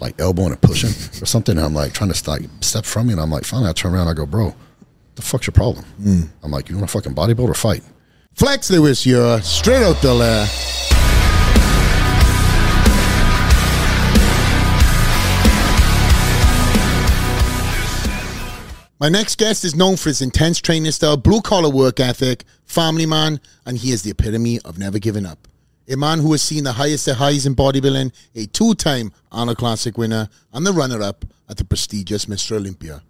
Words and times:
like 0.00 0.20
elbowing 0.20 0.52
and 0.52 0.60
pushing 0.60 0.90
or 1.22 1.26
something. 1.26 1.56
And 1.56 1.64
I'm 1.64 1.74
like 1.74 1.92
trying 1.92 2.10
to 2.10 2.16
stop, 2.16 2.40
step 2.60 2.84
from 2.84 3.06
me, 3.06 3.12
and 3.12 3.20
I'm 3.20 3.30
like, 3.30 3.44
finally, 3.44 3.70
I 3.70 3.72
turn 3.72 3.94
around, 3.94 4.08
I 4.08 4.14
go, 4.14 4.26
bro, 4.26 4.54
the 5.14 5.22
fuck's 5.22 5.46
your 5.46 5.52
problem? 5.52 5.84
Mm. 6.00 6.28
I'm 6.42 6.50
like, 6.50 6.68
you 6.68 6.76
want 6.76 6.88
to 6.88 6.92
fucking 6.92 7.14
bodybuild 7.14 7.48
or 7.48 7.54
fight? 7.54 7.82
Flex 8.34 8.70
Lewis, 8.70 9.06
you're 9.06 9.40
straight 9.40 9.82
out 9.82 10.00
the 10.02 10.12
lair. 10.12 10.46
My 18.98 19.10
next 19.10 19.36
guest 19.36 19.62
is 19.64 19.74
known 19.74 19.96
for 19.96 20.08
his 20.08 20.22
intense 20.22 20.58
training 20.58 20.90
style, 20.92 21.18
blue 21.18 21.42
collar 21.42 21.68
work 21.68 22.00
ethic, 22.00 22.44
family 22.64 23.04
man, 23.04 23.40
and 23.66 23.76
he 23.76 23.90
is 23.90 24.02
the 24.02 24.10
epitome 24.10 24.58
of 24.60 24.78
never 24.78 24.98
giving 24.98 25.26
up. 25.26 25.46
A 25.88 25.96
man 25.96 26.18
who 26.18 26.32
has 26.32 26.42
seen 26.42 26.64
the 26.64 26.72
highest 26.72 27.06
of 27.08 27.16
highs 27.16 27.46
in 27.46 27.54
bodybuilding, 27.54 28.12
a 28.34 28.46
two 28.46 28.74
time 28.74 29.12
Arnold 29.30 29.58
Classic 29.58 29.96
winner, 29.96 30.28
and 30.52 30.66
the 30.66 30.72
runner 30.72 31.00
up 31.00 31.24
at 31.48 31.56
the 31.58 31.64
prestigious 31.64 32.26
Mr. 32.26 32.56
Olympia. 32.56 33.02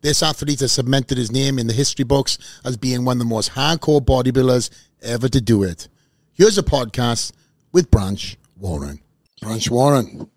This 0.00 0.22
athlete 0.22 0.60
has 0.60 0.72
cemented 0.72 1.16
his 1.18 1.30
name 1.30 1.58
in 1.58 1.66
the 1.68 1.72
history 1.72 2.04
books 2.04 2.38
as 2.64 2.76
being 2.76 3.04
one 3.04 3.16
of 3.16 3.18
the 3.20 3.24
most 3.24 3.52
hardcore 3.52 4.00
bodybuilders 4.00 4.70
ever 5.02 5.28
to 5.28 5.40
do 5.40 5.62
it. 5.62 5.88
Here's 6.34 6.58
a 6.58 6.62
podcast 6.62 7.32
with 7.72 7.90
Branch 7.90 8.36
Warren. 8.56 9.00
Branch 9.40 9.70
Warren, 9.70 10.28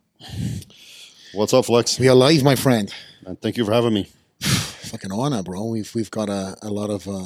What's 1.33 1.53
up, 1.53 1.65
Flex? 1.65 1.97
we 1.99 2.09
are 2.09 2.15
live, 2.15 2.43
my 2.43 2.55
friend. 2.55 2.93
And 3.25 3.39
thank 3.41 3.57
you 3.57 3.65
for 3.65 3.71
having 3.71 3.93
me. 3.93 4.09
Fucking 4.41 5.11
honor, 5.11 5.41
bro. 5.41 5.65
We've 5.65 5.93
we've 5.95 6.11
got 6.11 6.29
a, 6.29 6.55
a 6.61 6.69
lot 6.69 6.89
of 6.89 7.07
uh, 7.07 7.25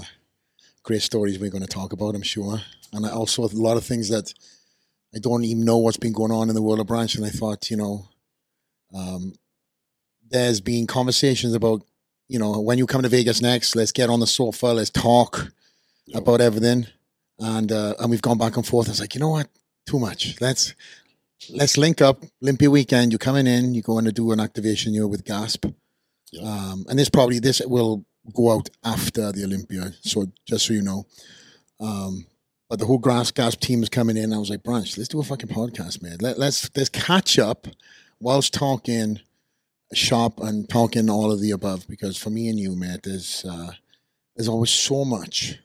great 0.85 1.01
stories 1.01 1.39
we're 1.39 1.49
going 1.49 1.63
to 1.63 1.67
talk 1.67 1.91
about, 1.93 2.15
I'm 2.15 2.21
sure, 2.21 2.61
and 2.93 3.05
I 3.05 3.09
also 3.09 3.43
a 3.43 3.49
lot 3.53 3.75
of 3.75 3.83
things 3.83 4.09
that 4.09 4.31
I 5.15 5.19
don't 5.19 5.43
even 5.43 5.65
know 5.65 5.77
what's 5.77 5.97
been 5.97 6.13
going 6.13 6.31
on 6.31 6.49
in 6.49 6.55
the 6.55 6.61
world 6.61 6.79
of 6.79 6.87
Branch. 6.87 7.15
And 7.15 7.25
I 7.25 7.29
thought, 7.29 7.71
you 7.71 7.77
know, 7.77 8.09
um, 8.93 9.33
there's 10.29 10.61
been 10.61 10.87
conversations 10.87 11.53
about, 11.53 11.81
you 12.27 12.37
know, 12.37 12.59
when 12.59 12.77
you 12.77 12.85
come 12.85 13.01
to 13.01 13.09
Vegas 13.09 13.41
next, 13.41 13.75
let's 13.75 13.91
get 13.91 14.09
on 14.09 14.19
the 14.19 14.27
sofa, 14.27 14.67
let's 14.67 14.89
talk 14.89 15.51
about 16.13 16.41
everything, 16.41 16.87
and 17.39 17.71
uh, 17.71 17.95
and 17.99 18.11
we've 18.11 18.21
gone 18.21 18.37
back 18.37 18.55
and 18.55 18.65
forth. 18.65 18.87
I 18.87 18.91
was 18.91 19.01
like, 19.01 19.15
you 19.15 19.21
know 19.21 19.29
what, 19.29 19.47
too 19.87 19.99
much. 19.99 20.39
Let's 20.39 20.75
let's 21.49 21.77
link 21.77 22.01
up. 22.01 22.23
Limpy 22.41 22.67
weekend. 22.67 23.11
You're 23.11 23.19
coming 23.19 23.47
in. 23.47 23.73
You're 23.73 23.81
going 23.81 24.05
to 24.05 24.11
do 24.11 24.31
an 24.31 24.39
activation 24.39 24.93
year 24.93 25.07
with 25.07 25.25
Gasp. 25.25 25.65
Um, 26.41 26.85
and 26.89 26.99
this 26.99 27.09
probably 27.09 27.39
this 27.39 27.61
will 27.65 28.05
go 28.33 28.51
out 28.51 28.69
after 28.83 29.31
the 29.31 29.43
Olympia. 29.43 29.93
So 30.01 30.25
just 30.45 30.67
so 30.67 30.73
you 30.73 30.81
know. 30.81 31.05
Um, 31.79 32.25
but 32.69 32.79
the 32.79 32.85
whole 32.85 32.97
Grass 32.97 33.31
Gasp 33.31 33.59
team 33.59 33.83
is 33.83 33.89
coming 33.89 34.17
in. 34.17 34.33
I 34.33 34.37
was 34.37 34.49
like, 34.49 34.63
Branch, 34.63 34.97
let's 34.97 35.09
do 35.09 35.19
a 35.19 35.23
fucking 35.23 35.49
podcast, 35.49 36.01
man. 36.01 36.17
Let, 36.19 36.39
let's 36.39 36.69
let's 36.75 36.89
catch 36.89 37.37
up 37.37 37.67
whilst 38.19 38.53
talking 38.53 39.19
shop 39.93 40.39
and 40.39 40.67
talking 40.67 41.09
all 41.09 41.31
of 41.31 41.41
the 41.41 41.51
above. 41.51 41.87
Because 41.87 42.17
for 42.17 42.29
me 42.29 42.49
and 42.49 42.59
you, 42.59 42.75
man, 42.75 42.99
there's 43.03 43.45
uh, 43.45 43.71
there's 44.35 44.47
always 44.47 44.71
so 44.71 45.05
much 45.05 45.59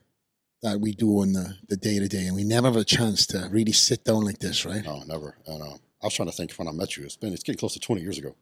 that 0.63 0.81
we 0.81 0.93
do 0.93 1.23
in 1.23 1.33
the 1.33 1.57
the 1.69 1.77
day 1.77 1.99
to 1.99 2.09
day, 2.09 2.27
and 2.27 2.37
we 2.37 2.45
never 2.45 2.67
have 2.67 2.77
a 2.77 2.85
chance 2.85 3.27
to 3.29 3.49
really 3.51 3.73
sit 3.73 4.05
down 4.05 4.25
like 4.25 4.39
this, 4.39 4.67
right? 4.67 4.85
No, 4.85 5.03
never. 5.07 5.37
And 5.47 5.63
uh, 5.63 5.77
I 6.03 6.07
was 6.07 6.15
trying 6.15 6.31
to 6.31 6.37
think 6.37 6.53
when 6.53 6.69
I 6.69 6.73
met 6.73 6.97
you. 6.97 7.05
It's 7.05 7.17
been 7.17 7.33
it's 7.33 7.43
getting 7.43 7.59
close 7.59 7.75
to 7.75 7.81
20 7.81 8.03
years 8.03 8.19
ago. 8.19 8.35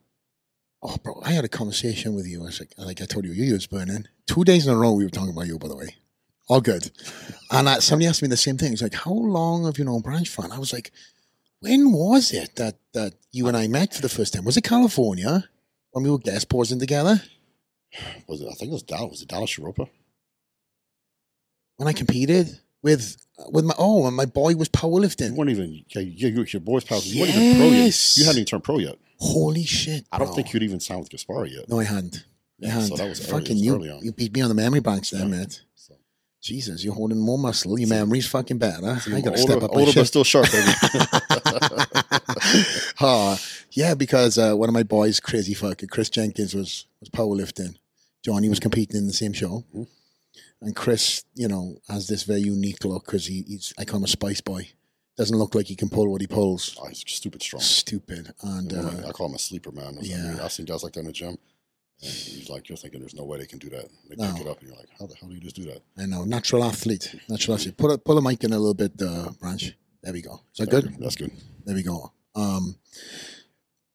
Oh, 0.82 0.96
bro, 1.02 1.20
I 1.24 1.32
had 1.32 1.44
a 1.44 1.48
conversation 1.48 2.14
with 2.14 2.26
you. 2.26 2.42
I 2.42 2.46
was 2.46 2.60
like, 2.60 2.72
like 2.78 3.02
I 3.02 3.04
told 3.04 3.24
you, 3.24 3.32
you 3.32 3.52
was 3.52 3.66
burning. 3.66 4.06
Two 4.26 4.44
days 4.44 4.66
in 4.66 4.74
a 4.74 4.76
row, 4.76 4.92
we 4.92 5.04
were 5.04 5.10
talking 5.10 5.32
about 5.32 5.46
you, 5.46 5.58
by 5.58 5.68
the 5.68 5.76
way. 5.76 5.96
All 6.48 6.60
good. 6.60 6.90
And 7.50 7.68
uh, 7.68 7.80
somebody 7.80 8.06
asked 8.06 8.22
me 8.22 8.28
the 8.28 8.36
same 8.36 8.56
thing. 8.56 8.70
He's 8.70 8.82
like, 8.82 8.94
how 8.94 9.12
long 9.12 9.64
have 9.64 9.76
you 9.76 9.84
known 9.84 10.00
Branch 10.00 10.28
for? 10.28 10.44
And 10.44 10.52
I 10.52 10.58
was 10.58 10.72
like, 10.72 10.92
when 11.60 11.92
was 11.92 12.32
it 12.32 12.54
that, 12.56 12.76
that 12.94 13.14
you 13.32 13.48
and 13.48 13.56
I 13.56 13.66
met 13.66 13.94
for 13.94 14.02
the 14.02 14.08
first 14.08 14.32
time? 14.32 14.44
Was 14.44 14.56
it 14.56 14.62
California 14.62 15.48
when 15.90 16.04
we 16.04 16.10
were 16.10 16.18
guest 16.18 16.48
posing 16.48 16.78
together? 16.78 17.20
Was 18.28 18.40
it? 18.40 18.48
I 18.48 18.54
think 18.54 18.70
it 18.70 18.74
was 18.74 18.82
Dallas. 18.82 19.10
Was 19.10 19.22
it 19.22 19.28
Dallas 19.28 19.58
Europa? 19.58 19.88
When 21.76 21.88
I 21.88 21.92
competed 21.92 22.60
with 22.82 23.16
with 23.50 23.64
my 23.64 23.74
oh, 23.78 24.06
and 24.06 24.16
my 24.16 24.26
boy 24.26 24.54
was 24.54 24.68
powerlifting. 24.68 25.30
You 25.30 25.32
powerlifting. 25.32 25.36
weren't 25.36 25.50
even. 25.50 25.84
Yeah, 25.88 26.02
you, 26.02 26.28
you, 26.28 26.44
your 26.44 26.60
boys' 26.60 26.84
pals. 26.84 27.06
You 27.06 27.22
weren't 27.22 27.34
even 27.34 27.56
pro 27.56 27.66
yet. 27.68 28.16
You 28.16 28.24
hadn't 28.24 28.38
even 28.38 28.46
turned 28.46 28.64
pro 28.64 28.78
yet. 28.78 28.96
Holy 29.18 29.64
shit! 29.64 30.06
I 30.12 30.18
don't 30.18 30.28
bro. 30.28 30.36
think 30.36 30.52
you'd 30.52 30.62
even 30.62 30.80
signed 30.80 31.00
with 31.00 31.10
Gaspari 31.10 31.50
yet. 31.52 31.68
No, 31.68 31.80
I 31.80 31.84
hadn't. 31.84 32.16
I 32.16 32.66
Yeah, 32.66 32.70
hadn't. 32.70 32.88
so 32.88 32.96
that 32.96 33.08
was 33.08 33.24
fucking 33.26 33.56
was 33.56 33.62
you. 33.62 33.74
early 33.74 33.90
on. 33.90 34.04
You 34.04 34.12
beat 34.12 34.32
me 34.32 34.40
on 34.42 34.48
the 34.48 34.54
memory 34.54 34.80
banks 34.80 35.10
there, 35.10 35.22
Yeah. 35.22 35.26
man. 35.28 35.48
So, 35.74 35.94
Jesus, 36.40 36.84
you're 36.84 36.94
holding 36.94 37.18
more 37.18 37.38
muscle. 37.38 37.78
Your 37.78 37.88
memory's 37.88 38.26
fucking 38.28 38.58
better. 38.58 39.00
I 39.12 39.20
gotta 39.20 39.30
older, 39.30 39.36
step 39.38 39.62
up 39.62 39.72
my 39.74 39.80
older 39.80 39.92
but 39.92 40.06
still 40.06 40.22
sharp, 40.24 40.46
baby. 40.52 40.72
uh, 43.00 43.36
yeah, 43.72 43.94
because 43.94 44.38
uh, 44.38 44.54
one 44.54 44.68
of 44.68 44.72
my 44.74 44.82
boys, 44.84 45.20
crazy 45.20 45.54
fucker, 45.54 45.88
Chris 45.88 46.10
Jenkins, 46.10 46.54
was 46.54 46.86
was 47.00 47.08
powerlifting. 47.10 47.76
Johnny 48.24 48.48
was 48.48 48.60
competing 48.60 48.96
in 48.96 49.06
the 49.06 49.12
same 49.12 49.32
show, 49.32 49.64
Mhm. 49.74 49.86
and 50.62 50.76
Chris, 50.76 51.24
you 51.34 51.48
know, 51.48 51.78
has 51.88 52.06
this 52.08 52.22
very 52.24 52.40
unique 52.40 52.84
look 52.84 53.06
because 53.06 53.26
he, 53.26 53.44
he's 53.46 53.72
I 53.78 53.84
call 53.84 53.98
him 53.98 54.04
a 54.04 54.08
spice 54.08 54.40
boy. 54.40 54.68
Doesn't 55.18 55.36
look 55.36 55.54
like 55.56 55.66
he 55.66 55.74
can 55.74 55.88
pull 55.88 56.08
what 56.08 56.20
he 56.20 56.26
pulls. 56.28 56.78
oh, 56.80 56.86
he's 56.88 57.02
stupid 57.06 57.42
strong. 57.42 57.60
Stupid, 57.60 58.32
and 58.42 58.72
know, 58.72 58.88
uh, 59.04 59.08
I 59.08 59.10
call 59.10 59.26
him 59.26 59.34
a 59.34 59.38
sleeper 59.38 59.72
man. 59.72 59.98
Yeah. 60.00 60.38
I've 60.42 60.52
seen 60.52 60.64
guys 60.64 60.84
like 60.84 60.92
that 60.94 61.00
in 61.00 61.06
the 61.06 61.12
gym. 61.12 61.36
And 62.00 62.12
he's 62.12 62.48
like, 62.48 62.68
you're 62.68 62.78
thinking 62.78 63.00
there's 63.00 63.16
no 63.16 63.24
way 63.24 63.38
they 63.38 63.46
can 63.46 63.58
do 63.58 63.68
that. 63.70 63.86
They 64.08 64.14
No. 64.16 64.32
pick 64.32 64.42
it 64.42 64.46
up, 64.48 64.60
and 64.60 64.68
you're 64.68 64.78
like, 64.78 64.88
how 64.96 65.06
the 65.06 65.16
hell 65.16 65.28
do 65.28 65.34
you 65.34 65.40
just 65.40 65.56
do 65.56 65.64
that? 65.64 65.82
I 65.98 66.06
know 66.06 66.22
natural 66.24 66.62
athlete, 66.62 67.12
natural 67.28 67.56
athlete. 67.56 67.76
Put 67.76 67.90
a, 67.90 67.98
pull 67.98 68.16
a 68.16 68.22
mic 68.22 68.44
in 68.44 68.52
a 68.52 68.58
little 68.58 68.74
bit, 68.74 68.92
uh, 69.02 69.30
branch. 69.40 69.72
There 70.04 70.12
we 70.12 70.22
go. 70.22 70.40
Is 70.52 70.58
that 70.58 70.70
good? 70.70 70.94
That's 71.00 71.16
good. 71.16 71.32
There 71.64 71.74
we 71.74 71.82
go. 71.82 72.12
Um, 72.36 72.76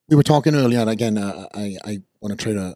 we 0.09 0.17
were 0.17 0.23
talking 0.23 0.53
earlier, 0.53 0.81
and 0.81 0.89
again, 0.89 1.17
uh, 1.17 1.47
I 1.53 1.77
I 1.85 2.01
want 2.19 2.37
to 2.37 2.43
try 2.43 2.51
to 2.51 2.75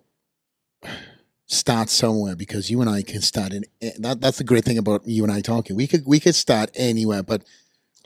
start 1.47 1.89
somewhere 1.89 2.35
because 2.37 2.69
you 2.71 2.79
and 2.79 2.89
I 2.89 3.01
can 3.03 3.21
start 3.21 3.51
in 3.51 3.65
that. 3.99 4.21
That's 4.21 4.37
the 4.37 4.45
great 4.45 4.63
thing 4.63 4.77
about 4.77 5.05
you 5.05 5.23
and 5.23 5.31
I 5.33 5.41
talking. 5.41 5.75
We 5.75 5.87
could 5.87 6.05
we 6.05 6.21
could 6.21 6.35
start 6.35 6.69
anywhere, 6.75 7.21
but 7.23 7.43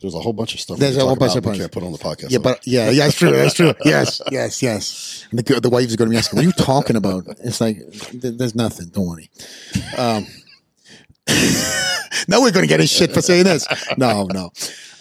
There's 0.02 0.16
a 0.16 0.20
whole 0.20 0.34
bunch 0.34 0.54
of 0.56 0.60
stuff. 0.60 0.78
There's 0.78 0.98
a 0.98 1.02
whole 1.06 1.16
bunch 1.16 1.36
of 1.36 1.46
we 1.46 1.58
can't 1.58 1.72
put 1.72 1.84
on 1.84 1.92
the 1.92 1.98
podcast. 1.98 2.32
yeah, 2.32 2.40
though. 2.40 2.44
but 2.44 2.66
yeah, 2.66 2.90
yeah, 2.90 3.06
that's 3.06 3.18
true. 3.18 3.32
That's 3.32 3.54
true. 3.54 3.74
Yes, 3.86 4.22
yes, 4.32 4.62
yes. 4.64 5.28
And 5.30 5.40
the 5.40 5.60
the 5.60 5.70
wives 5.70 5.94
are 5.94 5.98
going 5.98 6.10
to 6.10 6.14
be 6.14 6.18
asking, 6.18 6.38
"What 6.38 6.46
are 6.46 6.48
you 6.48 6.54
talking 6.54 6.96
about?" 6.96 7.26
It's 7.44 7.62
like 7.62 7.78
there's 8.14 8.56
nothing. 8.56 8.88
Don't 8.90 9.08
worry. 9.08 9.30
Um, 9.98 10.26
now 12.28 12.42
we're 12.42 12.52
going 12.52 12.64
to 12.64 12.68
get 12.68 12.80
his 12.80 12.92
shit 12.92 13.12
for 13.14 13.22
saying 13.22 13.46
this. 13.46 13.68
No, 13.98 14.26
no. 14.26 14.52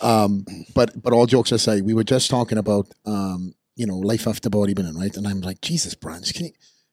Um, 0.00 0.44
but 0.74 1.00
but 1.02 1.12
all 1.12 1.26
jokes 1.26 1.52
aside, 1.52 1.84
we 1.84 1.94
were 1.94 2.04
just 2.04 2.30
talking 2.30 2.58
about 2.58 2.86
um, 3.06 3.54
you 3.76 3.86
know 3.86 3.96
life 3.96 4.26
after 4.26 4.50
bodybuilding, 4.50 4.96
right? 4.96 5.16
And 5.16 5.26
I'm 5.26 5.40
like, 5.40 5.60
Jesus, 5.60 5.94
Branch, 5.94 6.32
can 6.34 6.46
you 6.46 6.52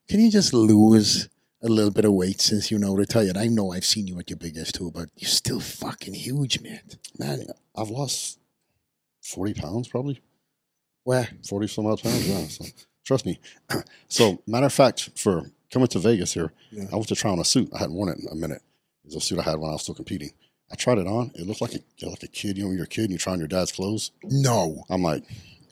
can 0.09 0.19
you 0.19 0.31
just 0.31 0.53
lose 0.53 1.29
a 1.67 1.73
little 1.73 1.91
bit 1.91 2.05
of 2.05 2.13
weight 2.13 2.41
since 2.41 2.72
you 2.72 2.78
know 2.79 2.94
retired? 2.94 3.38
I 3.38 3.47
know 3.47 3.72
I've 3.72 3.85
seen 3.85 4.07
you 4.07 4.17
at 4.19 4.29
your 4.29 4.38
biggest 4.38 4.75
too, 4.75 4.91
but 4.91 5.09
you're 5.16 5.29
still 5.29 5.59
fucking 5.59 6.13
huge, 6.13 6.61
man. 6.61 6.81
man, 7.17 7.45
I've 7.75 7.89
lost 7.89 8.39
forty 9.22 9.53
pounds, 9.53 9.88
probably 9.88 10.22
Where? 11.03 11.27
forty 11.47 11.67
some 11.67 11.85
odd 11.85 12.01
pounds. 12.01 12.27
Yeah, 12.27 12.47
so 12.47 12.66
trust 13.06 13.25
me. 13.25 13.39
so 14.07 14.41
matter 14.47 14.66
of 14.67 14.73
fact, 14.73 15.09
for 15.17 15.51
coming 15.72 15.88
to 15.89 16.00
Vegas 16.00 16.33
here, 16.33 16.53
Yeah. 16.72 16.85
I 16.91 16.95
went 16.95 17.07
to 17.09 17.16
try 17.16 17.31
on 17.31 17.39
a 17.39 17.45
suit. 17.45 17.69
I 17.73 17.79
hadn't 17.79 17.95
worn 17.95 18.09
it 18.09 18.19
in 18.19 18.27
a 18.31 18.35
minute. 18.35 18.61
It 19.03 19.07
was 19.13 19.16
a 19.16 19.22
suit 19.22 19.39
I 19.39 19.44
had 19.44 19.59
when 19.59 19.69
I 19.69 19.73
was 19.73 19.83
still 19.83 19.95
competing. 19.95 20.31
I 20.72 20.75
tried 20.75 20.97
it 20.97 21.07
on. 21.07 21.31
It 21.35 21.47
looked 21.47 21.61
like 21.61 21.75
a 21.75 22.06
like 22.06 22.23
a 22.23 22.27
kid. 22.27 22.57
You 22.57 22.63
know, 22.63 22.67
when 22.69 22.77
you're 22.77 22.85
a 22.85 22.89
kid 22.89 23.03
and 23.03 23.11
you 23.11 23.17
try 23.17 23.33
on 23.33 23.39
your 23.39 23.47
dad's 23.47 23.72
clothes. 23.72 24.11
No. 24.23 24.83
I'm 24.89 25.01
like, 25.01 25.23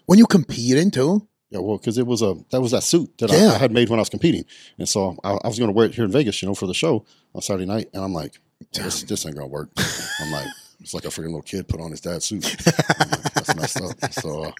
When 0.06 0.20
you 0.20 0.26
competing 0.26 0.92
too? 0.92 1.28
Yeah, 1.56 1.62
well, 1.62 1.78
because 1.78 1.98
it 1.98 2.06
was 2.08 2.22
a 2.22 2.36
that 2.52 2.62
was 2.62 2.72
that 2.72 2.84
suit 2.84 3.18
that 3.20 3.32
Yeah. 3.32 3.52
I, 3.52 3.56
I 3.56 3.58
had 3.58 3.72
made 3.72 3.90
when 3.90 4.00
I 4.00 4.02
was 4.02 4.10
competing, 4.10 4.46
and 4.78 4.88
so 4.88 5.18
I, 5.24 5.32
I 5.44 5.48
was 5.48 5.58
going 5.58 5.70
to 5.70 5.74
wear 5.74 5.86
it 5.88 5.96
here 5.96 6.06
in 6.06 6.12
Vegas, 6.12 6.42
you 6.42 6.48
know, 6.48 6.56
for 6.56 6.68
the 6.68 6.74
show 6.74 7.06
on 7.34 7.42
Saturday 7.42 7.66
night, 7.66 7.90
and 7.94 8.04
I'm 8.04 8.14
like, 8.14 8.40
this, 8.74 9.04
this 9.04 9.26
ain't 9.26 9.36
gonna 9.36 9.48
work. 9.48 9.70
I'm 10.20 10.32
like, 10.32 10.48
it's 10.80 10.94
like 10.94 11.06
a 11.06 11.10
freaking 11.10 11.26
little 11.36 11.42
kid 11.42 11.68
put 11.68 11.80
on 11.82 11.92
his 11.92 12.02
dad's 12.02 12.26
suit. 12.26 12.46
I'm 13.00 13.10
like, 13.10 13.34
That's 13.34 13.56
messed 13.60 13.82
up. 13.82 14.14
So, 14.14 14.44
uh, 14.46 14.52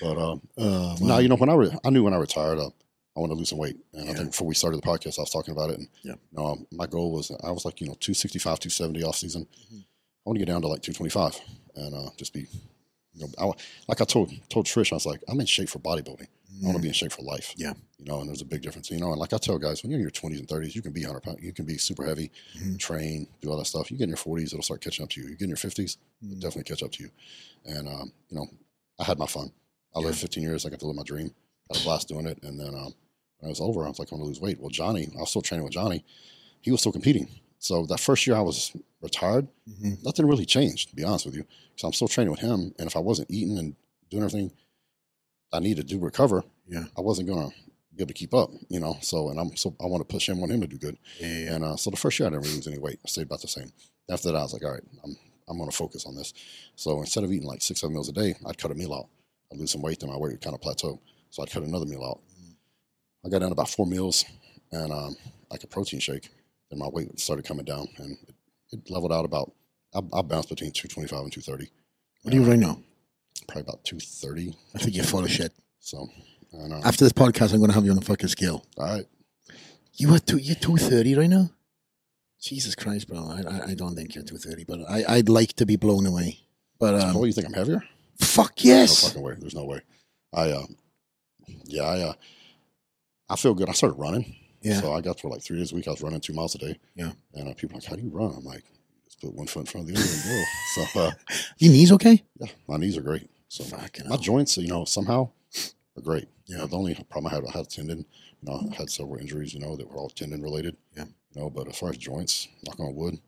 but 0.00 0.18
um, 0.18 0.40
Uh, 0.58 0.96
no, 1.00 1.18
you 1.18 1.28
know, 1.28 1.36
when 1.36 1.48
I 1.50 1.54
re- 1.54 1.78
I 1.84 1.90
knew 1.90 2.02
when 2.04 2.14
I 2.14 2.18
retired, 2.18 2.58
uh, 2.58 2.68
I 3.16 3.20
wanted 3.20 3.34
to 3.34 3.38
lose 3.38 3.50
some 3.50 3.58
weight, 3.58 3.76
and 3.92 4.10
I 4.10 4.14
think 4.14 4.30
before 4.32 4.46
we 4.48 4.54
started 4.54 4.78
the 4.82 4.86
podcast, 4.86 5.18
I 5.18 5.22
was 5.22 5.30
talking 5.30 5.52
about 5.52 5.70
it, 5.70 5.78
and 5.78 5.88
Yeah. 6.02 6.12
you 6.32 6.38
know, 6.38 6.46
um, 6.46 6.66
my 6.72 6.86
goal 6.86 7.12
was 7.12 7.30
I 7.42 7.50
was 7.50 7.64
like, 7.64 7.80
you 7.80 7.86
know, 7.86 7.96
two 8.00 8.14
sixty 8.14 8.38
five, 8.38 8.58
two 8.60 8.70
seventy 8.70 9.02
off 9.04 9.16
season. 9.16 9.46
Mhm. 9.72 9.80
I 9.80 10.30
want 10.30 10.38
to 10.38 10.44
get 10.44 10.50
down 10.52 10.62
to 10.62 10.68
like 10.68 10.82
two 10.82 10.92
twenty 10.92 11.10
five, 11.10 11.38
and 11.76 11.94
uh, 11.94 12.10
just 12.16 12.32
be, 12.32 12.46
you 13.14 13.20
know, 13.26 13.28
I, 13.38 13.50
like 13.88 14.00
I 14.00 14.04
told 14.04 14.32
told 14.48 14.66
Trish, 14.66 14.92
I 14.92 14.96
was 14.96 15.06
like, 15.06 15.22
I'm 15.28 15.40
in 15.40 15.46
shape 15.46 15.68
for 15.68 15.78
bodybuilding. 15.78 16.26
I 16.62 16.66
want 16.66 16.76
to 16.76 16.82
be 16.82 16.88
in 16.88 16.94
shape 16.94 17.10
for 17.12 17.22
life. 17.22 17.50
Mm. 17.50 17.54
Yeah. 17.60 17.72
You 17.98 18.04
know, 18.04 18.20
and 18.20 18.28
there's 18.28 18.40
a 18.40 18.44
big 18.44 18.62
difference. 18.62 18.88
You 18.90 18.98
know, 19.00 19.10
and 19.10 19.18
like 19.18 19.32
I 19.32 19.38
tell 19.38 19.58
guys, 19.58 19.82
when 19.82 19.90
you're 19.90 19.98
in 19.98 20.02
your 20.04 20.10
20s 20.12 20.38
and 20.38 20.46
30s, 20.48 20.74
you 20.74 20.82
can 20.82 20.92
be 20.92 21.00
100 21.02 21.20
pounds, 21.20 21.42
you 21.42 21.52
can 21.52 21.64
be 21.64 21.76
super 21.78 22.04
heavy, 22.04 22.30
Mhm. 22.56 22.78
train, 22.78 23.26
do 23.40 23.50
all 23.50 23.58
that 23.58 23.64
stuff. 23.66 23.90
You 23.90 23.96
get 23.96 24.04
in 24.04 24.10
your 24.10 24.16
40s, 24.18 24.52
it'll 24.52 24.62
start 24.62 24.80
catching 24.80 25.02
up 25.02 25.10
to 25.10 25.20
you. 25.20 25.28
You 25.28 25.34
get 25.34 25.42
in 25.44 25.48
your 25.48 25.56
50s, 25.56 25.96
it'll 26.22 26.36
Mhm. 26.36 26.40
definitely 26.40 26.64
catch 26.64 26.82
up 26.84 26.92
to 26.92 27.02
you. 27.02 27.10
And, 27.64 27.88
um, 27.88 28.12
you 28.30 28.36
know, 28.36 28.46
I 29.00 29.04
had 29.04 29.18
my 29.18 29.26
fun. 29.26 29.50
I 29.94 29.98
lived 29.98 30.18
15 30.18 30.42
years. 30.44 30.64
I 30.64 30.70
got 30.70 30.78
to 30.80 30.86
live 30.86 30.96
my 30.96 31.02
dream. 31.02 31.34
I 31.70 31.74
Had 31.74 31.82
a 31.82 31.84
blast 31.84 32.08
doing 32.08 32.26
it. 32.26 32.38
And 32.44 32.58
then 32.60 32.68
um, 32.74 32.94
when 33.38 33.48
it 33.48 33.48
was 33.48 33.60
over, 33.60 33.84
I 33.84 33.88
was 33.88 33.98
like, 33.98 34.12
I 34.12 34.14
want 34.14 34.22
to 34.24 34.28
lose 34.28 34.40
weight. 34.40 34.60
Well, 34.60 34.70
Johnny, 34.70 35.08
I 35.16 35.20
was 35.20 35.30
still 35.30 35.42
training 35.42 35.64
with 35.64 35.72
Johnny. 35.72 36.04
He 36.60 36.70
was 36.70 36.80
still 36.80 36.92
competing. 36.92 37.28
So 37.64 37.86
that 37.86 37.98
first 37.98 38.26
year 38.26 38.36
I 38.36 38.42
was 38.42 38.72
retired, 39.00 39.48
Mhm. 39.66 40.04
nothing 40.04 40.26
really 40.26 40.44
changed, 40.44 40.90
to 40.90 40.94
be 40.94 41.02
honest 41.02 41.24
with 41.24 41.34
you. 41.34 41.46
So 41.76 41.86
I'm 41.88 41.94
still 41.94 42.08
training 42.08 42.30
with 42.30 42.40
him. 42.40 42.74
And 42.78 42.86
if 42.86 42.94
I 42.94 42.98
wasn't 42.98 43.30
eating 43.30 43.56
and 43.56 43.74
doing 44.10 44.22
everything, 44.22 44.52
I 45.50 45.60
needed 45.60 45.88
to 45.88 45.98
recover, 45.98 46.44
Yeah. 46.68 46.84
I 46.94 47.00
wasn't 47.00 47.28
gonna 47.28 47.48
be 47.96 48.02
able 48.02 48.08
to 48.08 48.12
keep 48.12 48.34
up, 48.34 48.50
you 48.68 48.80
know. 48.80 48.98
So 49.00 49.30
and 49.30 49.40
I'm 49.40 49.56
so 49.56 49.74
I 49.80 49.86
want 49.86 50.02
to 50.06 50.12
push 50.14 50.28
him, 50.28 50.40
want 50.40 50.52
him 50.52 50.60
to 50.60 50.66
do 50.66 50.76
good. 50.76 50.98
Yeah. 51.18 51.54
And 51.54 51.64
uh, 51.64 51.76
so 51.76 51.88
the 51.88 51.96
first 51.96 52.18
year 52.18 52.26
I 52.26 52.30
didn't 52.32 52.42
really 52.44 52.56
lose 52.56 52.66
any 52.66 52.76
weight. 52.78 53.00
I 53.02 53.08
stayed 53.08 53.22
about 53.22 53.40
the 53.40 53.48
same. 53.48 53.72
After 54.10 54.30
that, 54.30 54.36
I 54.38 54.42
was 54.42 54.52
like, 54.52 54.62
all 54.64 54.72
right, 54.72 54.84
I'm 55.02 55.16
I'm 55.48 55.56
gonna 55.58 55.72
focus 55.72 56.04
on 56.04 56.14
this. 56.16 56.34
So 56.76 57.00
instead 57.00 57.24
of 57.24 57.32
eating 57.32 57.48
like 57.48 57.62
six, 57.62 57.80
seven 57.80 57.94
meals 57.94 58.10
a 58.10 58.12
day, 58.12 58.34
I'd 58.44 58.58
cut 58.58 58.72
a 58.72 58.74
meal 58.74 58.92
out. 58.92 59.08
I'd 59.50 59.58
lose 59.58 59.70
some 59.70 59.80
weight, 59.80 60.00
then 60.00 60.10
my 60.10 60.18
weight 60.18 60.32
would 60.32 60.42
kind 60.42 60.54
of 60.54 60.60
plateau. 60.60 61.00
So 61.30 61.42
I'd 61.42 61.50
cut 61.50 61.62
another 61.62 61.86
meal 61.86 62.04
out. 62.04 62.20
I 63.24 63.30
got 63.30 63.38
down 63.38 63.48
to 63.48 63.52
about 63.52 63.70
four 63.70 63.86
meals 63.86 64.24
and 64.70 64.92
um, 64.92 65.16
like 65.50 65.64
a 65.64 65.66
protein 65.66 65.98
shake. 66.00 66.28
Then 66.74 66.80
my 66.80 66.88
weight 66.88 67.18
started 67.20 67.44
coming 67.44 67.64
down 67.64 67.86
and 67.98 68.16
it, 68.26 68.34
it 68.72 68.90
leveled 68.90 69.12
out 69.12 69.24
about. 69.24 69.52
I, 69.94 70.00
I 70.12 70.22
bounced 70.22 70.48
between 70.48 70.72
225 70.72 71.22
and 71.22 71.32
230. 71.32 71.70
What 72.22 72.32
do 72.32 72.36
you 72.36 72.44
right 72.44 72.58
now? 72.58 72.80
Probably 73.46 73.62
about 73.62 73.84
230. 73.84 74.56
I 74.74 74.78
think 74.78 74.96
you're 74.96 75.04
full 75.04 75.22
of 75.22 75.30
shit. 75.30 75.52
So, 75.78 76.08
and, 76.52 76.72
uh, 76.72 76.80
After 76.84 77.04
this 77.04 77.12
podcast, 77.12 77.52
I'm 77.52 77.58
going 77.58 77.70
to 77.70 77.74
have 77.74 77.84
you 77.84 77.92
on 77.92 77.98
a 77.98 78.00
fucking 78.00 78.28
scale. 78.28 78.64
all 78.76 78.86
right. 78.86 79.06
You 79.96 80.12
are 80.12 80.18
two. 80.18 80.38
You're 80.38 80.56
two 80.56 80.76
thirty 80.76 81.14
right 81.14 81.30
now. 81.30 81.50
Jesus 82.42 82.74
Christ, 82.74 83.06
bro! 83.06 83.30
I, 83.30 83.42
I, 83.48 83.66
I 83.68 83.74
don't 83.74 83.94
think 83.94 84.16
you're 84.16 84.24
two 84.24 84.38
thirty, 84.38 84.64
but 84.64 84.80
I 84.90 85.04
I'd 85.08 85.28
like 85.28 85.52
to 85.52 85.66
be 85.66 85.76
blown 85.76 86.04
away. 86.04 86.40
But 86.80 86.96
um, 87.00 87.16
oh, 87.16 87.22
you 87.22 87.32
think 87.32 87.46
I'm 87.46 87.52
heavier? 87.52 87.80
fuck 88.18 88.64
yes. 88.64 89.04
No 89.04 89.08
fucking 89.10 89.22
way. 89.22 89.34
There's 89.38 89.54
no 89.54 89.66
way. 89.66 89.82
I, 90.32 90.50
uh, 90.50 90.66
yeah, 91.66 91.82
I, 91.84 92.00
uh, 92.00 92.12
I 93.30 93.36
feel 93.36 93.54
good. 93.54 93.68
I 93.68 93.72
started 93.72 93.94
running. 93.94 94.34
Yeah. 94.64 94.80
So 94.80 94.92
I 94.92 95.00
got 95.00 95.20
for 95.20 95.28
like 95.30 95.42
three 95.42 95.58
days 95.58 95.72
a 95.72 95.74
week. 95.76 95.86
I 95.86 95.92
was 95.92 96.02
running 96.02 96.20
two 96.20 96.32
miles 96.32 96.54
a 96.54 96.58
day. 96.58 96.78
Yeah. 96.96 97.12
And 97.34 97.48
uh, 97.48 97.54
people 97.54 97.76
are 97.76 97.80
like, 97.80 97.88
how 97.88 97.96
do 97.96 98.02
you 98.02 98.10
run? 98.10 98.34
I'm 98.36 98.44
like, 98.44 98.64
just 99.04 99.20
put 99.20 99.34
one 99.34 99.46
foot 99.46 99.60
in 99.60 99.66
front 99.66 99.88
of 99.88 99.94
the 99.94 100.00
other 100.00 100.10
and 100.10 100.24
go. 100.24 100.44
So, 100.92 101.00
uh, 101.00 101.10
Your 101.58 101.72
knees 101.72 101.92
okay? 101.92 102.22
yeah, 102.40 102.48
my 102.66 102.76
knees 102.78 102.96
are 102.96 103.02
great. 103.02 103.30
So 103.48 103.62
Fucking 103.64 104.08
my 104.08 104.16
joints, 104.16 104.56
you 104.56 104.66
know, 104.68 104.84
somehow 104.84 105.30
are 105.96 106.02
great. 106.02 106.28
You 106.46 106.56
Yeah. 106.56 106.62
know, 106.62 106.66
the 106.66 106.76
only 106.76 106.94
problem 107.08 107.26
I 107.32 107.36
had, 107.36 107.44
I 107.46 107.52
had 107.52 107.66
a 107.66 107.68
tendon. 107.68 107.98
You 108.42 108.52
know, 108.52 108.68
I 108.72 108.74
had 108.74 108.90
several 108.90 109.18
injuries, 109.20 109.54
you 109.54 109.60
know, 109.60 109.76
that 109.76 109.88
were 109.88 109.96
all 109.98 110.10
tendon 110.10 110.42
related. 110.42 110.76
Yeah. 110.96 111.04
You 111.34 111.42
know, 111.42 111.50
but 111.50 111.68
as 111.68 111.78
far 111.78 111.90
as 111.90 111.96
joints, 111.98 112.48
knock 112.66 112.80
on 112.80 112.94
wood, 112.94 113.18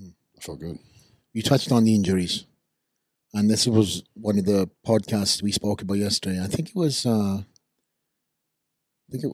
Mhm. 0.00 0.12
I 0.38 0.40
feel 0.40 0.56
good. 0.56 0.78
You 1.32 1.42
touched 1.42 1.70
on 1.72 1.84
the 1.84 1.94
injuries, 1.94 2.44
and 3.34 3.50
this 3.50 3.66
was 3.66 4.02
one 4.14 4.38
of 4.38 4.46
the 4.46 4.70
podcasts 4.86 5.42
we 5.42 5.52
spoke 5.52 5.82
about 5.82 5.98
yesterday. 5.98 6.42
I 6.42 6.46
think 6.46 6.70
it 6.70 6.74
was. 6.74 7.04
Uh, 7.04 7.42
I 7.42 9.12
think 9.12 9.24
it, 9.24 9.32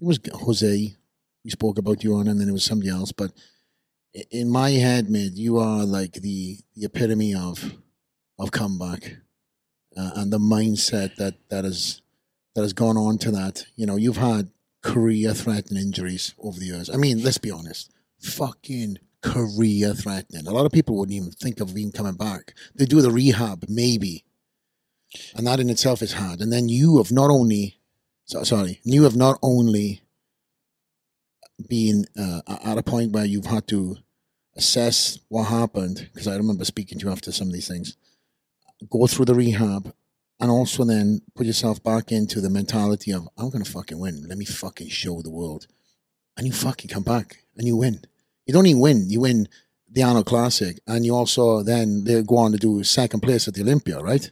it 0.00 0.04
was 0.04 0.20
Jose. 0.32 0.96
We 1.44 1.50
spoke 1.50 1.78
about 1.78 2.04
you 2.04 2.14
on, 2.16 2.28
and 2.28 2.40
then 2.40 2.48
it 2.48 2.52
was 2.52 2.64
somebody 2.64 2.90
else. 2.90 3.12
But 3.12 3.32
in 4.30 4.48
my 4.48 4.70
head, 4.70 5.08
man, 5.08 5.30
you 5.34 5.58
are 5.58 5.84
like 5.84 6.14
the 6.14 6.58
the 6.74 6.84
epitome 6.86 7.34
of 7.34 7.74
of 8.38 8.50
comeback, 8.50 9.16
uh, 9.96 10.10
and 10.16 10.32
the 10.32 10.38
mindset 10.38 11.16
that 11.16 11.34
that 11.50 11.64
is 11.64 12.02
that 12.54 12.62
has 12.62 12.72
gone 12.72 12.96
on 12.96 13.18
to 13.18 13.30
that. 13.32 13.66
You 13.76 13.86
know, 13.86 13.96
you've 13.96 14.16
had 14.16 14.50
career 14.82 15.34
threatening 15.34 15.82
injuries 15.82 16.34
over 16.38 16.58
the 16.58 16.66
years. 16.66 16.90
I 16.90 16.96
mean, 16.96 17.22
let's 17.22 17.38
be 17.38 17.50
honest, 17.50 17.90
fucking 18.20 18.98
career 19.22 19.94
threatening. 19.94 20.46
A 20.46 20.52
lot 20.52 20.66
of 20.66 20.72
people 20.72 20.96
wouldn't 20.96 21.16
even 21.16 21.30
think 21.30 21.60
of 21.60 21.76
even 21.76 21.92
coming 21.92 22.14
back. 22.14 22.54
They 22.74 22.84
do 22.84 23.00
the 23.00 23.10
rehab, 23.10 23.64
maybe. 23.68 24.24
And 25.34 25.46
that 25.46 25.60
in 25.60 25.70
itself 25.70 26.02
is 26.02 26.12
hard. 26.12 26.40
And 26.40 26.52
then 26.52 26.68
you 26.68 26.98
have 26.98 27.10
not 27.10 27.30
only, 27.30 27.77
so, 28.28 28.44
sorry, 28.44 28.80
you 28.84 29.04
have 29.04 29.16
not 29.16 29.38
only 29.42 30.02
been 31.66 32.04
uh, 32.14 32.42
at 32.46 32.76
a 32.76 32.82
point 32.82 33.12
where 33.12 33.24
you've 33.24 33.46
had 33.46 33.66
to 33.68 33.96
assess 34.54 35.18
what 35.28 35.44
happened, 35.44 36.10
because 36.12 36.28
I 36.28 36.36
remember 36.36 36.66
speaking 36.66 36.98
to 36.98 37.06
you 37.06 37.12
after 37.12 37.32
some 37.32 37.46
of 37.46 37.54
these 37.54 37.68
things, 37.68 37.96
go 38.90 39.06
through 39.06 39.24
the 39.24 39.34
rehab, 39.34 39.94
and 40.40 40.50
also 40.50 40.84
then 40.84 41.22
put 41.34 41.46
yourself 41.46 41.82
back 41.82 42.12
into 42.12 42.42
the 42.42 42.50
mentality 42.50 43.12
of, 43.12 43.26
I'm 43.38 43.48
going 43.48 43.64
to 43.64 43.70
fucking 43.70 43.98
win. 43.98 44.26
Let 44.28 44.36
me 44.36 44.44
fucking 44.44 44.90
show 44.90 45.22
the 45.22 45.30
world. 45.30 45.66
And 46.36 46.46
you 46.46 46.52
fucking 46.52 46.90
come 46.90 47.04
back 47.04 47.44
and 47.56 47.66
you 47.66 47.78
win. 47.78 48.02
You 48.44 48.52
don't 48.52 48.66
even 48.66 48.82
win. 48.82 49.08
You 49.08 49.20
win 49.20 49.48
the 49.90 50.02
Arnold 50.02 50.26
Classic, 50.26 50.78
and 50.86 51.06
you 51.06 51.14
also 51.14 51.62
then 51.62 52.04
they 52.04 52.22
go 52.22 52.36
on 52.36 52.52
to 52.52 52.58
do 52.58 52.84
second 52.84 53.20
place 53.20 53.48
at 53.48 53.54
the 53.54 53.62
Olympia, 53.62 54.00
right? 54.00 54.30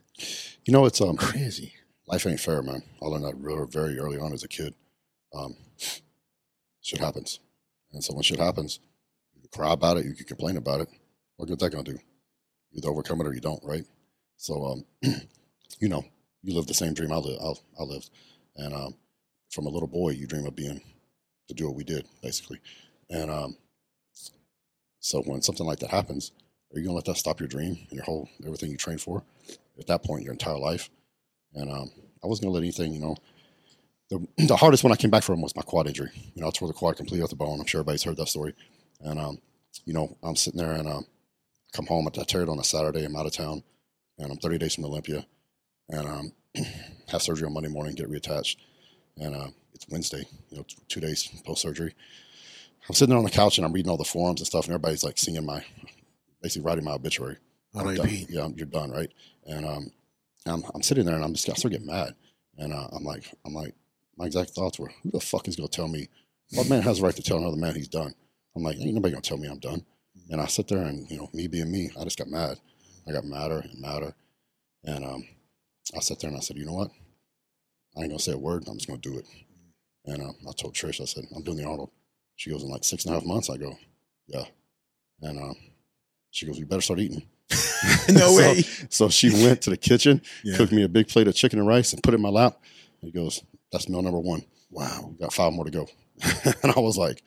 You 0.66 0.75
know, 0.75 0.84
it's 0.84 1.00
um, 1.00 1.16
Crazy. 1.16 1.75
Life 2.06 2.26
ain't 2.26 2.40
fair, 2.40 2.62
man. 2.62 2.82
I 3.02 3.06
learned 3.06 3.24
that 3.24 3.70
very 3.70 3.98
early 3.98 4.18
on 4.18 4.32
as 4.32 4.44
a 4.44 4.48
kid. 4.48 4.74
Um, 5.34 5.56
shit 6.80 7.00
happens. 7.00 7.40
And 7.92 8.02
so 8.02 8.14
when 8.14 8.22
shit 8.22 8.38
happens, 8.38 8.80
you 9.34 9.40
can 9.42 9.50
cry 9.50 9.72
about 9.72 9.96
it, 9.96 10.06
you 10.06 10.14
can 10.14 10.26
complain 10.26 10.56
about 10.56 10.80
it. 10.80 10.88
What 11.36 11.48
good's 11.48 11.62
that 11.62 11.70
going 11.70 11.84
to 11.84 11.92
do? 11.92 11.98
You 12.70 12.78
either 12.78 12.90
overcome 12.90 13.20
it 13.20 13.26
or 13.26 13.34
you 13.34 13.40
don't, 13.40 13.62
right? 13.64 13.84
So, 14.36 14.64
um, 14.66 14.84
you 15.80 15.88
know, 15.88 16.04
you 16.42 16.54
live 16.54 16.66
the 16.66 16.74
same 16.74 16.94
dream 16.94 17.12
I, 17.12 17.16
li- 17.16 17.38
I, 17.42 17.52
I 17.80 17.84
lived. 17.84 18.10
And 18.56 18.74
um, 18.74 18.94
from 19.50 19.66
a 19.66 19.70
little 19.70 19.88
boy, 19.88 20.10
you 20.10 20.26
dream 20.26 20.46
of 20.46 20.56
being, 20.56 20.80
to 21.48 21.54
do 21.54 21.66
what 21.66 21.76
we 21.76 21.84
did, 21.84 22.06
basically. 22.22 22.60
And 23.10 23.30
um, 23.30 23.56
so 25.00 25.22
when 25.22 25.42
something 25.42 25.66
like 25.66 25.78
that 25.80 25.90
happens, 25.90 26.32
are 26.74 26.78
you 26.78 26.84
going 26.84 26.92
to 26.92 26.96
let 26.96 27.04
that 27.04 27.16
stop 27.16 27.40
your 27.40 27.48
dream 27.48 27.78
and 27.88 27.92
your 27.92 28.04
whole, 28.04 28.28
everything 28.44 28.70
you 28.70 28.76
trained 28.76 29.00
for? 29.00 29.22
At 29.78 29.86
that 29.86 30.02
point, 30.02 30.24
your 30.24 30.32
entire 30.32 30.58
life. 30.58 30.90
And 31.56 31.70
um, 31.70 31.90
I 32.22 32.26
wasn't 32.26 32.44
going 32.44 32.52
to 32.52 32.60
let 32.60 32.62
anything, 32.62 32.92
you 32.92 33.00
know, 33.00 33.16
the, 34.10 34.26
the 34.46 34.56
hardest 34.56 34.84
one 34.84 34.92
I 34.92 34.96
came 34.96 35.10
back 35.10 35.24
from 35.24 35.42
was 35.42 35.56
my 35.56 35.62
quad 35.62 35.88
injury. 35.88 36.10
You 36.34 36.42
know, 36.42 36.48
I 36.48 36.50
tore 36.50 36.68
the 36.68 36.74
quad 36.74 36.96
completely 36.96 37.24
off 37.24 37.30
the 37.30 37.36
bone. 37.36 37.58
I'm 37.58 37.66
sure 37.66 37.80
everybody's 37.80 38.04
heard 38.04 38.16
that 38.18 38.28
story. 38.28 38.54
And, 39.00 39.18
um, 39.18 39.38
you 39.84 39.92
know, 39.92 40.16
I'm 40.22 40.36
sitting 40.36 40.58
there 40.58 40.72
and 40.72 40.88
um, 40.88 41.06
come 41.72 41.86
home. 41.86 42.06
I 42.06 42.10
tear 42.22 42.42
it 42.42 42.48
on 42.48 42.58
a 42.58 42.64
Saturday. 42.64 43.04
I'm 43.04 43.16
out 43.16 43.26
of 43.26 43.32
town 43.32 43.62
and 44.18 44.30
I'm 44.30 44.38
30 44.38 44.58
days 44.58 44.74
from 44.74 44.84
Olympia. 44.84 45.26
And 45.88 46.06
um, 46.06 46.32
have 47.08 47.22
surgery 47.22 47.46
on 47.46 47.54
Monday 47.54 47.68
morning, 47.68 47.94
get 47.94 48.10
reattached. 48.10 48.56
And 49.18 49.34
uh, 49.34 49.48
it's 49.74 49.86
Wednesday, 49.88 50.24
you 50.50 50.58
know, 50.58 50.64
t- 50.64 50.76
two 50.88 51.00
days 51.00 51.28
post 51.44 51.62
surgery. 51.62 51.94
I'm 52.88 52.94
sitting 52.94 53.10
there 53.10 53.18
on 53.18 53.24
the 53.24 53.30
couch 53.30 53.58
and 53.58 53.66
I'm 53.66 53.72
reading 53.72 53.90
all 53.90 53.96
the 53.96 54.04
forums 54.04 54.40
and 54.40 54.46
stuff, 54.46 54.66
and 54.66 54.74
everybody's 54.74 55.02
like 55.02 55.18
singing 55.18 55.44
my, 55.44 55.64
basically 56.40 56.66
writing 56.66 56.84
my 56.84 56.92
obituary. 56.92 57.36
R.I.P. 57.74 58.26
Yeah, 58.30 58.48
you're 58.54 58.66
done, 58.66 58.90
right? 58.90 59.10
And 59.44 59.66
um, 59.66 59.90
I'm, 60.52 60.64
I'm 60.75 60.82
sitting 60.82 61.04
there 61.04 61.14
and 61.14 61.25
I'm 61.25 61.34
just 61.34 61.48
I 61.48 61.54
start 61.54 61.72
getting 61.72 61.87
mad, 61.87 62.14
and 62.58 62.72
uh, 62.72 62.88
I'm 62.93 63.04
like, 63.04 63.32
I'm 63.44 63.54
like, 63.54 63.75
my 64.16 64.26
exact 64.26 64.50
thoughts 64.50 64.78
were, 64.78 64.90
who 65.02 65.10
the 65.10 65.20
fuck 65.20 65.48
is 65.48 65.56
gonna 65.56 65.69
tell 65.69 65.88
me? 65.88 66.08
What 66.52 66.69
man 66.69 66.82
has 66.82 66.98
the 66.98 67.04
right 67.04 67.16
to 67.16 67.22
tell 67.22 67.38
another 67.38 67.56
man 67.56 67.75
he's 67.75 67.88
done? 67.88 68.14
I'm 68.54 68.62
like, 68.62 68.76
ain't 68.76 68.94
nobody 68.94 69.12
gonna 69.12 69.22
tell 69.22 69.38
me 69.38 69.48
I'm 69.48 69.58
done. 69.58 69.84
And 70.31 70.40
I 70.40 70.46
sit 70.46 70.69
there 70.69 70.82
and 70.82 71.10
you 71.10 71.19
know, 71.19 71.28
me 71.32 71.46
being 71.46 71.70
me, 71.70 71.90
I 71.98 72.04
just 72.04 72.19
got 72.19 72.28
mad. 72.28 72.58
I 73.08 73.12
got 73.12 73.25
madder 73.25 73.60
and 73.60 73.81
madder, 73.81 74.14
and 74.84 75.04
um, 75.04 75.25
I 75.94 76.00
sat 76.00 76.20
there 76.20 76.28
and 76.28 76.37
I 76.37 76.40
said, 76.40 76.56
you 76.56 76.64
know 76.66 76.75
what? 76.75 76.90
I 77.96 78.00
ain't 78.00 78.10
gonna 78.10 78.19
say 78.19 78.32
a 78.32 78.38
word. 78.38 78.64
I'm 78.66 78.76
just 78.76 78.88
gonna 78.88 78.99
do 79.00 79.19
it. 79.19 79.26
And 80.04 80.23
um, 80.23 80.37
I 80.49 80.52
told 80.52 80.75
Trish, 80.75 81.00
I 81.00 81.04
said, 81.04 81.25
I'm 81.35 81.42
doing 81.42 81.59
the 81.59 81.64
Arnold. 81.64 81.90
She 82.37 82.50
goes, 82.50 82.62
in 82.62 82.70
like 82.70 82.85
six 82.85 83.04
and 83.04 83.14
a 83.14 83.18
half 83.18 83.26
months. 83.26 83.50
I 83.50 83.56
go, 83.56 83.76
yeah. 84.28 84.44
And 85.23 85.38
um, 85.38 85.56
she 86.30 86.47
goes, 86.47 86.59
you 86.59 86.66
better 86.66 86.82
start 86.82 87.00
eating. 87.00 87.23
no 88.08 88.28
So- 88.28 88.36
way. 88.36 88.62
So 88.90 89.08
she 89.08 89.30
went 89.30 89.62
to 89.62 89.70
the 89.70 89.76
kitchen, 89.76 90.22
Yeah. 90.44 90.56
cooked 90.56 90.72
me 90.72 90.82
a 90.82 90.88
big 90.88 91.08
plate 91.08 91.28
of 91.28 91.34
chicken 91.34 91.58
and 91.58 91.68
rice, 91.68 91.92
and 91.92 92.02
put 92.02 92.14
it 92.14 92.16
in 92.16 92.22
my 92.22 92.28
lap. 92.28 92.58
He 93.00 93.10
goes, 93.10 93.42
"That's 93.72 93.88
meal 93.88 94.02
number 94.02 94.18
one. 94.20 94.42
Wow. 94.70 95.10
We 95.12 95.18
got 95.18 95.32
five 95.32 95.52
more 95.52 95.64
to 95.64 95.70
go." 95.70 95.88
and 96.62 96.72
I 96.74 96.80
was 96.80 96.96
like, 96.96 97.22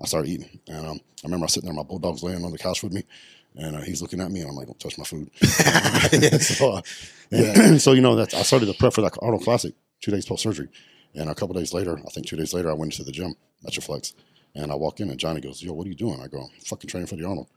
I 0.00 0.06
started 0.06 0.30
eating, 0.30 0.60
and 0.68 0.86
um, 0.86 1.00
I 1.22 1.26
remember 1.26 1.44
I 1.44 1.46
was 1.46 1.52
sitting 1.54 1.68
there, 1.68 1.74
my 1.76 1.82
bulldog's 1.82 2.22
laying 2.22 2.44
on 2.44 2.50
the 2.52 2.58
couch 2.58 2.82
with 2.82 2.92
me, 2.92 3.02
and 3.56 3.76
uh, 3.76 3.80
he's 3.80 4.00
looking 4.00 4.20
at 4.20 4.30
me, 4.30 4.40
and 4.40 4.48
I'm 4.50 4.56
like, 4.56 4.66
"Don't 4.68 4.78
touch 4.80 4.96
my 4.96 5.04
food." 5.04 5.30
so, 6.40 6.72
uh, 6.74 6.82
and- 7.30 7.80
so 7.82 7.92
you 7.92 8.00
know 8.00 8.14
that 8.16 8.32
I 8.34 8.42
started 8.42 8.66
to 8.66 8.74
prep 8.74 8.92
for 8.92 9.02
that 9.02 9.16
Arnold 9.20 9.42
Classic 9.42 9.74
two 10.00 10.10
days 10.12 10.24
post 10.24 10.42
surgery, 10.42 10.68
and 11.14 11.28
a 11.28 11.34
couple 11.34 11.54
days 11.54 11.72
later, 11.74 11.98
I 11.98 12.10
think 12.10 12.26
two 12.26 12.36
days 12.36 12.54
later, 12.54 12.70
I 12.70 12.74
went 12.74 12.92
into 12.92 13.04
the 13.04 13.12
gym, 13.12 13.34
Metroflex, 13.66 14.14
and 14.54 14.70
I 14.72 14.74
walk 14.76 15.00
in, 15.00 15.10
and 15.10 15.18
Johnny 15.18 15.40
goes, 15.40 15.62
"Yo, 15.62 15.72
what 15.72 15.86
are 15.86 15.90
you 15.90 15.96
doing?" 15.96 16.20
I 16.20 16.28
go, 16.28 16.48
"Fucking 16.66 16.88
training 16.88 17.06
for 17.08 17.16
the 17.16 17.24
Arnold." 17.24 17.48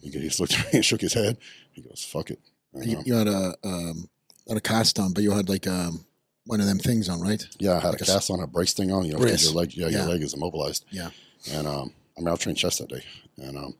He 0.00 0.10
just 0.10 0.40
looked 0.40 0.54
at 0.58 0.64
me 0.66 0.70
and 0.74 0.84
shook 0.84 1.00
his 1.00 1.14
head. 1.14 1.36
He 1.72 1.82
goes, 1.82 2.04
"Fuck 2.04 2.30
it." 2.30 2.38
You, 2.74 2.98
um, 2.98 3.02
you 3.06 3.14
had 3.14 3.26
a 3.28 3.54
um, 3.64 4.08
not 4.46 4.56
a 4.58 4.60
cast 4.60 4.98
on, 4.98 5.12
but 5.12 5.22
you 5.22 5.32
had 5.32 5.48
like 5.48 5.66
um, 5.66 6.04
one 6.46 6.60
of 6.60 6.66
them 6.66 6.78
things 6.78 7.08
on, 7.08 7.20
right? 7.20 7.44
Yeah, 7.58 7.72
I 7.76 7.80
had 7.80 7.90
Like 7.90 8.00
a 8.00 8.04
a 8.04 8.06
cast 8.06 8.30
on, 8.30 8.40
a 8.40 8.46
brace 8.46 8.72
thing 8.72 8.92
on, 8.92 9.04
you 9.04 9.12
know, 9.12 9.18
because 9.18 9.44
your 9.44 9.52
leg, 9.54 9.74
yeah, 9.74 9.88
Yeah. 9.88 9.98
your 10.04 10.08
leg 10.12 10.22
is 10.22 10.34
immobilized. 10.34 10.84
Yeah. 10.90 11.10
And 11.52 11.66
um, 11.66 11.92
I 12.16 12.20
mean, 12.20 12.28
I 12.28 12.36
trained 12.36 12.58
chest 12.58 12.78
that 12.78 12.88
day, 12.88 13.02
and 13.38 13.56
um, 13.56 13.74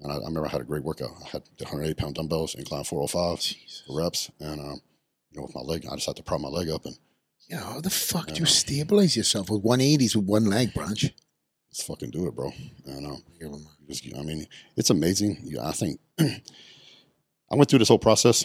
and 0.00 0.12
I, 0.12 0.16
I 0.16 0.18
remember 0.18 0.46
I 0.46 0.50
had 0.50 0.60
a 0.60 0.64
great 0.64 0.84
workout. 0.84 1.10
I 1.24 1.28
had 1.28 1.42
the 1.58 1.64
108 1.64 1.96
pound 1.96 2.14
dumbbells, 2.14 2.54
incline 2.54 2.84
405 2.84 3.40
Jesus. 3.40 3.82
for 3.86 3.98
reps, 3.98 4.30
and 4.40 4.60
um, 4.60 4.80
you 5.32 5.38
know, 5.40 5.42
with 5.42 5.54
my 5.54 5.60
leg, 5.62 5.86
I 5.90 5.94
just 5.96 6.06
had 6.06 6.16
to 6.16 6.22
prop 6.22 6.40
my 6.40 6.48
leg 6.48 6.68
up 6.70 6.86
and 6.86 6.96
Yeah, 7.48 7.60
how 7.60 7.80
the 7.80 7.90
fuck 7.90 8.28
do 8.28 8.34
you 8.40 8.46
stabilize 8.46 9.16
yourself 9.16 9.50
with 9.50 9.62
180s 9.64 10.14
with 10.16 10.24
one 10.26 10.44
leg 10.46 10.72
branch? 10.74 11.12
just 11.72 11.86
fucking 11.86 12.10
do 12.10 12.26
it, 12.28 12.34
bro. 12.36 12.52
And 12.86 13.06
um, 13.06 13.22
Yeah, 13.88 13.94
well, 13.94 14.00
you 14.02 14.10
just, 14.10 14.16
I 14.16 14.22
mean, 14.22 14.46
it's 14.76 14.90
amazing. 14.90 15.38
Yeah, 15.42 15.66
I 15.66 15.72
think 15.72 16.00
I 16.18 17.54
went 17.56 17.70
through 17.70 17.78
this 17.80 17.88
whole 17.88 17.98
process. 17.98 18.44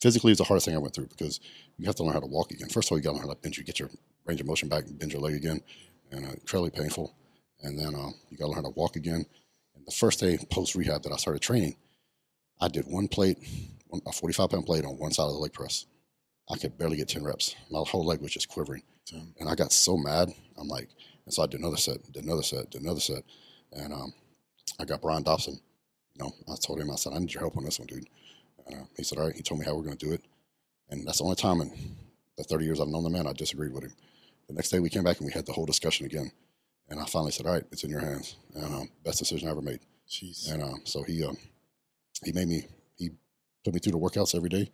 Physically, 0.00 0.32
it's 0.32 0.38
the 0.38 0.44
hardest 0.44 0.66
thing 0.66 0.74
I 0.74 0.78
went 0.78 0.94
through 0.94 1.06
because 1.06 1.40
you 1.78 1.86
have 1.86 1.94
to 1.96 2.02
learn 2.04 2.12
how 2.12 2.20
to 2.20 2.26
walk 2.26 2.50
again. 2.50 2.68
First 2.68 2.88
of 2.88 2.92
all, 2.92 2.98
you 2.98 3.04
got 3.04 3.10
to 3.10 3.16
learn 3.16 3.26
how 3.26 3.32
to 3.32 3.40
bend 3.40 3.56
your, 3.56 3.64
get 3.64 3.78
your 3.78 3.88
range 4.26 4.40
of 4.40 4.46
motion 4.46 4.68
back, 4.68 4.84
bend 4.86 5.12
your 5.12 5.22
leg 5.22 5.34
again, 5.34 5.60
and 6.10 6.26
uh, 6.26 6.32
incredibly 6.32 6.70
painful. 6.70 7.14
And 7.62 7.78
then 7.78 7.94
uh, 7.94 8.10
you 8.28 8.36
got 8.36 8.44
to 8.44 8.50
learn 8.50 8.64
how 8.64 8.70
to 8.70 8.74
walk 8.74 8.96
again. 8.96 9.24
And 9.74 9.86
the 9.86 9.92
first 9.92 10.20
day 10.20 10.38
post 10.50 10.74
rehab 10.74 11.02
that 11.04 11.12
I 11.12 11.16
started 11.16 11.40
training, 11.40 11.76
I 12.60 12.68
did 12.68 12.84
one 12.86 13.08
plate, 13.08 13.38
one, 13.86 14.02
a 14.06 14.12
45 14.12 14.50
pound 14.50 14.66
plate 14.66 14.84
on 14.84 14.98
one 14.98 15.12
side 15.12 15.24
of 15.24 15.32
the 15.32 15.38
leg 15.38 15.54
press. 15.54 15.86
I 16.50 16.58
could 16.58 16.76
barely 16.76 16.98
get 16.98 17.08
10 17.08 17.24
reps. 17.24 17.56
My 17.70 17.82
whole 17.86 18.04
leg 18.04 18.20
was 18.20 18.32
just 18.32 18.48
quivering. 18.48 18.82
And 19.38 19.48
I 19.48 19.54
got 19.54 19.72
so 19.72 19.96
mad. 19.96 20.30
I'm 20.58 20.68
like, 20.68 20.88
and 21.24 21.32
so 21.32 21.42
I 21.42 21.46
did 21.46 21.60
another 21.60 21.76
set, 21.76 22.02
did 22.12 22.24
another 22.24 22.42
set, 22.42 22.70
did 22.70 22.82
another 22.82 23.00
set. 23.00 23.22
And 23.72 23.92
um, 23.92 24.12
I 24.78 24.84
got 24.84 25.02
Brian 25.02 25.22
Dobson. 25.22 25.60
You 26.14 26.24
know, 26.24 26.32
I 26.48 26.56
told 26.56 26.80
him, 26.80 26.90
I 26.90 26.96
said, 26.96 27.12
I 27.12 27.18
need 27.18 27.32
your 27.32 27.40
help 27.42 27.56
on 27.56 27.64
this 27.64 27.78
one, 27.78 27.86
dude. 27.86 28.08
And, 28.66 28.82
uh, 28.82 28.84
he 28.96 29.02
said, 29.02 29.18
all 29.18 29.26
right. 29.26 29.34
He 29.36 29.42
told 29.42 29.60
me 29.60 29.66
how 29.66 29.74
we're 29.74 29.82
going 29.82 29.96
to 29.96 30.06
do 30.06 30.12
it. 30.12 30.22
And 30.90 31.06
that's 31.06 31.18
the 31.18 31.24
only 31.24 31.36
time 31.36 31.60
in 31.60 31.70
the 32.36 32.44
30 32.44 32.64
years 32.64 32.80
I've 32.80 32.88
known 32.88 33.04
the 33.04 33.10
man, 33.10 33.26
I 33.26 33.32
disagreed 33.32 33.72
with 33.72 33.84
him. 33.84 33.92
The 34.48 34.54
next 34.54 34.70
day 34.70 34.80
we 34.80 34.90
came 34.90 35.04
back 35.04 35.18
and 35.18 35.26
we 35.26 35.32
had 35.32 35.46
the 35.46 35.52
whole 35.52 35.66
discussion 35.66 36.06
again. 36.06 36.30
And 36.88 37.00
I 37.00 37.04
finally 37.06 37.32
said, 37.32 37.46
all 37.46 37.52
right, 37.52 37.64
it's 37.72 37.84
in 37.84 37.90
your 37.90 38.00
hands. 38.00 38.36
And 38.54 38.74
um, 38.74 38.88
best 39.04 39.18
decision 39.18 39.48
I 39.48 39.52
ever 39.52 39.62
made. 39.62 39.80
jeez. 40.08 40.52
And 40.52 40.62
um, 40.62 40.82
so 40.84 41.02
he 41.02 41.24
um, 41.24 41.36
he 42.22 42.32
made 42.32 42.48
me 42.48 42.66
he 42.96 43.10
put 43.64 43.74
me 43.74 43.80
through 43.80 43.92
the 43.92 43.98
workouts 43.98 44.34
every 44.34 44.50
day, 44.50 44.70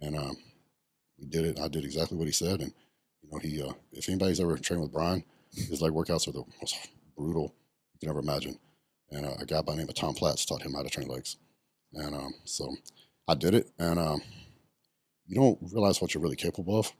and 0.00 0.16
um, 0.16 0.36
we 1.18 1.26
did 1.26 1.44
it. 1.44 1.60
I 1.60 1.68
did 1.68 1.84
exactly 1.84 2.18
what 2.18 2.26
he 2.26 2.32
said, 2.32 2.60
and 2.60 2.72
you 3.22 3.30
know 3.30 3.38
he 3.38 3.62
uh, 3.62 3.72
if 3.92 4.08
anybody's 4.08 4.40
ever 4.40 4.56
trained 4.58 4.82
with 4.82 4.92
Brian, 4.92 5.24
his 5.54 5.80
leg 5.80 5.92
workouts 5.92 6.26
are 6.26 6.32
the 6.32 6.44
most 6.60 6.76
brutal 7.16 7.54
you 7.94 8.00
can 8.00 8.08
ever 8.08 8.18
imagine. 8.18 8.58
And 9.12 9.26
uh, 9.26 9.34
a 9.38 9.46
guy 9.46 9.60
by 9.60 9.72
the 9.72 9.78
name 9.78 9.88
of 9.88 9.94
Tom 9.94 10.14
Platz 10.14 10.44
taught 10.44 10.62
him 10.62 10.72
how 10.74 10.82
to 10.82 10.88
train 10.88 11.08
legs, 11.08 11.36
and 11.92 12.14
um, 12.14 12.34
so 12.44 12.74
I 13.28 13.34
did 13.34 13.54
it. 13.54 13.70
And 13.78 13.98
um, 13.98 14.22
you 15.26 15.36
don't 15.36 15.58
realize 15.72 16.00
what 16.00 16.14
you're 16.14 16.22
really 16.22 16.36
capable 16.36 16.78
of 16.78 16.92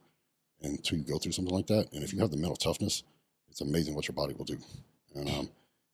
until 0.62 0.98
you 0.98 1.04
go 1.04 1.18
through 1.18 1.32
something 1.32 1.54
like 1.54 1.66
that. 1.68 1.92
And 1.92 2.04
if 2.04 2.12
you 2.12 2.20
have 2.20 2.30
the 2.30 2.36
mental 2.36 2.56
toughness, 2.56 3.02
it's 3.48 3.60
amazing 3.60 3.94
what 3.94 4.08
your 4.08 4.14
body 4.14 4.34
will 4.34 4.44
do. 4.44 4.58
And 5.14 5.28
um, 5.28 5.50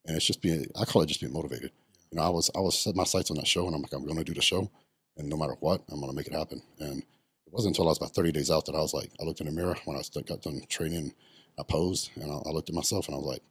and 0.07 0.17
it's 0.17 0.27
just 0.27 0.43
being 0.43 0.67
I 0.79 0.85
call 0.85 1.03
it 1.03 1.07
just 1.07 1.21
being 1.21 1.33
motivated. 1.33 1.71
You 2.11 2.19
know, 2.19 2.25
I 2.25 2.31
was 2.31 2.51
I 2.55 2.61
was 2.61 2.79
set 2.79 2.97
my 2.97 3.05
sights 3.05 3.31
on 3.31 3.37
that 3.37 3.47
show, 3.47 3.67
and 3.67 3.75
I'm 3.75 3.83
like, 3.83 3.93
I'm 3.93 4.05
going 4.05 4.19
to 4.19 4.25
do 4.25 4.35
the 4.35 4.43
show, 4.43 4.71
and 5.17 5.29
no 5.29 5.37
matter 5.37 5.57
what, 5.61 5.83
I'm 5.89 6.01
going 6.01 6.11
to 6.11 6.17
make 6.17 6.27
it 6.27 6.35
happen. 6.35 6.63
And 6.81 6.99
it 7.03 7.53
wasn't 7.53 7.77
until 7.77 7.87
I 7.87 7.91
was 7.91 7.99
about 7.99 8.15
30 8.15 8.33
days 8.33 8.51
out 8.51 8.67
that 8.67 8.75
I 8.75 8.81
was 8.81 8.93
like, 8.93 9.11
I 9.21 9.25
looked 9.25 9.41
in 9.41 9.47
the 9.47 9.53
mirror 9.53 9.77
when 9.85 9.97
I 9.97 10.03
got 10.23 10.43
done 10.43 10.61
training. 10.69 11.15
I 11.59 11.63
posed, 11.63 12.11
and 12.15 12.31
I, 12.31 12.37
I 12.47 12.51
looked 12.51 12.69
at 12.69 12.75
myself, 12.75 13.09
and 13.09 13.15
I 13.15 13.19
was 13.19 13.27
like, 13.27 13.43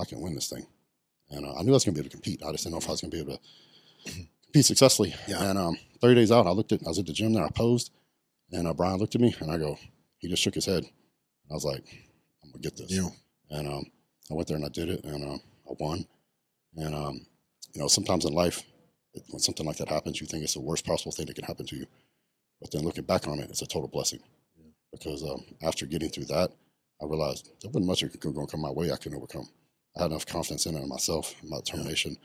I 0.00 0.04
can 0.04 0.20
win 0.20 0.34
this 0.34 0.48
thing. 0.48 0.66
And 1.30 1.46
uh, 1.46 1.54
I 1.54 1.62
knew 1.62 1.70
I 1.70 1.74
was 1.74 1.84
going 1.84 1.94
to 1.94 2.00
be 2.00 2.06
able 2.06 2.10
to 2.10 2.16
compete. 2.16 2.42
I 2.44 2.50
just 2.52 2.64
didn't 2.64 2.72
know 2.72 2.78
if 2.78 2.88
I 2.88 2.92
was 2.92 3.00
going 3.00 3.10
to 3.12 3.16
be 3.16 3.20
able 3.22 3.36
to 3.36 4.12
compete 4.44 4.64
successfully. 4.66 5.14
Yeah. 5.28 5.42
And 5.44 5.58
um, 5.58 5.76
30 6.00 6.14
days 6.16 6.32
out, 6.32 6.46
I 6.46 6.50
looked 6.50 6.72
at 6.72 6.80
I 6.84 6.88
was 6.88 6.98
at 6.98 7.06
the 7.06 7.12
gym 7.12 7.32
there. 7.32 7.44
I 7.44 7.50
posed, 7.50 7.92
and 8.52 8.66
uh, 8.66 8.74
Brian 8.74 8.98
looked 8.98 9.14
at 9.14 9.20
me, 9.20 9.34
and 9.40 9.50
I 9.50 9.58
go, 9.58 9.78
he 10.18 10.28
just 10.28 10.42
shook 10.42 10.54
his 10.54 10.66
head. 10.66 10.84
I 11.50 11.54
was 11.54 11.64
like, 11.64 11.84
I'm 12.42 12.50
gonna 12.50 12.62
get 12.62 12.76
this. 12.76 12.90
Yeah. 12.90 13.08
And 13.50 13.68
um, 13.68 13.84
I 14.30 14.34
went 14.34 14.48
there 14.48 14.56
and 14.56 14.64
I 14.66 14.70
did 14.70 14.88
it, 14.88 15.04
and 15.04 15.24
um, 15.24 15.40
I 15.68 15.74
won. 15.78 16.04
And 16.76 16.94
um, 16.94 17.26
you 17.74 17.80
know, 17.80 17.88
sometimes 17.88 18.24
in 18.24 18.32
life, 18.32 18.62
it- 19.14 19.24
when 19.30 19.40
something 19.40 19.66
like 19.66 19.76
that 19.78 19.88
happens, 19.88 20.20
you 20.20 20.26
think 20.26 20.42
it's 20.44 20.54
the 20.54 20.60
worst 20.60 20.84
possible 20.86 21.12
thing 21.12 21.26
that 21.26 21.34
can 21.36 21.44
happen 21.44 21.66
to 21.66 21.76
you. 21.76 21.86
But 22.60 22.70
then 22.72 22.82
looking 22.82 23.04
back 23.04 23.26
on 23.28 23.38
it, 23.38 23.50
it's 23.50 23.62
a 23.62 23.66
total 23.66 23.88
blessing. 23.88 24.20
Because 24.92 25.22
um, 25.22 25.44
after 25.62 25.86
getting 25.86 26.10
through 26.10 26.24
that, 26.26 26.50
I 27.00 27.06
realized 27.06 27.48
there 27.62 27.70
wasn't 27.70 27.86
much 27.86 28.00
that 28.00 28.20
could 28.20 28.34
go 28.34 28.46
come 28.46 28.60
my 28.60 28.70
way 28.70 28.90
I 28.92 28.96
couldn't 28.96 29.16
overcome. 29.16 29.48
I 29.96 30.02
had 30.02 30.10
enough 30.10 30.26
confidence 30.26 30.66
in 30.66 30.76
it 30.76 30.82
in 30.82 30.88
myself, 30.88 31.34
my 31.42 31.58
determination, 31.58 32.16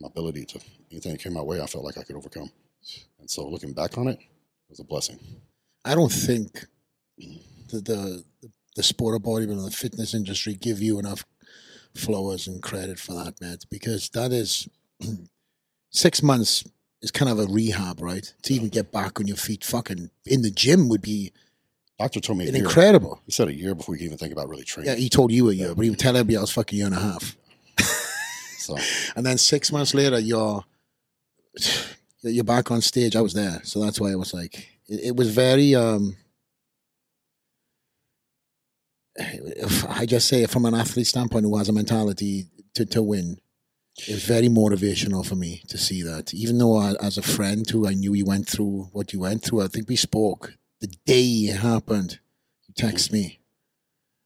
my 0.00 0.08
ability 0.08 0.44
to 0.46 0.60
anything 0.90 1.12
that 1.12 1.22
came 1.22 1.34
my 1.34 1.42
way, 1.42 1.60
I 1.60 1.66
felt 1.66 1.84
like 1.84 1.98
I 1.98 2.02
could 2.02 2.16
overcome. 2.16 2.50
And 3.18 3.30
so 3.30 3.46
looking 3.48 3.72
back 3.72 3.96
on 3.96 4.08
it, 4.08 4.18
it 4.18 4.70
was 4.70 4.80
a 4.80 4.84
blessing. 4.84 5.18
I 5.84 5.94
don't 5.94 6.12
think 6.12 6.66
mm-hmm. 7.20 7.38
the 7.68 7.80
the, 7.80 8.24
the 8.76 8.82
sport 8.82 9.14
of 9.14 9.22
bodybuilding, 9.22 9.64
the 9.64 9.70
fitness 9.70 10.14
industry, 10.14 10.54
give 10.54 10.82
you 10.82 10.98
enough 10.98 11.24
flowers 11.94 12.46
and 12.46 12.62
credit 12.62 12.98
for 12.98 13.14
that, 13.14 13.40
man. 13.40 13.58
Because 13.70 14.08
that 14.10 14.32
is 14.32 14.68
six 15.90 16.22
months 16.22 16.64
is 17.02 17.10
kind 17.10 17.30
of 17.30 17.38
a 17.38 17.46
rehab, 17.46 18.00
right? 18.00 18.32
To 18.42 18.54
even 18.54 18.68
get 18.68 18.90
back 18.90 19.20
on 19.20 19.26
your 19.26 19.36
feet, 19.36 19.62
fucking 19.62 20.10
in 20.24 20.42
the 20.42 20.50
gym 20.50 20.88
would 20.88 21.02
be 21.02 21.32
Doctor 21.98 22.20
told 22.20 22.38
me 22.38 22.48
a 22.48 22.52
incredible. 22.52 23.20
He 23.24 23.32
said 23.32 23.48
a 23.48 23.54
year 23.54 23.74
before 23.74 23.94
you 23.94 24.00
can 24.00 24.06
even 24.06 24.18
think 24.18 24.32
about 24.32 24.48
really 24.48 24.64
training. 24.64 24.92
Yeah, 24.92 24.98
he 24.98 25.08
told 25.08 25.30
you 25.30 25.48
a 25.50 25.52
year, 25.52 25.74
but 25.74 25.82
he 25.82 25.90
would 25.90 25.98
tell 25.98 26.16
everybody 26.16 26.36
else 26.36 26.50
fucking 26.50 26.76
year 26.76 26.86
and 26.86 26.94
a 26.94 27.00
half. 27.00 27.36
So 28.58 28.76
And 29.16 29.24
then 29.24 29.38
six 29.38 29.70
months 29.70 29.94
later, 29.94 30.18
you're 30.18 30.64
you're 32.22 32.44
back 32.44 32.70
on 32.70 32.80
stage. 32.80 33.14
I 33.14 33.20
was 33.20 33.34
there, 33.34 33.60
so 33.62 33.80
that's 33.80 34.00
why 34.00 34.10
it 34.10 34.18
was 34.18 34.34
like 34.34 34.68
it, 34.88 35.00
it 35.08 35.16
was 35.16 35.30
very. 35.30 35.74
um 35.74 36.16
if 39.16 39.88
I 39.88 40.06
just 40.06 40.26
say 40.26 40.44
from 40.46 40.64
an 40.64 40.74
athlete 40.74 41.06
standpoint 41.06 41.44
who 41.44 41.56
has 41.56 41.68
a 41.68 41.72
mentality 41.72 42.46
to, 42.74 42.84
to 42.86 43.00
win, 43.00 43.38
it 44.08 44.14
was 44.14 44.24
very 44.24 44.48
motivational 44.48 45.24
for 45.24 45.36
me 45.36 45.62
to 45.68 45.78
see 45.78 46.02
that. 46.02 46.34
Even 46.34 46.58
though 46.58 46.76
I, 46.76 46.94
as 47.00 47.16
a 47.16 47.22
friend 47.22 47.68
who 47.70 47.86
I 47.86 47.94
knew 47.94 48.12
you 48.12 48.24
went 48.24 48.48
through 48.48 48.88
what 48.92 49.12
you 49.12 49.20
went 49.20 49.44
through, 49.44 49.62
I 49.62 49.68
think 49.68 49.88
we 49.88 49.94
spoke 49.94 50.54
the 50.80 50.88
day 51.06 51.22
it 51.50 51.56
happened. 51.60 52.18
You 52.68 52.74
text 52.76 53.12
me. 53.12 53.40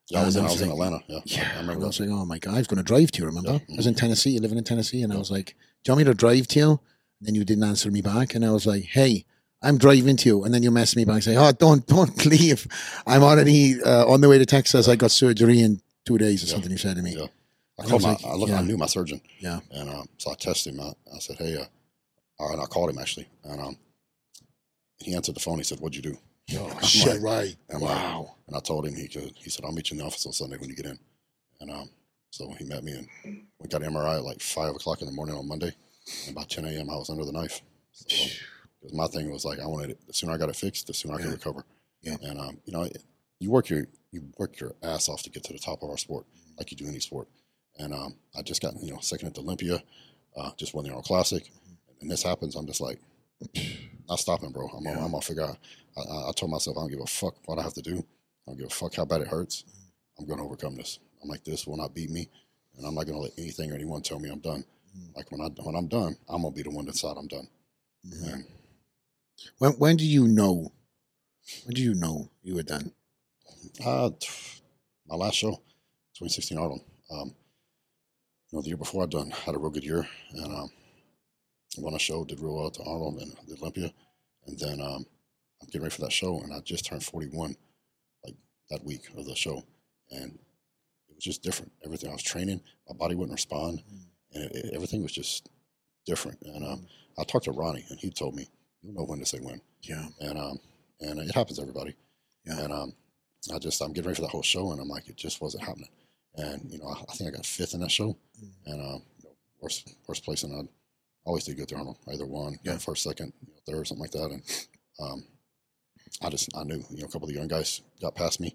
yeah, 0.08 0.22
I 0.22 0.24
was, 0.26 0.36
in, 0.36 0.40
And 0.40 0.48
I 0.48 0.52
was 0.52 0.60
in 0.62 0.70
Atlanta. 0.70 1.00
Yeah, 1.08 1.20
Yeah, 1.24 1.50
I 1.52 1.56
I 1.56 1.60
remember. 1.60 1.86
was 1.86 2.00
like, 2.00 2.08
oh 2.10 2.24
my 2.24 2.38
god, 2.38 2.54
I 2.54 2.58
was 2.58 2.66
going 2.66 2.78
to 2.78 2.82
drive 2.82 3.10
to 3.12 3.20
you. 3.20 3.26
Remember? 3.26 3.52
Yeah. 3.52 3.74
I 3.74 3.76
was 3.76 3.86
in 3.86 3.94
Tennessee. 3.94 4.30
You 4.30 4.40
living 4.40 4.58
in 4.58 4.64
Tennessee, 4.64 5.02
and 5.02 5.12
I 5.12 5.16
was 5.16 5.30
like, 5.30 5.54
do 5.84 5.90
you 5.90 5.92
want 5.94 5.98
me 6.06 6.12
to 6.12 6.14
drive 6.14 6.46
to 6.48 6.58
you? 6.58 6.70
And 7.20 7.26
then 7.28 7.34
you 7.34 7.44
didn't 7.44 7.64
answer 7.64 7.90
me 7.90 8.00
back, 8.02 8.34
and 8.34 8.44
I 8.44 8.50
was 8.52 8.66
like, 8.66 8.84
hey, 8.84 9.24
I'm 9.62 9.76
driving 9.76 10.16
to 10.18 10.28
you. 10.28 10.44
And 10.44 10.54
then 10.54 10.62
you 10.62 10.70
messed 10.70 10.96
me 10.96 11.04
back, 11.04 11.14
and 11.16 11.24
say, 11.24 11.36
oh, 11.36 11.52
don't, 11.52 11.86
don't 11.94 12.24
leave. 12.26 12.66
I'm 13.06 13.22
already 13.22 13.82
uh, 13.82 14.06
on 14.06 14.20
the 14.20 14.28
way 14.28 14.38
to 14.38 14.46
Texas. 14.46 14.88
I 14.88 14.96
got 14.96 15.10
surgery 15.10 15.60
in 15.60 15.80
two 16.04 16.16
days 16.18 16.42
or 16.42 16.46
something. 16.46 16.70
You 16.70 16.78
said 16.78 16.96
to 16.96 17.02
me, 17.02 17.14
Yeah. 17.16 17.26
I 17.78 17.82
And 17.82 17.86
I 17.86 17.90
called 17.90 18.02
my, 18.02 18.08
like, 18.10 18.24
I, 18.24 18.34
looked, 18.34 18.50
yeah. 18.52 18.58
I 18.58 18.62
knew 18.62 18.76
my 18.78 18.86
surgeon. 18.86 19.20
Yeah. 19.40 19.60
And 19.70 19.88
um, 19.90 20.08
so 20.16 20.30
I 20.32 20.34
tested 20.34 20.74
him. 20.74 20.80
I, 20.80 20.92
I 21.14 21.18
said, 21.20 21.36
hey, 21.36 21.56
uh, 21.56 21.64
right, 22.48 22.58
I 22.58 22.64
called 22.66 22.90
him 22.90 22.98
actually. 22.98 23.28
And 23.44 23.60
um, 23.60 23.76
he 24.98 25.14
answered 25.14 25.36
the 25.36 25.40
phone. 25.40 25.58
He 25.58 25.64
said, 25.64 25.78
what'd 25.78 25.94
you 25.94 26.02
do? 26.02 26.18
Oh, 26.54 26.70
I'm 26.76 26.82
shit, 26.82 27.06
like- 27.06 27.22
right? 27.22 27.56
I'm 27.72 27.80
like- 27.80 27.90
Wow. 27.90 28.34
And 28.46 28.56
I 28.56 28.60
told 28.60 28.86
him 28.86 28.94
he 28.94 29.08
could. 29.08 29.32
He 29.36 29.50
said, 29.50 29.64
I'll 29.64 29.72
meet 29.72 29.90
you 29.90 29.94
in 29.94 29.98
the 29.98 30.04
office 30.06 30.24
on 30.26 30.32
Sunday 30.32 30.56
when 30.56 30.70
you 30.70 30.76
get 30.76 30.86
in. 30.86 30.98
And 31.60 31.70
um, 31.70 31.90
so 32.30 32.50
he 32.58 32.64
met 32.64 32.82
me 32.84 32.92
and 32.92 33.08
we 33.58 33.68
got 33.68 33.82
an 33.82 33.92
MRI 33.92 34.16
at 34.18 34.24
like 34.24 34.40
five 34.40 34.74
o'clock 34.74 35.00
in 35.02 35.06
the 35.06 35.12
morning 35.12 35.34
on 35.34 35.46
Monday. 35.46 35.72
And 36.26 36.34
by 36.34 36.44
10 36.44 36.64
a.m., 36.64 36.88
I 36.90 36.96
was 36.96 37.10
under 37.10 37.24
the 37.24 37.32
knife. 37.32 37.60
So, 37.92 38.30
my 38.92 39.06
thing 39.08 39.30
was 39.30 39.44
like, 39.44 39.58
I 39.58 39.66
wanted 39.66 39.90
it. 39.90 40.06
The 40.06 40.14
sooner 40.14 40.32
I 40.32 40.38
got 40.38 40.48
it 40.48 40.56
fixed, 40.56 40.86
the 40.86 40.94
sooner 40.94 41.14
I 41.14 41.18
Yeah. 41.18 41.24
could 41.24 41.32
recover. 41.34 41.64
Yeah. 42.00 42.16
And 42.22 42.40
um, 42.40 42.58
you 42.64 42.72
know, 42.72 42.82
it- 42.84 43.02
you 43.40 43.50
work 43.50 43.68
your 43.68 43.86
you 44.10 44.24
work 44.38 44.58
your 44.58 44.74
ass 44.82 45.08
off 45.08 45.22
to 45.22 45.30
get 45.30 45.44
to 45.44 45.52
the 45.52 45.58
top 45.60 45.82
of 45.84 45.90
our 45.90 45.96
sport, 45.98 46.26
like 46.58 46.70
you 46.72 46.76
do 46.76 46.88
any 46.88 46.98
sport. 46.98 47.28
And 47.78 47.92
um, 47.94 48.16
I 48.36 48.42
just 48.42 48.60
got 48.62 48.74
you 48.82 48.92
know 48.92 48.98
second 49.00 49.28
at 49.28 49.34
the 49.34 49.42
Olympia, 49.42 49.80
uh, 50.36 50.50
just 50.56 50.74
won 50.74 50.82
the 50.84 50.90
Arnold 50.90 51.04
Classic, 51.04 51.48
and 52.00 52.10
this 52.10 52.22
happens. 52.24 52.56
I'm 52.56 52.66
just 52.66 52.80
like, 52.80 52.98
not 54.08 54.18
stopping, 54.18 54.50
bro. 54.50 54.66
I'm 54.68 54.82
gonna, 54.82 55.00
I'm 55.04 55.10
gonna 55.12 55.20
figure 55.20 55.44
out. 55.44 55.58
I, 55.98 56.28
I, 56.28 56.32
told 56.32 56.50
myself 56.50 56.76
I 56.76 56.80
don't 56.80 56.90
give 56.90 57.00
a 57.00 57.06
fuck 57.06 57.34
what 57.46 57.58
I 57.58 57.62
have 57.62 57.74
to 57.74 57.82
do. 57.82 57.98
I 57.98 58.50
don't 58.50 58.58
give 58.58 58.66
a 58.68 58.74
fuck 58.74 58.94
how 58.94 59.04
bad 59.04 59.20
it 59.20 59.28
hurts. 59.28 59.64
I'm 60.18 60.26
gonna 60.26 60.44
overcome 60.44 60.76
this. 60.76 60.98
I'm 61.22 61.28
like 61.28 61.44
this 61.44 61.66
will 61.66 61.76
not 61.76 61.94
beat 61.94 62.10
me, 62.10 62.28
and 62.76 62.86
I'm 62.86 62.94
not 62.94 63.06
gonna 63.06 63.18
let 63.18 63.38
anything 63.38 63.70
or 63.70 63.74
anyone 63.74 64.02
tell 64.02 64.18
me 64.18 64.28
I'm 64.30 64.40
done. 64.40 64.64
Like 65.16 65.30
when 65.30 65.40
I 65.40 65.48
when 65.62 65.74
I'm 65.74 65.88
done, 65.88 66.16
I'm 66.28 66.42
gonna 66.42 66.54
be 66.54 66.62
the 66.62 66.70
one 66.70 66.86
that 66.86 66.92
decide 66.92 67.16
I'm 67.16 67.28
done. 67.28 67.48
Mhm. 68.06 68.32
And 68.32 68.44
When 69.58 69.72
when 69.72 69.96
do 69.96 70.04
you 70.04 70.26
know? 70.26 70.72
When 71.64 71.74
do 71.74 71.82
you 71.82 71.94
know 71.94 72.30
you 72.42 72.54
were 72.54 72.62
done? 72.62 72.92
Uh, 73.84 74.10
my 75.06 75.16
last 75.16 75.34
show, 75.34 75.50
2016 76.14 76.58
Arnold. 76.58 76.80
Um, 77.10 77.34
you 78.50 78.56
know, 78.56 78.62
the 78.62 78.68
year 78.68 78.76
before 78.76 79.02
I 79.02 79.06
done 79.06 79.30
had 79.30 79.54
a 79.54 79.58
real 79.58 79.70
good 79.70 79.84
year, 79.84 80.06
and 80.32 80.54
um, 80.54 80.70
won 81.78 81.94
a 81.94 81.98
show, 81.98 82.24
did 82.24 82.40
real 82.40 82.54
well 82.56 82.66
at 82.66 82.74
the 82.74 82.82
Arnold 82.84 83.20
and 83.20 83.32
the 83.46 83.56
Olympia, 83.60 83.92
and 84.46 84.58
then 84.58 84.80
um, 84.80 85.06
I'm 85.60 85.66
getting 85.66 85.82
ready 85.82 85.94
for 85.94 86.02
that 86.02 86.12
show, 86.12 86.40
and 86.40 86.52
I 86.52 86.60
just 86.60 86.86
turned 86.86 87.04
41, 87.04 87.56
like 88.24 88.36
that 88.70 88.84
week 88.84 89.08
of 89.16 89.26
the 89.26 89.34
show, 89.34 89.64
and 90.10 90.32
it 91.08 91.14
was 91.14 91.24
just 91.24 91.42
different. 91.42 91.72
Everything 91.84 92.10
I 92.10 92.12
was 92.12 92.22
training, 92.22 92.60
my 92.88 92.94
body 92.96 93.14
wouldn't 93.14 93.34
respond, 93.34 93.82
and 94.32 94.44
it, 94.44 94.52
it- 94.54 94.74
everything 94.74 95.02
was 95.02 95.12
just 95.12 95.48
different. 96.06 96.40
And 96.42 96.64
um, 96.64 96.86
I 97.18 97.24
talked 97.24 97.46
to 97.46 97.52
Ronnie, 97.52 97.84
and 97.90 97.98
he 97.98 98.10
told 98.10 98.34
me, 98.36 98.46
"You'll 98.82 98.94
know 98.94 99.04
when 99.04 99.18
to 99.18 99.26
say 99.26 99.38
when." 99.40 99.60
Yeah. 99.82 100.06
and 100.20 100.38
um, 100.38 100.58
and 101.00 101.18
it 101.20 101.34
happens 101.34 101.56
to 101.58 101.62
everybody. 101.62 101.94
Yeah. 102.44 102.58
And 102.60 102.72
um, 102.72 102.92
I 103.52 103.58
just 103.58 103.80
I'm 103.82 103.92
getting 103.92 104.08
ready 104.08 104.16
for 104.16 104.22
that 104.22 104.30
whole 104.30 104.42
show, 104.42 104.72
and 104.72 104.80
I'm 104.80 104.88
like, 104.88 105.08
it 105.08 105.16
just 105.16 105.40
wasn't 105.40 105.64
happening. 105.64 105.90
And 106.36 106.70
you 106.70 106.78
know, 106.78 106.86
I, 106.86 107.00
I 107.08 107.14
think 107.14 107.28
I 107.32 107.36
got 107.36 107.46
fifth 107.46 107.74
in 107.74 107.80
that 107.80 107.90
show, 107.90 108.16
Mm. 108.42 108.50
and 108.66 108.80
um, 108.80 109.02
you 109.18 109.24
know, 109.24 109.30
worst 109.60 109.92
worst 110.06 110.24
place, 110.24 110.44
and 110.44 110.54
I 110.54 110.62
always 111.24 111.44
did 111.44 111.56
good 111.56 111.68
there. 111.68 111.78
Arnold, 111.78 111.98
either 112.12 112.26
one, 112.26 112.52
Yeah. 112.62 112.72
yeah, 112.72 112.78
first, 112.78 113.02
second, 113.02 113.32
you 113.44 113.52
know, 113.52 113.60
third, 113.66 113.86
something 113.88 114.02
like 114.02 114.12
that. 114.12 114.30
And 114.30 114.42
um, 115.00 115.24
I 116.22 116.30
just 116.30 116.48
I 116.56 116.64
knew, 116.64 116.84
you 116.90 117.00
know, 117.00 117.06
a 117.06 117.08
couple 117.08 117.24
of 117.24 117.28
the 117.28 117.38
young 117.38 117.48
guys 117.48 117.82
got 118.00 118.14
past 118.14 118.40
me, 118.40 118.54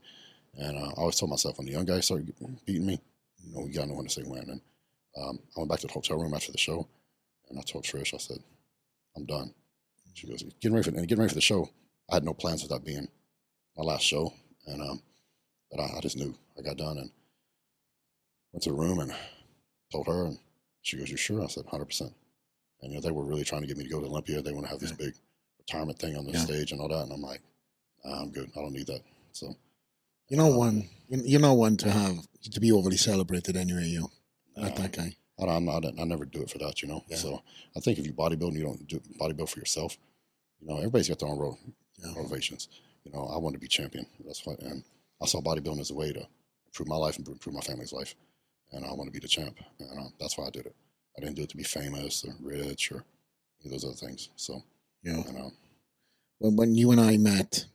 and 0.58 0.78
uh, 0.78 0.90
I 0.90 0.94
always 0.98 1.16
told 1.18 1.32
myself 1.32 1.58
when 1.58 1.68
the 1.68 1.74
young 1.74 1.86
guys 1.86 2.06
started 2.06 2.34
beating 2.66 2.86
me, 2.86 3.00
you 3.44 3.54
know, 3.54 3.62
we 3.62 3.72
got 3.72 3.88
no 3.88 3.96
one 3.96 4.06
to 4.06 4.10
say 4.10 4.24
when. 4.24 4.50
And 4.50 4.62
um, 5.22 5.40
I 5.56 5.60
went 5.60 5.70
back 5.70 5.80
to 5.80 5.88
the 5.88 5.94
hotel 5.94 6.18
room 6.18 6.34
after 6.34 6.52
the 6.52 6.58
show, 6.58 6.88
and 7.50 7.60
I 7.60 7.62
told 7.62 7.84
Trish, 7.84 8.14
I 8.14 8.18
said, 8.18 8.40
I'm 9.16 9.26
done. 9.26 9.54
She 10.14 10.28
goes, 10.28 10.44
getting 10.62 10.76
ready 10.76 10.90
for 10.90 10.96
and 10.96 11.08
getting 11.08 11.22
ready 11.22 11.30
for 11.30 11.36
the 11.36 11.42
show. 11.42 11.70
I 12.12 12.16
had 12.16 12.24
no 12.24 12.34
plans 12.34 12.64
of 12.64 12.70
that 12.70 12.86
being 12.86 13.08
my 13.78 13.84
last 13.84 14.04
show, 14.04 14.34
and 14.68 14.82
um, 14.82 15.02
but 15.72 15.80
I, 15.80 15.98
I 15.98 16.02
just 16.02 16.18
knew 16.18 16.36
I 16.58 16.62
got 16.62 16.78
done 16.78 16.98
and 16.98 17.10
went 18.52 18.64
to 18.64 18.70
the 18.70 18.76
room 18.76 19.00
and 19.00 19.14
told 19.92 20.08
her, 20.08 20.26
and 20.26 20.38
she 20.82 20.98
goes, 20.98 21.10
"You 21.10 21.18
sure?" 21.18 21.44
I 21.44 21.48
said, 21.48 21.64
"100 21.64 21.86
percent." 21.86 22.14
And 22.82 22.92
you 22.92 22.98
know 22.98 23.02
they 23.02 23.12
were 23.12 23.24
really 23.24 23.44
trying 23.44 23.62
to 23.62 23.68
get 23.68 23.78
me 23.78 23.86
to 23.86 23.90
go 23.90 24.02
to 24.02 24.06
Olympia. 24.08 24.42
They 24.42 24.52
want 24.52 24.66
to 24.66 24.72
have 24.72 24.80
this 24.80 24.92
big 24.92 25.14
retirement 25.68 26.00
thing 26.00 26.16
on 26.16 26.26
the 26.26 26.34
Yeah. 26.34 26.40
stage 26.44 26.72
and 26.72 26.82
all 26.82 26.88
that, 26.90 27.04
and 27.04 27.12
I'm 27.14 27.22
like, 27.22 27.42
Nah, 28.04 28.22
I'm 28.22 28.32
good. 28.32 28.52
I 28.56 28.60
don't 28.62 28.74
need 28.74 28.88
that. 28.88 29.02
So 29.32 29.56
You 30.30 30.38
know 30.38 30.48
one. 30.58 30.90
you- 31.10 31.24
You're 31.24 31.40
not 31.40 31.54
one 31.54 31.78
to 31.78 31.92
have 31.92 32.18
to 32.52 32.60
be 32.60 32.72
overly 32.72 32.98
celebrated 32.98 33.56
anyway. 33.56 33.88
You 33.88 34.12
not 34.58 34.72
uh, 34.72 34.82
that 34.82 34.92
guy. 34.92 35.16
I, 35.40 35.46
I'm 35.46 35.66
not. 35.66 35.86
I 35.86 36.04
never 36.04 36.26
do 36.26 36.42
it 36.42 36.50
for 36.50 36.58
that. 36.60 36.82
You 36.82 36.88
know. 36.90 37.04
Yeah. 37.08 37.18
So 37.18 37.44
I 37.76 37.80
think 37.80 37.98
if 38.00 38.06
you 38.06 38.14
bodybuild, 38.14 38.50
and 38.50 38.58
you 38.58 38.64
don't 38.64 38.88
do 38.88 39.00
bodybuild 39.20 39.50
for 39.50 39.60
yourself. 39.60 39.98
You 40.60 40.68
know, 40.68 40.78
everybody's 40.78 41.10
got 41.10 41.20
their 41.20 41.30
own 41.30 41.38
road 41.40 41.58
Yeah. 41.98 42.12
motivations. 42.14 42.68
You 43.06 43.12
know, 43.12 43.26
I 43.26 43.38
want 43.38 43.54
to 43.54 43.60
be 43.60 43.68
champion. 43.68 44.06
That's 44.26 44.46
what, 44.46 44.60
and 44.60 44.84
I 45.22 45.26
saw 45.26 45.42
bodybuilding 45.42 45.82
as 45.82 45.92
a 45.92 45.96
way 45.96 46.12
to 46.14 46.26
improve 46.68 46.88
my 46.88 46.96
life 46.96 47.18
and 47.18 47.28
improve 47.28 47.56
my 47.56 47.62
family's 47.62 47.92
life. 47.94 48.16
And 48.72 48.86
I 48.86 48.94
want 48.94 49.08
to 49.08 49.12
be 49.12 49.20
the 49.20 49.28
champ. 49.28 49.58
And 49.80 50.00
uh, 50.00 50.10
that's 50.20 50.38
why 50.38 50.48
I 50.48 50.50
did 50.52 50.66
it. 50.66 50.76
I 51.18 51.22
didn't 51.22 51.36
do 51.36 51.44
it 51.44 51.50
to 51.50 51.58
be 51.58 51.64
famous 51.64 52.24
or 52.26 52.34
rich 52.42 52.92
or 52.92 53.04
any 53.64 53.66
of 53.68 53.72
those 53.72 53.86
other 53.86 53.94
things. 54.08 54.30
So. 54.36 54.64
You 55.04 55.14
know, 55.14 55.52
when 56.40 56.56
when 56.56 56.76
you 56.76 56.92
and 56.92 57.00
I 57.00 57.18
met, 57.18 57.66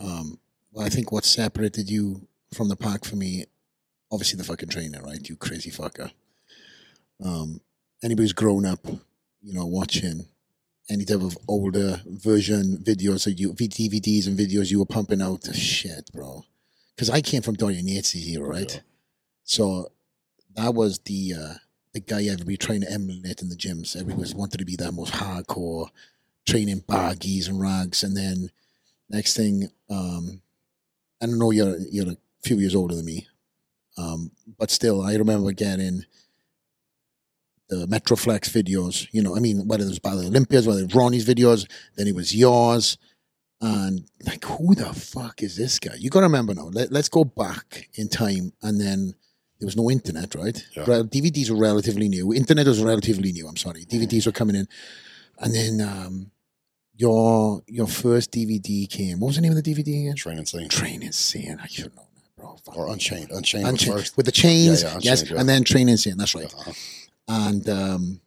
um, 0.00 0.38
well, 0.72 0.86
I 0.86 0.88
think 0.88 1.12
what 1.12 1.24
separated 1.24 1.90
you 1.90 2.26
from 2.54 2.68
the 2.68 2.76
pack 2.76 3.04
for 3.04 3.16
me, 3.16 3.46
obviously 4.10 4.38
the 4.38 4.44
fucking 4.44 4.68
trainer, 4.68 5.02
right? 5.02 5.28
You 5.28 5.36
crazy 5.36 5.70
fucker. 5.70 6.10
Um, 7.24 7.60
anybody 8.02 8.24
who's 8.24 8.32
grown 8.32 8.66
up, 8.66 8.86
you 9.42 9.54
know, 9.54 9.66
watching 9.66 10.26
any 10.88 11.04
type 11.04 11.22
of 11.22 11.36
older 11.48 12.00
version 12.06 12.78
videos 12.78 13.24
that 13.24 13.38
you 13.38 13.52
DVDs 13.52 14.26
and 14.26 14.38
videos 14.38 14.70
you 14.70 14.78
were 14.78 14.86
pumping 14.86 15.22
out, 15.22 15.52
shit, 15.54 16.10
bro. 16.12 16.44
Because 16.94 17.10
I 17.10 17.20
came 17.20 17.42
from 17.42 17.54
Dorian 17.54 17.86
Yates's 17.86 18.28
era, 18.28 18.48
right? 18.48 18.72
Yeah. 18.72 18.80
So 19.44 19.92
that 20.54 20.74
was 20.74 20.98
the 21.00 21.34
uh, 21.34 21.54
the 21.92 22.00
guy 22.00 22.24
everybody 22.24 22.56
trying 22.56 22.82
to 22.82 22.90
emulate 22.90 23.42
in 23.42 23.48
the 23.48 23.56
gyms. 23.56 23.96
Everybody 23.96 24.20
was 24.20 24.34
wanted 24.34 24.58
to 24.58 24.64
be 24.64 24.76
that 24.76 24.92
most 24.92 25.14
hardcore, 25.14 25.88
training 26.46 26.82
baggies 26.82 27.48
and 27.48 27.60
rags, 27.60 28.02
and 28.02 28.16
then 28.16 28.50
next 29.08 29.36
thing, 29.36 29.68
um, 29.90 30.40
I 31.20 31.26
don't 31.26 31.38
know 31.38 31.50
you're 31.50 31.78
you're 31.90 32.10
a 32.10 32.16
few 32.42 32.58
years 32.58 32.74
older 32.74 32.94
than 32.94 33.04
me, 33.04 33.26
um, 33.98 34.30
but 34.58 34.70
still, 34.70 35.02
I 35.02 35.14
remember 35.14 35.52
getting 35.52 36.04
the 37.68 37.86
Metroflex 37.86 38.50
videos. 38.50 39.08
You 39.12 39.22
know, 39.22 39.36
I 39.36 39.40
mean, 39.40 39.66
whether 39.66 39.84
it 39.84 39.88
was 39.88 39.98
by 39.98 40.14
the 40.14 40.26
Olympias, 40.26 40.66
whether 40.66 40.80
it 40.80 40.86
was 40.86 40.94
Ronnie's 40.94 41.26
videos, 41.26 41.68
then 41.96 42.06
it 42.06 42.14
was 42.14 42.34
yours. 42.34 42.98
And 43.60 44.04
like, 44.26 44.44
who 44.44 44.74
the 44.74 44.92
fuck 44.92 45.42
is 45.42 45.56
this 45.56 45.78
guy? 45.78 45.94
You 45.98 46.10
got 46.10 46.20
to 46.20 46.26
remember 46.26 46.54
now. 46.54 46.66
Let, 46.66 46.92
let's 46.92 47.08
go 47.08 47.24
back 47.24 47.88
in 47.94 48.08
time, 48.08 48.52
and 48.62 48.80
then 48.80 49.14
there 49.58 49.66
was 49.66 49.76
no 49.76 49.90
internet, 49.90 50.34
right? 50.34 50.62
Yeah. 50.76 50.84
DVDs 50.84 51.50
were 51.50 51.56
relatively 51.56 52.08
new. 52.08 52.34
Internet 52.34 52.66
was 52.66 52.82
relatively 52.82 53.32
new. 53.32 53.48
I'm 53.48 53.56
sorry, 53.56 53.86
DVDs 53.86 54.26
were 54.26 54.32
coming 54.32 54.56
in, 54.56 54.68
and 55.38 55.54
then 55.54 55.80
um, 55.80 56.30
your 56.96 57.62
your 57.66 57.86
first 57.86 58.30
DVD 58.32 58.88
came. 58.88 59.20
What 59.20 59.28
was 59.28 59.36
the 59.36 59.42
name 59.42 59.56
of 59.56 59.62
the 59.62 59.74
DVD 59.74 60.02
again? 60.02 60.14
train 60.16 60.38
insane 60.38 60.68
Train 60.68 61.02
Insane. 61.02 61.58
I 61.62 61.66
should 61.66 61.94
know 61.94 62.06
that, 62.14 62.36
bro. 62.36 62.56
Fuck. 62.64 62.76
or 62.76 62.88
Unchained. 62.88 63.30
Unchained, 63.30 63.66
Unchained. 63.68 63.92
first. 63.98 64.16
with 64.16 64.26
the 64.26 64.32
chains, 64.32 64.82
Yeah, 64.82 64.92
yeah, 64.94 64.98
yes, 65.02 65.30
yeah. 65.30 65.38
and 65.40 65.48
then 65.48 65.64
Train 65.64 65.88
Insane. 65.88 66.16
That's 66.16 66.34
right. 66.34 66.52
Uh-huh. 66.52 66.72
And 67.28 67.68
um, 67.68 68.20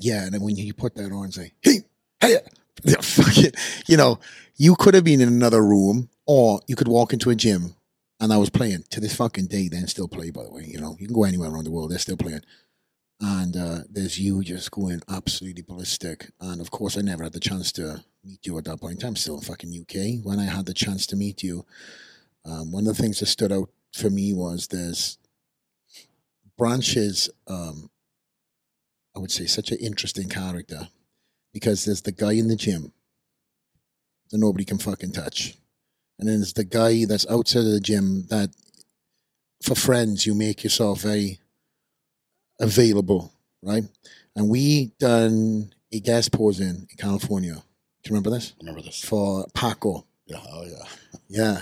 yeah, 0.00 0.24
and 0.24 0.32
then 0.34 0.40
when 0.42 0.56
you 0.56 0.72
put 0.74 0.94
that 0.94 1.10
on, 1.12 1.24
and 1.24 1.34
say, 1.34 1.52
"Hey, 1.60 1.80
hey, 2.20 2.38
yeah, 2.84 3.00
fuck 3.00 3.36
it," 3.38 3.56
you 3.86 3.96
know, 3.96 4.20
you 4.56 4.74
could 4.76 4.94
have 4.94 5.04
been 5.04 5.20
in 5.20 5.28
another 5.28 5.62
room, 5.62 6.08
or 6.26 6.60
you 6.68 6.76
could 6.76 6.88
walk 6.88 7.12
into 7.12 7.30
a 7.30 7.34
gym, 7.34 7.74
and 8.20 8.32
I 8.32 8.36
was 8.36 8.50
playing 8.50 8.84
to 8.90 9.00
this 9.00 9.14
fucking 9.16 9.46
day. 9.48 9.68
Then 9.68 9.86
still 9.88 10.06
play, 10.08 10.30
by 10.30 10.44
the 10.44 10.50
way. 10.52 10.64
You 10.64 10.80
know, 10.80 10.96
you 11.00 11.06
can 11.06 11.14
go 11.14 11.24
anywhere 11.24 11.50
around 11.50 11.64
the 11.64 11.70
world, 11.72 11.90
they're 11.90 11.98
still 11.98 12.16
playing. 12.16 12.42
And 13.20 13.56
uh, 13.56 13.78
there's 13.90 14.18
you 14.18 14.42
just 14.44 14.70
going 14.70 15.02
absolutely 15.08 15.62
ballistic. 15.62 16.30
And 16.40 16.60
of 16.60 16.70
course, 16.70 16.96
I 16.96 17.00
never 17.00 17.24
had 17.24 17.32
the 17.32 17.40
chance 17.40 17.72
to 17.72 18.04
meet 18.24 18.46
you 18.46 18.56
at 18.58 18.64
that 18.64 18.80
point 18.80 18.94
in 18.94 19.00
time. 19.00 19.16
Still 19.16 19.36
in 19.36 19.42
fucking 19.42 19.74
UK. 19.80 20.24
When 20.24 20.38
I 20.38 20.44
had 20.44 20.66
the 20.66 20.74
chance 20.74 21.06
to 21.08 21.16
meet 21.16 21.42
you, 21.42 21.66
um, 22.44 22.70
one 22.70 22.86
of 22.86 22.96
the 22.96 23.02
things 23.02 23.18
that 23.20 23.26
stood 23.26 23.52
out 23.52 23.70
for 23.92 24.08
me 24.08 24.32
was 24.32 24.68
there's 24.68 25.18
branches 26.56 27.30
um, 27.48 27.90
I 29.18 29.20
would 29.20 29.32
say 29.32 29.46
such 29.46 29.72
an 29.72 29.78
interesting 29.78 30.28
character 30.28 30.88
because 31.52 31.84
there's 31.84 32.02
the 32.02 32.12
guy 32.12 32.34
in 32.34 32.46
the 32.46 32.54
gym 32.54 32.92
that 34.30 34.38
nobody 34.38 34.64
can 34.64 34.78
fucking 34.78 35.10
touch. 35.10 35.56
And 36.20 36.28
then 36.28 36.36
there's 36.36 36.52
the 36.52 36.62
guy 36.62 37.04
that's 37.04 37.26
outside 37.28 37.64
of 37.64 37.72
the 37.72 37.80
gym 37.80 38.26
that 38.28 38.50
for 39.60 39.74
friends 39.74 40.24
you 40.24 40.36
make 40.36 40.62
yourself 40.62 41.00
very 41.00 41.40
available, 42.60 43.32
right? 43.62 43.84
And 44.36 44.48
we 44.48 44.92
done 44.98 45.72
a 45.92 46.00
guest 46.00 46.32
posing 46.32 46.86
in 46.90 46.96
California. 46.96 47.54
Do 47.54 47.60
you 48.10 48.10
remember 48.10 48.30
this? 48.30 48.54
Remember 48.60 48.82
this? 48.82 49.02
For 49.02 49.46
Paco. 49.54 50.06
Yeah. 50.26 50.40
Oh, 50.52 50.64
yeah. 50.64 50.84
Yeah. 51.30 51.60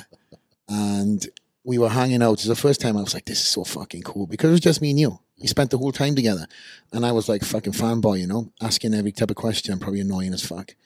And 0.69 1.27
we 1.65 1.79
were 1.79 1.89
hanging 1.89 2.23
out. 2.23 2.29
It 2.29 2.31
was 2.31 2.45
the 2.45 2.55
first 2.55 2.81
time 2.81 2.97
I 2.97 3.03
was 3.03 3.15
like, 3.15 3.25
this 3.25 3.41
is 3.41 3.47
so 3.47 3.65
fucking 3.65 4.03
cool 4.03 4.29
because 4.29 4.51
it 4.51 4.53
was 4.53 4.61
just 4.61 4.81
me 4.81 4.91
and 4.91 5.01
you. 5.01 5.19
We 5.41 5.49
spent 5.49 5.71
the 5.71 5.79
whole 5.79 5.91
time 5.93 6.15
together. 6.15 6.47
And 6.93 7.05
I 7.05 7.11
was 7.11 7.29
like 7.29 7.43
fucking 7.43 7.73
fanboy, 7.73 8.21
you 8.21 8.27
know, 8.29 8.53
asking 8.63 8.95
every 8.95 9.11
type 9.11 9.31
of 9.31 9.37
question, 9.37 9.79
probably 9.81 10.01
annoying 10.01 10.33
as 10.33 10.47
fuck. 10.47 10.77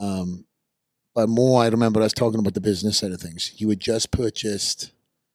Um, 0.00 0.46
but 1.14 1.28
more, 1.28 1.62
I 1.62 1.68
remember 1.68 2.00
us 2.00 2.12
talking 2.12 2.40
about 2.40 2.54
the 2.54 2.60
business 2.60 2.98
side 2.98 3.12
of 3.12 3.20
things. 3.20 3.52
You 3.58 3.68
had 3.68 3.80
just 3.80 4.10
purchased 4.10 4.90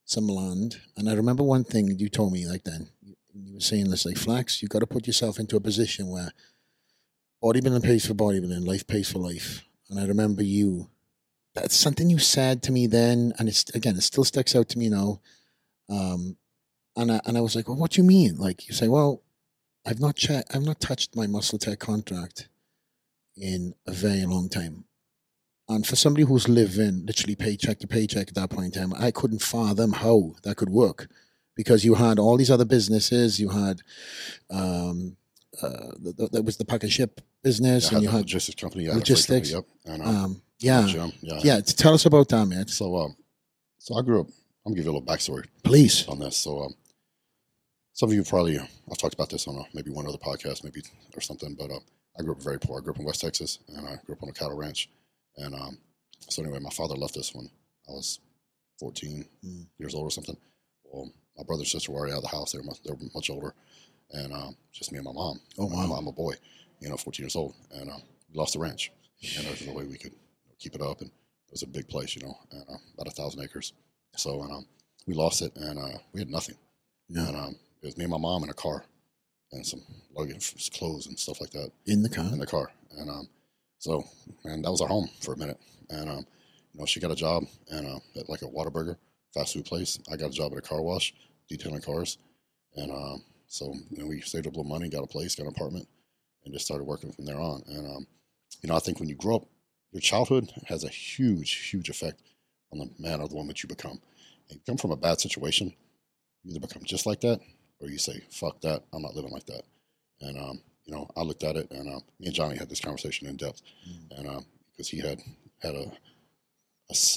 some 0.06 0.28
land. 0.28 0.82
And 0.98 1.08
I 1.10 1.14
remember 1.14 1.44
one 1.44 1.64
thing 1.64 1.98
you 1.98 2.10
told 2.10 2.34
me 2.34 2.48
like 2.48 2.64
then. 2.64 2.90
You 3.34 3.42
you 3.46 3.54
were 3.56 3.60
saying 3.60 3.90
this 3.90 4.06
like, 4.06 4.18
Flex, 4.18 4.62
you've 4.62 4.72
got 4.72 4.80
to 4.80 4.88
put 4.88 5.08
yourself 5.08 5.40
into 5.40 5.56
a 5.56 5.62
position 5.62 6.10
where 6.10 6.32
bodybuilding 7.44 7.84
pays 7.84 8.06
for 8.06 8.14
bodybuilding, 8.14 8.66
life 8.66 8.88
pays 8.88 9.12
for 9.12 9.20
life. 9.20 9.66
And 9.90 10.00
I 10.00 10.06
remember 10.06 10.44
you 10.44 10.90
that's 11.56 11.76
something 11.76 12.10
you 12.10 12.20
said 12.20 12.62
to 12.64 12.72
me 12.72 12.88
then, 12.88 13.34
and 13.38 13.50
it's 13.50 13.70
again, 13.76 13.96
it 13.96 14.02
still 14.02 14.24
sticks 14.24 14.56
out 14.56 14.70
to 14.70 14.80
me 14.80 14.90
now. 14.90 15.20
Um, 15.90 16.38
and 16.96 17.12
I, 17.12 17.22
and 17.26 17.38
I 17.38 17.42
was 17.42 17.56
like, 17.56 17.68
well, 17.68 17.78
what 17.78 17.92
do 17.92 18.02
you 18.02 18.08
mean? 18.08 18.38
Like 18.38 18.68
you 18.68 18.74
say, 18.74 18.88
well, 18.88 19.24
I've 19.86 20.00
not 20.00 20.16
checked, 20.16 20.54
I've 20.54 20.64
not 20.64 20.80
touched 20.80 21.16
my 21.16 21.26
MuscleTech 21.26 21.80
contract 21.80 22.50
in 23.36 23.74
a 23.88 23.92
very 23.92 24.26
long 24.26 24.50
time. 24.50 24.86
And 25.68 25.86
for 25.86 25.96
somebody 25.96 26.26
who's 26.26 26.50
living 26.50 27.06
literally 27.06 27.36
paycheck 27.36 27.80
to 27.80 27.88
paycheck 27.88 28.30
at 28.30 28.36
that 28.36 28.50
point 28.50 28.76
in 28.76 28.82
time, 28.82 28.94
I 29.00 29.12
couldn't 29.12 29.42
fathom 29.42 29.94
how 29.94 30.36
that 30.44 30.58
could 30.58 30.70
work 30.70 31.08
because 31.60 31.84
you 31.84 31.94
had 31.96 32.20
all 32.20 32.38
these 32.38 32.50
other 32.50 32.64
businesses. 32.64 33.38
You 33.38 33.50
had, 33.50 33.82
um, 34.50 35.18
uh, 35.62 35.92
th- 36.02 36.16
th- 36.16 36.32
there 36.32 36.42
was 36.42 36.56
the 36.56 36.64
pack 36.64 36.84
and 36.84 36.92
ship 36.92 37.20
business, 37.44 37.92
I 37.92 37.96
and 37.96 38.04
you 38.04 38.10
had, 38.10 38.20
logistics 38.22 38.62
company. 38.62 38.86
Yeah, 38.86 38.92
I 38.92 38.94
had 38.94 39.02
a 39.02 39.06
freight 39.06 39.10
logistics. 39.10 39.52
Company, 39.52 39.98
yep. 39.98 40.08
Um, 40.08 40.42
yeah, 40.60 40.88
gym, 40.88 41.12
yeah. 41.20 41.40
yeah. 41.44 41.60
Tell 41.60 41.94
us 41.94 42.06
about 42.06 42.30
that, 42.30 42.46
man. 42.46 42.70
So, 42.70 42.96
um, 42.96 43.18
so 43.78 43.96
I 43.98 44.02
grew 44.04 44.22
up. 44.22 44.28
I'm 44.28 44.72
gonna 44.72 44.76
give 44.78 44.86
you 44.86 44.92
a 44.92 44.94
little 44.94 45.06
backstory 45.06 45.48
Please. 45.64 46.08
on 46.08 46.20
this. 46.20 46.38
So, 46.38 46.62
um, 46.62 46.74
some 47.92 48.08
of 48.10 48.16
you 48.16 48.24
probably 48.24 48.58
I've 48.58 48.98
talked 48.98 49.16
about 49.16 49.30
this 49.30 49.46
on 49.50 49.56
a, 49.58 49.64
maybe 49.74 49.92
one 49.92 50.08
other 50.08 50.18
podcast, 50.18 50.64
maybe 50.64 50.82
or 51.14 51.20
something. 51.20 51.56
But 51.60 51.72
uh, 51.72 51.80
I 52.18 52.24
grew 52.24 52.32
up 52.32 52.42
very 52.42 52.58
poor. 52.58 52.80
I 52.80 52.82
grew 52.82 52.94
up 52.94 53.00
in 53.00 53.06
West 53.06 53.20
Texas, 53.20 53.60
and 53.68 53.86
I 53.86 53.98
grew 54.06 54.16
up 54.16 54.24
on 54.24 54.30
a 54.30 54.34
cattle 54.34 54.56
ranch. 54.58 54.90
And 55.36 55.54
um, 55.54 55.78
so 56.30 56.42
anyway, 56.42 56.60
my 56.62 56.70
father 56.70 56.96
left 56.96 57.18
us 57.18 57.36
when 57.36 57.50
I 57.90 57.92
was 57.92 58.20
14 58.80 59.26
Mm. 59.46 59.66
years 59.78 59.94
old 59.94 60.08
or 60.08 60.12
something. 60.12 60.38
Well, 60.86 61.12
my 61.40 61.44
brother 61.46 61.62
and 61.62 61.68
sister 61.68 61.92
were 61.92 62.00
already 62.00 62.14
out 62.14 62.18
of 62.18 62.24
the 62.24 62.30
house. 62.30 62.52
They 62.52 62.60
were 62.60 62.66
much, 62.66 62.84
they 62.84 62.92
were 62.92 62.98
much 63.16 63.30
older, 63.30 63.54
and 64.12 64.34
um, 64.34 64.56
just 64.74 64.92
me 64.92 64.98
and 64.98 65.06
my 65.06 65.14
mom. 65.14 65.40
Oh, 65.58 65.68
I'm, 65.68 65.90
wow. 65.90 65.96
I'm 65.96 66.08
a 66.08 66.12
boy, 66.12 66.34
you 66.82 66.90
know, 66.90 66.98
14 66.98 67.24
years 67.24 67.36
old, 67.38 67.56
and 67.74 67.90
um, 67.90 68.02
we 68.30 68.38
lost 68.38 68.54
the 68.54 68.60
ranch. 68.60 68.92
And 69.38 69.46
there 69.46 69.52
was 69.52 69.66
no 69.66 69.74
way 69.74 69.86
we 69.86 69.98
could 69.98 70.14
keep 70.60 70.76
it 70.76 70.82
up, 70.82 71.00
and 71.00 71.10
it 71.10 71.52
was 71.52 71.64
a 71.64 71.68
big 71.68 71.88
place, 71.88 72.16
you 72.16 72.24
know, 72.24 72.38
and, 72.52 72.64
uh, 72.70 72.78
about 72.96 73.08
a 73.08 73.16
thousand 73.16 73.42
acres. 73.42 73.74
So 74.18 74.42
and, 74.44 74.52
um, 74.52 74.66
we 75.08 75.14
lost 75.14 75.42
it, 75.42 75.56
and 75.56 75.80
uh, 75.80 75.98
we 76.14 76.20
had 76.20 76.30
nothing. 76.30 76.56
Yeah. 77.08 77.28
And 77.28 77.38
um, 77.38 77.56
it 77.82 77.86
was 77.86 77.98
me 77.98 78.04
and 78.04 78.12
my 78.12 78.18
mom 78.18 78.44
in 78.44 78.50
a 78.50 78.54
car, 78.54 78.84
and 79.54 79.66
some 79.66 79.82
luggage, 80.16 80.72
clothes, 80.78 81.08
and 81.08 81.18
stuff 81.18 81.40
like 81.40 81.52
that 81.52 81.72
In 81.86 82.04
the 82.04 82.10
car. 82.10 82.26
in 82.26 82.40
the 82.40 82.46
car. 82.46 82.70
And 82.98 83.10
um, 83.10 83.30
so, 83.78 84.04
and 84.44 84.66
that 84.66 84.72
was 84.72 84.82
our 84.82 84.88
home 84.88 85.10
for 85.22 85.34
a 85.34 85.38
minute. 85.38 85.60
And 85.90 86.10
um, 86.10 86.26
you 86.74 86.80
know, 86.80 86.86
she 86.86 87.00
got 87.00 87.12
a 87.12 87.16
job 87.16 87.46
and 87.72 87.88
uh, 87.88 88.00
at 88.20 88.30
like 88.30 88.42
a 88.42 88.46
Whataburger 88.46 88.98
fast 89.34 89.54
food 89.54 89.66
place. 89.66 90.00
I 90.12 90.16
got 90.18 90.28
a 90.30 90.34
job 90.34 90.52
at 90.52 90.58
a 90.58 90.62
car 90.62 90.82
wash, 90.82 91.14
detailing 91.50 91.82
cars. 91.82 92.18
And 92.76 92.92
um, 92.92 93.24
so 93.48 93.74
you 93.90 93.98
know, 93.98 94.08
we 94.08 94.22
saved 94.22 94.48
up 94.48 94.54
a 94.54 94.58
little 94.58 94.70
money, 94.70 94.90
got 94.90 95.04
a 95.04 95.08
place, 95.08 95.36
got 95.36 95.44
an 95.44 95.50
apartment, 95.56 95.88
and 96.46 96.54
just 96.54 96.66
started 96.66 96.84
working 96.86 97.12
from 97.12 97.26
there 97.26 97.40
on. 97.40 97.64
And 97.68 97.88
um, 97.88 98.08
you 98.62 98.70
know, 98.70 98.76
I 98.76 98.80
think 98.80 99.00
when 99.00 99.10
you 99.10 99.16
grow 99.16 99.38
up, 99.38 99.46
your 99.92 100.02
childhood 100.02 100.52
has 100.68 100.84
a 100.84 100.90
huge, 100.90 101.70
huge 101.72 101.90
effect 101.90 102.22
on 102.72 102.80
the 102.80 102.90
man 103.00 103.22
or 103.22 103.28
the 103.28 103.36
woman 103.36 103.48
that 103.50 103.64
you 103.64 103.68
become. 103.70 104.00
And 104.50 104.58
you 104.58 104.62
come 104.66 104.78
from 104.78 104.92
a 104.92 104.96
bad 104.98 105.20
situation, 105.20 105.74
you 106.44 106.52
either 106.52 106.60
become 106.60 106.84
just 106.86 107.06
like 107.06 107.22
that, 107.22 107.40
or 107.80 107.90
you 107.90 107.98
say, 107.98 108.22
"Fuck 108.32 108.62
that! 108.62 108.84
I'm 108.94 109.02
not 109.02 109.16
living 109.16 109.32
like 109.32 109.46
that." 109.48 109.64
And 110.22 110.38
um, 110.38 110.62
you 110.86 110.94
know, 110.94 111.10
I 111.18 111.22
looked 111.22 111.44
at 111.44 111.56
it, 111.56 111.70
and 111.72 111.88
uh, 111.90 112.00
me 112.20 112.28
and 112.28 112.34
Johnny 112.34 112.58
had 112.58 112.70
this 112.70 112.80
conversation 112.82 113.28
in 113.28 113.36
depth, 113.38 113.62
and 114.12 114.28
um, 114.28 114.46
because 114.72 114.90
he 114.90 115.00
had 115.00 115.20
had 115.62 115.76
a 115.76 115.92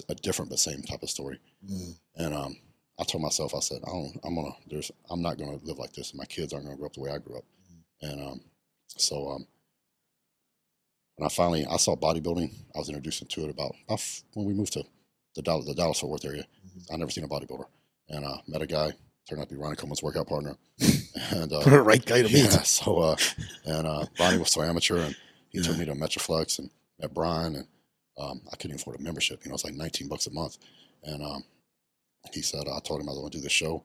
a 0.09 0.15
different 0.17 0.51
but 0.51 0.59
same 0.59 0.83
type 0.83 1.03
of 1.03 1.11
story, 1.11 1.39
Mm. 1.71 1.95
and 2.17 2.35
um, 2.35 2.57
I 3.01 3.05
told 3.05 3.23
myself, 3.23 3.55
I 3.55 3.61
said, 3.61 3.79
I 3.87 3.91
don't, 3.91 4.21
I'm 4.25 4.35
gonna, 4.35 4.55
there's, 4.69 4.91
I'm 5.11 5.23
not 5.23 5.39
gonna 5.39 5.59
live 5.63 5.79
like 5.79 5.93
this, 5.93 6.15
my 6.15 6.25
kids 6.27 6.53
aren't 6.53 6.67
gonna 6.67 6.77
grow 6.77 6.87
up 6.87 6.93
the 6.95 7.01
way 7.01 7.11
I 7.11 7.19
grew 7.19 7.37
up, 7.37 7.45
and 8.03 8.21
um, 8.21 8.41
so 8.87 9.29
um, 9.31 9.47
when 11.17 11.27
I 11.27 11.31
finally 11.31 11.67
I 11.67 11.77
saw 11.77 11.97
bodybuilding, 11.97 12.53
I 12.75 12.79
was 12.79 12.89
introduced 12.89 13.29
to 13.29 13.41
it 13.45 13.51
about, 13.51 13.75
about 13.87 13.99
f- 13.99 14.23
when 14.35 14.47
we 14.47 14.55
moved 14.55 14.75
to 14.75 14.85
the 15.35 15.43
Dallas, 15.43 15.67
the 15.67 15.75
Dallas 15.75 16.01
Fort 16.01 16.13
Worth 16.13 16.25
area. 16.25 16.45
I 16.93 16.97
never 16.97 17.11
seen 17.11 17.25
a 17.25 17.29
bodybuilder, 17.29 17.65
and 18.11 18.25
uh, 18.25 18.39
met 18.47 18.63
a 18.63 18.67
guy 18.67 18.93
turned 19.29 19.41
out 19.41 19.49
to 19.49 19.55
be 19.55 19.61
Ronnie 19.61 19.77
Coleman's 19.77 20.03
workout 20.03 20.29
partner, 20.29 20.57
and 21.31 21.53
uh, 21.53 21.83
right 21.83 22.05
guy 22.05 22.19
to 22.23 22.29
meet. 22.29 22.45
yeah, 22.45 22.63
so 22.63 22.99
uh, 22.99 23.17
and 23.65 23.87
uh, 23.87 24.05
Ronnie 24.19 24.39
was 24.39 24.51
so 24.51 24.63
amateur, 24.63 24.99
and 24.99 25.17
he 25.51 25.61
took 25.63 25.79
me 25.79 25.85
to 25.87 25.95
Metroflex 25.95 26.59
and 26.59 26.71
met 27.01 27.15
Brian, 27.15 27.57
and 27.57 27.67
um, 28.19 28.43
I 28.53 28.57
couldn't 28.57 28.73
even 28.73 28.81
afford 28.81 29.01
a 29.01 29.03
membership. 29.03 29.45
You 29.45 29.51
know, 29.51 29.55
it's 29.55 29.65
like 29.65 29.75
19 29.75 30.09
bucks 30.09 30.27
a 30.27 30.31
month, 30.33 30.59
and 31.05 31.23
um, 31.23 31.45
he 32.33 32.43
said 32.43 32.69
I 32.69 32.79
told 32.81 33.01
him 33.01 33.09
I 33.09 33.13
was 33.13 33.19
going 33.19 33.31
to 33.31 33.39
do 33.39 33.43
this 33.43 33.53
show, 33.53 33.85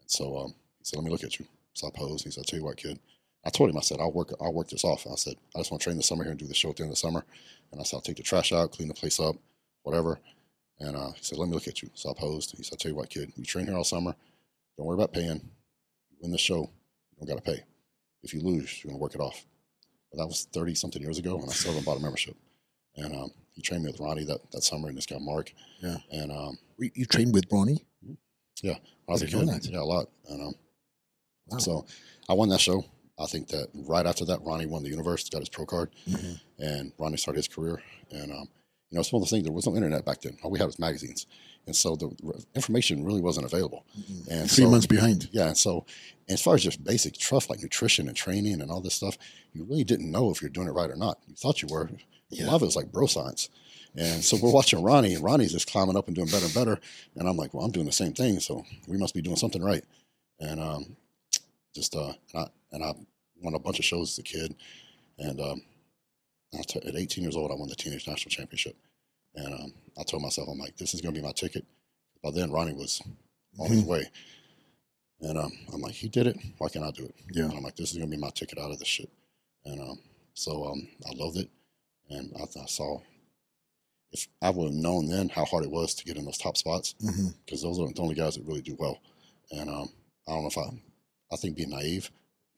and 0.00 0.10
so 0.10 0.38
um, 0.38 0.54
he 0.78 0.84
said, 0.84 0.96
"Let 0.96 1.04
me 1.04 1.10
look 1.10 1.24
at 1.24 1.38
you." 1.38 1.46
So 1.74 1.86
I 1.88 1.90
posed. 1.90 2.24
He 2.24 2.30
said, 2.30 2.46
"Tell 2.46 2.58
you 2.58 2.64
what, 2.64 2.76
kid." 2.76 2.98
I 3.44 3.50
told 3.50 3.70
him, 3.70 3.78
I 3.78 3.80
said, 3.80 4.00
"I'll 4.00 4.12
work. 4.12 4.32
I'll 4.40 4.52
work 4.52 4.68
this 4.68 4.84
off." 4.84 5.06
I 5.06 5.14
said, 5.14 5.36
"I 5.54 5.60
just 5.60 5.70
want 5.70 5.80
to 5.80 5.84
train 5.84 5.96
the 5.96 6.02
summer 6.02 6.24
here 6.24 6.32
and 6.32 6.38
do 6.38 6.46
the 6.46 6.54
show 6.54 6.70
at 6.70 6.76
the 6.76 6.82
end 6.82 6.90
of 6.90 6.96
the 6.96 7.00
summer," 7.00 7.24
and 7.72 7.80
I 7.80 7.84
said, 7.84 7.96
"I'll 7.96 8.02
take 8.02 8.16
the 8.16 8.22
trash 8.22 8.52
out, 8.52 8.72
clean 8.72 8.88
the 8.88 8.94
place 8.94 9.18
up, 9.18 9.36
whatever." 9.82 10.20
And 10.78 10.96
uh, 10.96 11.12
he 11.12 11.22
said, 11.22 11.38
"Let 11.38 11.48
me 11.48 11.54
look 11.54 11.68
at 11.68 11.82
you." 11.82 11.90
So 11.94 12.10
I 12.10 12.14
posed. 12.14 12.54
He 12.56 12.62
said, 12.62 12.78
"Tell 12.78 12.90
you 12.90 12.96
what, 12.96 13.08
kid, 13.08 13.32
you 13.36 13.44
train 13.44 13.66
here 13.66 13.76
all 13.76 13.84
summer. 13.84 14.14
Don't 14.76 14.86
worry 14.86 14.94
about 14.96 15.12
paying. 15.12 15.40
You 16.10 16.16
win 16.20 16.32
the 16.32 16.38
show, 16.38 16.60
you 16.60 17.18
don't 17.18 17.28
got 17.28 17.44
to 17.44 17.50
pay. 17.50 17.62
If 18.22 18.34
you 18.34 18.40
lose, 18.40 18.82
you're 18.82 18.90
gonna 18.90 19.00
work 19.00 19.14
it 19.14 19.20
off." 19.20 19.46
But 20.10 20.18
that 20.18 20.26
was 20.26 20.46
thirty 20.52 20.74
something 20.74 21.00
years 21.00 21.18
ago, 21.18 21.38
and 21.40 21.48
I 21.48 21.52
still 21.52 21.72
haven't 21.72 21.86
bought 21.86 21.98
a 21.98 22.02
membership. 22.02 22.36
And 22.96 23.14
um, 23.14 23.30
he 23.60 23.62
trained 23.62 23.84
me 23.84 23.90
with 23.90 24.00
Ronnie 24.00 24.24
that, 24.24 24.40
that 24.52 24.62
summer, 24.64 24.88
and 24.88 24.96
this 24.96 25.04
guy 25.04 25.18
Mark. 25.20 25.52
Yeah. 25.82 25.98
And 26.10 26.32
um, 26.32 26.58
You 26.78 26.90
you 26.94 27.04
trained 27.04 27.34
with 27.34 27.44
Ronnie? 27.52 27.84
Yeah, 28.62 28.76
I 29.08 29.12
was 29.12 29.20
a 29.22 29.26
kid. 29.26 29.46
that. 29.48 29.66
Yeah, 29.66 29.80
a 29.80 29.84
lot. 29.84 30.06
And 30.28 30.40
um, 30.42 30.54
Wow. 31.48 31.58
so 31.58 31.86
I 32.28 32.32
won 32.34 32.48
that 32.50 32.60
show. 32.60 32.84
I 33.18 33.26
think 33.26 33.48
that 33.48 33.68
right 33.74 34.06
after 34.06 34.24
that, 34.26 34.40
Ronnie 34.42 34.66
won 34.66 34.82
the 34.82 34.88
universe, 34.88 35.28
got 35.28 35.40
his 35.40 35.48
pro 35.50 35.66
card, 35.66 35.90
Mhm. 36.08 36.40
and 36.58 36.92
Ronnie 36.98 37.18
started 37.18 37.38
his 37.38 37.48
career. 37.48 37.82
And 38.10 38.32
um, 38.32 38.48
you 38.90 38.96
know, 38.96 39.00
it's 39.00 39.12
one 39.12 39.22
of 39.22 39.28
the 39.28 39.34
things. 39.34 39.44
There 39.44 39.52
was 39.52 39.66
no 39.66 39.76
internet 39.76 40.04
back 40.06 40.20
then. 40.22 40.38
All 40.42 40.50
we 40.50 40.58
had 40.58 40.66
was 40.66 40.78
magazines, 40.78 41.26
and 41.66 41.76
so 41.76 41.96
the 41.96 42.08
information 42.54 43.04
really 43.04 43.20
wasn't 43.20 43.44
available. 43.46 43.84
And 44.30 44.50
Three 44.50 44.64
so- 44.64 44.70
months 44.70 44.86
behind. 44.86 45.28
Yeah, 45.32 45.48
and 45.48 45.56
so 45.58 45.84
as 46.28 46.40
far 46.40 46.54
as 46.54 46.62
just 46.62 46.82
basic 46.84 47.14
stuff 47.16 47.50
like 47.50 47.60
nutrition 47.60 48.08
and 48.08 48.16
training 48.16 48.60
and 48.62 48.70
all 48.70 48.80
this 48.80 48.94
stuff, 48.94 49.18
you 49.52 49.64
really 49.64 49.84
didn't 49.84 50.10
know 50.10 50.30
if 50.30 50.40
you're 50.40 50.50
doing 50.50 50.68
it 50.68 50.72
right 50.72 50.90
or 50.90 50.96
not. 50.96 51.18
You 51.28 51.34
thought 51.34 51.60
you 51.62 51.68
were. 51.70 51.90
A 52.38 52.44
lot 52.44 52.56
of 52.56 52.62
it 52.62 52.66
was 52.66 52.76
like 52.76 52.92
bro 52.92 53.06
science. 53.06 53.48
And 53.96 54.22
so 54.22 54.36
we're 54.40 54.52
watching 54.52 54.82
Ronnie, 54.82 55.14
and 55.14 55.24
Ronnie's 55.24 55.52
just 55.52 55.70
climbing 55.70 55.96
up 55.96 56.06
and 56.06 56.14
doing 56.14 56.28
better 56.28 56.44
and 56.44 56.54
better. 56.54 56.78
And 57.16 57.28
I'm 57.28 57.36
like, 57.36 57.52
well, 57.52 57.64
I'm 57.64 57.72
doing 57.72 57.86
the 57.86 57.92
same 57.92 58.12
thing, 58.12 58.38
so 58.38 58.64
we 58.86 58.96
must 58.96 59.14
be 59.14 59.22
doing 59.22 59.36
something 59.36 59.62
right. 59.62 59.84
And 60.38 60.60
um, 60.60 60.96
just 61.74 61.96
uh, 61.96 62.12
and 62.32 62.44
I 62.44 62.46
and 62.72 62.84
I 62.84 62.94
won 63.42 63.54
a 63.54 63.58
bunch 63.58 63.78
of 63.78 63.84
shows 63.84 64.12
as 64.12 64.18
a 64.18 64.22
kid, 64.22 64.54
and 65.18 65.40
um, 65.40 65.62
t- 66.66 66.80
at 66.86 66.96
18 66.96 67.22
years 67.22 67.36
old, 67.36 67.50
I 67.50 67.54
won 67.54 67.68
the 67.68 67.74
teenage 67.74 68.06
national 68.06 68.30
championship. 68.30 68.76
And 69.34 69.54
um, 69.54 69.72
I 69.98 70.02
told 70.02 70.22
myself, 70.22 70.48
I'm 70.48 70.58
like, 70.58 70.76
this 70.76 70.94
is 70.94 71.00
gonna 71.00 71.14
be 71.14 71.22
my 71.22 71.32
ticket. 71.32 71.64
By 72.22 72.30
then, 72.30 72.50
Ronnie 72.50 72.74
was 72.74 73.00
on 73.58 73.70
his 73.70 73.84
way. 73.84 74.08
And 75.20 75.38
um, 75.38 75.52
I'm 75.72 75.80
like, 75.80 75.92
he 75.92 76.08
did 76.08 76.26
it. 76.26 76.36
Why 76.58 76.68
can't 76.68 76.84
I 76.84 76.90
do 76.90 77.04
it? 77.04 77.14
Yeah. 77.32 77.44
And 77.44 77.54
I'm 77.54 77.62
like, 77.62 77.76
this 77.76 77.92
is 77.92 77.98
gonna 77.98 78.10
be 78.10 78.16
my 78.16 78.30
ticket 78.30 78.58
out 78.58 78.70
of 78.70 78.78
this 78.78 78.88
shit. 78.88 79.10
And 79.64 79.80
um, 79.80 79.98
so 80.34 80.64
um, 80.66 80.88
I 81.06 81.10
loved 81.14 81.36
it, 81.36 81.50
and 82.10 82.32
I, 82.38 82.42
I 82.42 82.66
saw 82.66 83.00
if 84.12 84.26
I 84.42 84.50
would 84.50 84.72
have 84.72 84.74
known 84.74 85.06
then 85.06 85.28
how 85.28 85.44
hard 85.44 85.64
it 85.64 85.70
was 85.70 85.94
to 85.94 86.04
get 86.04 86.16
in 86.16 86.24
those 86.24 86.38
top 86.38 86.56
spots, 86.56 86.94
mm-hmm. 87.02 87.28
because 87.44 87.62
those 87.62 87.78
are 87.78 87.86
the 87.86 88.00
only 88.00 88.14
guys 88.14 88.34
that 88.34 88.44
really 88.46 88.62
do 88.62 88.76
well. 88.78 88.98
And 89.52 89.70
um, 89.70 89.88
I 90.28 90.32
don't 90.32 90.42
know 90.42 90.48
if 90.48 90.58
I, 90.58 90.68
I 91.32 91.36
think 91.36 91.56
being 91.56 91.70
naive 91.70 92.10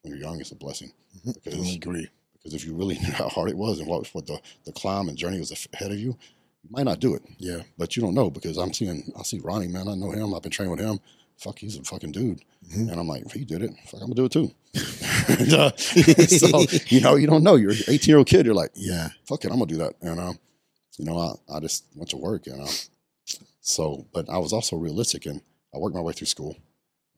when 0.03 0.13
you're 0.13 0.23
young 0.23 0.41
is 0.41 0.53
a 0.53 0.57
blessing 0.57 0.93
I 1.27 1.33
because 1.45 1.75
agree. 1.75 2.03
Mm-hmm. 2.03 2.37
because 2.39 2.55
if 2.55 2.65
you 2.65 2.75
really 2.75 2.99
knew 3.01 3.13
how 3.13 3.29
hard 3.29 3.51
it 3.51 3.57
was 3.57 3.79
and 3.79 3.89
what 3.89 4.07
what 4.15 4.27
the 4.27 4.41
the 4.65 4.73
climb 4.73 5.09
and 5.09 5.17
journey 5.17 5.39
was 5.39 5.69
ahead 5.73 5.93
of 5.93 5.99
you, 5.99 6.17
you 6.63 6.71
might 6.71 6.85
not 6.85 7.01
do 7.01 7.15
it. 7.15 7.23
Yeah. 7.39 7.63
But 7.77 7.97
you 7.97 8.03
don't 8.03 8.15
know 8.15 8.31
because 8.31 8.57
I'm 8.57 8.73
seeing 8.73 9.13
I 9.19 9.23
see 9.23 9.41
Ronnie, 9.41 9.69
man. 9.69 9.89
I 9.89 9.95
know 9.95 10.11
him. 10.11 10.35
I've 10.35 10.43
been 10.43 10.53
training 10.53 10.71
with 10.71 10.81
him. 10.81 11.01
Fuck, 11.43 11.59
he's 11.59 11.77
a 11.77 11.83
fucking 11.83 12.13
dude. 12.13 12.41
Mhm. 12.69 12.91
And 12.91 13.01
I'm 13.01 13.09
like, 13.09 13.25
if 13.27 13.33
he 13.33 13.45
did 13.45 13.63
it, 13.63 13.73
fuck, 13.87 14.01
I'm 14.01 14.13
gonna 14.13 14.15
do 14.15 14.25
it 14.27 14.33
too. 14.33 14.51
And, 15.29 15.53
uh, 15.55 15.77
so 15.77 16.65
you 16.87 17.01
know, 17.01 17.17
you 17.17 17.27
don't 17.27 17.43
know. 17.43 17.57
You're 17.57 17.73
an 17.73 17.79
18 17.89 18.09
year 18.11 18.19
old 18.19 18.27
kid. 18.29 18.47
You're 18.47 18.55
like, 18.55 18.71
Yeah. 18.75 19.09
fuck 19.27 19.45
it, 19.45 19.51
I'm 19.51 19.59
gonna 19.59 19.67
do 19.67 19.79
that. 19.79 19.95
And 20.01 20.21
um, 20.21 20.39
you 20.99 21.05
know, 21.05 21.19
I, 21.19 21.57
I 21.57 21.61
just 21.61 21.85
went 21.97 22.11
to 22.11 22.17
work, 22.17 22.47
and 22.47 22.59
know, 22.59 22.69
so, 23.61 24.07
but 24.13 24.29
I 24.29 24.39
was 24.39 24.53
also 24.53 24.77
realistic, 24.77 25.27
and 25.27 25.41
I 25.75 25.79
worked 25.79 25.95
my 25.97 26.01
way 26.03 26.13
through 26.13 26.27
school, 26.29 26.57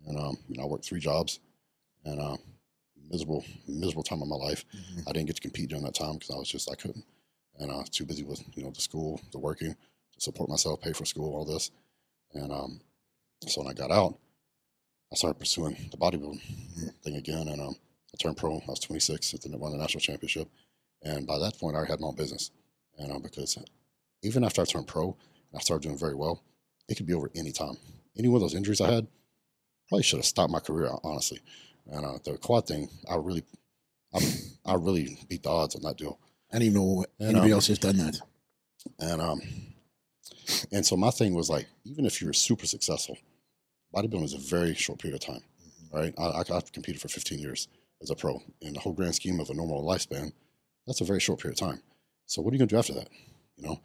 and 0.06 0.18
um, 0.18 0.38
you 0.48 0.56
know, 0.56 0.64
I 0.64 0.66
worked 0.66 0.84
three 0.86 1.00
jobs, 1.00 1.40
and 2.04 2.20
um, 2.20 2.38
miserable, 3.10 3.44
miserable 3.68 4.02
time 4.04 4.22
of 4.22 4.28
my 4.28 4.36
life. 4.36 4.64
Mhm. 4.74 5.02
I 5.08 5.12
didn't 5.12 5.26
get 5.26 5.36
to 5.36 5.42
compete 5.42 5.68
during 5.68 5.84
that 5.84 5.94
time 5.94 6.14
because 6.14 6.30
I 6.30 6.38
was 6.38 6.48
just 6.48 6.70
I 6.70 6.76
couldn't, 6.76 7.04
and 7.58 7.70
I 7.70 7.76
was 7.76 7.90
too 7.90 8.06
busy 8.06 8.22
with 8.24 8.42
you 8.56 8.62
know 8.64 8.70
the 8.70 8.80
school, 8.80 9.20
the 9.32 9.38
working, 9.38 9.74
to 10.14 10.20
support 10.20 10.48
myself, 10.48 10.80
pay 10.80 10.92
for 10.92 11.04
school, 11.04 11.34
all 11.34 11.44
this, 11.44 11.70
and 12.32 12.50
um, 12.52 12.80
so 13.50 13.62
when 13.62 13.70
I 13.70 13.74
got 13.74 13.90
out, 13.90 14.18
I 15.12 15.16
started 15.16 15.38
pursuing 15.38 15.76
the 15.90 15.96
bodybuilding 15.96 16.40
thing 17.02 17.16
again, 17.16 17.48
and 17.48 17.60
um, 17.60 17.76
I 18.12 18.16
turned 18.20 18.36
pro. 18.36 18.56
I 18.56 18.62
was 18.66 18.80
26 18.80 19.34
at 19.34 19.42
the 19.42 19.56
won 19.56 19.72
the 19.72 19.78
national 19.78 20.00
championship, 20.00 20.48
and 21.02 21.26
by 21.26 21.38
that 21.38 21.58
point, 21.58 21.74
I 21.74 21.78
already 21.78 21.92
had 21.92 22.00
my 22.00 22.08
own 22.08 22.16
business, 22.16 22.50
and 22.98 23.22
because 23.22 23.58
even 24.22 24.44
after 24.44 24.62
I 24.62 24.64
turned 24.64 24.86
pro 24.86 25.16
and 25.50 25.58
I 25.58 25.60
started 25.60 25.86
doing 25.86 25.98
very 25.98 26.14
well, 26.14 26.42
it 26.88 26.96
could 26.96 27.06
be 27.06 27.14
over 27.14 27.30
any 27.34 27.52
time. 27.52 27.76
Any 28.16 28.28
one 28.28 28.36
of 28.36 28.42
those 28.42 28.54
injuries 28.54 28.80
I 28.80 28.90
had, 28.90 29.06
probably 29.88 30.02
should 30.02 30.18
have 30.18 30.26
stopped 30.26 30.52
my 30.52 30.60
career 30.60 30.90
honestly. 31.02 31.40
And 31.90 32.04
uh, 32.04 32.18
the 32.24 32.38
quad 32.38 32.66
thing, 32.66 32.88
I 33.10 33.16
really, 33.16 33.44
I, 34.14 34.20
I 34.64 34.74
really 34.74 35.18
beat 35.28 35.42
the 35.42 35.50
odds 35.50 35.76
on 35.76 35.82
that 35.82 35.98
deal. 35.98 36.18
I 36.52 36.58
didn't 36.58 36.74
know 36.74 37.04
And, 37.18 37.30
anybody 37.30 37.52
um, 37.52 37.56
else 37.56 37.66
has 37.66 37.78
done 37.78 37.96
that. 37.98 38.18
And 38.98 39.20
um, 39.20 39.40
and 40.72 40.84
so 40.84 40.96
my 40.96 41.10
thing 41.10 41.34
was 41.34 41.50
like, 41.50 41.66
even 41.84 42.04
if 42.06 42.20
you're 42.20 42.32
super 42.32 42.66
successful, 42.66 43.16
bodybuilding 43.94 44.24
is 44.24 44.34
a 44.34 44.38
very 44.38 44.74
short 44.74 44.98
period 44.98 45.22
of 45.22 45.26
time, 45.26 45.42
right? 45.92 46.12
I, 46.18 46.22
I, 46.22 46.40
I've 46.40 46.72
competed 46.72 47.00
for 47.00 47.08
15 47.08 47.38
years 47.38 47.68
as 48.02 48.10
a 48.10 48.14
pro. 48.14 48.42
In 48.60 48.74
the 48.74 48.80
whole 48.80 48.92
grand 48.92 49.14
scheme 49.14 49.40
of 49.40 49.50
a 49.50 49.54
normal 49.54 49.84
lifespan, 49.84 50.32
that's 50.86 51.00
a 51.00 51.04
very 51.04 51.20
short 51.20 51.40
period 51.40 51.60
of 51.60 51.68
time. 51.68 51.80
So 52.26 52.42
what 52.42 52.52
are 52.52 52.54
you 52.54 52.58
gonna 52.58 52.68
do 52.68 52.78
after 52.78 52.94
that? 52.94 53.08
You 53.56 53.68
know? 53.68 53.80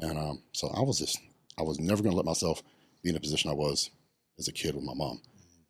And 0.00 0.18
um, 0.18 0.42
so 0.52 0.68
I 0.68 0.80
was 0.80 0.98
just, 0.98 1.18
I 1.58 1.62
was 1.62 1.78
never 1.78 2.02
gonna 2.02 2.16
let 2.16 2.26
myself 2.26 2.62
be 3.02 3.10
in 3.10 3.16
a 3.16 3.20
position 3.20 3.50
I 3.50 3.54
was 3.54 3.90
as 4.38 4.48
a 4.48 4.52
kid 4.52 4.74
with 4.74 4.84
my 4.84 4.94
mom. 4.94 5.20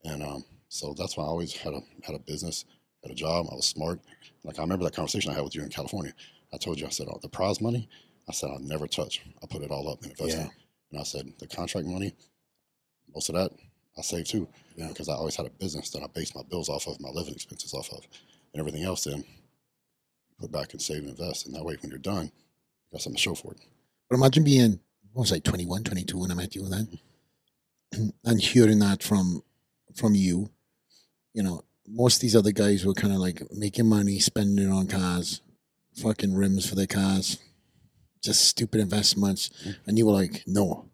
And 0.04 0.22
um, 0.22 0.44
so 0.68 0.94
that's 0.96 1.16
why 1.16 1.24
I 1.24 1.28
always 1.28 1.54
had 1.54 1.72
a 1.72 1.80
had 2.02 2.14
a 2.14 2.18
business, 2.18 2.64
had 3.02 3.12
a 3.12 3.14
job. 3.14 3.46
I 3.50 3.54
was 3.54 3.66
smart. 3.66 4.00
Like 4.42 4.58
I 4.58 4.62
remember 4.62 4.84
that 4.84 4.94
conversation 4.94 5.30
I 5.30 5.34
had 5.34 5.44
with 5.44 5.54
you 5.54 5.62
in 5.62 5.68
California. 5.70 6.12
I 6.52 6.56
told 6.56 6.78
you, 6.80 6.86
I 6.86 6.90
said, 6.90 7.08
oh, 7.10 7.18
the 7.22 7.28
prize 7.28 7.60
money, 7.60 7.88
I 8.28 8.32
said 8.32 8.50
I'll 8.50 8.60
never 8.60 8.86
touch. 8.86 9.22
I 9.42 9.46
put 9.46 9.62
it 9.62 9.70
all 9.70 9.88
up 9.88 10.02
in 10.04 10.10
investment. 10.10 10.52
And 10.92 11.00
I 11.00 11.04
said 11.04 11.32
the 11.38 11.46
contract 11.46 11.86
money, 11.86 12.14
most 13.12 13.28
of 13.28 13.34
that 13.34 13.50
I 13.96 14.02
saved 14.02 14.30
too, 14.30 14.48
Yeah. 14.76 14.88
because 14.88 15.08
I 15.08 15.14
always 15.14 15.36
had 15.36 15.46
a 15.46 15.50
business 15.50 15.90
that 15.90 16.02
I 16.02 16.06
based 16.08 16.34
my 16.34 16.42
bills 16.42 16.68
off 16.68 16.86
of, 16.88 17.00
my 17.00 17.10
living 17.10 17.34
expenses 17.34 17.74
off 17.74 17.90
of, 17.92 18.06
and 18.52 18.60
everything 18.60 18.82
else. 18.82 19.04
Then 19.04 19.24
put 20.38 20.50
back 20.50 20.72
and 20.72 20.82
save 20.82 20.98
and 20.98 21.10
invest, 21.10 21.46
and 21.46 21.54
that 21.54 21.64
way 21.64 21.76
when 21.80 21.90
you're 21.90 21.98
done, 21.98 22.24
you 22.26 22.30
got 22.92 23.02
something 23.02 23.16
to 23.16 23.22
show 23.22 23.34
for 23.34 23.52
it. 23.52 23.60
But 24.08 24.16
imagine 24.16 24.44
being, 24.44 24.80
what 25.12 25.22
was 25.22 25.32
I, 25.32 25.38
21, 25.38 25.84
22 25.84 26.18
when 26.18 26.30
I 26.30 26.34
met 26.34 26.54
you 26.54 26.68
then? 26.68 26.98
Mm-hmm. 27.94 28.08
and 28.24 28.40
hearing 28.40 28.80
that 28.80 29.02
from 29.02 29.42
from 29.94 30.14
you, 30.16 30.50
you 31.32 31.42
know, 31.42 31.62
most 31.86 32.16
of 32.16 32.20
these 32.22 32.34
other 32.34 32.50
guys 32.50 32.84
were 32.84 32.94
kind 32.94 33.12
of 33.12 33.20
like 33.20 33.42
making 33.52 33.88
money, 33.88 34.18
spending 34.18 34.66
it 34.66 34.72
on 34.72 34.88
cars, 34.88 35.40
fucking 35.94 36.34
rims 36.34 36.68
for 36.68 36.74
their 36.74 36.88
cars, 36.88 37.38
just 38.22 38.44
stupid 38.44 38.80
investments. 38.80 39.50
Mm-hmm. 39.60 39.70
And 39.88 39.98
you 39.98 40.06
were 40.06 40.12
like, 40.12 40.42
no. 40.46 40.86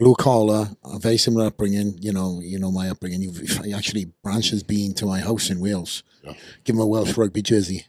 Blue 0.00 0.14
collar, 0.14 0.70
a 0.82 0.98
very 0.98 1.18
similar 1.18 1.48
upbringing. 1.48 1.94
You 2.00 2.12
know, 2.14 2.40
you 2.42 2.58
know 2.58 2.72
my 2.72 2.88
upbringing. 2.88 3.20
You've 3.20 3.60
actually 3.74 4.06
branches 4.24 4.62
been 4.62 4.94
to 4.94 5.04
my 5.04 5.20
house 5.20 5.50
in 5.50 5.60
Wales. 5.60 6.02
Yeah. 6.24 6.32
Give 6.64 6.74
him 6.74 6.80
a 6.80 6.86
Welsh 6.86 7.18
rugby 7.18 7.42
jersey. 7.42 7.84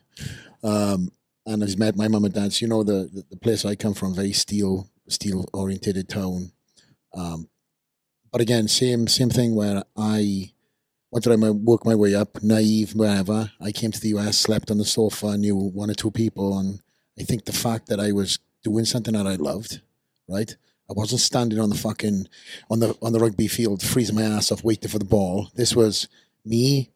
Um, 0.61 1.13
and 1.45 1.63
he's 1.63 1.77
met 1.77 1.95
my 1.95 2.09
mum 2.09 2.25
and 2.25 2.33
dad. 2.33 2.51
So 2.51 2.65
you 2.65 2.67
know 2.67 2.83
the, 2.83 3.09
the 3.13 3.23
the 3.29 3.37
place 3.37 3.63
I 3.63 3.75
come 3.75 3.93
from, 3.93 4.13
very 4.13 4.33
steel 4.33 4.89
steel 5.07 5.45
orientated 5.53 6.09
town. 6.09 6.51
Um, 7.13 7.47
but 8.29 8.41
again, 8.41 8.67
same 8.67 9.07
same 9.07 9.29
thing 9.29 9.55
where 9.55 9.83
I 9.95 10.51
wanted 11.11 11.29
to 11.29 11.53
work 11.53 11.85
my 11.85 11.95
way 11.95 12.13
up, 12.13 12.43
naive, 12.43 12.93
wherever. 12.93 13.51
I 13.61 13.71
came 13.71 13.91
to 13.91 13.99
the 14.01 14.09
US, 14.17 14.37
slept 14.37 14.69
on 14.69 14.79
the 14.79 14.85
sofa, 14.85 15.37
knew 15.37 15.55
one 15.55 15.89
or 15.89 15.93
two 15.93 16.11
people, 16.11 16.59
and 16.59 16.81
I 17.17 17.23
think 17.23 17.45
the 17.45 17.53
fact 17.53 17.87
that 17.87 18.01
I 18.01 18.11
was 18.11 18.39
doing 18.65 18.83
something 18.83 19.13
that 19.13 19.27
I 19.27 19.35
loved, 19.35 19.79
right? 20.27 20.55
I 20.91 20.93
wasn't 20.93 21.21
standing 21.21 21.57
on 21.57 21.69
the 21.69 21.75
fucking 21.77 22.27
on 22.69 22.79
the 22.81 22.97
on 23.01 23.13
the 23.13 23.19
rugby 23.19 23.47
field, 23.47 23.81
freezing 23.81 24.15
my 24.15 24.23
ass 24.23 24.51
off, 24.51 24.63
waiting 24.63 24.91
for 24.91 24.99
the 24.99 25.05
ball. 25.05 25.49
This 25.55 25.73
was 25.73 26.09
me 26.43 26.89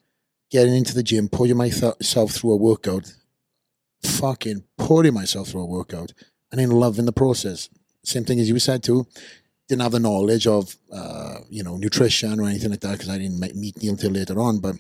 getting 0.52 0.76
into 0.76 0.94
the 0.94 1.02
gym, 1.02 1.30
putting 1.30 1.56
myself 1.56 2.32
through 2.32 2.52
a 2.52 2.58
workout, 2.58 3.14
fucking 4.04 4.66
putting 4.78 5.14
myself 5.14 5.48
through 5.48 5.62
a 5.62 5.66
workout, 5.66 6.12
and 6.52 6.60
then 6.60 6.72
loving 6.72 7.06
the 7.06 7.14
process. 7.14 7.70
Same 8.04 8.26
thing 8.26 8.42
as 8.42 8.50
you 8.50 8.60
said 8.60 8.84
too. 8.84 9.08
Didn't 9.70 9.82
have 9.82 9.94
the 9.94 10.00
knowledge 10.00 10.46
of 10.46 10.76
uh, 10.92 11.38
you 11.50 11.64
know 11.64 11.78
nutrition 11.78 12.42
or 12.42 12.50
anything 12.50 12.72
like 12.72 12.82
that 12.82 12.94
because 12.94 13.10
I 13.10 13.18
didn't 13.18 13.40
meet 13.56 13.82
Neil 13.82 13.96
till 13.96 14.12
later 14.12 14.38
on. 14.42 14.60
But 14.60 14.76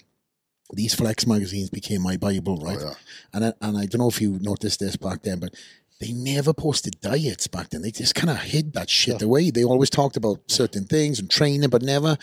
these 0.74 0.94
flex 0.94 1.26
magazines 1.26 1.70
became 1.70 2.02
my 2.02 2.18
bible, 2.18 2.58
right? 2.58 2.80
Oh, 2.82 2.88
yeah. 2.88 2.94
And 3.34 3.46
I, 3.46 3.54
and 3.62 3.78
I 3.78 3.86
don't 3.86 4.02
know 4.02 4.10
if 4.10 4.20
you 4.20 4.40
noticed 4.42 4.82
this 4.82 4.98
back 4.98 5.24
then, 5.24 5.40
but 5.40 5.54
they 6.00 6.12
never 6.12 6.54
posted 6.54 7.00
diets 7.02 7.48
back 7.48 7.70
then. 7.70 7.82
They 7.82 7.92
just 7.92 8.16
kind 8.16 8.30
of 8.30 8.38
hid 8.38 8.74
that 8.74 8.90
shit 8.90 9.22
Yeah. 9.22 9.26
away. 9.28 9.50
They 9.52 9.64
always 9.64 9.90
talked 9.90 10.18
about 10.18 10.42
certain 10.52 10.86
things 10.86 11.20
and 11.20 11.30
training, 11.30 11.70
but 11.70 11.82
never 11.82 12.18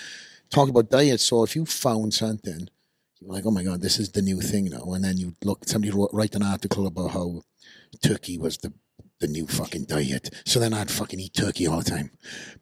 talked 0.50 0.70
about 0.70 0.90
diets. 0.90 1.22
So 1.24 1.42
if 1.42 1.56
you 1.56 1.64
found 1.64 2.12
something, 2.12 2.68
you're 3.20 3.32
like, 3.32 3.46
oh 3.46 3.50
my 3.50 3.62
god, 3.62 3.80
this 3.80 3.98
is 3.98 4.10
the 4.10 4.22
new 4.22 4.40
thing 4.40 4.66
now. 4.66 4.92
And 4.92 5.02
then 5.04 5.16
you 5.16 5.36
look, 5.44 5.66
somebody 5.66 5.90
wrote 5.92 6.10
write 6.12 6.34
an 6.34 6.42
article 6.42 6.86
about 6.86 7.12
how 7.12 7.42
turkey 8.02 8.36
was 8.38 8.58
the 8.58 8.72
the 9.20 9.28
new 9.28 9.46
fucking 9.46 9.84
diet. 9.84 10.30
So 10.44 10.58
then 10.58 10.74
I'd 10.74 10.90
fucking 10.90 11.20
eat 11.20 11.32
turkey 11.34 11.66
all 11.68 11.78
the 11.78 11.90
time. 11.90 12.10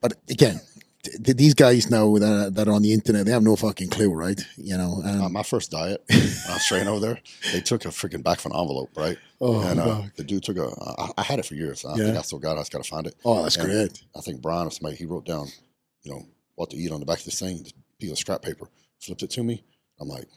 But 0.01 0.13
again. 0.29 0.61
Th- 1.03 1.37
These 1.37 1.55
guys 1.55 1.91
now 1.91 2.13
that 2.19 2.25
are, 2.47 2.51
that 2.51 2.69
are 2.69 2.73
on 2.73 2.83
the 2.83 2.93
internet, 2.93 3.27
they 3.27 3.33
have 3.33 3.43
no 3.43 3.57
fucking 3.57 3.89
clue, 3.91 4.13
right? 4.13 4.41
You 4.57 4.77
know, 4.77 5.03
um, 5.05 5.21
Uh, 5.23 5.29
my 5.29 5.43
first 5.43 5.71
diet, 5.71 6.03
I 6.11 6.55
was 6.55 6.67
training 6.67 6.89
over 6.89 7.01
there, 7.01 7.21
they 7.53 7.61
took 7.61 7.85
a 7.85 7.89
freaking 7.89 8.23
back 8.23 8.39
of 8.41 8.47
an 8.47 8.53
envelope, 8.59 8.91
right? 8.97 9.19
oh, 9.41 9.61
and 9.61 9.81
uh, 9.81 10.03
the 10.17 10.25
dude 10.25 10.43
took 10.43 10.57
a. 10.59 10.69
I, 10.99 11.11
I 11.19 11.23
had 11.23 11.39
it 11.39 11.47
for 11.47 11.55
years. 11.55 11.85
I 11.85 11.97
Yeah. 11.97 12.05
think 12.05 12.19
I 12.19 12.23
still 12.23 12.39
got 12.39 12.53
it. 12.57 12.57
I 12.57 12.61
just 12.61 12.73
got 12.73 12.83
to 12.85 12.91
find 12.91 13.07
it. 13.07 13.15
oh, 13.25 13.43
that's 13.43 13.57
and- 13.57 13.67
great. 13.67 14.03
I 14.17 14.21
think 14.21 14.41
Brian 14.43 14.67
or 14.67 14.71
somebody 14.71 14.97
he 14.97 15.07
wrote 15.07 15.25
down, 15.27 15.47
you 16.03 16.13
know, 16.13 16.27
what 16.55 16.71
to 16.71 16.77
eat 16.77 16.91
on 16.93 17.01
the 17.01 17.07
back 17.07 17.19
of 17.21 17.25
this 17.25 17.39
thing, 17.41 17.63
this 17.63 17.73
piece 17.99 18.11
of 18.11 18.19
scrap 18.19 18.43
paper. 18.43 18.69
Flipped 19.01 19.23
it 19.23 19.31
to 19.31 19.43
me. 19.43 19.65
I'm 19.99 20.09
like, 20.09 20.29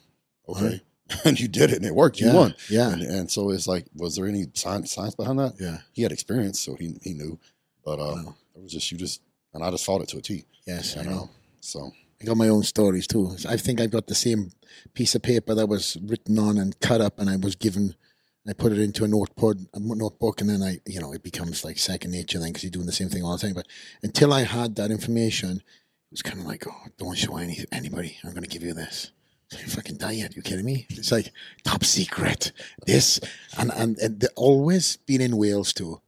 okay, 0.48 0.82
and 1.26 1.38
you 1.40 1.48
did 1.50 1.70
it, 1.72 1.78
and 1.78 1.86
it 1.86 1.94
worked. 1.96 2.20
You 2.22 2.28
yeah, 2.28 2.34
won. 2.34 2.56
Yeah, 2.70 2.92
And, 2.94 3.02
and 3.02 3.32
so 3.32 3.50
it's 3.50 3.68
like, 3.68 3.86
was 3.96 4.16
there 4.16 4.26
any 4.26 4.46
science 4.54 4.92
science 4.94 5.16
behind 5.16 5.40
that? 5.40 5.54
yeah. 5.60 5.80
He 5.92 6.04
had 6.04 6.12
experience, 6.14 6.60
so 6.62 6.76
he 6.76 6.96
he 7.02 7.14
knew. 7.14 7.40
But 7.84 8.00
uh, 8.00 8.14
Wow. 8.24 8.36
it 8.56 8.62
was 8.64 8.72
just 8.72 8.90
you 8.92 8.98
just, 8.98 9.20
and 9.54 9.64
I 9.64 9.72
just 9.72 9.86
followed 9.86 10.04
it 10.04 10.10
to 10.10 10.18
a 10.18 10.22
T. 10.22 10.46
Yes, 10.66 10.98
I 10.98 11.04
know. 11.04 11.24
uh, 11.24 11.28
so 11.62 11.92
I 12.22 12.26
got 12.26 12.38
my 12.38 12.48
own 12.48 12.64
stories 12.64 13.08
too. 13.08 13.36
I 13.48 13.58
think 13.58 13.82
I've 13.82 13.92
got 13.92 14.08
the 14.08 14.16
same 14.16 14.52
piece 14.94 15.16
of 15.16 15.22
paper 15.22 15.54
that 15.56 15.68
was 15.68 15.98
written 16.02 16.40
on 16.40 16.58
and 16.58 16.80
cut 16.80 17.02
up, 17.02 17.20
and 17.20 17.30
I 17.30 17.36
was 17.36 17.56
given. 17.56 17.96
I 18.46 18.52
put 18.52 18.74
it 18.74 18.80
into 18.80 19.06
a 19.06 19.08
notebook, 19.08 19.56
a 19.74 19.80
notebook, 19.80 20.42
and 20.42 20.50
then 20.50 20.62
I, 20.62 20.80
you 20.86 21.00
know, 21.00 21.14
it 21.14 21.24
becomes 21.24 21.64
like 21.64 21.78
second 21.78 22.12
nature 22.12 22.40
then 22.40 22.50
because 22.50 22.64
you're 22.64 22.72
doing 22.72 22.86
the 22.86 22.92
same 22.92 23.08
thing 23.08 23.24
all 23.24 23.38
the 23.38 23.42
time. 23.42 23.54
But 23.54 23.68
until 24.02 24.34
I 24.34 24.44
had 24.44 24.76
that 24.76 24.92
information, 24.92 25.58
it 25.58 26.12
was 26.12 26.22
kind 26.22 26.40
of 26.40 26.46
like, 26.46 26.68
oh, 26.68 26.88
don't 26.98 27.18
show 27.18 27.38
any 27.38 27.60
anybody. 27.72 28.18
I'm 28.24 28.32
going 28.32 28.44
to 28.44 28.50
give 28.50 28.64
you 28.64 28.74
this. 28.74 29.12
It's 29.48 29.56
like 29.56 29.68
a 29.68 29.70
fucking 29.70 29.98
diet. 29.98 30.36
You 30.36 30.42
kidding 30.42 30.66
me? 30.66 30.88
It's 30.90 31.12
like 31.12 31.32
top 31.64 31.86
secret. 31.86 32.52
This 32.86 33.20
and 33.58 33.72
and, 33.76 33.98
and 34.00 34.20
the, 34.20 34.30
always 34.36 34.98
been 34.98 35.22
in 35.22 35.38
Wales 35.38 35.72
too. 35.72 36.02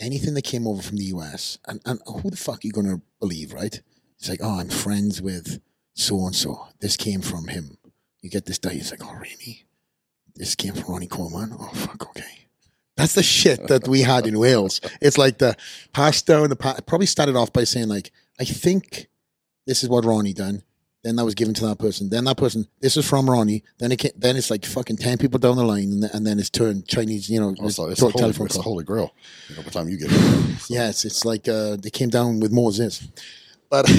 Anything 0.00 0.34
that 0.34 0.42
came 0.42 0.66
over 0.66 0.82
from 0.82 0.96
the 0.96 1.04
US, 1.04 1.58
and, 1.66 1.80
and 1.84 2.00
who 2.06 2.30
the 2.30 2.36
fuck 2.36 2.56
are 2.56 2.66
you 2.66 2.72
going 2.72 2.86
to 2.86 3.00
believe, 3.20 3.52
right? 3.52 3.80
It's 4.18 4.28
like, 4.28 4.40
oh, 4.42 4.60
I'm 4.60 4.68
friends 4.68 5.22
with 5.22 5.60
so 5.94 6.26
and 6.26 6.34
so. 6.34 6.68
This 6.80 6.96
came 6.96 7.20
from 7.20 7.48
him. 7.48 7.78
You 8.20 8.30
get 8.30 8.46
this 8.46 8.58
diet. 8.58 8.78
It's 8.78 8.90
like, 8.90 9.04
oh, 9.04 9.14
really? 9.14 9.64
This 10.34 10.54
came 10.54 10.74
from 10.74 10.92
Ronnie 10.92 11.06
Coleman. 11.06 11.54
Oh, 11.58 11.70
fuck, 11.74 12.08
okay. 12.08 12.46
That's 12.96 13.14
the 13.14 13.22
shit 13.22 13.66
that 13.68 13.88
we 13.88 14.02
had 14.02 14.26
in 14.26 14.38
Wales. 14.38 14.80
It's 15.00 15.18
like 15.18 15.38
the 15.38 15.56
passed 15.92 16.26
down 16.26 16.48
the 16.48 16.56
probably 16.56 17.06
started 17.06 17.36
off 17.36 17.52
by 17.52 17.64
saying 17.64 17.88
like, 17.88 18.12
I 18.40 18.44
think 18.44 19.08
this 19.66 19.82
is 19.82 19.88
what 19.88 20.04
Ronnie 20.04 20.32
done. 20.32 20.62
Then 21.04 21.16
that 21.16 21.24
was 21.24 21.34
given 21.34 21.52
to 21.54 21.66
that 21.66 21.78
person. 21.78 22.08
Then 22.08 22.24
that 22.24 22.38
person, 22.38 22.66
this 22.80 22.96
is 22.96 23.06
from 23.06 23.28
Ronnie. 23.28 23.62
Then 23.78 23.92
it 23.92 23.98
came, 23.98 24.12
then 24.16 24.36
it's 24.36 24.50
like 24.50 24.64
fucking 24.64 24.96
ten 24.96 25.18
people 25.18 25.38
down 25.38 25.56
the 25.56 25.64
line, 25.64 25.92
and, 25.92 26.02
then- 26.02 26.10
and 26.14 26.26
then 26.26 26.38
it's 26.40 26.48
turned 26.50 26.88
Chinese. 26.88 27.28
You 27.28 27.40
know, 27.40 27.54
also, 27.60 27.90
it's, 27.90 28.00
a 28.00 28.04
holy, 28.06 28.14
telephone 28.14 28.46
it's 28.46 28.56
holy 28.56 28.84
grail. 28.84 29.12
You 29.50 29.56
know, 29.56 29.62
by 29.62 29.66
the 29.66 29.70
time 29.70 29.88
you 29.90 29.98
get 29.98 30.10
it. 30.10 30.58
So, 30.60 30.74
Yeah, 30.74 30.88
it's 30.88 31.04
it's 31.04 31.24
like 31.26 31.46
uh, 31.46 31.76
they 31.76 31.90
came 31.90 32.08
down 32.08 32.40
with 32.40 32.52
Moses, 32.52 33.06
but 33.68 33.86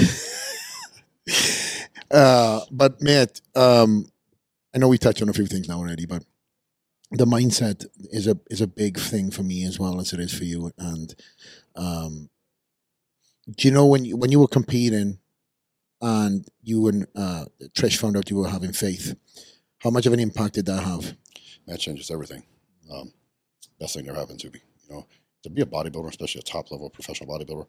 uh, 2.10 2.60
but 2.70 3.00
Matt, 3.00 3.40
um, 3.54 4.10
I 4.74 4.78
know 4.78 4.88
we 4.88 4.98
touched 4.98 5.22
on 5.22 5.28
a 5.28 5.32
few 5.32 5.46
things 5.46 5.68
now 5.68 5.78
already, 5.78 6.06
but 6.06 6.24
the 7.12 7.24
mindset 7.24 7.86
is 8.10 8.26
a 8.26 8.36
is 8.50 8.60
a 8.60 8.66
big 8.66 8.98
thing 8.98 9.30
for 9.30 9.44
me 9.44 9.64
as 9.64 9.78
well 9.78 10.00
as 10.00 10.12
it 10.12 10.18
is 10.20 10.34
for 10.34 10.44
you. 10.44 10.72
And 10.76 11.14
um, 11.76 12.30
do 13.56 13.68
you 13.68 13.72
know 13.72 13.86
when 13.86 14.04
you, 14.04 14.16
when 14.16 14.32
you 14.32 14.40
were 14.40 14.48
competing 14.48 15.18
and 16.06 16.46
you 16.62 16.86
and 16.88 17.06
uh, 17.16 17.46
Trish 17.76 17.96
found 17.96 18.16
out 18.16 18.30
you 18.30 18.36
were 18.36 18.48
having 18.48 18.72
faith? 18.72 19.14
How 19.80 19.90
much 19.90 20.06
of 20.06 20.12
an 20.12 20.20
impact 20.20 20.54
did 20.54 20.66
that 20.66 20.82
have? 20.82 21.16
that 21.66 21.80
changes 21.80 22.12
everything. 22.12 22.44
Um, 22.92 23.12
best 23.80 23.94
thing 23.94 24.04
that 24.04 24.12
ever 24.12 24.20
happened 24.20 24.38
to 24.40 24.50
me. 24.50 24.60
You 24.88 24.94
know, 24.94 25.06
to 25.42 25.50
be 25.50 25.62
a 25.62 25.66
bodybuilder, 25.66 26.08
especially 26.08 26.38
a 26.40 26.44
top 26.44 26.70
level 26.70 26.88
professional 26.90 27.28
bodybuilder, 27.28 27.62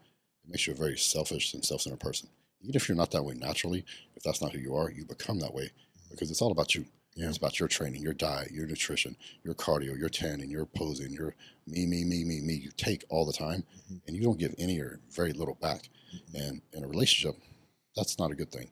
it 0.44 0.50
makes 0.52 0.68
you 0.68 0.74
a 0.74 0.76
very 0.76 0.98
selfish 0.98 1.54
and 1.56 1.66
self 1.66 1.82
centered 1.82 2.00
person. 2.00 2.30
Even 2.62 2.76
if 2.76 2.88
you're 2.88 2.98
not 2.98 3.12
that 3.12 3.24
way 3.24 3.34
naturally, 3.34 3.84
if 4.16 4.22
that's 4.24 4.42
not 4.42 4.52
who 4.52 4.60
you 4.60 4.76
are, 4.76 4.92
you 4.92 5.04
become 5.04 5.40
that 5.40 5.54
way 5.54 5.72
because 6.12 6.30
it's 6.30 6.42
all 6.44 6.52
about 6.52 6.76
you. 6.76 6.86
Yeah. 7.16 7.28
It's 7.30 7.38
about 7.38 7.60
your 7.60 7.68
training, 7.68 8.04
your 8.04 8.14
diet, 8.14 8.52
your 8.52 8.68
nutrition, 8.68 9.16
your 9.44 9.56
cardio, 9.56 9.98
your 9.98 10.10
tanning, 10.10 10.52
your 10.52 10.68
posing, 10.68 11.12
your 11.12 11.34
me, 11.66 11.88
me, 11.88 12.04
me, 12.04 12.24
me, 12.24 12.42
me. 12.42 12.54
You 12.54 12.70
take 12.78 13.04
all 13.10 13.26
the 13.26 13.34
time 13.34 13.64
Mhm. 13.92 14.02
and 14.06 14.16
you 14.16 14.22
don't 14.22 14.38
give 14.38 14.54
any 14.60 14.80
or 14.80 15.00
very 15.10 15.34
little 15.34 15.56
back. 15.56 15.90
And 16.36 16.62
in 16.74 16.84
a 16.84 16.88
relationship, 16.88 17.36
that's 17.98 18.20
not 18.20 18.32
a 18.32 18.36
good 18.36 18.52
thing. 18.52 18.70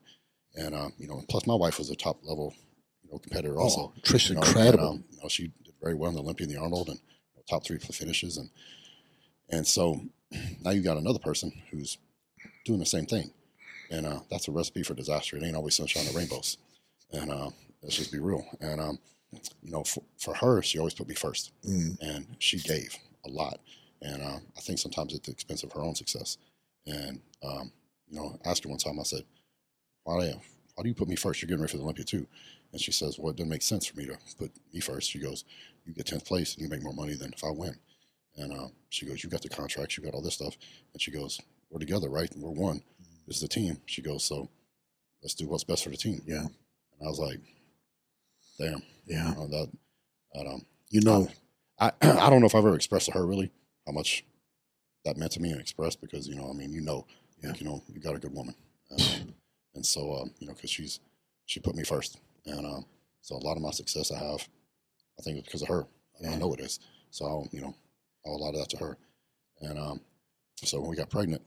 And, 0.54 0.74
uh, 0.74 0.88
you 0.98 1.08
know, 1.08 1.22
plus 1.28 1.46
my 1.46 1.54
wife 1.54 1.78
was 1.78 1.90
a 1.90 1.96
top 1.96 2.18
level, 2.24 2.54
you 3.04 3.10
know, 3.12 3.18
competitor 3.18 3.58
also. 3.58 3.92
oh, 3.96 4.00
Trish, 4.02 4.30
You 4.30 4.36
know, 4.36 4.42
incredible. 4.42 4.90
And, 4.90 4.98
um, 5.00 5.04
you 5.10 5.18
know, 5.22 5.28
she 5.28 5.52
did 5.64 5.74
very 5.82 5.94
well 5.94 6.10
in 6.10 6.16
the 6.16 6.22
Olympia 6.22 6.46
and 6.46 6.56
the 6.56 6.60
Arnold 6.60 6.88
and 6.88 6.98
you 6.98 7.36
know, 7.36 7.42
top 7.48 7.64
three 7.66 7.78
finishes. 7.78 8.38
And 8.38 8.50
and 9.50 9.66
so 9.66 10.00
now 10.64 10.70
you 10.70 10.82
got 10.82 10.96
another 10.96 11.18
person 11.18 11.52
who's 11.70 11.98
doing 12.64 12.78
the 12.80 12.86
same 12.86 13.06
thing. 13.06 13.30
And 13.90 14.06
uh, 14.06 14.20
that's 14.30 14.48
a 14.48 14.52
recipe 14.52 14.82
for 14.82 14.94
disaster. 14.94 15.36
It 15.36 15.44
ain't 15.44 15.56
always 15.56 15.76
sunshine 15.76 16.06
and 16.06 16.14
rainbows. 16.16 16.58
And 17.12 17.30
uh, 17.30 17.50
let's 17.82 17.96
just 17.96 18.12
be 18.12 18.18
real. 18.18 18.44
And, 18.60 18.80
um, 18.80 18.98
you 19.62 19.70
know, 19.70 19.84
for, 19.84 20.02
for 20.18 20.34
her, 20.34 20.62
she 20.62 20.78
always 20.78 20.94
put 20.94 21.08
me 21.08 21.14
first. 21.14 21.52
Mm, 21.68 21.96
And 22.00 22.26
she 22.40 22.58
gave 22.58 22.96
a 23.24 23.30
lot. 23.30 23.60
And 24.02 24.22
uh, 24.22 24.38
I 24.56 24.60
think 24.60 24.78
sometimes 24.80 25.14
at 25.14 25.22
the 25.22 25.30
expense 25.30 25.62
of 25.62 25.72
her 25.72 25.82
own 25.82 25.94
success. 25.94 26.38
And, 26.86 27.20
um, 27.44 27.70
you 28.08 28.18
know, 28.18 28.38
I 28.44 28.50
asked 28.50 28.64
her 28.64 28.70
one 28.70 28.78
time, 28.78 28.98
I 29.00 29.04
said, 29.04 29.22
why, 30.04 30.20
do 30.20 30.26
you- 30.26 30.40
why 30.74 30.82
do 30.82 30.88
you 30.88 30.94
put 30.94 31.08
me 31.08 31.16
first? 31.16 31.40
You're 31.42 31.48
getting 31.48 31.62
ready 31.62 31.72
for 31.72 31.78
the 31.78 31.82
Olympia 31.84 32.04
too. 32.04 32.26
And 32.72 32.80
she 32.80 32.92
says, 32.92 33.18
well, 33.18 33.30
it 33.30 33.36
doesn't 33.36 33.48
make 33.50 33.62
sense 33.62 33.86
for 33.86 33.96
me 33.98 34.06
to 34.06 34.18
put 34.38 34.52
me 34.72 34.80
first. 34.80 35.10
She 35.10 35.18
goes, 35.18 35.44
you 35.84 35.94
get 35.94 36.06
10th 36.06 36.26
place 36.26 36.54
and 36.54 36.62
you 36.62 36.68
make 36.68 36.82
more 36.82 36.92
money 36.92 37.14
than 37.14 37.32
if 37.32 37.42
I 37.44 37.50
win. 37.50 37.76
And 38.36 38.52
uh, 38.52 38.68
she 38.90 39.06
goes, 39.06 39.24
you 39.24 39.30
got 39.30 39.42
the 39.42 39.48
contracts, 39.48 39.96
you 39.96 40.04
got 40.04 40.14
all 40.14 40.22
this 40.22 40.34
stuff. 40.34 40.56
And 40.92 41.00
she 41.00 41.10
goes, 41.10 41.40
we're 41.70 41.78
together, 41.80 42.10
right? 42.10 42.30
We're 42.36 42.50
one. 42.50 42.82
This 43.26 43.36
is 43.36 43.42
the 43.42 43.48
team. 43.48 43.78
She 43.86 44.02
goes, 44.02 44.24
so 44.24 44.50
let's 45.22 45.34
do 45.34 45.48
what's 45.48 45.64
best 45.64 45.84
for 45.84 45.90
the 45.90 45.96
team. 45.96 46.20
Yeah. 46.26 46.42
And 46.44 47.06
I 47.06 47.08
was 47.08 47.18
like, 47.18 47.40
damn, 48.58 48.82
yeah, 49.06 49.30
you 49.30 49.34
know, 49.36 49.46
that, 49.48 49.70
that, 50.34 50.46
um, 50.46 50.64
you 50.90 51.00
know, 51.00 51.28
I, 51.78 51.92
I 52.02 52.30
don't 52.30 52.40
know 52.40 52.46
if 52.46 52.54
I've 52.54 52.64
ever 52.64 52.74
expressed 52.74 53.06
to 53.06 53.12
her 53.12 53.26
really 53.26 53.50
how 53.86 53.92
much 53.92 54.24
that 55.04 55.16
meant 55.16 55.32
to 55.32 55.40
me 55.40 55.50
and 55.50 55.60
expressed 55.60 56.00
because, 56.00 56.26
you 56.28 56.34
know, 56.34 56.48
I 56.50 56.52
mean, 56.52 56.72
you 56.72 56.80
know, 56.80 57.06
Yeah. 57.38 57.50
like, 57.50 57.60
you 57.60 57.66
know, 57.66 57.82
you 57.92 58.00
got 58.00 58.16
a 58.16 58.18
good 58.18 58.34
woman. 58.34 58.54
And, 58.90 59.00
um, 59.00 59.34
and 59.74 59.86
so, 59.86 60.14
um, 60.16 60.30
you 60.38 60.46
know, 60.46 60.54
cause 60.54 60.70
she's, 60.70 61.00
she 61.46 61.60
put 61.60 61.74
me 61.76 61.84
first. 61.84 62.18
And, 62.46 62.66
um, 62.66 62.84
so 63.20 63.36
a 63.36 63.44
lot 63.44 63.56
of 63.56 63.62
my 63.62 63.70
success 63.70 64.10
I 64.12 64.18
have, 64.18 64.46
I 65.18 65.22
think 65.22 65.38
it's 65.38 65.46
because 65.46 65.62
of 65.62 65.68
her. 65.68 65.86
And 66.18 66.32
I 66.32 66.36
know 66.36 66.52
it 66.54 66.60
is. 66.60 66.80
So 67.10 67.26
I'll, 67.26 67.48
you 67.52 67.60
know, 67.60 67.74
I 68.24 68.28
owe 68.30 68.36
a 68.36 68.38
lot 68.38 68.54
of 68.54 68.60
that 68.60 68.70
to 68.70 68.76
her. 68.78 68.96
And, 69.60 69.78
um, 69.78 70.00
so 70.56 70.80
when 70.80 70.90
we 70.90 70.96
got 70.96 71.10
pregnant, 71.10 71.42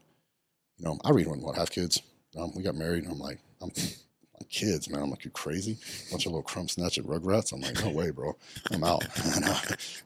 you 0.76 0.84
know, 0.84 0.98
I 1.04 1.10
really 1.10 1.26
wouldn't 1.26 1.44
want 1.44 1.56
to 1.56 1.60
have 1.60 1.70
kids. 1.70 2.00
Um, 2.38 2.52
we 2.54 2.62
got 2.62 2.74
married 2.76 3.04
and 3.04 3.12
I'm 3.12 3.18
like, 3.18 3.38
I'm 3.60 3.70
kids, 4.48 4.88
man. 4.88 5.02
I'm 5.02 5.10
like, 5.10 5.24
you 5.24 5.30
crazy? 5.30 5.76
Bunch 6.10 6.26
of 6.26 6.32
little 6.32 6.42
crumb 6.42 6.68
snatching 6.68 7.04
rugrats. 7.04 7.52
I'm 7.52 7.60
like, 7.60 7.82
no 7.84 7.90
way, 7.90 8.10
bro. 8.10 8.36
I'm 8.72 8.82
out. 8.84 9.04
uh, 9.44 9.54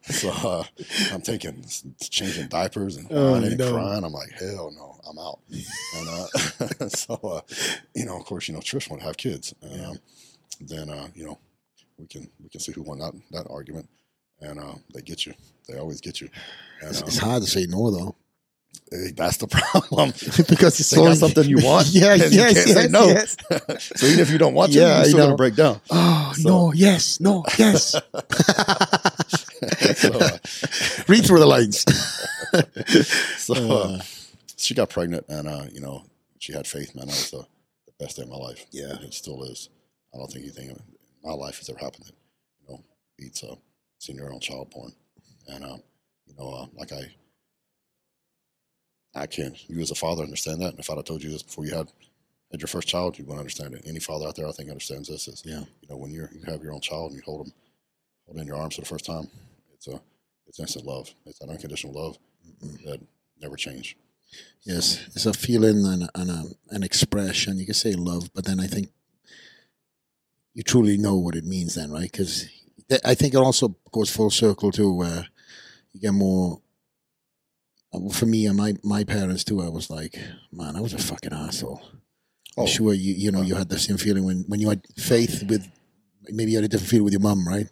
so 0.04 0.30
uh, 0.30 0.64
I'm 1.12 1.22
taking 1.22 1.64
changing 2.00 2.48
diapers 2.48 2.96
and 2.96 3.06
Oh, 3.10 3.34
and 3.34 3.56
no. 3.58 3.70
crying. 3.70 4.04
I'm 4.04 4.12
like, 4.12 4.30
hell 4.32 4.70
no, 4.76 4.96
I'm 5.08 5.18
out. 5.18 5.40
and 5.96 6.08
uh, 6.08 6.88
so, 6.88 7.14
uh, 7.22 7.40
you 7.94 8.04
know, 8.04 8.16
of 8.18 8.24
course, 8.24 8.48
you 8.48 8.54
know, 8.54 8.60
Trish 8.60 8.90
want 8.90 9.00
to 9.02 9.06
have 9.06 9.16
kids. 9.16 9.54
And, 9.62 9.72
Yeah. 9.80 9.88
um, 9.90 9.98
then, 10.60 10.90
uh, 10.90 11.08
you 11.14 11.24
know, 11.26 11.38
we 11.98 12.06
can 12.06 12.28
we 12.42 12.48
can 12.48 12.60
see 12.60 12.72
who 12.72 12.82
won 12.82 12.98
that 12.98 13.12
that 13.32 13.46
argument. 13.50 13.88
And 14.40 14.58
uh, 14.58 14.74
they 14.92 15.00
get 15.00 15.26
you. 15.26 15.34
They 15.68 15.78
always 15.78 16.00
get 16.00 16.20
you. 16.20 16.28
And, 16.80 16.90
it's, 16.90 17.00
um, 17.02 17.08
it's 17.08 17.18
hard 17.18 17.42
to 17.42 17.48
say 17.48 17.66
no 17.68 17.90
though. 17.90 18.14
That's 19.14 19.38
the 19.38 19.46
problem. 19.58 20.10
because 20.48 20.78
it's 20.80 20.94
got 20.94 21.16
something 21.16 21.44
you 21.48 21.58
want, 21.62 21.88
Yeah, 21.88 22.12
and 22.14 22.22
you 22.32 22.38
yes, 22.40 22.66
yes, 22.68 22.90
no. 22.90 23.06
yes. 23.06 23.36
so 23.96 24.06
even 24.06 24.20
if 24.20 24.30
you 24.30 24.38
don't 24.38 24.54
want 24.54 24.72
to, 24.72 24.78
Yeah, 24.78 24.96
you're 24.98 25.04
still 25.06 25.18
know. 25.18 25.24
gonna 25.26 25.36
break 25.36 25.54
down. 25.56 25.80
Oh 25.90 26.32
So- 26.36 26.48
no! 26.48 26.72
Yes, 26.72 27.20
no, 27.20 27.44
yes. 27.58 27.94
so, 29.96 30.12
uh, 30.12 30.38
Read 31.08 31.24
through 31.26 31.38
the 31.40 31.46
lines. 31.46 31.84
so 33.38 33.54
uh, 33.54 34.00
she 34.56 34.74
got 34.74 34.90
pregnant, 34.90 35.24
and 35.28 35.48
uh, 35.48 35.64
you 35.72 35.80
know, 35.80 36.04
she 36.38 36.52
had 36.52 36.66
faith. 36.66 36.94
Man, 36.94 37.06
that 37.06 37.12
was 37.14 37.30
the, 37.30 37.46
best 37.98 38.16
day 38.16 38.22
of 38.22 38.28
my 38.28 38.36
life. 38.36 38.66
Yeah. 38.72 38.94
It 39.02 39.14
still 39.14 39.42
is. 39.44 39.68
I 40.14 40.18
don't 40.18 40.30
think 40.30 40.44
anything 40.44 40.70
in 40.70 40.80
my 41.22 41.32
life 41.32 41.58
has 41.58 41.70
ever 41.70 41.78
happened 41.78 42.06
that 42.06 42.14
you 42.62 42.68
know 42.74 42.82
beats 43.16 43.44
seeing 43.98 44.18
your 44.18 44.32
own 44.32 44.40
child 44.40 44.70
born. 44.70 44.92
And 45.48 45.64
um, 45.64 45.80
you 46.26 46.34
know, 46.38 46.48
uh, 46.50 46.66
like 46.76 46.92
I, 46.92 47.02
I 49.14 49.26
can't. 49.26 49.56
you 49.68 49.80
as 49.80 49.90
a 49.90 49.94
father 49.94 50.22
understand 50.22 50.60
that. 50.60 50.70
And 50.70 50.78
if 50.78 50.90
I'd 50.90 50.96
have 50.96 51.04
told 51.04 51.22
you 51.22 51.30
this 51.30 51.42
before 51.42 51.64
you 51.64 51.74
had 51.74 51.88
had 52.50 52.60
your 52.60 52.68
first 52.68 52.88
child, 52.88 53.18
you 53.18 53.24
wouldn't 53.24 53.40
understand 53.40 53.74
it. 53.74 53.82
Any 53.86 54.00
father 54.00 54.26
out 54.26 54.36
there, 54.36 54.46
I 54.48 54.52
think, 54.52 54.68
understands 54.70 55.08
this. 55.08 55.28
Is 55.28 55.42
Yeah. 55.44 55.60
you 55.82 55.88
know 55.88 55.96
when 55.96 56.12
you're 56.12 56.30
you 56.32 56.42
have 56.46 56.62
your 56.62 56.72
own 56.72 56.80
child 56.80 57.10
and 57.12 57.16
you 57.16 57.22
hold 57.24 57.46
them, 57.46 57.54
hold 58.26 58.38
in 58.38 58.46
your 58.46 58.56
arms 58.56 58.74
for 58.74 58.80
the 58.82 58.86
first 58.86 59.04
time, 59.06 59.28
it's 59.72 59.88
a 59.88 60.00
it's 60.46 60.60
instant 60.60 60.84
love. 60.86 61.12
It's 61.26 61.40
an 61.40 61.50
unconditional 61.50 61.92
love 61.94 62.18
that 62.84 63.00
never 63.40 63.56
change. 63.56 63.96
Yes, 64.64 65.06
it's 65.14 65.26
a 65.26 65.32
feeling 65.32 65.84
and, 65.86 66.04
a, 66.04 66.08
and 66.14 66.30
a, 66.30 66.44
an 66.70 66.82
expression. 66.82 67.58
You 67.58 67.66
can 67.66 67.74
say 67.74 67.92
love, 67.92 68.30
but 68.34 68.44
then 68.44 68.58
I 68.58 68.66
think 68.66 68.88
you 70.54 70.62
truly 70.62 70.96
know 70.96 71.16
what 71.16 71.36
it 71.36 71.44
means 71.44 71.74
then, 71.74 71.90
right? 71.90 72.10
Because 72.10 72.46
I 73.04 73.14
think 73.14 73.34
it 73.34 73.38
also 73.38 73.76
goes 73.92 74.10
full 74.10 74.30
circle 74.30 74.70
to 74.72 74.92
where 74.92 75.26
you 75.92 76.00
get 76.00 76.12
more. 76.14 76.60
For 78.12 78.26
me 78.26 78.46
and 78.46 78.56
my, 78.56 78.74
my 78.82 79.04
parents 79.04 79.44
too, 79.44 79.62
I 79.62 79.68
was 79.68 79.90
like, 79.90 80.18
man, 80.52 80.76
I 80.76 80.80
was 80.80 80.92
a 80.94 80.98
fucking 80.98 81.32
asshole. 81.32 81.80
I'm 82.56 82.64
Oh. 82.64 82.66
sure 82.66 82.92
you 82.94 83.14
you 83.14 83.32
know 83.32 83.42
you 83.42 83.56
had 83.56 83.68
the 83.68 83.78
same 83.80 83.96
feeling 83.96 84.24
when, 84.24 84.44
when 84.46 84.60
you 84.60 84.68
had 84.68 84.82
faith 84.96 85.42
with 85.48 85.68
maybe 86.28 86.52
you 86.52 86.58
had 86.58 86.64
a 86.64 86.68
different 86.68 86.88
feeling 86.90 87.04
with 87.04 87.12
your 87.12 87.20
mom, 87.20 87.46
right? 87.48 87.66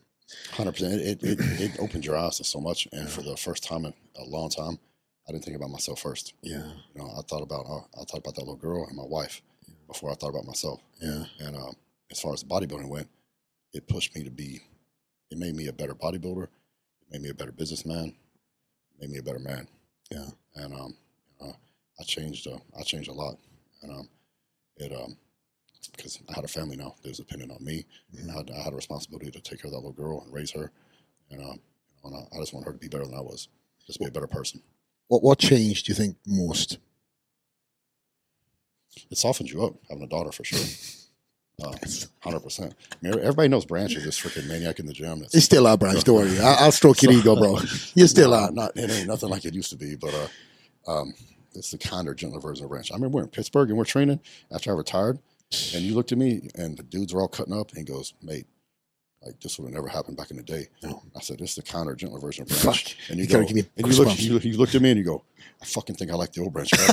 Hundred 0.52 0.72
percent. 0.72 0.94
It, 1.00 1.22
it 1.22 1.38
it 1.64 1.72
opened 1.78 2.04
your 2.04 2.16
eyes 2.16 2.38
to 2.38 2.44
so 2.44 2.60
much, 2.60 2.88
and 2.92 3.08
for 3.08 3.22
the 3.22 3.36
first 3.36 3.62
time 3.62 3.84
in 3.84 3.94
a 4.16 4.24
long 4.24 4.50
time, 4.50 4.78
I 5.28 5.32
didn't 5.32 5.44
think 5.44 5.56
about 5.56 5.70
myself 5.70 6.00
first. 6.00 6.34
Yeah, 6.42 6.66
You 6.94 7.02
know, 7.02 7.10
I 7.16 7.22
thought 7.22 7.42
about 7.42 7.64
uh, 7.66 8.00
I 8.00 8.04
thought 8.04 8.18
about 8.24 8.34
that 8.34 8.40
little 8.40 8.56
girl 8.56 8.84
and 8.88 8.96
my 8.96 9.04
wife 9.06 9.40
before 9.86 10.10
I 10.10 10.14
thought 10.14 10.30
about 10.30 10.46
myself. 10.46 10.80
yeah, 11.00 11.24
And 11.38 11.54
um, 11.54 11.74
as 12.10 12.20
far 12.20 12.32
as 12.32 12.42
bodybuilding 12.42 12.88
went, 12.88 13.08
it 13.72 13.86
pushed 13.86 14.14
me 14.16 14.24
to 14.24 14.30
be. 14.30 14.62
It 15.30 15.38
made 15.38 15.54
me 15.54 15.68
a 15.68 15.72
better 15.72 15.94
bodybuilder. 15.94 16.44
It 16.44 17.10
made 17.12 17.22
me 17.22 17.28
a 17.30 17.34
better 17.34 17.52
businessman. 17.52 18.14
It 18.94 19.00
made 19.00 19.10
me 19.10 19.18
a 19.18 19.22
better 19.22 19.38
man. 19.38 19.68
Yeah, 20.12 20.26
And 20.56 20.74
um, 20.74 20.94
uh, 21.40 21.52
I 21.98 22.02
changed. 22.04 22.46
Uh, 22.46 22.58
I 22.78 22.82
changed 22.82 23.08
a 23.08 23.12
lot. 23.14 23.36
And 23.82 23.92
um, 23.92 24.08
it 24.76 24.92
um, 24.92 25.16
because 25.92 26.20
I 26.28 26.34
had 26.34 26.44
a 26.44 26.48
family 26.48 26.76
now 26.76 26.94
that 27.02 27.08
was 27.08 27.18
dependent 27.18 27.50
on 27.52 27.64
me, 27.64 27.84
and 28.18 28.30
I 28.30 28.34
had, 28.34 28.50
I 28.50 28.62
had 28.62 28.72
a 28.72 28.76
responsibility 28.76 29.30
to 29.30 29.40
take 29.40 29.62
care 29.62 29.68
of 29.68 29.72
that 29.72 29.78
little 29.78 29.92
girl 29.92 30.22
and 30.22 30.32
raise 30.32 30.50
her. 30.52 30.70
And 31.30 31.42
um, 31.42 31.60
you 32.04 32.10
know, 32.10 32.16
and 32.18 32.28
I, 32.32 32.36
I 32.36 32.40
just 32.40 32.52
want 32.54 32.66
her 32.66 32.72
to 32.72 32.78
be 32.78 32.88
better 32.88 33.06
than 33.06 33.14
I 33.16 33.20
was. 33.22 33.48
Just 33.86 33.98
be 34.00 34.06
a 34.06 34.10
better 34.10 34.26
person. 34.26 34.62
What 35.08 35.22
what 35.22 35.38
changed? 35.38 35.86
Do 35.86 35.92
you 35.92 35.96
think 35.96 36.16
most? 36.26 36.78
It 39.10 39.18
softens 39.18 39.52
you 39.52 39.64
up 39.64 39.74
having 39.88 40.04
a 40.04 40.08
daughter 40.08 40.32
for 40.32 40.44
sure. 40.44 40.58
Hundred 42.20 42.40
percent. 42.40 42.74
Everybody 43.04 43.48
knows 43.48 43.64
Branch 43.64 43.94
is 43.94 44.04
this 44.04 44.18
freaking 44.20 44.48
maniac 44.48 44.78
in 44.80 44.86
the 44.86 44.92
gym. 44.92 45.20
That's, 45.20 45.34
It's 45.34 45.44
still 45.44 45.66
our 45.66 45.76
branch. 45.76 46.02
Don't 46.04 46.16
worry. 46.16 46.38
I, 46.40 46.54
I'll 46.54 46.72
stroke 46.72 47.02
your 47.02 47.12
ego, 47.12 47.36
bro. 47.36 47.58
You're 47.94 48.08
still 48.08 48.30
Nah, 48.30 48.46
out. 48.46 48.54
Not 48.54 48.72
it 48.76 48.90
ain't 48.90 49.06
nothing 49.06 49.28
like 49.28 49.44
it 49.44 49.54
used 49.54 49.70
to 49.70 49.76
be, 49.76 49.94
but 49.94 50.12
uh, 50.14 50.90
um, 50.90 51.14
it's 51.54 51.70
the 51.70 51.78
kinder, 51.78 52.14
gentler 52.14 52.40
version 52.40 52.64
of 52.64 52.70
Branch. 52.70 52.90
I 52.90 52.94
remember 52.94 53.16
we're 53.18 53.22
in 53.24 53.28
Pittsburgh 53.28 53.68
and 53.68 53.78
we're 53.78 53.84
training 53.84 54.18
after 54.50 54.72
I 54.72 54.74
retired, 54.74 55.18
and 55.74 55.82
you 55.82 55.94
looked 55.94 56.10
at 56.10 56.18
me 56.18 56.48
and 56.56 56.76
the 56.76 56.82
dudes 56.82 57.14
were 57.14 57.20
all 57.20 57.28
cutting 57.28 57.54
up, 57.54 57.68
and 57.68 57.78
he 57.78 57.84
goes, 57.84 58.14
"Mate, 58.22 58.46
like 59.24 59.38
this 59.40 59.58
would 59.58 59.66
have 59.66 59.74
never 59.74 59.86
happened 59.88 60.16
back 60.16 60.30
in 60.32 60.38
the 60.38 60.42
day." 60.42 60.66
No. 60.82 61.02
I 61.14 61.20
said, 61.20 61.38
"This 61.38 61.50
is 61.50 61.56
the 61.56 61.62
kinder, 61.62 61.94
gentler 61.94 62.18
version 62.18 62.42
of 62.42 62.48
Branch." 62.48 62.94
Fuck. 62.96 63.10
And 63.10 63.18
you, 63.18 63.24
You 63.26 63.30
go, 63.30 63.44
give 63.44 63.54
me 63.54 63.64
and 63.76 63.86
you 63.86 64.02
look, 64.04 64.18
you, 64.20 64.38
you 64.38 64.56
looked 64.58 64.74
at 64.74 64.82
me 64.82 64.90
and 64.90 64.98
you 64.98 65.04
go, 65.04 65.22
"I 65.60 65.64
fucking 65.64 65.94
think 65.96 66.10
I 66.10 66.14
like 66.14 66.32
the 66.32 66.40
old 66.42 66.52
Branch 66.54 66.70
better." 66.70 66.92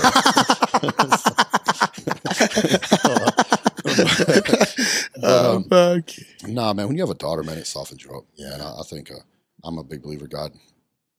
Oh, 5.21 5.57
um. 5.57 6.03
Nah, 6.47 6.73
man. 6.73 6.87
When 6.87 6.95
you 6.95 7.03
have 7.03 7.09
a 7.09 7.15
daughter, 7.15 7.43
man, 7.43 7.57
it 7.57 7.67
softens 7.67 8.03
you 8.03 8.11
up. 8.11 8.23
Yeah. 8.35 8.53
and 8.53 8.61
I, 8.61 8.79
I 8.79 8.83
think 8.89 9.11
uh, 9.11 9.15
I'm 9.63 9.77
a 9.77 9.83
big 9.83 10.01
believer. 10.01 10.27
God 10.27 10.53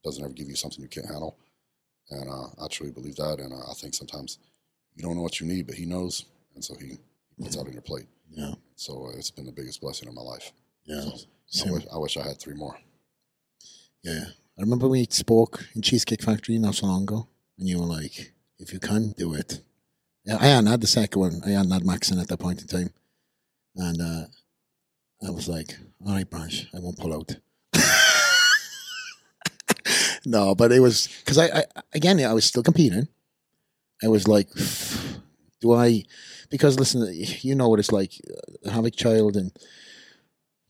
doesn't 0.03 0.23
ever 0.23 0.33
give 0.33 0.49
you 0.49 0.55
something 0.55 0.81
you 0.81 0.87
can't 0.87 1.05
handle, 1.05 1.37
and 2.09 2.29
uh, 2.29 2.47
I 2.63 2.67
truly 2.67 2.91
believe 2.91 3.15
that. 3.17 3.39
And 3.39 3.53
uh, 3.53 3.69
I 3.69 3.73
think 3.75 3.93
sometimes 3.93 4.39
you 4.95 5.03
don't 5.03 5.15
know 5.15 5.21
what 5.21 5.39
you 5.39 5.45
need, 5.47 5.67
but 5.67 5.75
He 5.75 5.85
knows, 5.85 6.25
and 6.55 6.63
so 6.63 6.75
He, 6.75 6.97
puts 7.41 7.57
out 7.57 7.65
on 7.65 7.73
your 7.73 7.81
plate. 7.81 8.05
Yeah. 8.29 8.53
So 8.75 9.07
uh, 9.07 9.17
it's 9.17 9.31
been 9.31 9.45
the 9.45 9.51
biggest 9.51 9.81
blessing 9.81 10.07
in 10.07 10.15
my 10.15 10.21
life. 10.21 10.51
Yeah. 10.85 11.05
So 11.47 11.67
I 11.67 11.71
wish, 11.71 11.87
I 11.93 11.97
wish 11.97 12.17
I 12.17 12.23
had 12.23 12.39
three 12.39 12.53
more. 12.53 12.77
Yeah. 14.03 14.25
I 14.57 14.61
remember 14.61 14.87
we 14.87 15.07
spoke 15.09 15.65
in 15.75 15.81
Cheesecake 15.81 16.21
Factory 16.21 16.57
not 16.59 16.75
so 16.75 16.85
long 16.87 17.03
ago, 17.03 17.27
and 17.57 17.67
you 17.67 17.79
were 17.79 17.85
like, 17.85 18.33
if 18.59 18.73
you 18.73 18.79
can, 18.79 19.11
do 19.17 19.33
it. 19.33 19.61
I 20.27 20.47
hadn't 20.47 20.67
had 20.67 20.81
the 20.81 20.87
second 20.87 21.19
one. 21.19 21.41
I 21.45 21.51
hadn't 21.51 21.71
had 21.71 21.85
Maxon 21.85 22.19
at 22.19 22.27
that 22.27 22.39
point 22.39 22.61
in 22.61 22.67
time. 22.67 22.89
And 23.75 24.01
uh, 24.01 24.25
I 25.25 25.31
was 25.31 25.47
like, 25.47 25.77
all 26.05 26.13
right, 26.13 26.29
Branch, 26.29 26.67
I 26.73 26.79
won't 26.79 26.99
pull 26.99 27.13
out. 27.13 27.37
no, 30.25 30.53
but 30.53 30.71
it 30.71 30.79
was 30.79 31.07
because 31.07 31.37
I, 31.37 31.45
I, 31.45 31.63
again, 31.93 32.19
I 32.19 32.33
was 32.33 32.45
still 32.45 32.63
competing. 32.63 33.07
I 34.03 34.07
was 34.07 34.27
like, 34.27 34.49
do 35.59 35.73
I, 35.73 36.03
because 36.49 36.79
listen, 36.79 37.07
you 37.41 37.55
know 37.55 37.69
what 37.69 37.79
it's 37.79 37.91
like, 37.91 38.13
uh, 38.65 38.71
have 38.71 38.85
a 38.85 38.91
child 38.91 39.35
and 39.35 39.51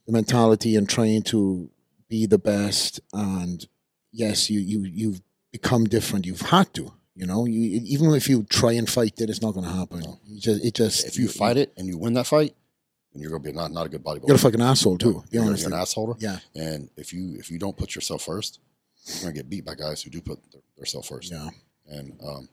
the 0.06 0.12
mentality 0.12 0.76
and 0.76 0.90
trying 0.90 1.22
to 1.24 1.70
be 2.10 2.26
the 2.26 2.38
best 2.38 3.00
and 3.14 3.68
yes 4.12 4.50
you 4.50 4.60
you 4.60 4.84
you've 4.84 5.22
become 5.52 5.86
different 5.86 6.26
you've 6.26 6.42
had 6.42 6.74
to 6.74 6.92
you 7.22 7.28
know 7.28 7.46
you, 7.46 7.62
even 7.96 8.08
if 8.22 8.26
you 8.32 8.38
try 8.60 8.72
and 8.80 8.90
fight 8.90 9.14
it 9.22 9.30
it's 9.30 9.42
not 9.46 9.54
going 9.56 9.66
to 9.72 9.72
happen 9.82 10.02
you 10.28 10.40
just 10.48 10.60
it 10.68 10.74
just 10.74 11.06
If 11.10 11.16
you 11.22 11.28
fight 11.28 11.58
it 11.64 11.70
and 11.78 11.88
you 11.88 11.96
win 12.04 12.14
that 12.20 12.26
fight, 12.36 12.54
then 13.14 13.22
you're 13.22 13.32
gonna 13.32 13.44
be 13.50 13.52
not, 13.62 13.70
not 13.72 13.86
a 13.86 13.90
good 13.90 14.04
bodybuilder. 14.04 14.28
you're 14.30 14.42
a 14.44 14.46
fucking 14.48 14.62
asshole 14.72 14.98
too 14.98 15.16
be 15.30 15.38
You're, 15.38 15.46
honest 15.46 15.64
you're 15.64 15.74
an 15.76 15.80
asshole. 15.80 16.18
yeah 16.20 16.40
And 16.56 16.90
if 16.98 17.14
you 17.14 17.24
if 17.42 17.52
you 17.52 17.58
don't 17.64 17.78
put 17.82 17.90
yourself 17.96 18.22
first, 18.32 18.60
you're 19.06 19.22
gonna 19.22 19.34
get 19.40 19.50
beat 19.54 19.66
by 19.66 19.76
guys 19.76 20.02
who 20.02 20.10
do 20.10 20.20
put 20.22 20.40
their, 20.52 20.62
themselves 20.78 21.08
first. 21.08 21.32
yeah 21.32 21.50
and 21.96 22.08
um, 22.30 22.44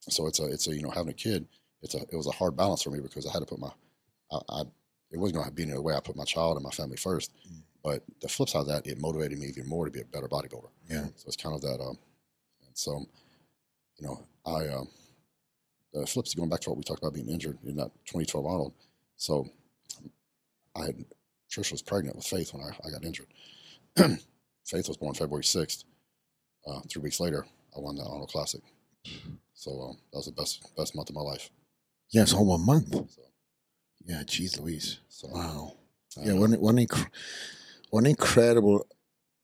so 0.00 0.26
it's 0.26 0.40
a 0.40 0.46
it's 0.54 0.66
a 0.68 0.74
you 0.76 0.82
know 0.82 0.90
having 0.90 1.10
a 1.10 1.20
kid 1.26 1.46
it's 1.82 1.94
a 1.94 2.00
it 2.12 2.16
was 2.22 2.26
a 2.26 2.36
hard 2.40 2.56
balance 2.56 2.82
for 2.82 2.90
me 2.90 3.00
because 3.00 3.24
I 3.28 3.32
had 3.32 3.40
to 3.40 3.46
put 3.46 3.60
my 3.66 3.70
I, 4.32 4.38
I 4.58 4.60
it 5.12 5.18
wasn't 5.18 5.36
going 5.38 5.48
to 5.48 5.52
be 5.54 5.64
any 5.64 5.72
other 5.72 5.82
way 5.82 5.94
I 5.94 6.00
put 6.00 6.14
my 6.16 6.24
child 6.24 6.56
and 6.56 6.64
my 6.64 6.70
family 6.80 6.96
first, 6.96 7.32
Mm. 7.48 7.62
but 7.82 7.98
the 8.22 8.28
flip 8.28 8.48
side 8.48 8.60
of 8.60 8.68
that 8.68 8.86
it 8.86 8.96
motivated 9.00 9.38
me 9.38 9.46
even 9.48 9.66
more 9.68 9.84
to 9.84 9.90
be 9.90 10.00
a 10.00 10.04
better 10.04 10.28
bodybuilder. 10.28 10.70
yeah 10.88 11.06
So 11.16 11.24
it's 11.28 11.36
kind 11.44 11.54
of 11.54 11.60
that 11.62 11.78
um, 11.86 11.98
and 12.66 12.74
so 12.84 12.92
you 14.00 14.06
know 14.06 14.26
I 14.46 14.68
um, 14.68 14.88
flips 16.06 16.34
going 16.34 16.48
back 16.48 16.60
to 16.60 16.70
what 16.70 16.76
we 16.78 16.82
talked 16.84 17.00
about 17.02 17.14
being 17.14 17.28
injured 17.28 17.58
in 17.64 17.76
that 17.76 17.90
2012 18.06 18.46
Arnold. 18.46 18.72
So 19.16 19.48
I 20.76 20.86
had 20.86 21.04
Trish 21.50 21.72
was 21.72 21.82
pregnant 21.82 22.16
with 22.16 22.26
Faith 22.26 22.54
when 22.54 22.62
I, 22.62 22.70
I 22.86 22.90
got 22.90 23.04
injured. 23.04 23.26
Faith 23.96 24.88
was 24.88 24.96
born 24.96 25.14
February 25.14 25.42
6th. 25.42 25.84
Uh, 26.66 26.80
three 26.88 27.02
weeks 27.02 27.20
later, 27.20 27.44
I 27.76 27.80
won 27.80 27.96
the 27.96 28.04
Arnold 28.04 28.30
Classic. 28.30 28.60
So 29.54 29.70
um, 29.82 29.98
that 30.12 30.18
was 30.18 30.26
the 30.26 30.32
best 30.32 30.74
best 30.76 30.94
month 30.94 31.08
of 31.10 31.14
my 31.16 31.22
life. 31.22 31.50
yes 32.12 32.32
all 32.32 32.46
one 32.46 32.64
month 32.64 32.92
So, 32.92 33.22
yeah 34.04 34.22
jeez 34.24 34.60
louise 34.60 35.00
so 35.08 35.28
wow 35.32 35.72
uh, 36.16 36.22
yeah 36.24 36.32
one 36.34 36.52
one, 36.60 36.76
inc- 36.76 37.08
one 37.90 38.06
incredible 38.06 38.86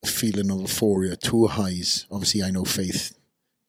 feeling 0.05 0.51
of 0.51 0.61
euphoria 0.61 1.17
two 1.17 1.47
highs 1.47 2.07
obviously 2.11 2.43
i 2.43 2.51
know 2.51 2.65
faith 2.65 3.16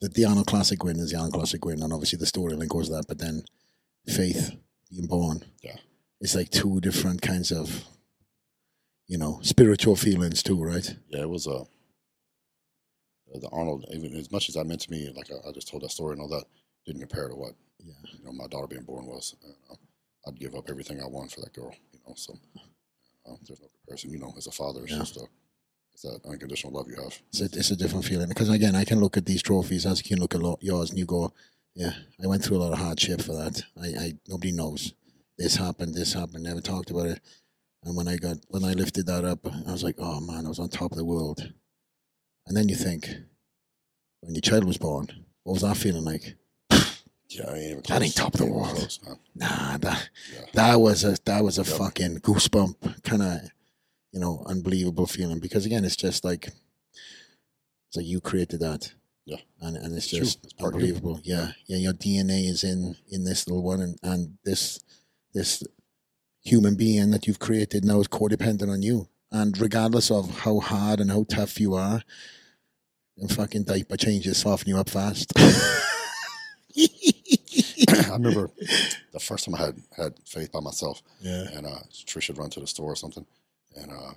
the, 0.00 0.08
the 0.08 0.24
Arnold 0.24 0.46
Classic 0.46 0.82
win 0.82 0.96
is 0.98 1.10
the 1.10 1.16
Arnold 1.16 1.34
Classic 1.34 1.64
win, 1.64 1.82
and 1.82 1.92
obviously 1.92 2.18
the 2.18 2.26
storyline 2.26 2.68
goes 2.68 2.88
that. 2.90 3.06
But 3.08 3.18
then 3.18 3.42
Faith 4.06 4.54
being 4.90 5.06
born, 5.06 5.44
Yeah. 5.62 5.76
it's 6.20 6.34
like 6.34 6.50
two 6.50 6.80
different 6.80 7.20
kinds 7.20 7.50
of, 7.52 7.84
you 9.06 9.18
know, 9.18 9.40
spiritual 9.42 9.96
feelings 9.96 10.42
too, 10.42 10.62
right? 10.62 10.96
yeah, 11.10 11.22
it 11.22 11.28
was 11.28 11.46
uh, 11.46 11.64
the 13.40 13.48
Arnold. 13.52 13.84
Even 13.92 14.14
as 14.16 14.30
much 14.32 14.48
as 14.48 14.54
that 14.54 14.64
meant 14.66 14.80
to 14.82 14.90
me, 14.90 15.12
like 15.14 15.30
I, 15.30 15.48
I 15.48 15.52
just 15.52 15.68
told 15.68 15.82
that 15.82 15.90
story 15.90 16.12
and 16.12 16.22
all 16.22 16.28
that, 16.28 16.44
didn't 16.86 17.00
compare 17.00 17.28
to 17.28 17.34
what 17.34 17.52
Yeah, 17.78 17.92
you 18.18 18.24
know 18.24 18.32
my 18.32 18.46
daughter 18.46 18.66
being 18.66 18.82
born 18.84 19.06
was. 19.06 19.34
Uh, 19.70 19.74
I'd 20.26 20.38
give 20.40 20.54
up 20.54 20.68
everything 20.70 21.00
I 21.02 21.06
want 21.06 21.30
for 21.32 21.40
that 21.42 21.52
girl. 21.52 21.74
You 21.92 22.00
know, 22.06 22.14
so 22.16 22.34
there's 23.46 23.60
no 23.60 23.68
comparison. 23.80 24.10
You 24.10 24.18
know, 24.18 24.32
as 24.36 24.46
a 24.46 24.50
father, 24.50 24.82
it's 24.82 24.92
Yeah. 24.92 24.98
just 24.98 25.16
a, 25.18 25.26
it's 26.04 26.22
that 26.22 26.28
unconditional 26.28 26.72
love 26.72 26.86
you 26.88 26.96
have. 27.02 27.18
it's 27.30 27.40
a, 27.40 27.44
it's 27.44 27.70
a 27.70 27.76
different 27.76 28.04
feeling 28.04 28.28
because 28.28 28.48
again, 28.48 28.74
I 28.76 28.84
can 28.84 29.00
look 29.00 29.16
at 29.16 29.26
these 29.26 29.42
trophies 29.42 29.84
as 29.86 29.98
you 30.02 30.08
can 30.16 30.20
look 30.20 30.34
at 30.34 30.62
yours, 30.62 30.90
and 30.90 30.98
you 30.98 31.06
go, 31.06 31.32
"Yeah, 31.74 31.92
I 32.22 32.26
went 32.26 32.44
through 32.44 32.58
a 32.58 32.62
lot 32.64 32.72
of 32.72 32.78
hardship 32.78 33.20
for 33.22 33.32
that. 33.34 33.62
I, 33.80 33.86
I 34.04 34.12
nobody 34.28 34.52
knows 34.52 34.94
this 35.36 35.56
happened, 35.56 35.94
this 35.94 36.12
happened, 36.12 36.44
never 36.44 36.60
talked 36.60 36.90
about 36.90 37.06
it." 37.06 37.20
And 37.84 37.96
when 37.96 38.06
I 38.08 38.16
got 38.16 38.36
when 38.48 38.64
I 38.64 38.72
lifted 38.74 39.06
that 39.06 39.24
up, 39.24 39.40
I 39.66 39.72
was 39.72 39.82
like, 39.82 39.96
"Oh 39.98 40.20
man, 40.20 40.46
I 40.46 40.48
was 40.48 40.58
on 40.60 40.68
top 40.68 40.92
of 40.92 40.98
the 40.98 41.04
world." 41.04 41.52
And 42.46 42.56
then 42.56 42.68
you 42.68 42.76
think, 42.76 43.08
when 44.20 44.34
your 44.34 44.40
child 44.40 44.64
was 44.64 44.78
born, 44.78 45.08
what 45.42 45.54
was 45.54 45.62
that 45.62 45.76
feeling 45.76 46.04
like? 46.04 46.36
Yeah, 47.30 47.44
I 47.50 47.54
ain't 47.56 47.62
even 47.72 47.82
close. 47.82 47.98
That 47.98 48.04
ain't 48.06 48.16
top 48.16 48.32
of 48.34 48.40
the 48.40 48.46
world. 48.46 48.74
close. 48.74 49.00
Nah, 49.34 49.76
that 49.76 50.08
Yeah. 50.32 50.44
that 50.54 50.76
was 50.80 51.04
a 51.04 51.14
that 51.26 51.44
was 51.44 51.58
a 51.58 51.62
Yep. 51.62 51.76
fucking 51.78 52.18
goosebump 52.20 53.02
kind 53.02 53.20
of, 53.22 53.40
you 54.12 54.20
know, 54.20 54.42
unbelievable 54.46 55.06
feeling 55.06 55.38
because 55.40 55.66
again, 55.66 55.84
it's 55.84 55.96
just 55.96 56.24
like 56.24 56.46
it's 56.46 57.96
like 57.96 58.06
you 58.06 58.20
created 58.20 58.60
that. 58.60 58.92
Yeah. 59.24 59.36
And 59.60 59.76
and 59.76 59.94
it's 59.96 60.08
just 60.08 60.44
It's 60.44 60.52
part 60.54 60.74
of 60.74 60.80
you. 60.80 60.86
unbelievable. 60.88 61.20
Yeah. 61.22 61.52
Yeah, 61.66 61.76
your 61.78 61.92
DNA 61.92 62.48
is 62.48 62.64
in 62.64 62.96
in 63.10 63.24
this 63.24 63.46
little 63.48 63.62
one 63.62 63.80
and, 63.80 63.98
and 64.02 64.38
this 64.44 64.80
this 65.34 65.62
human 66.42 66.74
being 66.76 67.10
that 67.10 67.26
you've 67.26 67.38
created 67.38 67.84
now 67.84 68.00
is 68.00 68.08
codependent 68.08 68.70
on 68.72 68.82
you. 68.82 69.08
And 69.30 69.58
regardless 69.60 70.10
of 70.10 70.38
how 70.40 70.60
hard 70.60 71.00
and 71.00 71.10
how 71.10 71.24
tough 71.28 71.60
you 71.60 71.74
are, 71.74 72.02
and 73.18 73.30
fucking 73.30 73.64
diaper 73.64 73.96
changes 73.98 74.38
soften 74.38 74.68
you 74.70 74.78
up 74.78 74.88
fast. 74.88 75.32
I 76.78 78.12
remember 78.12 78.50
the 79.12 79.20
first 79.20 79.44
time 79.44 79.54
I 79.54 79.58
had 79.58 79.76
had 79.96 80.14
faith 80.26 80.52
by 80.52 80.60
myself, 80.60 81.02
Yeah. 81.20 81.48
and 81.52 81.66
uh, 81.66 81.80
Trish 82.06 82.28
had 82.28 82.38
run 82.38 82.50
to 82.50 82.60
the 82.60 82.66
store 82.66 82.92
or 82.92 82.96
something, 82.96 83.26
and 83.76 83.90
uh, 83.92 84.12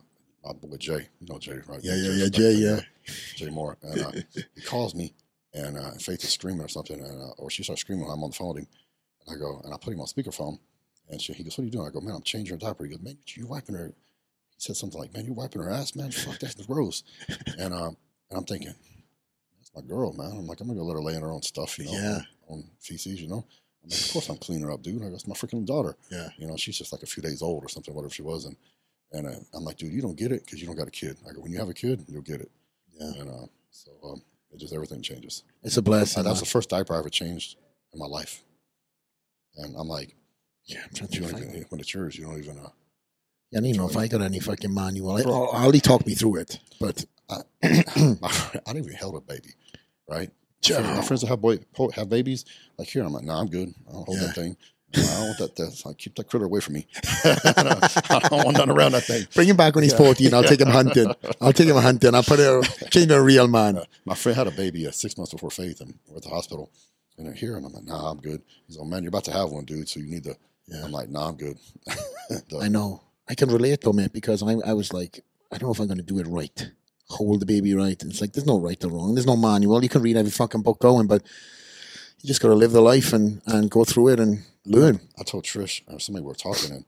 my 0.45 0.53
boy 0.53 0.77
Jay, 0.77 1.07
you 1.19 1.27
know 1.27 1.39
Jay, 1.39 1.59
right? 1.67 1.79
Yeah, 1.83 1.95
yeah, 1.95 2.11
yeah, 2.11 2.29
Jay, 2.29 2.53
yeah. 2.53 2.79
Jay 3.35 3.49
Moore, 3.49 3.77
and 3.81 4.01
uh, 4.01 4.11
he 4.55 4.61
calls 4.61 4.95
me, 4.95 5.13
and 5.53 5.77
uh, 5.77 5.91
Faith 5.99 6.23
is 6.23 6.31
screaming 6.31 6.61
or 6.61 6.67
something, 6.67 6.99
and 6.99 7.21
uh, 7.21 7.31
or 7.37 7.49
she 7.49 7.63
starts 7.63 7.81
screaming 7.81 8.05
when 8.05 8.13
I'm 8.13 8.23
on 8.23 8.29
the 8.29 8.35
phone 8.35 8.49
with 8.55 8.63
him, 8.63 8.67
and 9.27 9.35
I 9.35 9.39
go, 9.39 9.61
and 9.63 9.73
I 9.73 9.77
put 9.77 9.93
him 9.93 9.99
on 10.01 10.07
speakerphone, 10.07 10.59
and 11.09 11.21
she, 11.21 11.33
he 11.33 11.43
goes, 11.43 11.57
"What 11.57 11.63
are 11.63 11.65
you 11.65 11.71
doing?" 11.71 11.87
I 11.87 11.91
go, 11.91 12.01
"Man, 12.01 12.15
I'm 12.15 12.21
changing 12.21 12.53
her 12.55 12.59
diaper." 12.59 12.83
He 12.85 12.91
goes, 12.91 13.01
"Man, 13.01 13.17
you 13.27 13.47
wiping 13.47 13.75
her?" 13.75 13.87
He 13.87 13.93
said 14.59 14.75
something 14.77 14.99
like, 14.99 15.13
"Man, 15.13 15.25
you 15.25 15.33
wiping 15.33 15.61
her 15.61 15.69
ass, 15.71 15.95
man? 15.95 16.11
Fuck, 16.11 16.39
that's 16.39 16.55
gross." 16.65 17.03
and 17.59 17.73
um, 17.73 17.97
and 18.29 18.37
I'm 18.39 18.45
thinking, 18.45 18.73
that's 19.57 19.71
my 19.75 19.81
girl, 19.81 20.13
man. 20.13 20.31
I'm 20.31 20.47
like, 20.47 20.61
I'm 20.61 20.67
gonna 20.67 20.79
go 20.79 20.85
let 20.85 20.93
her 20.93 21.01
lay 21.01 21.15
in 21.15 21.21
her 21.21 21.31
own 21.31 21.41
stuff, 21.41 21.77
you 21.77 21.85
know, 21.85 21.91
Yeah. 21.93 22.21
own 22.49 22.63
feces, 22.79 23.21
you 23.21 23.27
know. 23.27 23.45
I'm 23.83 23.89
like, 23.89 23.99
of 23.99 24.13
course 24.13 24.29
I'm 24.29 24.37
cleaning 24.37 24.63
her 24.63 24.71
up, 24.71 24.83
dude. 24.83 25.01
I 25.03 25.09
go, 25.09 25.15
it's 25.15 25.27
my 25.27 25.33
freaking 25.35 25.65
daughter. 25.65 25.97
Yeah. 26.11 26.29
You 26.37 26.47
know, 26.47 26.55
she's 26.55 26.77
just 26.77 26.91
like 26.93 27.01
a 27.03 27.07
few 27.07 27.21
days 27.23 27.41
old 27.41 27.63
or 27.65 27.67
something, 27.67 27.93
whatever 27.93 28.13
she 28.13 28.21
was, 28.21 28.45
and 28.45 28.55
and 29.11 29.27
uh, 29.27 29.31
I'm 29.53 29.63
like, 29.63 29.77
dude, 29.77 29.91
you 29.93 30.01
don't 30.01 30.17
get 30.17 30.31
it 30.31 30.45
because 30.45 30.61
you 30.61 30.67
don't 30.67 30.77
got 30.77 30.87
a 30.87 30.91
kid. 30.91 31.17
I 31.29 31.33
go, 31.33 31.41
when 31.41 31.51
you 31.51 31.59
have 31.59 31.69
a 31.69 31.73
kid, 31.73 32.05
you'll 32.07 32.21
get 32.21 32.41
it. 32.41 32.51
Yeah. 32.99 33.11
And 33.21 33.29
uh, 33.29 33.45
so 33.71 33.91
um, 34.03 34.21
it 34.51 34.59
just 34.59 34.73
everything 34.73 35.01
changes. 35.01 35.43
It's 35.63 35.77
a 35.77 35.81
blessing. 35.81 36.19
And 36.19 36.25
that 36.27 36.31
was 36.31 36.39
the 36.39 36.45
first 36.45 36.69
diaper 36.69 36.93
I 36.95 36.99
ever 36.99 37.09
changed 37.09 37.57
in 37.93 37.99
my 37.99 38.05
life. 38.05 38.43
And 39.57 39.75
I'm 39.77 39.87
like, 39.87 40.15
yeah, 40.65 40.79
I'm 40.83 40.93
trying 40.93 41.09
to 41.09 41.27
find 41.27 41.43
even, 41.49 41.65
when 41.69 41.79
it's 41.81 41.93
yours, 41.93 42.17
you 42.17 42.25
don't 42.25 42.37
even. 42.39 42.57
Uh, 42.57 42.69
Yeah, 43.51 43.57
I 43.57 43.61
don't 43.61 43.65
even 43.65 43.81
know 43.81 43.89
if 43.89 43.97
I 43.97 44.07
got 44.07 44.21
any 44.21 44.39
fucking 44.39 44.73
manual. 44.73 45.17
I, 45.17 45.23
oh, 45.25 45.47
Ali 45.47 45.81
talked 45.81 46.07
me 46.07 46.15
through 46.15 46.37
it, 46.37 46.59
but 46.79 47.03
I, 47.29 47.41
I 47.63 48.17
didn't 48.67 48.77
even 48.85 48.93
held 48.93 49.15
a 49.15 49.21
baby, 49.21 49.53
right? 50.09 50.29
Sure. 50.63 50.79
My 50.81 51.01
friends 51.01 51.21
that 51.21 51.27
have 51.27 51.41
boy 51.41 51.57
have 51.95 52.07
babies, 52.07 52.45
like 52.77 52.87
here, 52.87 53.03
I'm 53.03 53.11
like, 53.11 53.23
no, 53.25 53.33
I'm 53.33 53.47
good. 53.47 53.73
I 53.89 53.91
don't 53.91 54.05
hold 54.05 54.19
Yeah. 54.19 54.27
that 54.27 54.35
thing. 54.35 54.57
I 54.95 55.01
don't 55.01 55.39
want 55.39 55.55
that. 55.55 55.83
I 55.85 55.93
keep 55.93 56.15
that 56.15 56.27
critter 56.27 56.45
away 56.45 56.59
from 56.59 56.75
me. 56.75 56.87
I 57.23 58.19
don't 58.29 58.45
want 58.45 58.57
nothing 58.57 58.71
around 58.71 58.91
that 58.93 59.03
thing. 59.03 59.25
bring 59.33 59.47
him 59.47 59.55
back 59.57 59.75
when 59.75 59.83
he's 59.83 59.93
14. 59.93 60.33
I'll 60.33 60.43
take 60.43 60.59
him 60.61 60.69
hunting. 60.69 61.13
I'll 61.39 61.53
take 61.53 61.67
him 61.67 61.77
hunting. 61.77 62.13
I'll 62.15 62.23
put 62.23 62.39
a 62.39 62.61
change 62.89 63.09
him 63.09 63.17
a 63.17 63.21
real 63.21 63.47
man. 63.47 63.81
My 64.05 64.15
friend 64.15 64.37
had 64.37 64.47
a 64.47 64.51
baby 64.51 64.87
uh, 64.87 64.91
six 64.91 65.17
months 65.17 65.31
before 65.33 65.51
Faith, 65.51 65.81
and 65.81 65.97
we're 66.07 66.17
at 66.17 66.23
the 66.23 66.29
hospital. 66.29 66.71
And 67.17 67.27
they're 67.27 67.33
here, 67.33 67.57
and 67.57 67.65
I'm 67.65 67.73
like, 67.73 67.83
nah, 67.83 68.09
I'm 68.11 68.19
good. 68.19 68.41
He's 68.67 68.77
like, 68.77 68.87
man, 68.87 69.03
you're 69.03 69.09
about 69.09 69.25
to 69.25 69.31
have 69.31 69.49
one, 69.51 69.65
dude. 69.65 69.87
So 69.87 69.99
you 69.99 70.07
need 70.09 70.23
to. 70.23 70.35
Yeah. 70.67 70.83
I'm 70.83 70.91
like, 70.91 71.09
nah, 71.09 71.27
I'm 71.27 71.35
good. 71.35 71.57
I 72.61 72.67
know. 72.69 73.01
I 73.29 73.35
can 73.35 73.49
relate 73.49 73.81
though, 73.81 73.93
man, 73.93 74.09
because 74.13 74.43
I, 74.43 74.53
I 74.65 74.73
was 74.73 74.93
like, 74.93 75.23
I 75.51 75.57
don't 75.57 75.67
know 75.67 75.73
if 75.73 75.79
I'm 75.79 75.87
going 75.87 75.97
to 75.97 76.03
do 76.03 76.19
it 76.19 76.27
right. 76.27 76.71
Hold 77.09 77.41
the 77.41 77.45
baby 77.45 77.73
right. 77.75 78.01
It's 78.03 78.21
like, 78.21 78.33
there's 78.33 78.47
no 78.47 78.59
right 78.59 78.81
or 78.83 78.89
wrong. 78.89 79.15
There's 79.15 79.27
no 79.27 79.35
manual. 79.35 79.83
You 79.83 79.89
can 79.89 80.01
read 80.01 80.17
every 80.17 80.31
fucking 80.31 80.61
book 80.61 80.79
going, 80.79 81.07
but 81.07 81.23
you 82.21 82.27
just 82.27 82.41
got 82.41 82.49
to 82.49 82.55
live 82.55 82.71
the 82.71 82.81
life 82.81 83.13
and, 83.13 83.41
and 83.45 83.69
go 83.69 83.83
through 83.83 84.09
it 84.09 84.19
and 84.19 84.43
learn. 84.65 84.99
I 85.19 85.23
told 85.23 85.45
Trish 85.45 85.81
or 85.87 85.99
somebody 85.99 86.23
we 86.23 86.29
were 86.29 86.35
talking, 86.35 86.71
and, 86.71 86.85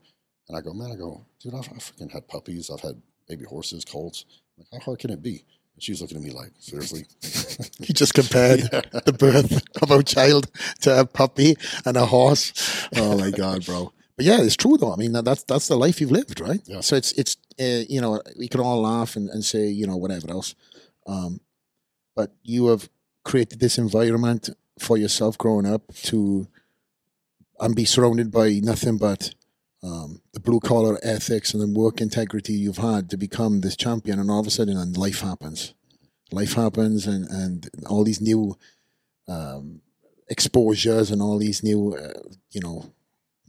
and 0.48 0.56
I 0.56 0.60
go, 0.60 0.72
man, 0.72 0.92
I 0.92 0.96
go, 0.96 1.24
dude, 1.40 1.54
I've, 1.54 1.68
I've 1.70 1.78
freaking 1.78 2.12
had 2.12 2.28
puppies. 2.28 2.70
I've 2.70 2.80
had 2.80 3.00
baby 3.28 3.44
horses, 3.44 3.84
colts. 3.84 4.24
Like, 4.56 4.68
how 4.72 4.78
hard 4.78 4.98
can 5.00 5.10
it 5.10 5.22
be? 5.22 5.44
And 5.74 5.82
she's 5.82 6.00
looking 6.00 6.16
at 6.16 6.22
me 6.22 6.30
like, 6.30 6.52
seriously? 6.58 7.06
You 7.80 7.94
just 7.94 8.14
compared 8.14 8.60
the 8.60 9.12
birth 9.12 9.62
of 9.82 9.90
a 9.90 10.02
child 10.02 10.50
to 10.82 11.00
a 11.00 11.04
puppy 11.04 11.56
and 11.84 11.96
a 11.96 12.06
horse. 12.06 12.52
Oh 12.96 13.18
my 13.18 13.30
god, 13.30 13.64
bro! 13.64 13.92
But 14.16 14.26
yeah, 14.26 14.40
it's 14.40 14.56
true 14.56 14.76
though. 14.76 14.92
I 14.92 14.96
mean, 14.96 15.12
that, 15.12 15.24
that's 15.24 15.42
that's 15.44 15.68
the 15.68 15.76
life 15.76 16.00
you've 16.00 16.10
lived, 16.10 16.40
right? 16.40 16.60
Yeah. 16.64 16.80
So 16.80 16.96
it's 16.96 17.12
it's 17.12 17.36
uh, 17.60 17.84
you 17.88 18.00
know 18.00 18.22
we 18.38 18.48
can 18.48 18.60
all 18.60 18.82
laugh 18.82 19.16
and, 19.16 19.28
and 19.28 19.44
say 19.44 19.66
you 19.66 19.86
know 19.86 19.96
whatever 19.96 20.30
else, 20.30 20.54
um, 21.06 21.40
but 22.16 22.32
you 22.42 22.68
have 22.68 22.88
created 23.24 23.60
this 23.60 23.78
environment 23.78 24.50
for 24.78 24.96
yourself 24.96 25.38
growing 25.38 25.66
up 25.66 25.94
to 25.94 26.46
and 27.60 27.74
be 27.74 27.84
surrounded 27.84 28.30
by 28.30 28.60
nothing 28.62 28.98
but 28.98 29.34
um, 29.84 30.22
the 30.32 30.40
blue 30.40 30.60
collar 30.60 30.98
ethics 31.02 31.52
and 31.52 31.62
the 31.62 31.78
work 31.78 32.00
integrity 32.00 32.54
you've 32.54 32.78
had 32.78 33.10
to 33.10 33.16
become 33.18 33.60
this 33.60 33.76
champion, 33.76 34.18
and 34.18 34.30
all 34.30 34.40
of 34.40 34.46
a 34.46 34.50
sudden, 34.50 34.78
and 34.78 34.96
life 34.96 35.20
happens. 35.20 35.74
Life 36.32 36.54
happens 36.54 37.06
and, 37.06 37.28
and 37.28 37.68
all 37.86 38.02
these 38.02 38.20
new 38.20 38.56
um, 39.28 39.82
exposures 40.28 41.10
and 41.10 41.20
all 41.20 41.38
these 41.38 41.62
new, 41.62 41.94
uh, 41.94 42.20
you 42.50 42.62
know, 42.62 42.92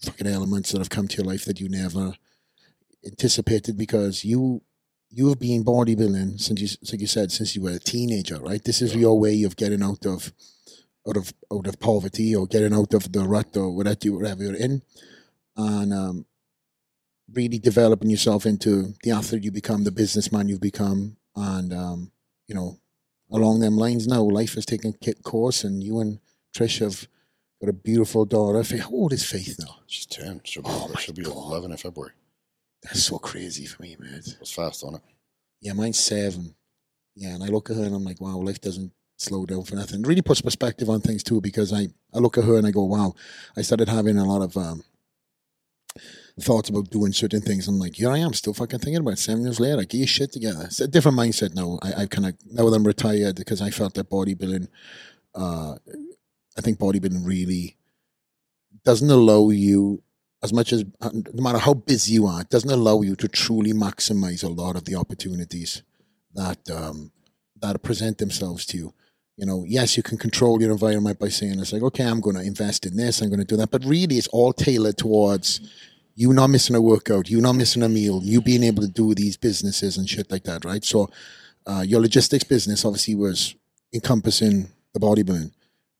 fucking 0.02 0.28
elements 0.28 0.72
that 0.72 0.80
have 0.80 0.90
come 0.90 1.08
to 1.08 1.18
your 1.18 1.26
life 1.26 1.46
that 1.46 1.62
you 1.62 1.70
never 1.70 2.14
anticipated 3.06 3.78
because 3.78 4.26
you 4.26 4.62
you 5.10 5.30
have 5.30 5.39
been 5.39 5.64
bodybuilding 5.64 6.39
since 6.39 6.62
you 6.62 6.68
like 6.91 7.01
you 7.01 7.08
said 7.08 7.32
since 7.32 7.56
you 7.56 7.62
were 7.62 7.72
a 7.72 7.80
teenager, 7.80 8.39
right? 8.39 8.64
This 8.64 8.82
is 8.82 8.95
your 8.95 9.20
way 9.20 9.43
of 9.43 9.56
getting 9.56 9.84
out 9.84 10.06
of 10.06 10.34
out 11.08 11.18
of 11.18 11.34
out 11.51 11.68
of 11.68 11.80
poverty 11.80 12.36
or 12.36 12.47
getting 12.47 12.74
out 12.74 12.93
of 12.93 13.12
the 13.12 13.24
rut 13.24 13.56
or 13.56 13.76
whatever 13.76 13.97
you 14.03 14.14
whatever 14.16 14.43
you're 14.43 14.56
in, 14.56 14.82
and 15.56 15.93
um, 15.93 16.26
really 17.32 17.60
developing 17.60 18.10
yourself 18.10 18.45
into 18.45 18.93
the 19.03 19.12
athlete 19.12 19.43
you 19.43 19.51
become, 19.51 19.84
the 19.84 19.91
businessman 19.91 20.47
you've 20.47 20.62
become, 20.62 21.18
and 21.36 21.74
um, 21.74 22.12
you 22.47 22.56
know, 22.56 22.80
along 23.32 23.60
them 23.60 23.78
lines 23.78 24.08
now, 24.08 24.22
life 24.22 24.56
has 24.56 24.66
taken 24.66 24.93
course, 25.24 25.64
and 25.64 25.84
you 25.84 25.99
and 25.99 26.20
Trish 26.56 26.80
have 26.80 27.08
got 27.62 27.70
a 27.70 27.74
beautiful 27.74 28.26
daughter. 28.26 28.64
How 28.78 28.89
old 28.89 29.14
is 29.14 29.26
Faith 29.26 29.58
now? 29.60 29.78
She's 29.88 30.06
10. 30.06 30.41
She'll 30.43 30.64
be, 30.64 30.70
Oh 30.72 30.93
she'll 30.99 31.16
be 31.16 31.24
11 31.24 31.72
in 31.72 31.78
February. 31.78 32.14
That's 32.86 33.04
so 33.04 33.18
crazy 33.18 33.66
for 33.66 33.82
me, 33.82 33.98
man. 34.00 34.16
It 34.16 34.38
was 34.40 34.52
fast 34.52 34.84
on 34.84 34.96
it. 34.96 35.02
Yeah, 35.62 35.74
mine's 35.74 36.00
seven. 36.00 36.56
Yeah, 37.16 37.30
and 37.36 37.44
I 37.44 37.48
look 37.48 37.70
at 37.70 37.78
her 37.78 37.84
and 37.84 37.96
I'm 37.96 38.04
like, 38.04 38.22
wow, 38.22 38.38
life 38.38 38.62
doesn't 38.62 38.92
slow 39.18 39.46
down 39.46 39.64
for 39.64 39.76
nothing. 39.76 40.02
It 40.02 40.08
really 40.08 40.22
puts 40.22 40.42
perspective 40.42 40.90
on 40.90 41.02
things 41.02 41.24
too, 41.24 41.42
because 41.42 41.74
I, 41.74 41.88
I 42.14 42.20
look 42.20 42.38
at 42.38 42.44
her 42.44 42.58
and 42.58 42.68
I 42.68 42.72
go, 42.72 42.84
wow, 42.84 43.16
I 43.58 43.62
started 43.62 43.90
having 43.90 44.18
a 44.18 44.26
lot 44.26 44.42
of 44.42 44.56
um, 44.58 44.84
thoughts 46.40 46.70
about 46.70 46.90
doing 46.90 47.14
certain 47.14 47.42
things. 47.42 47.68
I'm 47.68 47.80
like, 47.80 47.96
here 47.96 48.12
I 48.12 48.20
am, 48.20 48.34
still 48.34 48.54
fucking 48.54 48.80
thinking 48.80 48.98
about 48.98 49.14
it. 49.14 49.20
Seven 49.20 49.44
years 49.44 49.60
later, 49.60 49.82
get 49.84 49.98
your 49.98 50.08
shit 50.08 50.32
together. 50.34 50.66
It's 50.66 50.82
a 50.82 50.88
different 50.88 51.18
mindset 51.18 51.56
now. 51.56 51.80
I, 51.82 52.04
I 52.04 52.06
kind 52.08 52.28
of, 52.28 52.36
now 52.52 52.70
that 52.70 52.76
I'm 52.76 52.84
retired, 52.86 53.38
because 53.38 53.62
I 53.62 53.70
felt 53.70 53.94
that 53.94 54.10
bodybuilding, 54.10 54.68
uh, 55.34 55.76
I 56.58 56.62
think 56.62 56.78
bodybuilding 56.78 57.26
really 57.26 57.78
doesn't 58.84 59.10
allow 59.10 59.50
you 59.50 60.04
as 60.46 60.54
much 60.54 60.72
as 60.72 60.86
uh, 61.02 61.10
no 61.34 61.43
matter 61.43 61.58
how 61.58 61.74
busy 61.74 62.14
you 62.14 62.28
are, 62.28 62.41
it 62.41 62.50
doesn't 62.50 62.72
allow 62.72 63.02
you 63.02 63.16
to 63.18 63.28
truly 63.28 63.74
maximize 63.74 64.43
a 64.43 64.48
lot 64.48 64.76
of 64.76 64.86
the 64.86 64.96
opportunities 64.96 65.82
that 66.36 66.60
um, 66.70 67.12
that 67.62 67.82
present 67.82 68.20
themselves 68.20 68.66
to 68.68 68.78
you. 68.78 68.93
You 69.38 69.46
know, 69.46 69.66
yes, 69.68 69.98
you 69.98 70.04
can 70.04 70.18
control 70.18 70.62
your 70.62 70.72
environment 70.72 71.20
by 71.20 71.30
saying 71.30 71.60
it's 71.60 71.74
like, 71.74 71.82
okay, 71.82 72.06
I'm 72.06 72.22
going 72.22 72.38
to 72.38 72.43
invest 72.43 72.86
in 72.86 72.96
this, 72.96 73.22
I'm 73.22 73.30
going 73.30 73.39
to 73.39 73.54
do 73.54 73.58
that, 73.58 73.72
but 73.72 73.84
really, 73.84 74.18
it's 74.18 74.28
all 74.30 74.54
tailored 74.54 74.98
towards 74.98 75.48
you 76.16 76.32
not 76.32 76.48
missing 76.48 76.76
a 76.76 76.82
workout, 76.82 77.30
you 77.30 77.41
not 77.41 77.54
missing 77.54 77.84
a 77.84 77.89
meal, 77.89 78.22
you 78.24 78.39
being 78.41 78.64
able 78.64 78.84
to 78.84 78.88
do 78.88 79.14
these 79.14 79.36
businesses 79.36 79.98
and 79.98 80.08
shit 80.08 80.32
like 80.32 80.46
that, 80.46 80.64
right? 80.64 80.86
So, 80.86 81.10
uh, 81.68 81.84
your 81.86 82.00
logistics 82.00 82.46
business 82.46 82.86
obviously 82.86 83.16
was 83.16 83.56
encompassing 83.93 84.70
the 84.93 85.00
bodybuilding. 85.00 85.52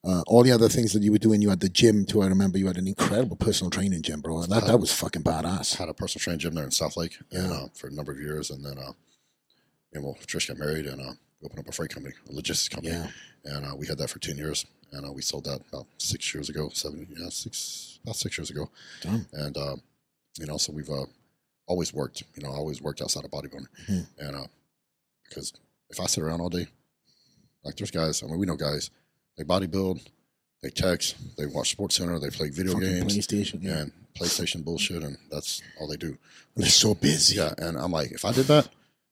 Uh, 0.06 0.22
all 0.28 0.44
the 0.44 0.52
other 0.52 0.70
things 0.70 0.94
that 0.94 1.02
you 1.02 1.12
were 1.12 1.18
doing, 1.18 1.42
you 1.42 1.50
had 1.50 1.60
the 1.62 1.70
gym 1.70 2.06
too. 2.06 2.22
I 2.22 2.28
remember 2.28 2.58
you 2.60 2.68
had 2.68 2.78
an 2.78 2.88
incredible 2.88 3.36
personal 3.36 3.72
training 3.72 4.04
gym, 4.04 4.22
bro. 4.22 4.44
That 4.44 4.66
that 4.68 4.80
was 4.80 4.94
fucking 4.94 5.24
badass. 5.24 5.76
had 5.78 5.90
a 5.90 5.94
personal 5.96 6.22
training 6.22 6.40
gym 6.40 6.54
there 6.54 6.64
in 6.64 6.70
Southlake 6.70 7.16
Yeah. 7.32 7.52
uh, 7.52 7.68
for 7.74 7.88
a 7.88 7.92
number 7.92 8.12
of 8.12 8.20
years. 8.20 8.52
And 8.52 8.64
then, 8.64 8.78
uh, 8.78 8.92
and 9.94 10.04
well, 10.04 10.16
Trish 10.28 10.48
got 10.48 10.58
married 10.60 10.86
and 10.86 11.02
uh, 11.02 11.14
we 11.42 11.46
opened 11.48 11.60
up 11.62 11.68
a 11.68 11.72
freight 11.72 11.90
company, 11.90 12.14
a 12.30 12.34
logistics 12.34 12.70
company. 12.70 12.94
Yeah, 12.94 13.08
And 13.46 13.66
uh, 13.66 13.76
we 13.76 13.88
had 13.88 13.98
that 13.98 14.10
for 14.12 14.20
10 14.20 14.38
years. 14.38 14.66
And 14.92 15.08
uh, 15.08 15.12
we 15.12 15.24
sold 15.24 15.46
that 15.46 15.62
about 15.70 15.88
six 15.98 16.34
years 16.36 16.50
ago, 16.50 16.70
seven, 16.72 17.08
yeah, 17.18 17.30
six, 17.30 18.00
about 18.04 18.16
six 18.16 18.38
years 18.38 18.52
ago. 18.52 18.70
damn. 19.02 19.26
And, 19.34 19.58
uh, 19.58 19.76
you 20.38 20.46
know, 20.46 20.58
so 20.58 20.72
we've 20.72 20.90
uh, 20.90 21.06
always 21.66 21.94
worked, 21.94 22.22
you 22.36 22.44
know, 22.44 22.52
always 22.54 22.80
worked 22.82 23.02
outside 23.02 23.26
of 23.26 23.32
bodybuilding. 23.32 23.68
Mhm. 23.90 24.08
And 24.20 24.36
uh, 24.36 24.48
because 25.28 25.52
if 25.90 26.00
I 26.00 26.06
sit 26.06 26.24
around 26.24 26.42
all 26.42 26.50
day, 26.50 26.68
like 27.64 27.76
there's 27.78 27.90
guys, 27.92 28.22
I 28.22 28.28
mean, 28.28 28.38
we 28.38 28.46
know 28.46 28.56
guys, 28.56 28.92
they 29.38 29.44
bodybuild, 29.44 30.06
they 30.62 30.70
text, 30.70 31.16
they 31.38 31.46
watch 31.46 31.78
SportsCenter, 31.78 32.22
they 32.22 32.30
play 32.30 32.50
video 32.50 32.74
Fucking 32.74 32.90
games 32.90 33.18
PlayStation. 33.18 33.64
Yeah, 33.64 33.80
and 33.80 33.92
PlayStation 34.18 34.64
bullshit, 34.64 35.04
and 35.04 35.18
that's 35.30 35.62
all 35.80 35.88
they 35.88 35.98
do. 35.98 36.18
they're 36.56 36.70
so 36.70 36.96
busy. 36.96 37.38
Yeah, 37.38 37.54
and 37.58 37.78
I'm 37.78 37.92
like, 37.92 38.12
if 38.12 38.26
I 38.26 38.32
did 38.32 38.46
that, 38.48 38.70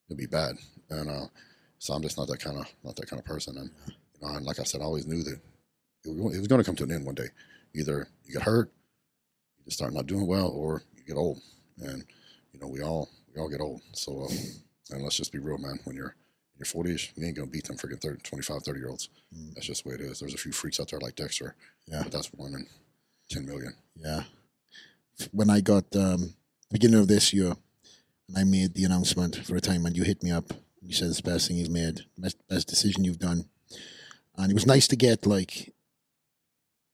it'd 0.08 0.18
be 0.18 0.26
bad. 0.26 0.56
And 0.90 1.10
uh, 1.10 1.26
so 1.80 1.94
I'm 1.94 2.02
just 2.02 2.18
not 2.18 2.28
that 2.28 2.40
kind 2.40 2.58
of 2.58 2.66
not 2.84 2.96
that 2.96 3.10
kind 3.10 3.20
of 3.20 3.26
person. 3.26 3.58
And 3.58 3.70
you 3.88 4.28
know, 4.28 4.36
and 4.36 4.46
like 4.46 4.60
I 4.60 4.64
said, 4.64 4.82
I 4.82 4.86
always 4.86 5.06
knew 5.06 5.24
that 5.24 5.40
it 6.06 6.16
was, 6.16 6.48
going 6.48 6.62
to 6.62 6.66
come 6.66 6.76
to 6.76 6.84
an 6.84 6.92
end 6.92 7.06
one 7.06 7.16
day. 7.16 7.28
Either 7.76 8.08
you 8.26 8.34
get 8.34 8.44
hurt, 8.44 8.72
you 9.58 9.66
just 9.66 9.78
start 9.78 9.94
not 9.94 10.08
doing 10.08 10.28
well, 10.28 10.50
or 10.50 10.84
you 10.96 11.04
get 11.04 11.18
old. 11.18 11.42
And 11.80 12.04
you 12.54 12.60
know, 12.60 12.68
we 12.68 12.82
all 12.82 13.10
we 13.34 13.42
all 13.42 13.50
get 13.50 13.62
old. 13.62 13.82
So 13.94 14.24
uh, 14.24 14.34
and 14.92 15.04
let's 15.04 15.18
just 15.18 15.32
be 15.32 15.40
real, 15.40 15.58
man. 15.58 15.80
When 15.84 15.96
you're 15.96 16.16
your 16.58 16.66
40s, 16.66 17.10
you 17.16 17.26
ain't 17.26 17.36
gonna 17.36 17.48
beat 17.50 17.66
them 17.66 17.78
freaking 17.78 18.02
30, 18.02 18.22
25, 18.22 18.64
30 18.64 18.80
year 18.80 18.90
olds. 18.90 19.10
Mm. 19.36 19.54
That's 19.54 19.68
just 19.68 19.84
the 19.84 19.90
way 19.90 19.96
it 19.96 20.02
is. 20.02 20.20
There's 20.20 20.34
a 20.34 20.38
few 20.38 20.52
freaks 20.52 20.80
out 20.80 20.90
there 20.92 21.00
like 21.00 21.16
Dexter, 21.16 21.56
Yeah. 21.88 22.04
but 22.04 22.12
that's 22.12 22.28
one 22.34 22.54
in 22.54 22.68
10 23.30 23.46
million. 23.46 23.74
Yeah. 23.96 24.24
When 25.32 25.50
I 25.50 25.62
got 25.62 25.96
um, 25.96 26.34
beginning 26.72 27.00
of 27.00 27.08
this 27.08 27.34
year, 27.34 27.54
and 28.28 28.38
I 28.38 28.44
made 28.44 28.74
the 28.74 28.86
announcement 28.86 29.36
for 29.46 29.56
a 29.56 29.62
time, 29.62 29.86
and 29.86 29.96
you 29.96 30.04
hit 30.04 30.24
me 30.24 30.32
up. 30.32 30.54
You 30.82 30.94
said 30.94 31.10
it's 31.10 31.22
the 31.22 31.30
best 31.32 31.48
thing 31.48 31.58
you've 31.58 31.70
made, 31.70 32.02
best 32.18 32.38
best 32.48 32.68
decision 32.68 33.04
you've 33.04 33.20
done, 33.20 33.46
and 34.38 34.52
it 34.52 34.54
was 34.54 34.66
nice 34.66 34.88
to 34.90 34.96
get 34.96 35.26
like 35.26 35.74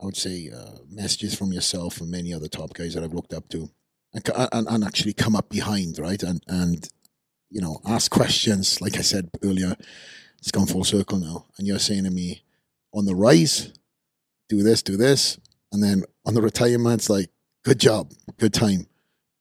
I 0.02 0.06
would 0.06 0.18
say, 0.18 0.50
uh, 0.50 0.78
messages 0.90 1.36
from 1.36 1.52
yourself 1.52 2.00
and 2.00 2.10
many 2.10 2.34
other 2.34 2.48
top 2.48 2.74
guys 2.74 2.94
that 2.94 3.04
I've 3.04 3.14
looked 3.14 3.34
up 3.34 3.50
to, 3.50 3.70
and, 4.14 4.24
and, 4.54 4.68
and 4.68 4.84
actually 4.84 5.14
come 5.14 5.36
up 5.36 5.50
behind, 5.50 5.98
right? 6.00 6.22
And 6.24 6.42
and 6.48 6.88
you 7.50 7.62
know, 7.62 7.80
ask 7.86 8.12
questions. 8.12 8.82
Like 8.82 8.98
I 8.98 9.02
said 9.02 9.30
earlier, 9.44 9.76
it's 10.38 10.52
gone 10.52 10.68
full 10.68 10.84
circle 10.84 11.18
now. 11.20 11.46
And 11.58 11.68
you're 11.68 11.80
saying 11.80 12.04
to 12.06 12.12
me, 12.12 12.44
on 12.94 13.06
the 13.06 13.16
rise, 13.16 13.72
do 14.48 14.64
this, 14.64 14.82
do 14.82 14.98
this, 14.98 15.38
and 15.72 15.84
then 15.84 16.04
on 16.26 16.34
the 16.34 16.42
retirement, 16.42 17.02
it's 17.02 17.10
like, 17.10 17.30
good 17.64 17.80
job, 17.80 18.12
good 18.38 18.54
time. 18.54 18.88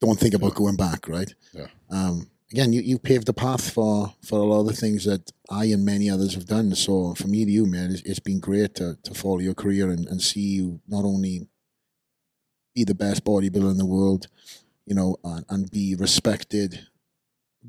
Don't 0.01 0.19
think 0.19 0.35
about 0.35 0.53
Yeah. 0.53 0.59
going 0.59 0.77
back, 0.77 1.09
right? 1.09 1.33
Yeah. 1.53 1.67
Um, 1.91 2.31
again, 2.53 2.73
you, 2.73 2.83
you 2.83 2.99
paved 2.99 3.27
the 3.27 3.33
path 3.33 3.71
for, 3.73 4.15
for 4.23 4.39
a 4.39 4.45
lot 4.45 4.61
of 4.61 4.67
the 4.67 4.73
things 4.75 5.05
that 5.05 5.33
I 5.51 5.67
and 5.67 5.85
many 5.85 6.11
others 6.11 6.35
have 6.35 6.47
done. 6.47 6.75
So 6.75 7.15
for 7.15 7.27
me 7.29 7.45
to 7.45 7.51
you, 7.51 7.67
man, 7.67 7.91
it's, 7.93 8.03
it's 8.03 8.19
been 8.21 8.41
great 8.41 8.75
to, 8.77 8.97
to 9.03 9.15
follow 9.15 9.39
your 9.39 9.55
career 9.55 9.91
and, 9.91 10.07
and 10.07 10.21
see 10.21 10.41
you 10.41 10.81
not 10.87 11.05
only 11.05 11.49
be 12.75 12.85
the 12.85 12.95
best 12.95 13.25
bodybuilder 13.25 13.71
in 13.71 13.79
the 13.79 13.87
world, 13.87 14.29
you 14.87 14.95
know, 14.95 15.17
and, 15.25 15.45
and 15.49 15.71
be 15.71 15.95
respected 15.95 16.87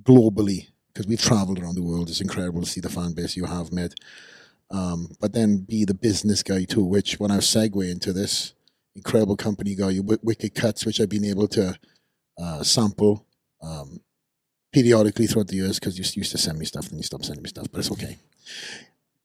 globally 0.04 0.68
because 0.94 1.08
we've 1.08 1.22
traveled 1.22 1.60
around 1.60 1.76
the 1.76 1.84
world. 1.84 2.10
It's 2.10 2.22
incredible 2.22 2.62
to 2.62 2.70
see 2.70 2.82
the 2.82 2.90
fan 2.90 3.14
base 3.14 3.38
you 3.38 3.46
have 3.46 3.72
made. 3.72 3.94
Um, 4.72 5.10
but 5.20 5.34
then 5.34 5.60
be 5.60 5.86
the 5.86 5.94
business 5.94 6.44
guy 6.44 6.64
too, 6.66 6.84
which 6.84 7.20
when 7.20 7.32
I 7.32 7.38
segue 7.38 7.90
into 7.90 8.14
this 8.14 8.54
incredible 8.96 9.36
company 9.36 9.76
guy, 9.76 9.92
you 9.92 10.04
Wicked 10.04 10.54
Cuts, 10.54 10.86
which 10.86 11.00
I've 11.00 11.10
been 11.10 11.26
able 11.26 11.48
to 11.50 11.80
uh, 12.38 12.64
sample 12.64 13.26
um, 13.62 14.02
periodically 14.72 15.28
throughout 15.28 15.48
the 15.48 15.56
years 15.56 15.80
because 15.80 15.98
you 15.98 16.04
used 16.16 16.32
to 16.32 16.38
send 16.38 16.60
me 16.60 16.66
stuff 16.66 16.90
and 16.90 16.98
you 16.98 17.04
stopped 17.04 17.26
sending 17.26 17.44
me 17.44 17.50
stuff, 17.50 17.68
but 17.72 17.80
it's 17.80 17.92
okay. 17.92 18.18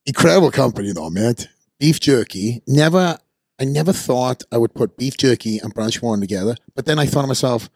Incredible 0.06 0.50
company 0.50 0.92
though, 0.92 1.10
man. 1.10 1.34
Beef 1.78 2.00
jerky. 2.00 2.62
Never, 2.66 3.18
I 3.58 3.64
never 3.64 3.92
thought 3.92 4.44
I 4.50 4.58
would 4.58 4.74
put 4.74 4.96
beef 4.96 5.16
jerky 5.16 5.58
and 5.58 5.74
Branch 5.74 6.00
Warren 6.00 6.20
together, 6.20 6.56
but 6.74 6.86
then 6.86 6.98
I 6.98 7.06
thought 7.06 7.22
to 7.22 7.26
myself, 7.26 7.68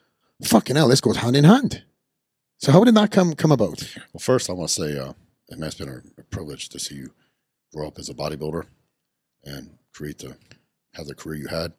fucking 0.42 0.76
hell, 0.76 0.88
this 0.88 1.00
goes 1.00 1.16
hand 1.18 1.36
in 1.36 1.44
hand. 1.44 1.82
So 2.58 2.72
how 2.72 2.82
did 2.84 2.94
that 2.96 3.10
come 3.12 3.34
come 3.34 3.52
about? 3.52 3.82
Well, 4.12 4.20
first, 4.20 4.50
I 4.50 4.52
want 4.52 4.68
to 4.68 4.74
say, 4.74 4.98
uh, 4.98 5.12
it 5.48 5.58
has 5.62 5.74
been 5.76 5.88
a, 5.88 6.22
privilege 6.30 6.68
to 6.70 6.78
see 6.78 6.96
you 6.96 7.12
grow 7.72 7.86
up 7.88 7.98
as 7.98 8.08
a 8.08 8.14
bodybuilder 8.14 8.64
and 9.44 9.78
create 9.94 10.18
the 10.18 10.36
have 10.94 11.06
the 11.06 11.14
career 11.14 11.36
you 11.42 11.48
had 11.48 11.72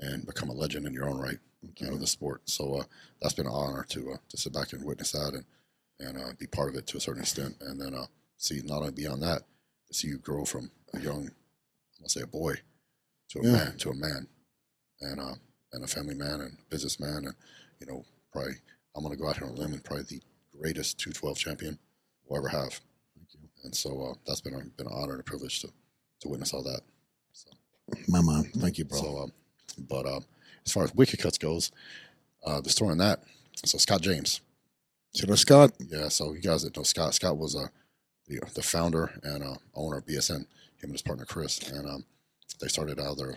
and 0.00 0.26
become 0.26 0.50
a 0.50 0.52
legend 0.52 0.86
in 0.86 0.92
your 0.92 1.08
own 1.08 1.18
right, 1.18 1.38
you 1.78 1.86
know, 1.86 1.94
in 1.94 2.00
the 2.00 2.06
sport. 2.06 2.42
So 2.48 2.74
uh, 2.80 2.84
that's 3.22 3.34
been 3.34 3.46
an 3.46 3.52
honor 3.52 3.84
to 3.90 4.12
uh, 4.12 4.16
to 4.28 4.36
sit 4.36 4.52
back 4.52 4.72
and 4.72 4.84
witness 4.84 5.12
that 5.12 5.34
and 5.34 5.44
and 5.98 6.18
uh, 6.18 6.32
be 6.38 6.46
part 6.46 6.68
of 6.68 6.74
it 6.74 6.86
to 6.88 6.98
a 6.98 7.00
certain 7.00 7.22
extent, 7.22 7.56
and 7.60 7.80
then 7.80 7.94
uh, 7.94 8.06
see 8.36 8.60
not 8.64 8.80
only 8.80 8.92
beyond 8.92 9.22
that, 9.22 9.42
see 9.92 10.08
you 10.08 10.18
grow 10.18 10.44
from 10.44 10.70
a 10.92 11.00
young, 11.00 11.22
I 11.28 11.98
want 12.00 12.08
to 12.08 12.08
say 12.10 12.20
a 12.22 12.26
boy, 12.26 12.54
to 13.30 13.38
a 13.38 13.44
Yeah. 13.44 13.52
man, 13.52 13.76
to 13.78 13.90
a 13.90 13.94
man, 13.94 14.28
and 15.00 15.20
uh, 15.20 15.34
and 15.72 15.84
a 15.84 15.86
family 15.86 16.14
man 16.14 16.40
and 16.42 16.58
businessman, 16.68 17.24
and 17.24 17.34
you 17.80 17.86
know, 17.86 18.04
probably 18.32 18.56
I'm 18.96 19.02
going 19.04 19.14
to 19.14 19.20
go 19.22 19.28
out 19.28 19.36
here 19.36 19.46
on 19.46 19.52
a 19.52 19.56
limb 19.56 19.72
and 19.72 19.84
probably 19.84 20.04
the 20.04 20.22
greatest 20.58 20.98
212 20.98 21.36
champion 21.38 21.78
we'll 22.26 22.38
ever 22.38 22.48
have. 22.48 22.70
Thank 23.14 23.28
you. 23.34 23.48
And 23.64 23.74
so 23.74 24.10
uh, 24.10 24.14
that's 24.26 24.40
been 24.40 24.54
been 24.76 24.86
an 24.86 24.92
honor 24.92 25.12
and 25.12 25.20
a 25.20 25.24
privilege 25.24 25.60
to 25.60 25.68
to 26.20 26.28
witness 26.28 26.54
all 26.54 26.62
that. 26.62 26.80
So, 27.32 27.50
My 28.08 28.22
man, 28.22 28.44
thank 28.56 28.78
you, 28.78 28.84
bro. 28.86 28.98
so 28.98 29.18
um, 29.18 29.32
but 29.88 30.06
um, 30.06 30.24
as 30.64 30.72
far 30.72 30.84
as 30.84 30.94
Wicked 30.94 31.20
Cuts 31.20 31.36
goes, 31.38 31.70
uh, 32.44 32.60
the 32.60 32.70
story 32.70 32.92
on 32.92 32.98
that. 32.98 33.22
So 33.64 33.78
Scott 33.78 34.00
James, 34.02 34.40
Should 35.14 35.30
I 35.30 35.34
Scott? 35.34 35.72
yeah. 35.78 36.08
So 36.08 36.32
you 36.32 36.40
guys 36.40 36.62
that 36.62 36.76
know 36.76 36.82
Scott, 36.82 37.14
Scott 37.14 37.36
was 37.36 37.54
uh, 37.54 37.68
the 38.26 38.40
the 38.54 38.62
founder 38.62 39.10
and 39.22 39.42
uh, 39.42 39.56
owner 39.74 39.98
of 39.98 40.06
BSN. 40.06 40.46
Him 40.78 40.90
and 40.90 40.92
his 40.92 41.02
partner 41.02 41.24
Chris, 41.24 41.58
and 41.70 41.88
um, 41.88 42.04
they 42.60 42.68
started 42.68 43.00
out 43.00 43.12
of 43.12 43.18
their 43.18 43.36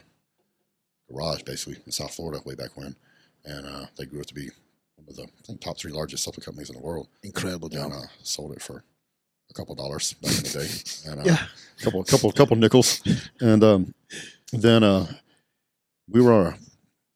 garage 1.09 1.43
basically 1.43 1.77
in 1.85 1.91
South 1.91 2.13
Florida 2.13 2.41
way 2.45 2.53
back 2.55 2.75
when, 2.75 2.95
and 3.45 3.65
uh, 3.65 3.85
they 3.97 4.05
grew 4.05 4.19
up 4.19 4.25
to 4.27 4.33
be 4.33 4.49
the 5.15 5.23
I 5.23 5.41
think, 5.45 5.61
top 5.61 5.77
three 5.77 5.91
largest 5.91 6.23
supplement 6.23 6.45
companies 6.45 6.69
in 6.69 6.75
the 6.75 6.81
world. 6.81 7.07
Incredible 7.23 7.69
and 7.71 7.93
uh, 7.93 8.07
sold 8.23 8.53
it 8.53 8.61
for 8.61 8.83
a 9.49 9.53
couple 9.53 9.75
dollars 9.75 10.13
back 10.13 10.31
in 10.37 10.43
the 10.43 10.49
day, 10.49 10.69
and 11.11 11.21
uh, 11.21 11.23
Yeah. 11.25 11.37
couple 11.81 12.03
couple 12.03 12.31
couple 12.31 12.55
nickels, 12.57 13.01
and 13.39 13.63
um, 13.63 13.93
then 14.51 14.83
uh, 14.83 15.07
we 16.07 16.21
were 16.21 16.55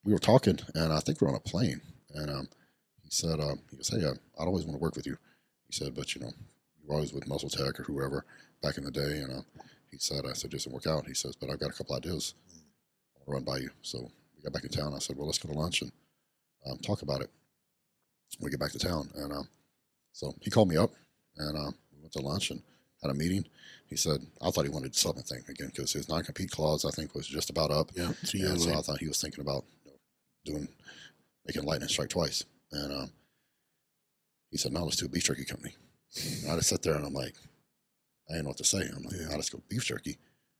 we 0.04 0.14
were 0.14 0.20
talking, 0.20 0.60
and 0.76 0.91
I 0.94 1.00
think 1.00 1.22
we 1.22 1.26
were 1.26 1.32
on 1.32 1.38
a 1.38 1.50
plane, 1.50 1.82
and 2.16 2.30
um, 2.30 2.48
he 3.04 3.10
said 3.10 3.39
uh, 3.39 3.56
he 3.70 3.78
goes, 3.78 3.89
"Hey, 3.89 4.04
uh, 4.06 4.14
I'd 4.39 4.48
always 4.48 4.66
want 4.66 4.78
to 4.78 4.82
work 4.82 4.96
with 4.96 5.06
you." 5.06 5.18
He 5.68 5.74
said, 5.74 5.94
"But 5.96 6.14
you 6.16 6.22
know, 6.22 6.32
you 6.82 6.88
were 6.88 6.96
always 6.96 7.14
with 7.14 7.28
MuscleTech 7.28 7.80
or 7.80 7.84
whoever 7.84 8.26
back 8.62 8.78
in 8.78 8.84
the 8.84 8.91
day," 8.91 9.20
and 9.20 9.44
he 9.91 9.98
said, 10.00 10.26
"I 10.26 10.34
said 10.34 10.52
just 10.52 10.66
didn't 10.66 10.74
work 10.74 10.88
out." 10.88 11.06
He 11.08 11.14
says, 11.14 11.36
"But 11.36 11.50
I've 11.50 11.60
got 11.60 11.70
a 11.70 11.74
couple 11.74 11.96
ideas. 11.96 12.34
I'll 13.28 13.34
run 13.34 13.44
by 13.44 13.58
you." 13.58 13.70
So 13.82 14.10
we 14.36 14.44
got 14.44 14.54
back 14.54 14.64
in 14.64 14.70
town. 14.70 14.94
I 14.96 15.00
said, 15.00 15.18
"Well, 15.18 15.28
let's 15.28 15.38
go 15.38 15.52
to 15.52 15.58
lunch 15.60 15.82
and 15.82 15.91
um, 16.66 16.78
talk 16.80 17.02
about 17.02 17.22
it." 17.22 17.30
We 18.40 18.50
get 18.50 18.60
back 18.60 18.72
to 18.72 18.80
town, 18.80 19.10
and 19.16 19.32
um, 19.32 19.48
so 20.12 20.34
he 20.42 20.50
called 20.50 20.70
me 20.70 20.78
up, 20.78 20.92
and 21.38 21.58
uh, 21.58 21.72
we 21.94 22.02
went 22.02 22.14
to 22.14 22.22
lunch 22.22 22.52
and 22.52 22.62
had 23.02 23.12
a 23.12 23.14
meeting. 23.14 23.46
He 23.88 23.96
said, 23.96 24.26
I 24.42 24.50
thought 24.50 24.64
he 24.66 24.72
wanted 24.72 24.96
something 24.96 25.24
thing 25.24 25.44
again 25.48 25.68
because 25.68 25.94
his 25.94 26.10
non-compete 26.10 26.50
clause, 26.50 26.84
I 26.86 26.90
think, 26.90 27.14
was 27.14 27.28
just 27.28 27.50
about 27.50 27.70
up. 27.70 27.92
Yeah, 27.96 28.12
And 28.34 28.62
so 28.62 28.72
I 28.72 28.82
thought 28.82 29.00
he 29.00 29.08
was 29.08 29.22
thinking 29.22 29.42
about 29.42 29.66
you 29.86 29.92
know, 29.92 29.98
doing 30.46 30.68
making 31.46 31.64
lightning 31.64 31.90
strike 31.90 32.10
twice. 32.10 32.44
And 32.72 32.92
um, 32.92 33.12
he 34.50 34.58
said, 34.58 34.72
"No, 34.74 34.84
let's 34.84 34.98
do 34.98 35.06
a 35.06 35.10
beef 35.10 35.26
jerky 35.26 35.46
company." 35.46 35.76
And 36.44 36.52
I 36.52 36.56
just 36.56 36.70
sat 36.70 36.82
there 36.82 36.96
and 36.96 37.06
I'm 37.06 37.14
like, 37.14 37.36
I 38.30 38.34
didn't 38.34 38.46
know 38.46 38.50
what 38.50 38.58
to 38.58 38.64
say. 38.64 38.82
I'm 38.96 39.04
like, 39.04 39.16
Yeah. 39.20 39.30
"How 39.30 39.36
let's 39.36 39.50
go 39.50 39.62
beef 39.70 39.86
jerky." 39.86 40.18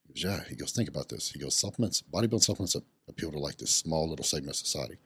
He 0.08 0.14
goes, 0.14 0.24
"Yeah." 0.24 0.44
He 0.48 0.56
goes, 0.56 0.72
"Think 0.74 0.90
about 0.90 1.10
this." 1.10 1.32
He 1.32 1.40
goes, 1.40 1.56
"Supplements, 1.56 2.04
bodybuilding 2.04 2.44
supplements 2.44 2.76
appeal 3.08 3.32
to 3.32 3.40
like 3.40 3.58
this 3.58 3.72
small 3.72 4.08
little 4.10 4.26
segment 4.26 4.52
of 4.52 4.58
society. 4.58 4.98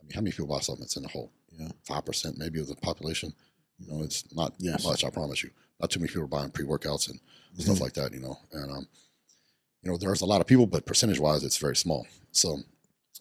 I 0.00 0.04
mean, 0.04 0.12
how 0.14 0.20
many 0.20 0.32
people 0.32 0.46
buy 0.46 0.60
supplements 0.60 0.96
in 0.96 1.02
the 1.02 1.08
whole? 1.08 1.32
Yeah. 1.58 1.68
five 1.84 2.04
percent 2.04 2.38
maybe 2.38 2.60
of 2.60 2.66
the 2.68 2.74
population. 2.76 3.32
You 3.78 3.92
know, 3.92 4.02
it's 4.02 4.24
not 4.34 4.54
Yes. 4.58 4.84
much. 4.84 5.04
I 5.04 5.10
promise 5.10 5.42
you. 5.42 5.50
Not 5.80 5.90
too 5.90 5.98
many 6.00 6.08
people 6.08 6.24
are 6.24 6.28
buying 6.28 6.50
pre-workouts 6.50 7.10
and 7.10 7.20
Mm-hmm. 7.20 7.62
stuff 7.62 7.80
like 7.80 7.92
that. 7.94 8.12
You 8.12 8.20
know, 8.20 8.38
and 8.52 8.70
um, 8.72 8.88
you 9.82 9.90
know, 9.90 9.96
there's 9.96 10.22
a 10.22 10.26
lot 10.26 10.40
of 10.40 10.46
people, 10.46 10.66
but 10.66 10.86
percentage-wise, 10.86 11.44
it's 11.44 11.58
very 11.58 11.76
small. 11.76 12.06
So 12.32 12.58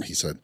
he 0.03 0.13
said, 0.15 0.39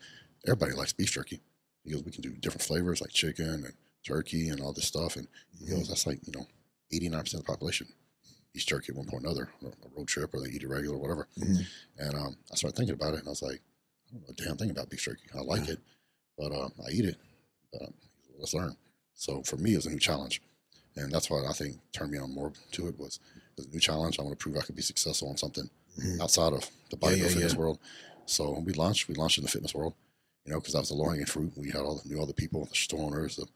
everybody 0.45 0.73
likes 0.73 0.93
beef 0.93 1.11
jerky. 1.11 1.39
He 1.83 1.91
goes, 1.91 2.03
we 2.03 2.11
can 2.11 2.21
do 2.21 2.31
different 2.35 2.61
flavors 2.61 3.01
like 3.01 3.11
chicken 3.11 3.63
and 3.65 3.73
turkey 4.05 4.49
and 4.49 4.59
all 4.61 4.73
this 4.73 4.85
stuff. 4.85 5.15
And 5.15 5.27
he 5.57 5.65
Mm-hmm. 5.65 5.75
goes, 5.77 5.87
that's 5.87 6.05
like 6.05 6.19
you 6.27 6.33
know, 6.33 6.45
89 6.91 7.19
percent 7.21 7.41
of 7.41 7.45
the 7.47 7.51
population 7.51 7.87
eats 8.55 8.65
jerky 8.65 8.91
at 8.91 8.95
one 8.95 9.05
point 9.07 9.23
or 9.23 9.27
another, 9.27 9.49
on 9.63 9.71
a 9.71 9.97
road 9.97 10.07
trip 10.07 10.33
or 10.33 10.41
they 10.41 10.49
eat 10.49 10.63
it 10.63 10.67
regular 10.67 10.95
or 10.97 10.99
whatever. 11.01 11.27
Mhm. 11.39 11.65
And 11.99 12.15
um, 12.15 12.35
I 12.51 12.55
started 12.55 12.75
thinking 12.77 12.95
about 12.95 13.13
it, 13.13 13.19
and 13.19 13.27
I 13.27 13.29
was 13.31 13.41
like, 13.43 13.61
I 14.09 14.13
don't 14.13 14.21
know 14.21 14.27
a 14.29 14.33
damn 14.33 14.57
thing 14.57 14.71
about 14.71 14.89
beef 14.89 15.01
jerky. 15.03 15.23
I 15.35 15.41
like 15.41 15.67
it, 15.69 15.79
but 16.37 16.51
uh, 16.51 16.69
I 16.85 16.89
eat 16.91 17.05
it. 17.05 17.17
Um, 17.79 17.93
let's 18.37 18.53
learn. 18.53 18.75
So 19.15 19.43
for 19.43 19.57
me, 19.57 19.73
it 19.73 19.77
was 19.77 19.85
a 19.85 19.89
new 19.91 19.99
challenge, 19.99 20.41
and 20.95 21.11
that's 21.11 21.29
what 21.29 21.45
I 21.45 21.53
think 21.53 21.77
turned 21.91 22.11
me 22.11 22.17
on 22.17 22.33
more 22.33 22.51
to 22.73 22.87
it 22.87 22.97
was 22.97 23.19
it 23.57 23.57
was 23.57 23.65
a 23.67 23.69
new 23.71 23.79
challenge. 23.79 24.19
I 24.19 24.23
want 24.23 24.37
to 24.37 24.41
prove 24.41 24.57
I 24.57 24.61
could 24.61 24.75
be 24.75 24.81
successful 24.81 25.29
on 25.29 25.37
something 25.37 25.69
Mhm. 25.97 26.21
outside 26.21 26.53
of 26.53 26.69
the 26.89 26.97
Yeah, 26.97 27.09
bodybuilding 27.09 27.17
yeah, 27.19 27.27
fitness 27.27 27.53
yeah. 27.53 27.59
world. 27.59 27.79
So 28.25 28.59
we 28.59 28.73
launched. 28.73 29.07
We 29.07 29.15
launched 29.15 29.37
in 29.37 29.43
the 29.43 29.49
fitness 29.49 29.73
world, 29.73 29.93
you 30.45 30.51
know, 30.53 30.59
because 30.59 30.73
that 30.73 30.79
was 30.79 30.89
the 30.89 30.95
low 30.95 31.09
hanging 31.09 31.25
fruit. 31.25 31.51
We 31.57 31.69
had 31.71 31.81
all 31.81 31.95
the 31.95 32.07
knew 32.07 32.19
all 32.19 32.25
the 32.25 32.33
people, 32.33 32.65
the 32.65 32.75
store 32.75 33.01
owners, 33.01 33.35
the, 33.35 33.47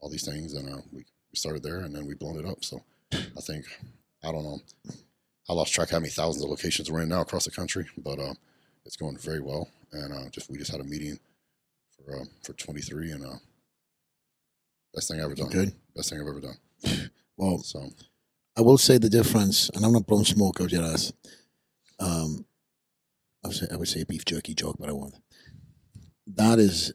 all 0.00 0.08
these 0.08 0.24
things, 0.24 0.54
and 0.54 0.68
uh, 0.72 0.80
we 0.92 1.00
we 1.00 1.36
started 1.36 1.62
there, 1.62 1.80
and 1.80 1.94
then 1.94 2.06
we 2.06 2.14
blown 2.14 2.38
it 2.38 2.46
up. 2.46 2.64
So 2.64 2.82
I 3.12 3.40
think 3.40 3.66
I 4.22 4.32
don't 4.32 4.44
know. 4.44 4.60
I 5.48 5.52
lost 5.52 5.72
track 5.72 5.90
how 5.90 6.00
many 6.00 6.10
thousands 6.10 6.42
of 6.44 6.50
locations 6.50 6.90
we're 6.90 7.02
in 7.02 7.08
now 7.08 7.20
across 7.20 7.44
the 7.44 7.50
country, 7.52 7.86
but 7.98 8.18
uh, 8.18 8.34
it's 8.84 8.96
going 8.96 9.16
very 9.18 9.40
well. 9.40 9.68
And 9.92 10.12
uh, 10.12 10.28
just 10.30 10.50
we 10.50 10.58
just 10.58 10.70
had 10.72 10.80
a 10.80 10.84
meeting 10.84 11.18
uh, 12.12 12.24
for 12.42 12.52
23, 12.52 13.12
and 13.12 13.24
uh, 13.26 13.34
best 14.94 15.08
thing 15.10 15.20
I 15.20 15.24
ever 15.24 15.34
done. 15.34 15.48
Good. 15.50 15.72
Best 15.94 16.10
thing 16.10 16.20
I've 16.20 16.26
ever 16.28 16.40
done. 16.40 16.56
Well, 17.38 17.58
So 17.58 17.90
I 18.56 18.62
will 18.62 18.78
say 18.78 18.96
the 18.96 19.10
difference, 19.10 19.68
and 19.74 19.84
I'm 19.84 19.92
not 19.92 20.06
blowing 20.06 20.24
smoke 20.24 20.58
out 20.60 20.72
your 20.72 20.84
ass. 20.84 21.12
Um, 22.00 22.46
I 23.44 23.48
would 23.48 23.56
say, 23.56 23.66
I 23.70 23.76
would 23.76 23.88
say 23.88 24.00
a 24.00 24.06
beef 24.06 24.24
jerky 24.24 24.54
joke, 24.54 24.76
but 24.80 24.88
I 24.88 24.92
won't. 24.92 25.14
That 26.26 26.58
is 26.58 26.94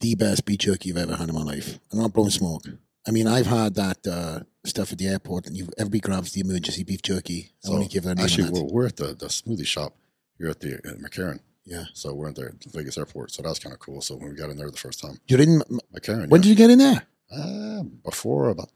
the 0.00 0.14
best 0.16 0.44
beef 0.44 0.58
jerky 0.58 0.88
you've 0.88 0.98
ever 0.98 1.16
had 1.16 1.30
in 1.30 1.34
my 1.34 1.42
life. 1.42 1.78
I'm 1.90 1.98
not 1.98 2.12
blowing 2.12 2.28
smoke. 2.30 2.64
I 3.08 3.10
mean, 3.10 3.26
I've 3.26 3.46
had 3.46 3.74
that 3.76 4.06
uh, 4.06 4.40
stuff 4.66 4.92
at 4.92 4.98
the 4.98 5.06
airport, 5.08 5.46
and 5.46 5.56
you 5.56 5.68
everybody 5.78 6.00
grabs 6.00 6.32
the 6.32 6.40
emergency 6.40 6.84
beef 6.84 7.00
jerky. 7.00 7.52
I 7.64 7.68
So 7.68 7.72
want 7.72 7.84
to 7.84 7.88
give 7.90 8.04
name. 8.04 8.18
actually, 8.18 8.44
that. 8.44 8.52
we're, 8.52 8.64
we're 8.64 8.86
at 8.88 8.96
the, 8.96 9.14
the 9.14 9.26
smoothie 9.28 9.66
shop 9.66 9.94
here 10.36 10.50
at 10.50 10.60
the 10.60 10.74
at 10.74 10.98
McCarran. 10.98 11.40
Yeah. 11.66 11.84
So 11.94 12.12
we're 12.14 12.28
in 12.28 12.34
there 12.34 12.48
at 12.48 12.64
Vegas 12.72 12.98
airport. 12.98 13.32
So 13.32 13.42
that 13.42 13.48
was 13.48 13.58
kind 13.58 13.72
of 13.72 13.78
cool. 13.80 14.00
So 14.00 14.16
when 14.16 14.30
we 14.30 14.36
got 14.36 14.50
in 14.50 14.56
there 14.56 14.70
the 14.70 14.76
first 14.76 15.00
time, 15.00 15.18
You 15.26 15.36
didn't. 15.36 15.62
McCarran. 15.94 16.28
When 16.28 16.40
did 16.40 16.48
you 16.48 16.54
get 16.54 16.70
in 16.70 16.78
there? 16.78 17.06
yeah. 17.30 17.38
uh, 17.38 17.82
before 18.04 18.48
about 18.50 18.70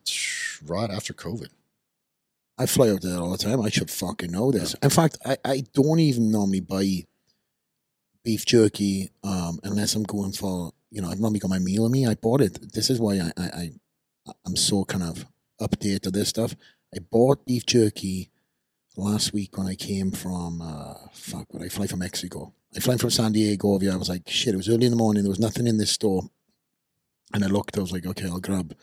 right 0.66 0.90
after 0.90 1.12
COVID. 1.12 1.48
I 2.60 2.66
fly 2.66 2.90
out 2.90 3.02
there 3.02 3.18
all 3.18 3.30
the 3.30 3.38
time. 3.38 3.60
I 3.62 3.68
should 3.68 3.90
fucking 3.90 4.32
know 4.32 4.50
this. 4.50 4.74
In 4.82 4.90
fact, 4.90 5.16
I, 5.24 5.36
I 5.44 5.64
don't 5.74 6.00
even 6.00 6.32
normally 6.32 6.60
buy 6.60 7.04
beef 8.24 8.44
jerky 8.44 9.10
um, 9.22 9.60
unless 9.62 9.94
I'm 9.94 10.02
going 10.02 10.32
for, 10.32 10.72
you 10.90 11.00
know, 11.00 11.08
I've 11.08 11.20
normally 11.20 11.38
got 11.38 11.50
my 11.50 11.60
meal 11.60 11.84
on 11.84 11.92
me. 11.92 12.04
I 12.06 12.14
bought 12.14 12.40
it. 12.40 12.72
This 12.72 12.90
is 12.90 12.98
why 12.98 13.18
I, 13.20 13.32
I, 13.36 13.70
I, 14.26 14.32
I'm 14.44 14.56
so 14.56 14.84
kind 14.84 15.04
of 15.04 15.24
updated 15.60 16.00
to 16.00 16.10
this 16.10 16.30
stuff. 16.30 16.56
I 16.92 16.98
bought 16.98 17.46
beef 17.46 17.64
jerky 17.64 18.30
last 18.98 19.32
week 19.32 19.56
when 19.56 19.66
I 19.66 19.74
came 19.74 20.10
from 20.10 20.60
uh, 20.60 20.94
fuck, 21.12 21.46
when 21.52 21.62
I 21.62 21.68
fly 21.68 21.86
from 21.86 22.00
Mexico. 22.00 22.52
I 22.76 22.80
fly 22.80 22.96
from 22.96 23.10
San 23.10 23.32
Diego 23.32 23.72
over 23.72 23.84
here. 23.84 23.92
I 23.92 23.96
was 23.96 24.08
like, 24.08 24.28
shit. 24.28 24.54
It 24.54 24.58
was 24.58 24.68
early 24.68 24.86
in 24.86 24.90
the 24.90 24.96
morning. 24.96 25.22
There 25.22 25.30
was 25.30 25.38
nothing 25.38 25.66
in 25.66 25.78
this 25.78 25.92
store, 25.92 26.22
and 27.32 27.44
I 27.44 27.46
looked. 27.46 27.78
I 27.78 27.80
was 27.80 27.92
like, 27.92 28.06
okay, 28.06 28.26
I'll 28.26 28.40
grab 28.40 28.76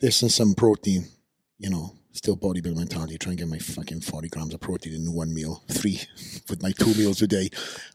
this 0.00 0.22
and 0.22 0.32
some 0.32 0.54
protein. 0.54 1.06
You 1.58 1.70
know, 1.70 1.92
still 2.12 2.36
bodybuilding 2.36 2.76
mentality. 2.76 3.18
trying 3.18 3.36
to 3.36 3.42
get 3.42 3.50
my 3.50 3.58
fucking 3.58 4.00
forty 4.00 4.28
grams 4.28 4.54
of 4.54 4.60
protein 4.60 4.94
in 4.94 5.12
one 5.12 5.32
meal, 5.32 5.62
three 5.70 6.00
with 6.50 6.62
my 6.62 6.72
two 6.72 6.94
meals 6.94 7.22
a 7.22 7.28
day. 7.28 7.50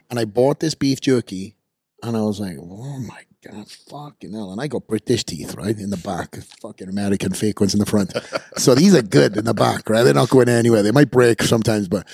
And 0.09 0.19
I 0.19 0.25
bought 0.25 0.61
this 0.61 0.75
beef 0.75 1.01
jerky, 1.01 1.55
and 2.01 2.15
I 2.15 2.21
was 2.21 2.39
like, 2.39 2.57
oh 2.59 2.99
my 2.99 3.23
god, 3.51 3.69
fucking 3.69 4.33
hell! 4.33 4.51
And 4.51 4.61
I 4.61 4.67
got 4.67 4.87
British 4.87 5.23
teeth 5.23 5.55
right 5.55 5.77
in 5.77 5.89
the 5.89 5.97
back, 5.97 6.35
fucking 6.61 6.89
American 6.89 7.33
fake 7.33 7.59
ones 7.59 7.73
in 7.73 7.79
the 7.79 7.85
front. 7.85 8.13
so 8.57 8.75
these 8.75 8.95
are 8.95 9.01
good 9.01 9.37
in 9.37 9.45
the 9.45 9.53
back, 9.53 9.89
right? 9.89 10.03
They're 10.03 10.13
not 10.13 10.29
going 10.29 10.49
anywhere. 10.49 10.83
They 10.83 10.91
might 10.91 11.11
break 11.11 11.43
sometimes, 11.43 11.87
but 11.87 12.07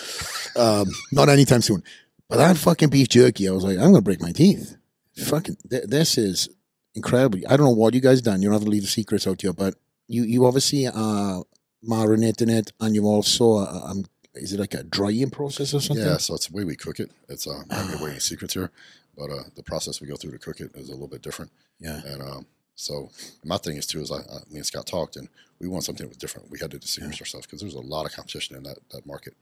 um, 0.55 0.87
not 1.11 1.29
anytime 1.29 1.61
soon. 1.61 1.83
But 2.29 2.37
that 2.37 2.57
fucking 2.57 2.89
beef 2.89 3.09
jerky, 3.09 3.47
I 3.47 3.51
was 3.51 3.63
like, 3.63 3.77
I'm 3.77 3.91
gonna 3.91 4.01
break 4.01 4.21
my 4.21 4.31
teeth. 4.31 4.77
Fucking, 5.15 5.57
th- 5.69 5.83
this 5.87 6.17
is 6.17 6.49
incredible. 6.95 7.39
I 7.47 7.57
don't 7.57 7.65
know 7.65 7.71
what 7.71 7.93
you 7.93 8.01
guys 8.01 8.21
done. 8.21 8.41
You 8.41 8.49
don't 8.49 8.55
have 8.55 8.63
to 8.63 8.69
leave 8.69 8.81
the 8.81 8.87
secrets 8.87 9.27
out 9.27 9.41
here, 9.41 9.53
but 9.53 9.75
you 10.07 10.23
you 10.23 10.45
obviously 10.45 10.87
are 10.87 11.43
marinating 11.87 12.49
it, 12.49 12.71
and 12.79 12.95
you 12.95 13.05
also 13.05 13.57
uh, 13.57 13.81
um, 13.85 14.05
is 14.35 14.53
it 14.53 14.59
like 14.59 14.73
a 14.73 14.83
drying 14.83 15.29
process 15.29 15.73
or 15.73 15.79
something? 15.79 16.05
Yeah, 16.05 16.17
so 16.17 16.35
it's 16.35 16.47
the 16.47 16.55
way 16.57 16.63
we 16.63 16.75
cook 16.75 16.99
it. 16.99 17.11
It's 17.29 17.47
uh, 17.47 17.63
I'm 17.69 18.19
secrets 18.19 18.53
here, 18.55 18.71
but 19.17 19.29
uh, 19.29 19.43
the 19.55 19.63
process 19.63 20.01
we 20.01 20.07
go 20.07 20.15
through 20.15 20.31
to 20.31 20.39
cook 20.39 20.59
it 20.59 20.71
is 20.75 20.89
a 20.89 20.93
little 20.93 21.07
bit 21.07 21.21
different. 21.21 21.51
yeah. 21.79 22.01
And 22.05 22.21
um, 22.21 22.45
so 22.75 23.09
my 23.45 23.57
thing 23.57 23.77
is 23.77 23.85
too 23.85 24.01
is 24.01 24.11
I, 24.11 24.17
I 24.17 24.37
me 24.49 24.57
and 24.57 24.65
Scott 24.65 24.87
talked 24.87 25.15
and 25.15 25.29
we 25.59 25.67
want 25.67 25.83
something 25.83 26.03
that 26.05 26.09
was 26.09 26.17
different. 26.17 26.49
We 26.49 26.59
had 26.59 26.71
to 26.71 26.79
distinguish 26.79 27.21
ourselves 27.21 27.45
because 27.45 27.61
there's 27.61 27.75
a 27.75 27.79
lot 27.81 28.05
of 28.05 28.13
competition 28.13 28.55
in 28.55 28.63
that 28.63 28.79
that 28.91 29.05
market. 29.05 29.35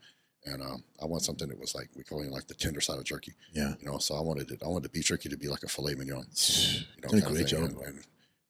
And 0.44 0.60
um, 0.60 0.82
I 1.00 1.06
want 1.06 1.22
something 1.22 1.48
that 1.48 1.58
was 1.60 1.74
like 1.74 1.88
we 1.96 2.02
call 2.02 2.20
it 2.22 2.30
like 2.30 2.46
the 2.48 2.54
tender 2.54 2.80
side 2.80 2.98
of 2.98 3.04
jerky, 3.04 3.32
Yeah. 3.52 3.74
you 3.80 3.86
know. 3.90 3.98
So 3.98 4.14
I 4.16 4.20
wanted 4.20 4.50
it. 4.50 4.62
I 4.62 4.66
wanted 4.68 4.82
the 4.84 4.88
beef 4.90 5.06
jerky 5.06 5.28
to 5.28 5.36
be 5.36 5.48
like 5.48 5.62
a 5.62 5.68
filet 5.68 5.94
mignon, 5.94 6.26
you 6.26 6.80
know, 7.02 7.08
Done 7.08 7.18
a 7.18 7.22
kind 7.22 7.24
of 7.26 7.32
great 7.32 7.46
job. 7.46 7.62
And, 7.86 7.98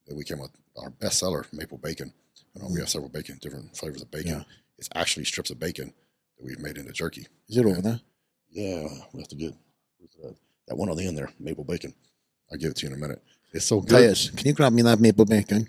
and 0.08 0.16
we 0.16 0.24
came 0.24 0.38
with 0.40 0.50
our 0.78 0.90
best 0.90 1.18
seller, 1.18 1.46
maple 1.52 1.78
bacon. 1.78 2.12
You 2.54 2.62
know, 2.62 2.68
we 2.72 2.80
have 2.80 2.88
several 2.88 3.10
bacon, 3.10 3.38
different 3.40 3.76
flavors 3.76 4.02
of 4.02 4.10
bacon. 4.10 4.32
Yeah. 4.38 4.42
It's 4.78 4.88
actually 4.94 5.26
strips 5.26 5.50
of 5.50 5.60
bacon 5.60 5.92
that 6.38 6.44
we've 6.46 6.58
made 6.58 6.76
into 6.78 6.92
jerky. 6.92 7.26
Is 7.48 7.56
it 7.58 7.66
over 7.66 7.80
there? 7.82 8.00
Yeah, 8.50 8.88
we 9.12 9.20
have 9.20 9.28
to 9.28 9.36
get 9.36 9.54
where's 9.98 10.14
that, 10.22 10.36
that 10.68 10.76
one 10.76 10.88
on 10.90 10.96
the 10.96 11.06
end 11.06 11.16
there, 11.18 11.30
maple 11.38 11.64
bacon. 11.64 11.94
I'll 12.50 12.58
give 12.58 12.70
it 12.70 12.76
to 12.78 12.86
you 12.86 12.92
in 12.92 12.98
a 12.98 13.00
minute. 13.00 13.22
It's 13.52 13.64
so 13.66 13.80
good. 13.80 13.88
Players, 13.90 14.30
can 14.30 14.46
you 14.46 14.52
grab 14.52 14.72
me 14.72 14.82
that 14.82 15.00
maple 15.00 15.24
bacon? 15.24 15.68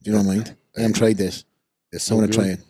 If 0.00 0.06
you 0.06 0.12
don't 0.12 0.26
mind. 0.26 0.54
I 0.76 0.82
haven't 0.82 0.96
tried 0.96 1.16
this. 1.16 1.44
It's 1.90 2.06
I 2.06 2.10
so 2.10 2.16
want 2.16 2.30
to 2.32 2.36
good. 2.38 2.44
try 2.44 2.52
it. 2.54 2.60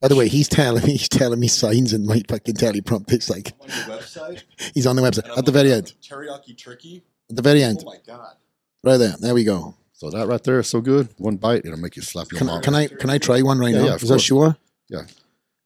By 0.00 0.08
the 0.08 0.16
way, 0.16 0.28
he's 0.28 0.48
telling 0.48 0.82
me 0.84 0.92
he's 0.96 1.08
telling 1.08 1.38
me 1.40 1.48
signs 1.48 1.92
in 1.92 2.06
my 2.06 2.22
fucking 2.28 2.54
teleprompter. 2.54 3.12
It's 3.12 3.30
like 3.30 3.52
on 3.60 3.68
your 3.68 3.98
website. 3.98 4.42
he's 4.74 4.86
on 4.86 4.96
the 4.96 5.02
website 5.02 5.36
at 5.36 5.44
the 5.44 5.52
very 5.52 5.72
end. 5.72 5.92
Teriyaki 6.02 6.56
turkey. 6.56 7.02
At 7.28 7.36
the 7.36 7.42
very 7.42 7.62
end, 7.62 7.78
Oh 7.82 7.86
my 7.86 7.98
god. 8.06 8.34
right 8.82 8.96
there. 8.96 9.14
There 9.20 9.34
we 9.34 9.44
go. 9.44 9.74
So 9.92 10.10
that 10.10 10.26
right 10.26 10.42
there 10.42 10.58
is 10.60 10.68
so 10.68 10.80
good. 10.80 11.08
One 11.18 11.36
bite, 11.36 11.64
it'll 11.66 11.78
make 11.78 11.96
you 11.96 12.02
slap 12.02 12.32
your 12.32 12.38
Can, 12.38 12.46
mom. 12.48 12.62
can 12.62 12.74
I 12.74 12.86
can 12.86 13.10
I 13.10 13.18
try 13.18 13.42
one 13.42 13.58
right 13.58 13.72
Yeah, 13.72 13.80
now? 13.80 13.84
yeah, 13.86 13.94
of 13.96 14.02
Is 14.02 14.08
that 14.08 14.20
sure? 14.20 14.56
Yeah. 14.88 15.02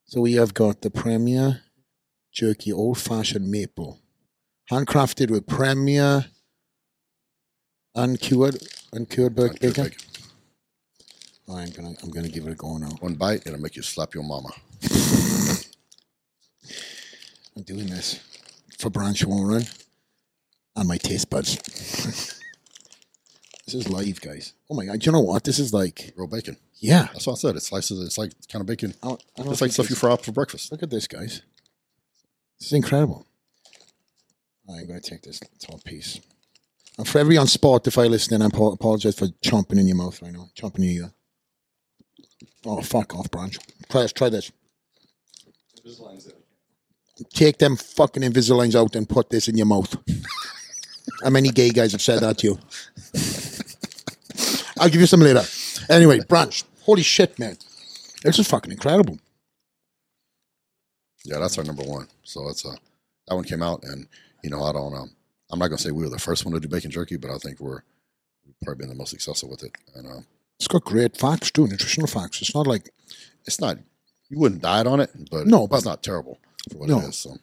So 0.07 0.21
we 0.21 0.35
have 0.35 0.53
got 0.55 0.83
the 0.83 0.91
Premier 0.91 1.63
Jerky 2.33 2.73
Old 2.73 2.99
Fashioned 2.99 3.49
Maple, 3.49 4.01
handcrafted 4.71 5.31
with 5.31 5.47
Premier 5.47 6.27
uncured 7.95 8.59
uncured 8.93 9.35
bacon. 9.37 9.93
Oh, 11.49 11.57
I'm 11.57 11.71
gonna 11.71 11.95
I'm 12.03 12.11
gonna 12.11 12.29
give 12.29 12.47
it 12.47 12.53
a 12.53 12.55
go 12.55 12.77
now. 12.79 12.89
One 13.01 13.15
bite, 13.15 13.47
it'll 13.47 13.61
make 13.61 13.77
you 13.77 13.83
slap 13.83 14.15
your 14.15 14.25
mama. 14.25 14.51
I'm 17.57 17.63
doing 17.63 17.87
this 17.87 18.21
for 18.79 18.91
Branch 18.91 19.25
Warren 19.25 19.65
and 20.75 20.89
my 20.89 20.97
taste 20.97 21.31
buds. 21.31 21.57
this 23.67 23.75
is 23.75 23.89
live, 23.89 24.21
guys. 24.21 24.55
Oh 24.71 24.75
my 24.75 24.87
god! 24.87 24.99
Do 25.01 25.07
you 25.07 25.13
know 25.13 25.21
what? 25.21 25.45
This 25.45 25.59
is 25.59 25.73
like, 25.73 26.13
Real 26.17 26.27
bacon. 26.27 26.57
yeah. 26.79 27.09
That's 27.13 27.27
what 27.27 27.35
I 27.35 27.37
said. 27.37 27.57
It 27.57 27.63
slices. 27.63 28.05
It's 28.05 28.19
like 28.19 28.33
kind 28.51 28.61
of 28.61 28.67
bacon. 28.67 28.95
I 29.03 29.09
don't, 29.09 29.23
I 29.39 29.43
don't 29.43 29.53
It's 29.53 29.61
like 29.61 29.71
stuff 29.73 29.91
you 29.91 29.97
fry 29.97 30.13
up 30.13 30.25
for 30.25 30.33
breakfast. 30.33 30.73
Look 30.73 30.83
at 30.83 30.91
this, 30.91 31.07
guys. 31.07 31.43
This 32.59 32.69
is 32.69 32.73
incredible. 32.73 33.27
I'm 34.69 34.87
going 34.87 35.01
to 35.01 35.11
take 35.11 35.23
this 35.23 35.41
top 35.61 35.85
piece. 35.85 36.21
And 36.97 37.07
for 37.09 37.19
every 37.19 37.37
on 37.37 37.47
Spotify 37.47 38.09
listening, 38.09 38.41
I 38.43 38.47
apo- 38.47 38.73
apologize 38.73 39.19
for 39.19 39.27
chomping 39.45 39.79
in 39.81 39.89
your 39.89 39.97
mouth 39.97 40.21
right 40.23 40.33
now. 40.33 40.49
Chomping 40.57 40.79
in 40.79 40.83
your 40.85 41.05
ear. 41.05 41.13
Oh, 42.65 42.81
fuck 42.81 43.15
off, 43.15 43.31
Branch. 43.31 43.59
Try 43.91 44.03
this. 44.03 44.13
Try 44.13 44.29
this. 44.31 44.53
Take 47.33 47.59
them 47.59 47.77
fucking 47.77 48.23
Invisaligns 48.23 48.75
out 48.75 48.97
and 48.97 49.09
put 49.09 49.31
this 49.31 49.49
in 49.49 49.57
your 49.57 49.67
mouth. 49.67 49.97
How 51.23 51.31
many 51.31 51.51
gay 51.51 51.71
guys 51.71 51.93
have 51.93 52.03
said 52.03 52.21
that 52.21 52.39
to 52.39 52.47
you? 52.47 52.59
I'll 54.79 54.89
give 54.89 55.01
you 55.01 55.07
some 55.07 55.21
later. 55.21 55.43
Anyway, 55.91 56.21
Branch. 56.29 56.65
Holy 56.83 57.03
shit, 57.03 57.39
man. 57.39 57.57
This 58.23 58.39
is 58.39 58.49
fucking 58.49 58.73
incredible. 58.73 59.19
Yeah, 61.25 61.39
that's 61.39 61.59
our 61.59 61.65
number 61.65 61.85
one. 61.85 62.09
So 62.23 62.47
that's 62.47 62.65
uh, 62.67 62.75
that 63.29 63.35
one 63.35 63.45
came 63.45 63.63
out, 63.63 63.83
and 63.85 64.07
you 64.45 64.51
know 64.51 64.63
I 64.63 64.73
don't 64.73 64.95
um, 64.95 65.11
I'm 65.51 65.59
not 65.59 65.69
gonna 65.69 65.79
say 65.79 65.91
we 65.91 66.05
were 66.05 66.11
the 66.11 66.19
first 66.19 66.45
one 66.45 66.55
to 66.55 66.61
do 66.61 66.69
bacon 66.69 66.91
jerky, 66.91 67.17
but 67.17 67.31
I 67.31 67.39
think 67.39 67.59
we're 67.61 67.81
we've 68.47 68.55
probably 68.63 68.83
been 68.83 68.89
the 68.91 68.95
most 69.03 69.11
successful 69.11 69.49
with 69.51 69.63
it. 69.65 69.73
And 69.97 70.07
um, 70.07 70.27
It's 70.59 70.69
got 70.69 70.85
great 70.85 71.17
facts 71.17 71.51
too, 71.51 71.67
nutritional 71.67 72.07
facts. 72.07 72.41
It's 72.43 72.55
not 72.55 72.67
like 72.67 72.91
it's 73.47 73.61
not 73.61 73.79
you 74.31 74.39
wouldn't 74.39 74.63
diet 74.63 74.87
on 74.87 75.01
it, 75.01 75.11
but 75.31 75.47
No, 75.47 75.67
but- 75.67 75.77
it's 75.77 75.85
not 75.87 76.03
terrible 76.03 76.39
for 76.71 76.79
what 76.79 76.89
No. 76.89 77.01
it 77.01 77.09
is. 77.09 77.17
So 77.17 77.37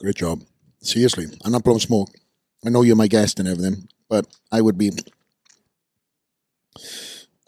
Great 0.00 0.16
job. 0.16 0.42
Seriously, 0.80 1.26
I'm 1.44 1.50
not 1.52 1.64
blowing 1.64 1.80
smoke. 1.80 2.10
I 2.64 2.70
know 2.70 2.82
you're 2.82 2.94
my 2.96 3.08
guest 3.08 3.38
and 3.40 3.48
everything, 3.48 3.88
but 4.08 4.26
I 4.52 4.60
would 4.60 4.78
be. 4.78 4.90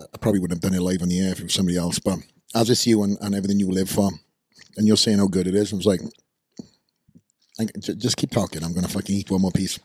I 0.00 0.16
probably 0.20 0.40
wouldn't 0.40 0.62
have 0.62 0.72
done 0.72 0.78
it 0.78 0.82
live 0.82 1.02
on 1.02 1.08
the 1.08 1.20
air 1.20 1.32
if 1.32 1.38
it 1.40 1.44
was 1.44 1.54
somebody 1.54 1.76
else, 1.78 1.98
but 1.98 2.18
as 2.54 2.68
it's 2.70 2.86
you 2.86 3.02
and, 3.04 3.16
and 3.20 3.34
everything 3.34 3.60
you 3.60 3.70
live 3.70 3.88
for, 3.90 4.10
and 4.76 4.86
you're 4.86 4.96
saying 4.96 5.18
how 5.18 5.26
good 5.28 5.46
it 5.46 5.54
is, 5.54 5.72
I 5.72 5.76
was 5.76 5.86
like, 5.86 6.00
I, 7.60 7.78
j- 7.78 7.94
just 7.94 8.16
keep 8.16 8.30
talking. 8.30 8.62
I'm 8.64 8.72
going 8.72 8.84
to 8.86 8.90
fucking 8.92 9.14
eat 9.14 9.30
one 9.30 9.40
more 9.42 9.52
piece. 9.52 9.78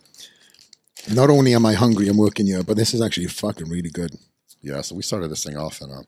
Not 1.13 1.29
only 1.29 1.53
am 1.53 1.65
I 1.65 1.73
hungry, 1.73 2.07
I'm 2.07 2.17
working 2.17 2.47
here, 2.47 2.63
but 2.63 2.77
this 2.77 2.93
is 2.93 3.01
actually 3.01 3.27
fucking 3.27 3.69
really 3.69 3.89
good. 3.89 4.15
yeah, 4.61 4.81
so 4.81 4.95
we 4.95 5.01
started 5.03 5.29
this 5.29 5.43
thing 5.43 5.57
off, 5.57 5.81
and 5.81 5.91
uh, 5.91 6.01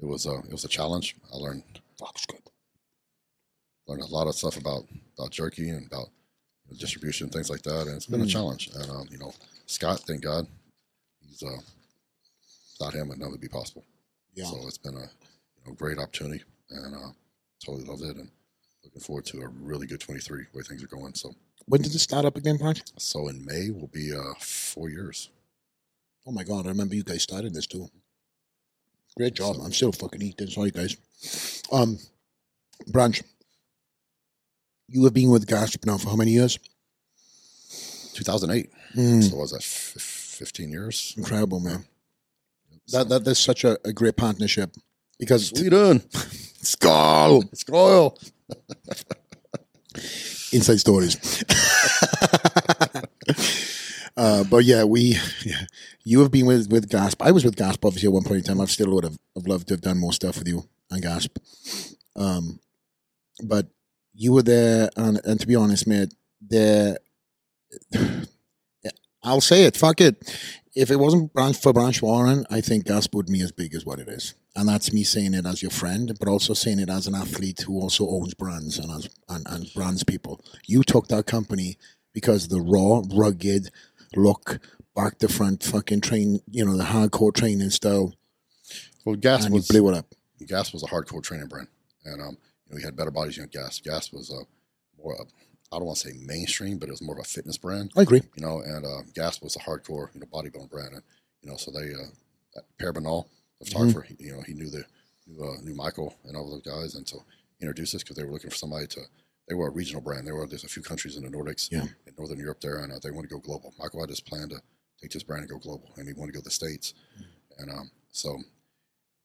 it 0.00 0.06
was 0.06 0.26
uh, 0.26 0.38
it 0.48 0.52
was 0.52 0.64
a 0.64 0.68
challenge. 0.68 1.16
I 1.32 1.36
learned 1.36 1.62
Fuck, 1.98 2.12
it's 2.14 2.26
good. 2.26 2.40
learned 3.86 4.02
a 4.02 4.06
lot 4.06 4.28
of 4.28 4.34
stuff 4.34 4.56
about 4.56 4.84
about 5.18 5.30
jerky 5.30 5.68
and 5.68 5.86
about 5.86 6.08
distribution, 6.78 7.28
things 7.28 7.50
like 7.50 7.62
that, 7.62 7.86
and 7.86 7.96
it's 7.96 8.06
been 8.06 8.22
a 8.22 8.24
Mm. 8.24 8.30
challenge. 8.30 8.70
And 8.74 8.90
um, 8.90 9.06
you 9.10 9.18
know, 9.18 9.34
Scott, 9.66 10.00
thank 10.06 10.22
God, 10.22 10.46
he's 11.20 11.42
uh, 11.42 11.58
without 12.78 12.94
him, 12.94 13.10
it 13.10 13.18
never 13.18 13.36
be 13.36 13.48
possible. 13.48 13.84
Yeah. 14.34 14.46
So 14.46 14.56
it's 14.66 14.78
been 14.78 14.96
a 14.96 15.00
you 15.00 15.62
know, 15.66 15.72
great 15.74 15.98
opportunity, 15.98 16.42
and 16.70 16.94
uh, 16.94 17.10
totally 17.64 17.84
loved 17.84 18.02
it, 18.04 18.16
and 18.16 18.30
looking 18.92 19.04
forward 19.06 19.24
to 19.26 19.40
a 19.40 19.48
really 19.48 19.86
good 19.86 20.00
23 20.00 20.46
way 20.54 20.62
things 20.62 20.82
are 20.82 20.86
going. 20.86 21.14
So 21.14 21.34
When 21.66 21.80
did 21.80 21.94
it 21.94 21.98
start 21.98 22.24
up 22.24 22.36
again, 22.36 22.56
Branch? 22.58 22.80
so 22.98 23.28
in 23.28 23.44
May 23.44 23.70
will 23.70 23.88
be 23.88 24.12
uh, 24.14 24.34
four 24.40 24.90
years. 24.90 25.30
Oh 26.26 26.32
my 26.32 26.44
god, 26.44 26.66
I 26.66 26.68
remember 26.68 26.94
you 26.94 27.02
guys 27.02 27.22
started 27.22 27.54
this 27.54 27.66
too. 27.66 27.88
Great 29.16 29.34
job. 29.34 29.56
I'm 29.62 29.72
still 29.72 29.92
fucking 29.92 30.22
eating. 30.22 30.46
Sorry, 30.48 30.70
guys. 30.70 30.96
Um, 31.72 31.98
Branch, 32.86 33.20
you 34.88 35.04
have 35.04 35.14
been 35.14 35.30
with 35.30 35.46
Gasp 35.46 35.84
now 35.86 35.98
for 35.98 36.10
how 36.10 36.16
many 36.16 36.30
years? 36.32 36.58
2008. 38.14 38.70
Mm, 38.96 39.30
So 39.30 39.36
was 39.36 39.50
that 39.52 39.58
f- 39.62 40.00
15 40.00 40.70
years? 40.70 41.14
incredible, 41.16 41.60
man. 41.60 41.84
So- 42.86 42.98
That 42.98 43.08
that 43.08 43.24
that's 43.24 43.40
such 43.40 43.64
a, 43.64 43.78
a 43.84 43.92
great 43.92 44.16
partnership 44.16 44.74
because 45.18 45.48
Sweden. 45.48 46.02
skull 46.62 47.42
Skål. 47.54 48.16
Inside 50.52 50.80
stories. 50.80 51.44
uh, 54.16 54.44
but 54.44 54.64
yeah, 54.64 54.84
we 54.84 55.16
yeah, 55.44 55.66
you 56.04 56.20
have 56.20 56.30
been 56.30 56.46
with 56.46 56.70
with 56.70 56.88
Gasp. 56.88 57.22
I 57.22 57.30
was 57.30 57.44
with 57.44 57.56
Gasp 57.56 57.84
obviously 57.84 58.08
at 58.08 58.12
one 58.12 58.24
point 58.24 58.38
in 58.38 58.44
time. 58.44 58.60
I've 58.60 58.70
still 58.70 58.92
would 58.94 59.04
have, 59.04 59.18
have 59.34 59.46
loved 59.46 59.68
to 59.68 59.74
have 59.74 59.80
done 59.80 59.98
more 59.98 60.12
stuff 60.12 60.38
with 60.38 60.48
you 60.48 60.64
on 60.90 61.00
Gasp. 61.00 61.36
Um, 62.16 62.60
but 63.42 63.66
you 64.14 64.32
were 64.32 64.42
there, 64.42 64.90
and, 64.96 65.20
and 65.24 65.40
to 65.40 65.46
be 65.46 65.56
honest, 65.56 65.86
mate, 65.86 66.14
there. 66.40 66.98
I'll 69.24 69.40
say 69.40 69.64
it. 69.64 69.76
Fuck 69.76 70.00
it. 70.00 70.16
If 70.74 70.90
it 70.90 70.96
wasn't 70.96 71.32
Branch 71.32 71.56
for 71.56 71.72
Branch 71.72 72.00
Warren, 72.02 72.44
I 72.50 72.60
think 72.60 72.86
Gasp 72.86 73.14
would 73.14 73.26
be 73.26 73.40
as 73.40 73.52
big 73.52 73.74
as 73.74 73.86
what 73.86 74.00
it 74.00 74.08
is, 74.08 74.34
and 74.54 74.68
that's 74.68 74.92
me 74.92 75.02
saying 75.02 75.34
it 75.34 75.46
as 75.46 75.62
your 75.62 75.70
friend, 75.70 76.16
but 76.18 76.28
also 76.28 76.54
saying 76.54 76.78
it 76.78 76.90
as 76.90 77.06
an 77.06 77.14
athlete 77.14 77.62
who 77.66 77.80
also 77.80 78.08
owns 78.08 78.34
brands 78.34 78.78
and 78.78 78.90
as 78.90 79.08
and, 79.28 79.46
and 79.48 79.72
brands 79.74 80.04
people. 80.04 80.40
You 80.66 80.82
took 80.82 81.08
that 81.08 81.26
company 81.26 81.78
because 82.12 82.48
the 82.48 82.60
raw, 82.60 83.02
rugged 83.14 83.70
look, 84.14 84.60
back 84.94 85.18
to 85.18 85.28
front, 85.28 85.62
fucking 85.62 86.00
train, 86.02 86.40
you 86.50 86.64
know, 86.64 86.76
the 86.76 86.84
hardcore 86.84 87.34
training 87.34 87.70
style, 87.70 88.12
Well, 89.04 89.16
Gasp 89.16 89.50
was 89.50 89.68
blew 89.68 89.88
it 89.88 89.94
up. 89.96 90.14
Gasp 90.46 90.72
was 90.74 90.82
a 90.82 90.86
hardcore 90.86 91.22
training 91.22 91.48
brand, 91.48 91.68
and 92.04 92.20
um, 92.20 92.36
you 92.66 92.70
know, 92.70 92.76
we 92.76 92.82
had 92.82 92.96
better 92.96 93.10
bodies. 93.10 93.36
You 93.36 93.44
know, 93.44 93.48
Gas 93.50 93.80
Gas 93.80 94.12
was 94.12 94.30
a 94.30 94.40
more. 95.02 95.20
Uh, 95.20 95.24
I 95.72 95.78
don't 95.78 95.86
want 95.86 95.98
to 96.00 96.10
say 96.10 96.18
mainstream, 96.26 96.76
but 96.76 96.90
it 96.90 96.92
was 96.92 97.00
more 97.00 97.14
of 97.14 97.24
a 97.24 97.26
fitness 97.26 97.56
brand. 97.56 97.92
I 97.96 98.02
agree. 98.02 98.20
You 98.34 98.44
know, 98.44 98.60
and 98.60 98.84
uh, 98.84 99.02
Gasp 99.14 99.42
was 99.42 99.56
a 99.56 99.60
hardcore, 99.60 100.12
you 100.12 100.20
know, 100.20 100.26
bodybuilding 100.26 100.68
brand, 100.68 100.92
and 100.92 101.02
you 101.40 101.50
know, 101.50 101.56
so 101.56 101.70
they 101.70 101.94
uh, 101.94 102.60
the 103.64 103.70
photographer, 103.70 104.02
he, 104.02 104.16
you 104.18 104.32
know, 104.32 104.42
he 104.42 104.54
knew 104.54 104.70
the 104.70 104.84
knew, 105.26 105.42
uh, 105.44 105.60
knew 105.62 105.74
Michael 105.74 106.14
and 106.24 106.36
all 106.36 106.50
those 106.50 106.62
guys, 106.62 106.94
and 106.94 107.06
so 107.08 107.18
he 107.58 107.62
introduced 107.66 107.94
us 107.94 108.02
because 108.02 108.16
they 108.16 108.24
were 108.24 108.32
looking 108.32 108.50
for 108.50 108.56
somebody 108.56 108.86
to. 108.88 109.00
They 109.48 109.54
were 109.56 109.68
a 109.68 109.72
regional 109.72 110.00
brand. 110.00 110.26
There 110.26 110.34
were 110.36 110.46
there's 110.46 110.64
a 110.64 110.68
few 110.68 110.82
countries 110.82 111.16
in 111.16 111.24
the 111.24 111.30
Nordics, 111.30 111.70
Yeah. 111.70 111.82
in 112.06 112.14
Northern 112.16 112.38
Europe 112.38 112.60
there, 112.60 112.78
and 112.78 112.92
uh, 112.92 112.98
they 113.02 113.10
want 113.10 113.28
to 113.28 113.34
go 113.34 113.40
global. 113.40 113.74
Michael 113.78 114.00
had 114.00 114.08
this 114.08 114.20
plan 114.20 114.48
to 114.50 114.60
take 115.00 115.10
this 115.10 115.22
brand 115.24 115.42
and 115.42 115.50
go 115.50 115.58
global, 115.58 115.90
and 115.96 116.06
he 116.06 116.12
wanted 116.14 116.32
to 116.32 116.38
go 116.38 116.40
to 116.40 116.44
the 116.44 116.50
states, 116.50 116.94
and 117.58 117.70
um, 117.70 117.90
so 118.10 118.38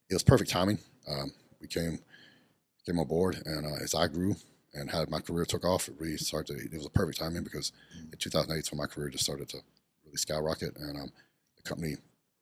it 0.09 0.13
was 0.13 0.23
perfect 0.23 0.49
timing. 0.49 0.79
Um, 1.07 1.31
we 1.61 1.67
came 1.67 1.99
came 2.85 2.99
on 2.99 3.07
board, 3.07 3.41
and 3.45 3.65
uh, 3.65 3.75
as 3.83 3.93
I 3.95 4.07
grew 4.07 4.35
and 4.73 4.89
had 4.91 5.09
my 5.09 5.19
career 5.19 5.45
took 5.45 5.65
off, 5.65 5.87
it 5.87 5.95
really 5.99 6.17
started. 6.17 6.57
To, 6.57 6.63
it 6.65 6.73
was 6.73 6.85
a 6.85 6.89
perfect 6.89 7.19
timing 7.19 7.43
because 7.43 7.71
in 8.11 8.17
2008, 8.17 8.59
is 8.59 8.71
when 8.71 8.77
my 8.79 8.85
career 8.87 9.09
just 9.09 9.23
started 9.23 9.49
to 9.49 9.57
really 10.05 10.17
skyrocket, 10.17 10.75
and 10.77 10.97
um, 10.97 11.11
the 11.57 11.63
company 11.63 11.95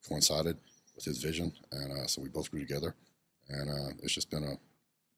coincided 0.08 0.58
with 0.96 1.06
his 1.06 1.18
vision, 1.22 1.52
and 1.72 1.92
uh, 1.92 2.08
so 2.08 2.22
we 2.22 2.30
both 2.30 2.50
grew 2.52 2.60
together, 2.62 2.96
and 3.50 3.70
uh, 3.70 3.94
it's 4.04 4.14
just 4.14 4.30
been 4.30 4.44
a 4.44 4.58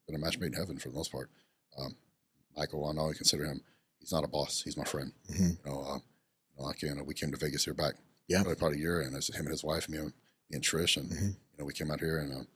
been 0.07 0.15
a 0.15 0.19
match 0.19 0.39
made 0.39 0.47
in 0.53 0.59
heaven 0.59 0.77
for 0.77 0.89
the 0.89 0.95
most 0.95 1.11
part. 1.11 1.29
Um, 1.77 1.95
Michael, 2.55 2.87
I 2.87 2.93
know 2.93 3.09
I 3.09 3.13
consider 3.13 3.45
him. 3.45 3.61
He's 3.99 4.11
not 4.11 4.23
a 4.23 4.27
boss. 4.27 4.61
He's 4.63 4.77
my 4.77 4.83
friend. 4.85 5.11
Mhm. 5.29 5.57
You 5.65 5.71
know, 5.71 5.81
uh, 5.81 5.95
you 5.95 6.63
know, 6.63 6.65
I 6.69 6.73
can. 6.73 7.05
we 7.05 7.13
came 7.13 7.31
to 7.31 7.37
Vegas 7.37 7.65
here 7.65 7.73
back. 7.73 7.95
Yeah. 8.27 8.43
probably 8.43 8.53
about 8.53 8.73
a 8.73 8.79
year, 8.79 9.01
and 9.01 9.15
it's 9.15 9.27
him 9.33 9.45
and 9.45 9.51
his 9.51 9.63
wife, 9.63 9.87
me 9.89 9.97
and, 9.97 10.07
me 10.49 10.55
and 10.55 10.63
Trish, 10.63 10.97
and 10.97 11.09
Mhm. 11.11 11.27
you 11.33 11.57
know, 11.59 11.65
we 11.65 11.73
came 11.73 11.91
out 11.91 11.99
here 11.99 12.17
and 12.19 12.31
um, 12.33 12.47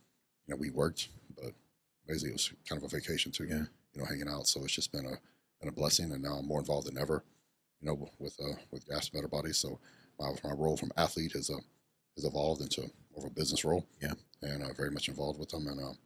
you 0.48 0.54
know, 0.54 0.56
we 0.58 0.70
worked, 0.70 1.10
but 1.36 1.54
basically 2.08 2.30
it 2.30 2.34
was 2.34 2.52
kind 2.68 2.82
of 2.82 2.84
a 2.92 2.96
vacation 2.98 3.32
too. 3.32 3.46
Yeah. 3.46 3.66
You 3.94 4.02
know, 4.02 4.06
hanging 4.06 4.28
out. 4.30 4.48
So 4.48 4.64
it's 4.64 4.74
just 4.74 4.92
been 4.92 5.06
a 5.06 5.20
been 5.60 5.70
a 5.70 5.72
blessing, 5.72 6.12
and 6.12 6.24
now 6.24 6.36
I'm 6.38 6.48
more 6.48 6.60
involved 6.60 6.88
than 6.88 6.98
ever. 6.98 7.24
You 7.82 7.88
know, 7.88 8.10
with 8.20 8.40
uh, 8.40 8.56
with 8.72 8.88
Gasp 8.88 9.14
Better 9.14 9.28
Bodies. 9.28 9.58
So 9.58 9.80
my 10.20 10.34
my 10.44 10.52
role 10.52 10.78
from 10.78 10.92
athlete 10.98 11.34
has 11.34 11.50
uh, 11.50 11.60
has 12.16 12.26
evolved 12.26 12.62
into 12.62 12.82
more 13.16 13.26
of 13.26 13.32
a 13.32 13.34
business 13.34 13.64
role. 13.66 13.86
Yeah. 14.02 14.14
And 14.42 14.64
uh, 14.64 14.74
very 14.76 14.90
much 14.92 15.08
involved 15.08 15.40
with 15.40 15.50
them, 15.50 15.68
and 15.68 15.80
um, 15.80 15.98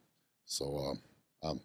so 0.44 0.76
um, 0.78 1.00
um, 1.48 1.60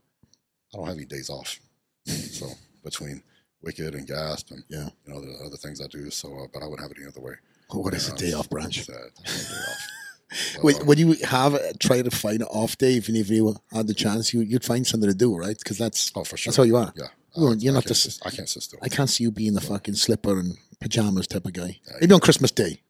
I 0.74 0.78
don't 0.78 0.88
have 0.88 0.96
any 0.96 1.06
days 1.06 1.30
off. 1.30 1.60
so 2.06 2.48
between 2.84 3.22
Wicked 3.62 3.94
and 3.94 4.08
Gasp 4.08 4.52
and 4.52 4.64
Yeah. 4.70 4.90
you 5.06 5.14
know 5.14 5.22
the 5.22 5.34
other 5.46 5.58
things 5.58 5.82
I 5.82 5.88
do. 5.88 6.10
So, 6.10 6.30
uh, 6.34 6.48
but 6.54 6.64
I 6.64 6.68
wouldn't 6.68 6.82
have 6.82 6.92
it 6.92 6.98
any 7.00 7.08
other 7.08 7.20
way. 7.22 7.34
What 7.72 7.94
is 7.94 8.10
a 8.10 8.14
Uh, 8.14 8.18
day 8.18 8.34
off, 8.34 8.50
Branch? 8.50 8.84
Sad. 8.86 8.96
I 8.96 9.30
have 9.30 9.40
a 9.42 9.44
day 9.44 9.56
off. 9.70 9.88
So, 10.34 10.62
Would, 10.64 10.76
uh, 10.82 10.86
would 10.86 11.00
you 11.00 11.14
have 11.26 11.60
try 11.80 12.02
to 12.02 12.10
find 12.10 12.42
an 12.42 12.48
off 12.48 12.78
day 12.78 12.94
even 12.94 13.18
if 13.18 13.30
you 13.30 13.54
had 13.74 13.88
the 13.88 13.94
chance? 13.94 14.34
You, 14.34 14.40
you'd 14.42 14.64
find 14.64 14.88
something 14.88 15.10
to 15.10 15.16
do, 15.16 15.36
right? 15.36 15.58
Because 15.58 15.78
that's 15.78 16.10
oh, 16.16 16.24
for 16.24 16.38
sure. 16.38 16.52
that's 16.52 16.58
how 16.58 16.64
you 16.64 16.78
are. 16.78 16.94
Yeah. 16.96 17.08
Well, 17.36 17.56
you're 17.56 17.74
I 17.74 17.76
not 17.76 17.84
can't 17.86 17.98
just- 17.98 18.26
I 18.26 18.30
can't 18.30 18.48
sit 18.48 18.64
still. 18.64 18.80
I 18.82 18.88
can't 18.88 19.10
see 19.10 19.26
you 19.26 19.32
being 19.32 19.54
the 19.56 19.62
fucking 19.62 19.96
slipper 19.96 20.40
and 20.40 20.58
pajamas 20.80 21.28
type 21.28 21.46
of 21.46 21.52
guy. 21.54 21.80
Yeah, 21.86 21.94
Maybe 22.00 22.14
on 22.14 22.22
Christmas 22.22 22.52
Day. 22.52 22.82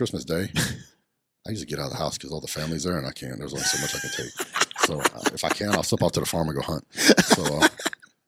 Christmas 0.00 0.24
Day, 0.24 0.50
I 1.46 1.50
usually 1.50 1.66
get 1.66 1.78
out 1.78 1.84
of 1.84 1.90
the 1.92 1.98
house 1.98 2.16
because 2.16 2.32
all 2.32 2.40
the 2.40 2.46
family's 2.48 2.84
there, 2.84 2.96
and 2.96 3.06
I 3.06 3.12
can't. 3.12 3.36
There's 3.38 3.52
only 3.52 3.66
so 3.66 3.78
much 3.82 3.94
I 3.94 3.98
can 3.98 4.10
take. 4.10 4.32
So 4.86 4.98
uh, 4.98 5.30
if 5.34 5.44
I 5.44 5.50
can, 5.50 5.68
I'll 5.72 5.82
slip 5.82 6.02
out 6.02 6.14
to 6.14 6.20
the 6.20 6.26
farm 6.26 6.48
and 6.48 6.56
go 6.56 6.62
hunt. 6.62 6.86
So, 6.94 7.42
uh, 7.44 7.68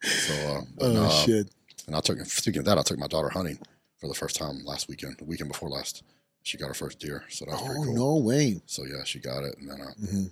so, 0.03 0.35
uh, 0.35 0.61
but, 0.77 0.85
Oh 0.95 1.05
uh, 1.07 1.09
shit! 1.25 1.49
and 1.87 1.97
I 1.97 2.01
took. 2.01 2.19
Speaking 2.27 2.59
of 2.59 2.67
that, 2.67 2.77
I 2.77 2.83
took 2.83 2.99
my 2.99 3.07
daughter 3.07 3.31
hunting 3.31 3.59
for 3.99 4.07
the 4.07 4.13
first 4.15 4.37
time 4.37 4.63
last 4.67 4.87
weekend, 4.87 5.17
the 5.17 5.25
weekend 5.25 5.51
before 5.51 5.71
last. 5.71 6.03
She 6.43 6.59
got 6.59 6.69
her 6.69 6.75
first 6.75 6.99
deer, 6.99 7.25
so 7.31 7.47
that 7.47 7.53
was 7.53 7.63
Oh 7.63 7.67
pretty 7.67 7.85
cool. 7.87 7.95
no 7.95 8.17
way! 8.23 8.61
So 8.67 8.85
yeah, 8.85 9.03
she 9.05 9.19
got 9.19 9.43
it, 9.43 9.57
and 9.59 9.71
then 9.71 9.81
uh, 9.81 9.93
hmm 9.95 10.25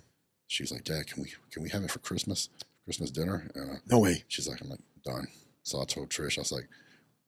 she 0.45 0.61
was 0.61 0.71
like, 0.71 0.83
"Dad, 0.83 1.07
can 1.07 1.23
we 1.23 1.33
can 1.49 1.63
we 1.63 1.69
have 1.69 1.81
it 1.83 1.89
for 1.89 1.97
Christmas? 1.99 2.49
Christmas 2.85 3.09
dinner?" 3.09 3.49
And 3.55 3.71
uh, 3.71 3.75
No 3.89 3.97
way! 3.97 4.23
she's 4.27 4.47
like, 4.47 4.61
"I'm 4.61 4.69
like 4.69 4.79
done." 5.03 5.25
So 5.63 5.81
I 5.81 5.85
told 5.85 6.09
Trish, 6.11 6.37
I 6.37 6.41
was 6.41 6.51
like, 6.51 6.67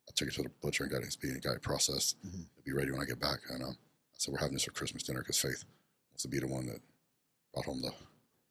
I 0.07 0.11
took 0.13 0.27
it 0.27 0.35
to 0.35 0.43
the 0.43 0.51
butcher 0.61 0.83
and 0.83 0.91
got 0.91 1.01
it, 1.01 1.17
being 1.19 1.39
got 1.43 1.55
it 1.55 1.63
processed. 1.63 2.15
Mhm. 2.23 2.45
It'll 2.57 2.63
be 2.63 2.73
ready 2.73 2.91
when 2.91 3.01
I 3.01 3.05
get 3.05 3.19
back. 3.19 3.39
And 3.49 3.63
um, 3.63 3.75
Said, 4.23 4.31
"We're 4.33 4.39
having 4.39 4.53
this 4.53 4.63
for 4.63 4.71
Christmas 4.71 5.03
dinner 5.03 5.19
because 5.19 5.37
Faith 5.37 5.63
wants 6.11 6.23
to 6.23 6.27
be 6.29 6.39
the 6.39 6.47
one 6.47 6.65
that 6.67 6.79
brought 7.53 7.65
home 7.65 7.81
the 7.81 7.91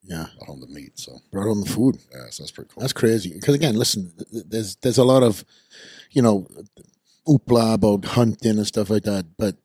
Yeah, 0.03 0.27
brought 0.37 0.49
home 0.49 0.61
the 0.61 0.67
meat." 0.67 0.99
So 0.99 1.19
brought 1.31 1.47
home 1.47 1.63
the 1.63 1.69
food. 1.71 1.99
yeah, 2.13 2.27
so 2.31 2.43
that's 2.43 2.51
pretty 2.53 2.71
cool. 2.73 2.81
That's 2.83 2.93
crazy. 2.93 3.33
Because 3.33 3.55
again, 3.55 3.77
listen, 3.77 4.13
th- 4.17 4.31
th- 4.31 4.45
there's 4.49 4.77
there's 4.77 4.99
a 4.99 5.05
lot 5.05 5.23
of, 5.23 5.45
you 6.11 6.21
know, 6.23 6.47
oopla 7.27 7.75
about 7.75 8.05
hunting 8.05 8.59
and 8.59 8.67
stuff 8.67 8.91
like 8.91 9.05
that. 9.05 9.27
But 9.39 9.57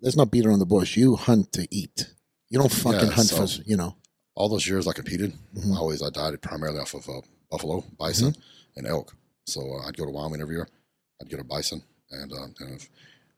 let's 0.00 0.16
not 0.16 0.30
beat 0.30 0.46
around 0.46 0.58
the 0.60 0.66
bush. 0.66 0.96
You 0.96 1.16
hunt 1.16 1.52
to 1.52 1.66
eat. 1.70 2.08
You 2.48 2.58
don't 2.58 2.72
fucking 2.72 3.08
Yeah, 3.08 3.14
hunt 3.14 3.28
so- 3.28 3.46
for 3.46 3.62
you 3.62 3.76
know. 3.76 3.96
All 4.34 4.48
those 4.48 4.66
years 4.66 4.86
I 4.88 4.92
competed, 4.94 5.34
Mhm. 5.54 5.74
I 5.74 5.78
always 5.78 6.02
I 6.02 6.08
dieted 6.08 6.40
primarily 6.40 6.78
off 6.80 6.94
of 6.94 7.06
uh, 7.08 7.20
buffalo, 7.50 7.84
bison, 7.98 8.34
and 8.76 8.86
elk. 8.86 9.14
So 9.46 9.60
uh, 9.76 9.86
I'd 9.86 9.96
go 9.96 10.06
to 10.06 10.10
Wyoming 10.10 10.40
every 10.40 10.54
year. 10.56 10.68
I'd 11.20 11.28
get 11.28 11.38
a 11.38 11.44
bison, 11.44 11.82
and, 12.10 12.32
uh, 12.32 12.44
and 12.60 12.74
if, 12.76 12.88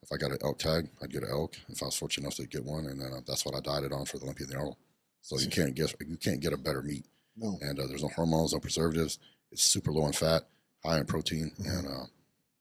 if 0.04 0.12
I 0.12 0.16
got 0.18 0.30
an 0.30 0.38
elk 0.44 0.58
tag, 0.58 0.88
I'd 1.02 1.10
get 1.12 1.22
an 1.24 1.30
elk. 1.30 1.56
If 1.68 1.82
I 1.82 1.86
was 1.86 1.96
fortunate 1.96 2.26
enough 2.26 2.36
to 2.36 2.46
get 2.46 2.64
one, 2.64 2.86
and 2.86 3.00
then 3.00 3.12
uh, 3.12 3.20
that's 3.26 3.44
what 3.44 3.54
I 3.56 3.60
died 3.60 3.82
it 3.84 3.92
on 3.92 4.04
for 4.04 4.18
the 4.18 4.24
Olympia 4.24 4.44
and 4.46 4.52
the 4.54 4.58
Arnold. 4.58 4.76
So 5.22 5.38
you 5.38 5.48
can't 5.48 5.74
get 5.74 5.94
you 6.06 6.16
can't 6.18 6.40
get 6.40 6.52
a 6.52 6.56
better 6.58 6.82
meat. 6.82 7.06
No. 7.36 7.58
and 7.62 7.80
uh, 7.80 7.86
there's 7.88 8.02
no 8.02 8.10
hormones, 8.14 8.52
no 8.52 8.60
preservatives. 8.60 9.18
It's 9.50 9.62
super 9.64 9.90
low 9.90 10.06
in 10.06 10.12
fat, 10.12 10.42
high 10.84 10.98
in 11.00 11.06
protein, 11.06 11.50
Mhm. 11.60 11.78
and 11.78 11.88
uh, 11.88 12.04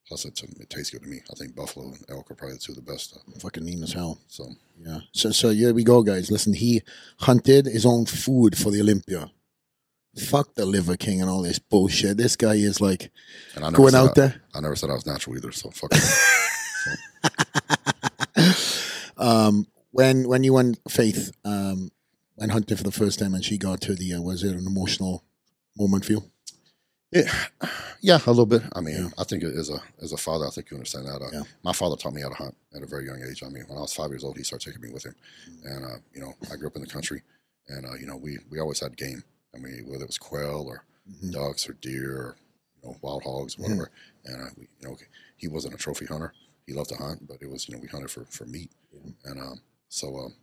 plus 0.08 0.26
it, 0.26 0.42
it 0.60 0.70
tastes 0.70 0.90
good 0.90 1.04
to 1.04 1.08
me. 1.08 1.22
I 1.32 1.36
think 1.36 1.56
buffalo 1.56 1.88
and 1.90 2.04
elk 2.10 2.32
are 2.32 2.36
probably 2.36 2.56
the 2.56 2.60
two 2.62 2.72
of 2.72 2.78
the 2.78 2.82
best. 2.92 3.16
Uh, 3.16 3.40
Fucking 3.40 3.64
mean 3.64 3.84
as 3.84 3.94
hell. 3.94 4.18
so 4.28 4.50
Yeah. 4.80 5.02
So 5.12 5.32
so 5.32 5.50
here 5.52 5.74
we 5.74 5.84
go, 5.84 6.02
guys. 6.02 6.32
Listen, 6.32 6.54
he 6.54 6.82
hunted 7.20 7.66
his 7.68 7.86
own 7.86 8.06
food 8.08 8.58
for 8.58 8.72
the 8.72 8.82
Olympia. 8.82 9.30
Fuck 10.18 10.56
the 10.56 10.66
liver 10.66 10.96
king 10.96 11.22
and 11.22 11.30
all 11.30 11.42
this 11.42 11.60
bullshit. 11.60 12.18
This 12.18 12.36
guy 12.36 12.54
is 12.56 12.80
like 12.80 13.12
going 13.74 13.96
out 13.96 14.12
I, 14.12 14.14
there. 14.22 14.42
I 14.56 14.60
never 14.62 14.76
said 14.76 14.90
I 14.90 14.94
was 14.94 15.06
natural 15.06 15.36
either. 15.38 15.52
So 15.52 15.70
fuck. 15.72 15.92
um, 19.18 19.68
when 19.92 20.28
when 20.28 20.44
you 20.44 20.58
and 20.58 20.78
Faith 20.90 21.32
um, 21.46 21.92
went 22.36 22.52
hunting 22.52 22.78
for 22.78 22.84
the 22.84 22.92
first 22.92 23.20
time 23.20 23.34
and 23.34 23.44
she 23.46 23.58
got 23.58 23.82
to 23.82 23.96
the 23.96 24.14
uh, 24.14 24.22
was 24.22 24.44
it 24.44 24.56
an 24.56 24.66
emotional 24.68 25.24
moment 25.78 26.06
for 26.06 26.14
you? 26.14 26.24
yeah, 27.12 27.32
yeah, 28.02 28.18
a 28.26 28.32
little 28.32 28.48
bit. 28.48 28.64
I 28.74 28.82
mean, 28.82 28.96
Yeah. 28.96 29.10
I 29.20 29.24
think 29.24 29.44
as 29.44 29.70
a 29.70 29.80
as 30.02 30.14
a 30.14 30.18
father, 30.18 30.48
I 30.48 30.50
think 30.50 30.72
you 30.72 30.78
understand 30.78 31.06
that. 31.08 31.22
Uh, 31.22 31.30
Yeah. 31.32 31.44
My 31.64 31.74
father 31.74 31.96
taught 31.96 32.14
me 32.14 32.22
how 32.22 32.30
to 32.30 32.36
hunt 32.36 32.56
at 32.76 32.82
a 32.82 32.88
very 32.88 33.06
young 33.06 33.22
age. 33.24 33.44
I 33.44 33.50
mean, 33.50 33.66
when 33.68 33.78
I 33.78 33.82
was 33.82 33.94
five 33.94 34.10
years 34.10 34.24
old, 34.24 34.38
he 34.38 34.44
started 34.44 34.66
taking 34.66 34.82
me 34.82 34.92
with 34.94 35.06
him, 35.06 35.16
and 35.64 35.86
uh, 35.86 35.98
you 36.14 36.22
know, 36.22 36.34
I 36.52 36.56
grew 36.56 36.68
up 36.68 36.76
in 36.76 36.82
the 36.82 36.88
country, 36.88 37.22
and 37.68 37.86
uh, 37.86 37.94
you 38.00 38.08
know, 38.08 38.18
we 38.18 38.40
we 38.50 38.60
always 38.60 38.80
had 38.80 38.98
game. 38.98 39.24
I 39.56 39.60
mean, 39.60 39.86
whether 39.88 40.04
it 40.04 40.08
was 40.08 40.18
quail 40.18 40.66
or 40.68 40.84
Mhm. 41.04 41.34
ducks 41.34 41.68
or 41.70 41.74
deer 41.74 42.16
or 42.16 42.36
you 42.82 42.90
know 42.90 42.96
wild 43.02 43.24
hogs, 43.24 43.58
whatever. 43.60 43.92
And 44.26 44.42
uh, 44.42 44.50
we, 44.58 44.70
you 44.80 44.88
know, 44.88 44.98
he 45.36 45.50
wasn't 45.50 45.74
a 45.74 45.78
trophy 45.78 46.06
hunter. 46.06 46.34
He 46.68 46.74
loved 46.74 46.90
to 46.90 46.96
hunt, 46.96 47.28
but 47.28 47.38
it 47.42 47.50
was 47.50 47.68
you 47.68 47.76
know 47.76 47.82
we 47.82 47.88
hunted 47.88 48.10
for 48.12 48.26
for 48.26 48.46
meat. 48.46 48.72
And 49.26 49.40
um, 49.40 49.62
so 49.90 50.16
um, 50.18 50.34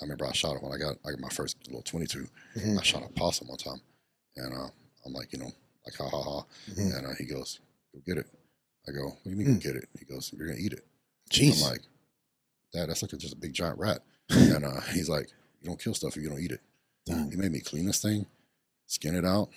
I 0.00 0.04
remember 0.04 0.26
I 0.26 0.32
shot 0.32 0.56
it 0.56 0.62
when 0.62 0.72
I 0.72 0.78
got 0.78 0.96
I 1.04 1.10
got 1.10 1.20
my 1.20 1.28
first 1.28 1.56
little 1.66 1.82
twenty 1.82 2.06
two. 2.06 2.26
Mhm. 2.56 2.78
I 2.78 2.82
shot 2.82 3.02
a 3.04 3.08
possum 3.12 3.48
one 3.48 3.58
time, 3.58 3.80
and 4.36 4.54
uh, 4.54 4.68
I'm 5.04 5.12
like 5.12 5.32
you 5.32 5.38
know 5.38 5.50
like 5.84 5.94
ha 5.96 6.08
ha 6.08 6.22
ha, 6.22 6.44
Mhm. 6.70 6.96
and 6.98 7.06
uh, 7.06 7.14
he 7.18 7.24
goes 7.24 7.60
go 7.94 8.00
get 8.06 8.18
it. 8.18 8.26
I 8.88 8.92
go 8.92 9.06
what 9.08 9.24
do 9.24 9.30
you 9.30 9.36
mean 9.36 9.54
go 9.54 9.60
get 9.60 9.76
it? 9.76 9.88
He 9.98 10.04
goes 10.04 10.32
you're 10.36 10.46
gonna 10.46 10.58
eat 10.60 10.72
it. 10.72 10.84
Jeez. 11.30 11.62
I'm 11.64 11.70
like 11.72 11.82
Dad, 12.72 12.88
that's 12.88 13.02
like 13.02 13.12
a, 13.12 13.16
just 13.16 13.32
a 13.34 13.36
big 13.36 13.52
giant 13.52 13.78
rat. 13.78 14.02
and 14.30 14.64
uh, 14.64 14.80
he's 14.92 15.08
like 15.08 15.28
you 15.60 15.68
don't 15.68 15.80
kill 15.80 15.94
stuff 15.94 16.16
if 16.16 16.22
you 16.22 16.28
don't 16.28 16.40
eat 16.40 16.52
it. 16.52 16.60
Damn. 17.06 17.30
He 17.30 17.36
made 17.36 17.52
me 17.52 17.60
clean 17.60 17.86
this 17.86 18.02
thing, 18.02 18.26
skin 18.86 19.14
it 19.14 19.24
out, 19.24 19.48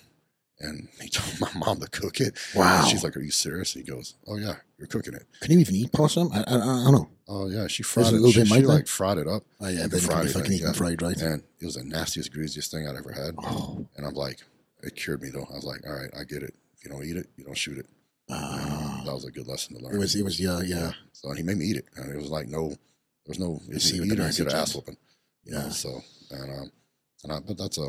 and 0.60 0.88
he 1.00 1.08
told 1.08 1.40
my 1.54 1.66
mom 1.66 1.80
to 1.80 1.88
cook 1.88 2.20
it. 2.20 2.36
Wow. 2.54 2.80
And 2.80 2.88
she's 2.88 3.02
like, 3.04 3.16
"Are 3.16 3.20
you 3.22 3.30
serious?" 3.30 3.72
He 3.74 3.82
goes, 3.82 4.14
"Oh 4.26 4.36
yeah, 4.36 4.56
you're 4.78 4.86
cooking 4.88 5.14
it." 5.14 5.26
Can 5.40 5.52
you 5.52 5.58
even 5.60 5.74
eat 5.74 5.92
possum? 5.92 6.30
I, 6.32 6.40
I, 6.46 6.54
I 6.54 6.58
don't 6.84 6.92
know. 6.92 7.10
Oh 7.28 7.48
yeah, 7.48 7.66
she 7.68 7.82
fried 7.82 8.06
it 8.06 8.12
a 8.12 8.16
little 8.16 8.30
She, 8.32 8.40
bit 8.40 8.48
she 8.48 8.62
like 8.62 8.86
fried 8.88 9.18
it 9.18 9.28
up, 9.28 9.44
Oh 9.60 9.68
yeah, 9.68 9.86
then 9.86 10.00
fried 10.00 10.26
be 10.26 10.32
fucking 10.32 10.52
yeah. 10.58 10.72
fried, 10.72 11.00
right? 11.02 11.16
and 11.20 11.42
it 11.60 11.64
was 11.64 11.74
the 11.76 11.84
nastiest, 11.84 12.32
greasiest 12.32 12.70
thing 12.70 12.86
I'd 12.88 12.96
ever 12.96 13.12
had. 13.12 13.34
Oh. 13.38 13.86
And 13.96 14.04
I'm 14.06 14.14
like, 14.14 14.40
it 14.82 14.96
cured 14.96 15.22
me 15.22 15.30
though. 15.30 15.46
I 15.50 15.54
was 15.54 15.64
like, 15.64 15.86
"All 15.86 15.94
right, 15.94 16.10
I 16.18 16.24
get 16.24 16.42
it. 16.42 16.54
If 16.76 16.84
you 16.84 16.90
don't 16.90 17.04
eat 17.04 17.16
it, 17.16 17.28
you 17.36 17.44
don't 17.44 17.56
shoot 17.56 17.78
it." 17.78 17.86
Ah. 18.30 19.02
That 19.04 19.14
was 19.14 19.24
a 19.24 19.30
good 19.30 19.46
lesson 19.48 19.76
to 19.76 19.82
learn. 19.84 19.94
it 19.94 19.98
was 19.98 20.14
it 20.14 20.24
was 20.24 20.38
yeah 20.40 20.60
yeah. 20.60 20.92
So 21.12 21.28
and 21.30 21.38
he 21.38 21.42
made 21.44 21.56
me 21.58 21.66
eat 21.66 21.76
it, 21.76 21.86
and 21.96 22.12
it 22.12 22.16
was 22.16 22.30
like 22.30 22.48
no, 22.48 22.68
there 22.68 22.76
was 23.28 23.38
no. 23.38 23.60
If 23.68 23.82
see 23.82 23.96
you 23.96 24.02
eat 24.04 24.12
it, 24.12 24.18
you 24.38 24.44
get 24.44 24.52
an 24.52 24.58
ass 24.60 24.74
whooping. 24.74 24.96
You 25.44 25.52
know, 25.52 25.58
Yeah. 25.64 25.68
so 25.70 26.00
and 26.30 26.50
um, 26.50 26.70
and 27.24 27.32
I, 27.32 27.40
but 27.40 27.58
that's 27.58 27.78
a, 27.78 27.88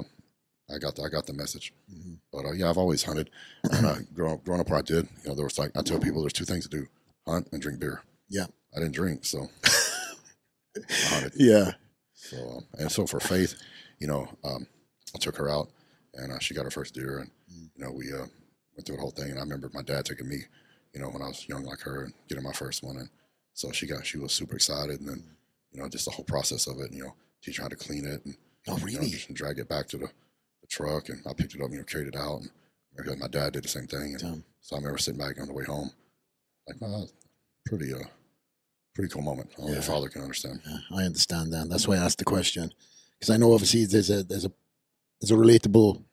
I 0.73 0.77
got 0.77 0.95
the, 0.95 1.03
I 1.03 1.09
got 1.09 1.25
the 1.25 1.33
message. 1.33 1.73
Mhm. 1.91 2.19
But 2.31 2.45
uh, 2.45 2.51
yeah, 2.51 2.69
I've 2.69 2.77
always 2.77 3.03
hunted. 3.03 3.29
And 3.71 3.85
uh, 3.85 3.95
growing, 4.13 4.39
growing 4.45 4.61
up 4.61 4.69
where 4.69 4.79
I 4.79 4.83
did, 4.83 5.07
you 5.23 5.29
know, 5.29 5.35
there 5.35 5.45
was 5.45 5.57
like 5.59 5.71
I 5.75 5.81
tell 5.81 5.99
people 5.99 6.21
there's 6.21 6.33
two 6.33 6.45
things 6.45 6.67
to 6.67 6.77
do: 6.77 6.87
hunt 7.27 7.47
and 7.51 7.61
drink 7.61 7.79
beer. 7.79 8.01
Yeah. 8.29 8.45
I 8.75 8.79
didn't 8.79 8.95
drink, 8.95 9.25
so 9.25 9.49
I 10.77 11.05
hunted. 11.07 11.33
Yeah. 11.35 11.71
So 12.13 12.37
um, 12.57 12.65
and 12.79 12.91
so 12.91 13.05
for 13.05 13.19
Faith, 13.19 13.55
you 13.99 14.07
know, 14.07 14.27
um, 14.43 14.67
I 15.15 15.19
took 15.19 15.35
her 15.37 15.49
out, 15.49 15.69
and 16.13 16.31
uh, 16.31 16.39
she 16.39 16.53
got 16.53 16.65
her 16.65 16.71
first 16.71 16.93
deer, 16.93 17.19
and 17.19 17.29
Mm. 17.51 17.69
you 17.75 17.83
know 17.83 17.91
we 17.91 18.13
uh, 18.13 18.19
went 18.75 18.85
through 18.85 18.95
the 18.95 19.01
whole 19.01 19.11
thing. 19.11 19.31
And 19.31 19.37
I 19.37 19.41
remember 19.41 19.69
my 19.73 19.81
dad 19.81 20.05
taking 20.05 20.29
me, 20.29 20.37
you 20.93 21.01
know, 21.01 21.09
when 21.09 21.21
I 21.21 21.27
was 21.27 21.49
young 21.49 21.63
like 21.65 21.81
her, 21.81 22.05
and 22.05 22.13
getting 22.29 22.45
my 22.45 22.53
first 22.53 22.81
one, 22.81 22.95
and 22.95 23.09
so 23.53 23.71
she 23.73 23.85
got 23.87 24.05
she 24.05 24.17
was 24.17 24.31
super 24.31 24.55
excited, 24.55 25.01
and 25.01 25.09
then 25.09 25.23
you 25.73 25.81
know 25.81 25.89
just 25.89 26.05
the 26.05 26.11
whole 26.11 26.23
process 26.23 26.65
of 26.67 26.79
it, 26.79 26.93
you 26.93 27.03
know, 27.03 27.13
teach 27.43 27.57
her 27.57 27.63
how 27.63 27.67
to 27.69 27.75
clean 27.75 28.05
it, 28.05 28.23
and 28.25 28.37
Oh 28.69 28.77
you 28.77 28.93
know, 28.93 28.99
really? 29.01 29.13
drag 29.33 29.59
it 29.59 29.67
back 29.67 29.87
to 29.89 29.97
the 29.97 30.09
truck, 30.71 31.09
and 31.09 31.21
I 31.29 31.33
picked 31.33 31.53
it 31.53 31.61
up, 31.61 31.69
you 31.71 31.77
know, 31.77 31.83
carried 31.83 32.07
it 32.07 32.15
out, 32.15 32.41
and 32.97 33.19
my 33.19 33.27
dad 33.27 33.53
did 33.53 33.63
the 33.63 33.67
same 33.67 33.87
thing, 33.87 34.13
and 34.13 34.19
Damn. 34.19 34.43
so 34.61 34.75
I 34.75 34.79
remember 34.79 34.97
sitting 34.97 35.19
back 35.19 35.39
on 35.39 35.47
the 35.47 35.53
way 35.53 35.63
home, 35.65 35.91
like, 36.67 36.81
wow, 36.81 37.05
pretty, 37.65 37.93
uh, 37.93 37.99
pretty 38.95 39.11
cool 39.13 39.21
moment. 39.21 39.49
Only 39.57 39.73
a 39.73 39.75
Yeah. 39.75 39.81
father 39.81 40.09
can 40.09 40.21
understand. 40.23 40.61
Yeah, 40.65 40.77
I 40.97 41.03
understand 41.03 41.53
that. 41.53 41.69
That's 41.69 41.87
why 41.87 41.95
I 41.95 42.05
asked 42.05 42.17
the 42.19 42.25
question 42.25 42.71
because 43.19 43.29
I 43.29 43.37
know 43.37 43.53
obviously 43.53 43.85
there's 43.85 44.09
a 44.09 44.23
there's 44.23 44.45
a 44.45 44.51
there's 45.19 45.31
a 45.31 45.35
relatable 45.35 46.03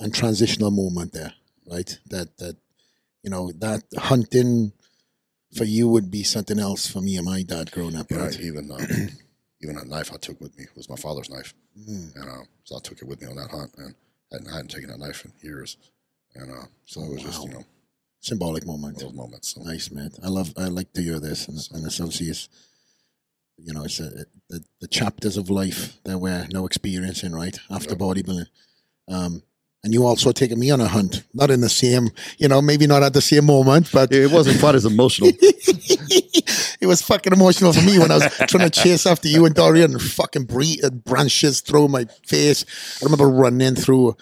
and 0.00 0.14
transitional 0.14 0.70
moment 0.70 1.12
there, 1.12 1.34
right? 1.70 1.98
That 2.06 2.36
that 2.38 2.56
you 3.22 3.30
know 3.30 3.52
that 3.58 3.84
hunting 3.98 4.72
for 5.56 5.64
you 5.64 5.88
would 5.88 6.10
be 6.10 6.22
something 6.22 6.58
else 6.58 6.86
for 6.90 7.00
me 7.00 7.16
and 7.16 7.26
my 7.26 7.42
dad 7.42 7.70
growing 7.72 7.96
up, 7.96 8.10
right? 8.10 8.38
even, 8.40 8.70
uh, 8.70 8.78
even 9.62 9.76
a 9.76 9.84
knife 9.84 10.10
I 10.12 10.16
took 10.16 10.40
with 10.40 10.56
me 10.58 10.66
was 10.76 10.88
my 10.88 10.96
father's 10.96 11.30
knife, 11.30 11.54
Mm. 11.78 12.16
and 12.16 12.28
uh, 12.30 12.42
so 12.64 12.76
I 12.76 12.80
took 12.80 12.98
it 13.02 13.06
with 13.08 13.20
me 13.22 13.28
on 13.28 13.36
that 13.36 13.50
hunt, 13.50 13.72
and 13.78 13.94
I 14.32 14.34
hadn't, 14.36 14.48
I 14.48 14.54
hadn't 14.56 14.70
taken 14.70 14.90
that 14.90 14.98
knife 14.98 15.24
in 15.24 15.32
years, 15.40 15.76
and 16.34 16.50
uh, 16.50 16.64
so 16.84 17.02
it 17.04 17.10
was 17.12 17.22
just 17.22 17.42
you 17.44 17.50
know 17.50 17.64
Symbolic 18.22 18.66
moment. 18.66 18.98
those 18.98 19.14
moments. 19.14 19.54
So. 19.54 19.62
Nice, 19.62 19.90
man. 19.90 20.10
I 20.22 20.28
love. 20.28 20.52
I 20.58 20.66
like 20.66 20.92
to 20.92 21.02
hear 21.02 21.18
this, 21.20 21.48
and, 21.48 21.56
and 21.72 21.86
it's 21.86 22.00
obviously 22.00 22.32
you 23.62 23.72
know, 23.74 23.84
it's 23.84 24.00
a, 24.00 24.06
it, 24.22 24.28
the 24.48 24.64
the 24.80 24.88
chapters 24.88 25.36
of 25.36 25.48
life 25.50 25.98
that 26.04 26.18
we're 26.18 26.46
now 26.52 26.64
experiencing, 26.66 27.32
right 27.32 27.58
after 27.70 27.90
Yep. 27.90 27.98
bodybuilding. 27.98 28.46
Um, 29.08 29.42
and 29.82 29.94
you 29.94 30.04
also 30.04 30.32
taking 30.32 30.58
me 30.58 30.70
on 30.70 30.80
a 30.82 30.88
hunt, 30.88 31.22
not 31.32 31.50
in 31.50 31.62
the 31.62 31.68
same, 31.70 32.10
you 32.36 32.48
know, 32.48 32.60
maybe 32.60 32.86
not 32.86 33.02
at 33.02 33.14
the 33.14 33.20
same 33.22 33.46
moment, 33.46 33.88
but 33.92 34.12
It 34.12 34.30
wasn't 34.30 34.60
quite 34.60 34.74
as 34.74 34.84
emotional. 34.84 35.30
it 36.90 36.98
was 36.98 37.02
fucking 37.02 37.32
emotional 37.32 37.72
for 37.72 37.82
me 37.82 38.00
when 38.00 38.10
I 38.10 38.16
was 38.16 38.26
trying 38.48 38.68
to 38.68 38.70
chase 38.70 39.06
after 39.06 39.28
you 39.28 39.46
and 39.46 39.54
Dorian 39.54 39.92
and 39.92 40.02
fucking 40.02 40.48
uh, 40.82 40.90
branches 40.90 41.60
through 41.60 41.86
my 41.86 42.04
face. 42.26 42.64
I 43.00 43.04
remember 43.04 43.28
running 43.28 43.76
through. 43.76 44.16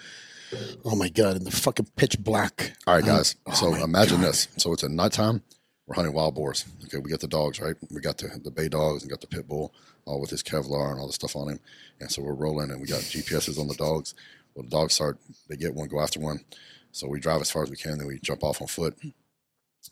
Oh 0.85 0.95
my 0.95 1.09
god! 1.09 1.37
In 1.37 1.45
the 1.45 1.51
fucking 1.51 1.87
pitch 1.95 2.19
black. 2.19 2.73
All 2.85 2.93
right, 2.93 3.03
guys. 3.03 3.35
Oh, 3.47 3.53
so 3.53 3.71
my 3.71 3.81
imagine 3.81 4.21
God. 4.21 4.27
this. 4.27 4.47
So 4.57 4.71
it's 4.71 4.83
at 4.83 4.91
nighttime. 4.91 5.41
We're 5.87 5.95
hunting 5.95 6.13
wild 6.13 6.35
boars. 6.35 6.65
Okay, 6.85 6.99
we 6.99 7.09
got 7.09 7.21
the 7.21 7.27
dogs, 7.27 7.59
right? 7.59 7.75
We 7.89 8.01
got 8.01 8.19
the, 8.19 8.39
the 8.43 8.51
bay 8.51 8.69
dogs 8.69 9.01
and 9.01 9.09
got 9.09 9.21
the 9.21 9.27
pit 9.27 9.47
bull, 9.47 9.73
all 10.05 10.21
with 10.21 10.29
his 10.29 10.43
Kevlar 10.43 10.91
and 10.91 10.99
all 10.99 11.07
the 11.07 11.13
stuff 11.13 11.35
on 11.35 11.49
him. 11.49 11.59
And 11.99 12.11
so 12.11 12.21
we're 12.21 12.35
rolling, 12.35 12.69
and 12.69 12.79
we 12.79 12.85
got 12.85 13.01
GPSs 13.01 13.59
on 13.59 13.67
the 13.67 13.73
dogs. 13.73 14.13
Well, 14.53 14.61
the 14.63 14.69
dogs 14.69 14.93
start. 14.93 15.17
They 15.47 15.55
get 15.55 15.73
one, 15.73 15.87
go 15.87 16.01
after 16.01 16.19
one. 16.19 16.41
So 16.91 17.07
we 17.07 17.19
drive 17.19 17.41
as 17.41 17.49
far 17.49 17.63
as 17.63 17.71
we 17.71 17.77
can, 17.77 17.97
then 17.97 18.07
we 18.07 18.19
jump 18.19 18.43
off 18.43 18.61
on 18.61 18.67
foot, 18.67 18.95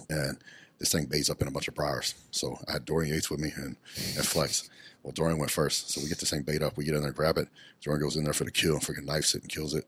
and 0.10 0.38
this 0.80 0.92
thing 0.92 1.06
baits 1.06 1.30
up 1.30 1.42
in 1.42 1.48
a 1.48 1.52
bunch 1.52 1.68
of 1.68 1.76
briars. 1.76 2.14
So 2.32 2.58
I 2.68 2.74
had 2.74 2.86
Dorian 2.86 3.14
Yates 3.14 3.30
with 3.30 3.40
me 3.40 3.52
and, 3.56 3.76
and 4.16 4.26
Flex. 4.26 4.70
Well, 5.04 5.12
Dorian 5.14 5.38
went 5.40 5.52
first, 5.52 5.92
so 5.92 6.02
we 6.02 6.10
get 6.10 6.20
this 6.20 6.30
thing 6.32 6.42
bait 6.42 6.62
up. 6.62 6.76
We 6.78 6.84
get 6.86 6.96
in 6.96 7.02
there, 7.02 7.12
grab 7.12 7.38
it. 7.38 7.48
Dorian 7.82 8.02
goes 8.02 8.16
in 8.18 8.24
there 8.24 8.34
for 8.34 8.44
the 8.44 8.52
kill, 8.52 8.74
and 8.74 8.82
freaking 8.82 9.06
knifes 9.06 9.36
it 9.36 9.42
and 9.42 9.52
kills 9.52 9.74
it. 9.74 9.86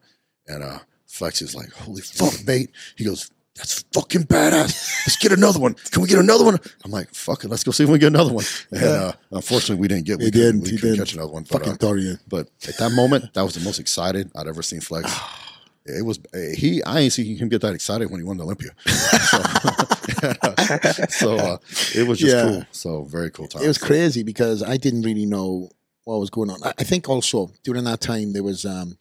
And 0.47 0.63
uh, 0.63 0.79
Flex 1.07 1.41
is 1.41 1.55
like, 1.55 1.71
"Holy 1.73 2.01
fuck, 2.01 2.33
bait!" 2.45 2.71
He 2.95 3.03
goes, 3.03 3.29
"That's 3.55 3.83
fucking 3.93 4.23
badass. 4.23 5.05
Let's 5.05 5.17
get 5.17 5.31
another 5.33 5.59
one. 5.59 5.73
Can 5.91 6.01
we 6.01 6.07
get 6.07 6.19
another 6.19 6.45
one?" 6.45 6.57
I'm 6.85 6.91
like, 6.91 7.13
"Fuck 7.13 7.43
it, 7.43 7.49
let's 7.49 7.63
go 7.63 7.71
see 7.71 7.83
if 7.83 7.89
we 7.89 7.99
can 7.99 8.11
get 8.11 8.19
another 8.19 8.33
one." 8.33 8.45
And 8.71 8.83
uh, 8.83 9.11
unfortunately, 9.31 9.81
we 9.81 9.87
didn't 9.89 10.05
get. 10.05 10.19
We 10.19 10.25
You 10.25 10.31
didn't, 10.31 10.61
we 10.61 10.71
didn't. 10.77 10.97
catch 10.97 11.13
another 11.13 11.33
one. 11.33 11.43
But, 11.43 11.59
Fucking 11.59 11.73
uh, 11.73 11.77
Dorian. 11.77 12.19
but 12.29 12.47
at 12.67 12.77
that 12.77 12.91
moment, 12.91 13.33
that 13.33 13.41
was 13.41 13.55
the 13.55 13.61
most 13.65 13.79
excited 13.79 14.31
I'd 14.35 14.47
ever 14.47 14.61
seen 14.61 14.79
Flex. 14.79 15.11
It 15.97 16.05
was 16.05 16.19
eh, 16.33 16.55
he. 16.55 16.83
I 16.83 16.99
ain't 16.99 17.13
see 17.13 17.35
him 17.35 17.49
get 17.49 17.61
that 17.61 17.73
excited 17.75 18.09
when 18.11 18.19
he 18.19 18.23
won 18.25 18.37
the 18.37 18.43
Olympia. 18.43 18.71
So, 19.29 19.37
so, 21.09 21.37
uh, 21.37 21.57
it 21.95 22.07
was 22.07 22.19
just 22.19 22.35
Yeah. 22.35 22.43
cool. 22.43 22.65
So 22.71 23.03
very 23.03 23.29
cool 23.31 23.47
time. 23.47 23.63
It 23.63 23.67
was 23.67 23.77
crazy 23.77 24.23
because 24.23 24.63
I 24.63 24.77
didn't 24.77 25.03
really 25.03 25.25
know 25.25 25.69
what 26.03 26.19
was 26.19 26.29
going 26.29 26.49
on. 26.49 26.61
I 26.63 26.73
I 26.79 26.83
think 26.83 27.07
also 27.09 27.51
during 27.63 27.83
that 27.85 28.01
time 28.01 28.33
there 28.33 28.43
was 28.43 28.65
um 28.65 28.97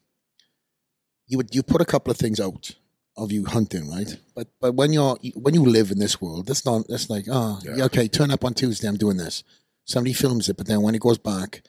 you 1.27 1.37
would 1.39 1.55
you 1.55 1.63
put 1.63 1.81
a 1.81 1.85
couple 1.85 2.11
of 2.11 2.17
things 2.19 2.39
out 2.41 2.71
of 3.17 3.33
you 3.33 3.45
hunting, 3.47 3.91
right? 3.91 4.17
But 4.35 4.49
but 4.61 4.75
when 4.75 4.93
you're 4.93 5.17
when 5.35 5.55
you 5.55 5.65
live 5.65 5.91
in 5.91 5.99
this 5.99 6.21
world, 6.21 6.47
that's 6.47 6.65
not 6.65 6.87
that's 6.89 7.09
like 7.11 7.27
oh 7.31 7.59
Yeah. 7.65 7.77
yeah, 7.77 7.85
okay, 7.85 8.07
turn 8.09 8.31
up 8.31 8.45
on 8.45 8.55
Tuesday, 8.55 8.87
I'm 8.89 8.97
doing 8.99 9.17
this. 9.17 9.43
Somebody 9.85 10.13
films 10.13 10.49
it, 10.49 10.57
but 10.57 10.67
then 10.67 10.83
when 10.83 10.95
it 10.95 11.01
goes 11.01 11.19
back, 11.19 11.63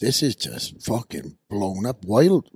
this 0.00 0.22
is 0.22 0.36
just 0.36 0.82
fucking 0.82 1.38
blown 1.48 1.86
up 1.86 2.04
wild 2.04 2.48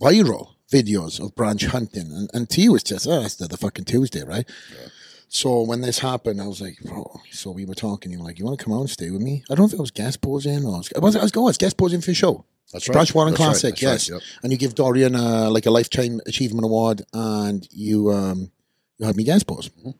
viral 0.00 0.54
videos 0.70 1.20
of 1.20 1.34
branch 1.34 1.66
hunting. 1.66 2.10
And, 2.12 2.30
and 2.32 2.48
to 2.50 2.60
you 2.60 2.74
it's 2.74 2.84
just 2.84 3.06
oh 3.06 3.22
that's 3.22 3.36
the, 3.36 3.48
the 3.48 3.56
fucking 3.56 3.84
Tuesday, 3.86 4.22
right? 4.24 4.48
Yeah. 4.78 4.88
So 5.32 5.62
when 5.62 5.80
this 5.80 6.00
happened, 6.00 6.40
I 6.42 6.46
was 6.48 6.60
like, 6.60 6.78
bro. 6.82 7.20
So 7.30 7.52
we 7.52 7.64
were 7.64 7.76
talking. 7.76 8.10
You 8.10 8.18
were 8.18 8.24
like, 8.24 8.40
you 8.40 8.44
want 8.44 8.58
to 8.58 8.64
come 8.64 8.74
out 8.74 8.80
and 8.80 8.90
stay 8.90 9.10
with 9.10 9.22
me? 9.22 9.44
I 9.48 9.54
don't 9.54 9.60
know 9.60 9.66
if 9.66 9.72
it 9.74 9.78
was 9.78 9.92
guest 9.92 10.20
posing 10.20 10.64
or 10.64 10.74
I 10.74 10.78
was, 10.78 10.92
I 10.96 10.98
was, 10.98 11.16
I 11.16 11.22
was 11.22 11.30
going. 11.30 11.50
It's 11.50 11.58
guest 11.58 11.76
posing 11.76 12.00
for 12.00 12.10
your 12.10 12.16
show. 12.16 12.44
That's 12.72 12.88
right. 12.88 12.94
Branch 12.94 13.14
Warren 13.14 13.32
That's 13.32 13.40
right. 13.40 13.46
Classic, 13.46 13.80
yes. 13.80 14.10
Right. 14.10 14.22
And 14.42 14.50
you 14.52 14.58
give 14.58 14.74
Dorian 14.74 15.14
uh, 15.14 15.48
like 15.50 15.66
a 15.66 15.70
lifetime 15.70 16.20
achievement 16.26 16.64
award, 16.64 17.02
and 17.12 17.66
you 17.70 18.10
um 18.10 18.50
you 18.98 19.06
had 19.06 19.16
me 19.16 19.22
guest 19.24 19.46
pose. 19.46 19.68
Mhm. 19.68 19.94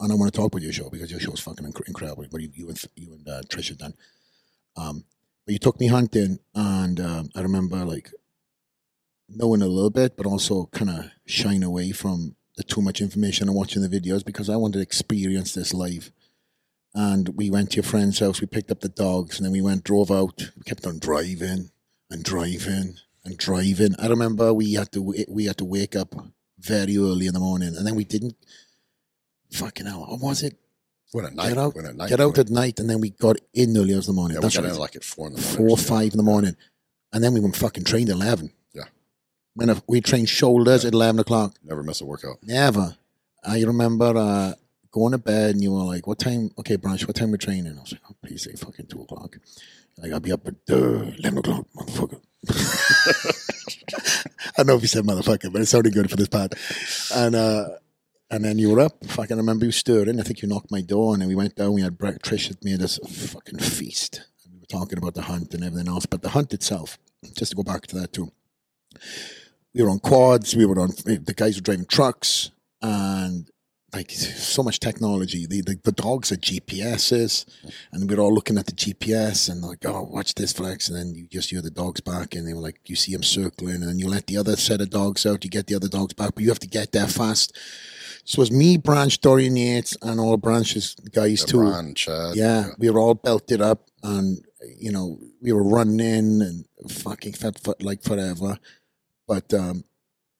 And 0.00 0.12
I 0.12 0.14
want 0.14 0.32
to 0.32 0.36
talk 0.36 0.52
about 0.52 0.62
your 0.62 0.72
show 0.72 0.88
because 0.88 1.10
your 1.10 1.20
show 1.20 1.32
is 1.32 1.40
fucking 1.40 1.66
inc- 1.66 1.86
incredible. 1.88 2.24
What 2.30 2.40
you, 2.40 2.50
you 2.54 2.68
and 2.68 2.82
you 2.96 3.12
and 3.12 3.28
uh, 3.28 3.42
Trisha 3.48 3.76
done. 3.76 3.94
Um, 4.76 5.04
but 5.44 5.52
you 5.52 5.58
took 5.58 5.78
me 5.80 5.88
hunting, 5.88 6.38
and 6.54 7.00
um, 7.00 7.30
I 7.34 7.40
remember 7.42 7.84
like 7.84 8.12
knowing 9.28 9.62
a 9.62 9.66
little 9.66 9.90
bit, 9.90 10.16
but 10.16 10.26
also 10.26 10.66
kind 10.72 10.90
of 10.90 11.10
shying 11.26 11.62
away 11.62 11.92
from 11.92 12.34
the 12.56 12.62
too 12.62 12.82
much 12.82 13.00
information 13.00 13.48
and 13.48 13.56
watching 13.56 13.82
the 13.82 13.88
videos 13.88 14.24
because 14.24 14.48
I 14.50 14.56
wanted 14.56 14.78
to 14.78 14.82
experience 14.82 15.54
this 15.54 15.72
live. 15.74 16.10
And 16.94 17.28
we 17.30 17.50
went 17.50 17.70
to 17.70 17.76
your 17.76 17.84
friend's 17.84 18.18
house. 18.18 18.40
We 18.40 18.46
picked 18.46 18.70
up 18.70 18.80
the 18.80 18.88
dogs, 18.88 19.36
and 19.38 19.44
then 19.44 19.52
we 19.52 19.60
went, 19.60 19.84
drove 19.84 20.10
out. 20.10 20.50
We 20.56 20.62
kept 20.64 20.86
on 20.86 20.98
driving 20.98 21.70
and 22.10 22.24
driving 22.24 22.96
and 23.24 23.36
driving. 23.36 23.94
I 23.98 24.08
remember 24.08 24.52
we 24.54 24.72
had 24.74 24.90
to 24.92 25.14
we 25.28 25.44
had 25.44 25.58
to 25.58 25.64
wake 25.64 25.94
up 25.94 26.14
very 26.58 26.96
early 26.96 27.26
in 27.26 27.34
the 27.34 27.40
morning, 27.40 27.76
and 27.76 27.86
then 27.86 27.94
we 27.94 28.04
didn't. 28.04 28.34
Fucking 29.52 29.86
hell, 29.86 30.06
what 30.08 30.20
was 30.20 30.42
it? 30.42 30.58
When 31.12 31.24
at 31.24 31.34
night. 31.34 31.48
Get 31.50 31.58
out- 31.58 31.74
When 31.76 31.86
at 31.86 31.96
night. 31.96 32.08
Get 32.10 32.20
out 32.20 32.38
at 32.38 32.50
night, 32.50 32.80
and 32.80 32.88
then 32.90 33.00
we 33.00 33.10
got 33.10 33.36
in 33.54 33.76
early 33.76 33.94
as 33.94 34.06
the 34.06 34.12
morning. 34.12 34.34
Yeah, 34.34 34.40
we 34.40 34.42
That's 34.42 34.56
got 34.56 34.64
right. 34.64 34.72
in 34.72 34.78
like 34.78 34.96
at 34.96 35.04
four 35.04 35.28
in 35.28 35.34
the 35.34 35.40
morning. 35.40 35.56
Four, 35.68 35.76
five 35.76 36.12
in 36.12 36.16
the 36.16 36.22
morning, 36.22 36.56
and 37.12 37.22
then 37.22 37.32
we 37.34 37.40
went 37.40 37.56
fucking 37.56 37.84
trained 37.84 38.08
at 38.10 38.16
eleven. 38.16 38.50
When 39.58 39.70
uh, 39.70 39.80
we 39.88 40.00
train 40.00 40.26
shoulders 40.26 40.84
at 40.84 40.94
eleven 40.94 41.18
o'clock. 41.18 41.56
Never 41.64 41.82
miss 41.82 42.00
a 42.00 42.06
workout. 42.06 42.36
Never. 42.42 42.96
I 43.44 43.62
remember 43.62 44.16
uh, 44.16 44.52
going 44.92 45.12
to 45.12 45.18
bed 45.18 45.54
and 45.54 45.62
you 45.62 45.72
were 45.72 45.84
like, 45.84 46.06
"What 46.06 46.20
time? 46.20 46.50
Okay, 46.58 46.76
Branch. 46.76 47.04
What 47.06 47.16
time 47.16 47.32
we 47.32 47.38
training?" 47.38 47.76
I 47.76 47.80
was 47.80 47.92
like, 47.92 48.02
"Oh, 48.08 48.14
please 48.24 48.44
say 48.44 48.52
fucking 48.52 48.86
two 48.86 49.02
o'clock." 49.02 49.36
Like 49.98 50.12
I'll 50.12 50.20
be 50.20 50.30
up 50.32 50.46
at 50.46 50.54
uh, 50.70 51.10
eleven 51.18 51.38
o'clock, 51.38 51.66
motherfucker. 51.76 52.20
I 54.56 54.58
don't 54.58 54.68
know 54.68 54.76
if 54.76 54.82
you 54.82 54.88
said 54.88 55.04
motherfucker, 55.04 55.52
but 55.52 55.60
it 55.60 55.66
sounded 55.66 55.92
good 55.92 56.08
for 56.08 56.16
this 56.16 56.28
part. 56.28 56.54
And 57.14 57.34
uh, 57.34 57.68
and 58.30 58.44
then 58.44 58.58
you 58.58 58.70
were 58.70 58.80
up. 58.80 59.04
Fucking 59.06 59.36
remember 59.36 59.64
you 59.64 59.72
stirring. 59.72 60.20
I 60.20 60.22
think 60.22 60.42
you 60.42 60.48
knocked 60.48 60.70
my 60.70 60.82
door, 60.82 61.14
and 61.14 61.22
then 61.22 61.28
we 61.28 61.34
went 61.34 61.56
down. 61.56 61.72
We 61.72 61.82
had 61.82 61.98
Brett 61.98 62.22
Trish 62.22 62.46
had 62.48 62.62
made 62.62 62.82
us 62.82 62.98
a 62.98 63.08
fucking 63.08 63.58
feast. 63.58 64.22
And 64.44 64.54
we 64.54 64.60
were 64.60 64.66
talking 64.66 64.98
about 64.98 65.14
the 65.14 65.22
hunt 65.22 65.54
and 65.54 65.64
everything 65.64 65.88
else, 65.88 66.06
but 66.06 66.22
the 66.22 66.30
hunt 66.30 66.52
itself. 66.52 66.98
Just 67.36 67.50
to 67.50 67.56
go 67.56 67.64
back 67.64 67.86
to 67.88 67.96
that 67.96 68.12
too. 68.12 68.30
We 69.74 69.82
were 69.82 69.90
on 69.90 70.00
quads. 70.00 70.56
We 70.56 70.66
were 70.66 70.78
on. 70.80 70.90
The 71.04 71.34
guys 71.36 71.56
were 71.56 71.62
driving 71.62 71.86
trucks, 71.86 72.50
and 72.82 73.48
like 73.94 74.10
so 74.10 74.62
much 74.62 74.80
technology. 74.80 75.46
The, 75.46 75.62
the 75.62 75.78
the 75.82 75.92
dogs 75.92 76.30
are 76.32 76.36
GPSs, 76.36 77.46
and 77.92 78.08
we're 78.08 78.18
all 78.20 78.34
looking 78.34 78.58
at 78.58 78.66
the 78.66 78.72
GPS 78.72 79.50
and 79.50 79.62
like, 79.62 79.84
oh, 79.84 80.02
watch 80.02 80.34
this 80.34 80.52
flex, 80.52 80.88
and 80.88 80.98
then 80.98 81.14
you 81.14 81.26
just 81.28 81.50
hear 81.50 81.62
the 81.62 81.70
dogs 81.70 82.00
back, 82.00 82.34
and 82.34 82.46
they 82.46 82.54
were 82.54 82.60
like, 82.60 82.80
you 82.86 82.96
see 82.96 83.12
them 83.12 83.22
circling, 83.22 83.76
and 83.76 83.88
then 83.88 83.98
you 83.98 84.08
let 84.08 84.26
the 84.26 84.36
other 84.36 84.56
set 84.56 84.80
of 84.80 84.90
dogs 84.90 85.24
out, 85.24 85.44
you 85.44 85.50
get 85.50 85.66
the 85.66 85.74
other 85.74 85.88
dogs 85.88 86.14
back, 86.14 86.34
but 86.34 86.42
you 86.42 86.48
have 86.48 86.58
to 86.60 86.68
get 86.68 86.92
there 86.92 87.06
fast. 87.06 87.56
So 88.24 88.40
it 88.40 88.40
was 88.40 88.52
me, 88.52 88.76
Branch, 88.76 89.18
Dorian 89.20 89.56
Yates, 89.56 89.96
and 90.02 90.20
all 90.20 90.36
Branch's 90.36 90.94
guys 91.12 91.42
uh, 91.42 91.46
Yeah, 91.46 91.50
too. 91.50 91.58
Brian, 91.58 91.94
Chad. 91.94 92.36
Yeah, 92.36 92.66
we 92.78 92.90
were 92.90 93.00
all 93.00 93.14
belted 93.14 93.62
up, 93.62 93.88
and 94.02 94.44
you 94.76 94.92
know 94.92 95.18
we 95.40 95.52
were 95.52 95.64
running 95.64 96.00
in 96.00 96.42
and 96.42 96.66
fucking 96.90 97.32
fat 97.34 97.58
foot 97.58 97.82
like 97.82 98.02
forever. 98.02 98.58
But 99.28 99.52
um, 99.54 99.84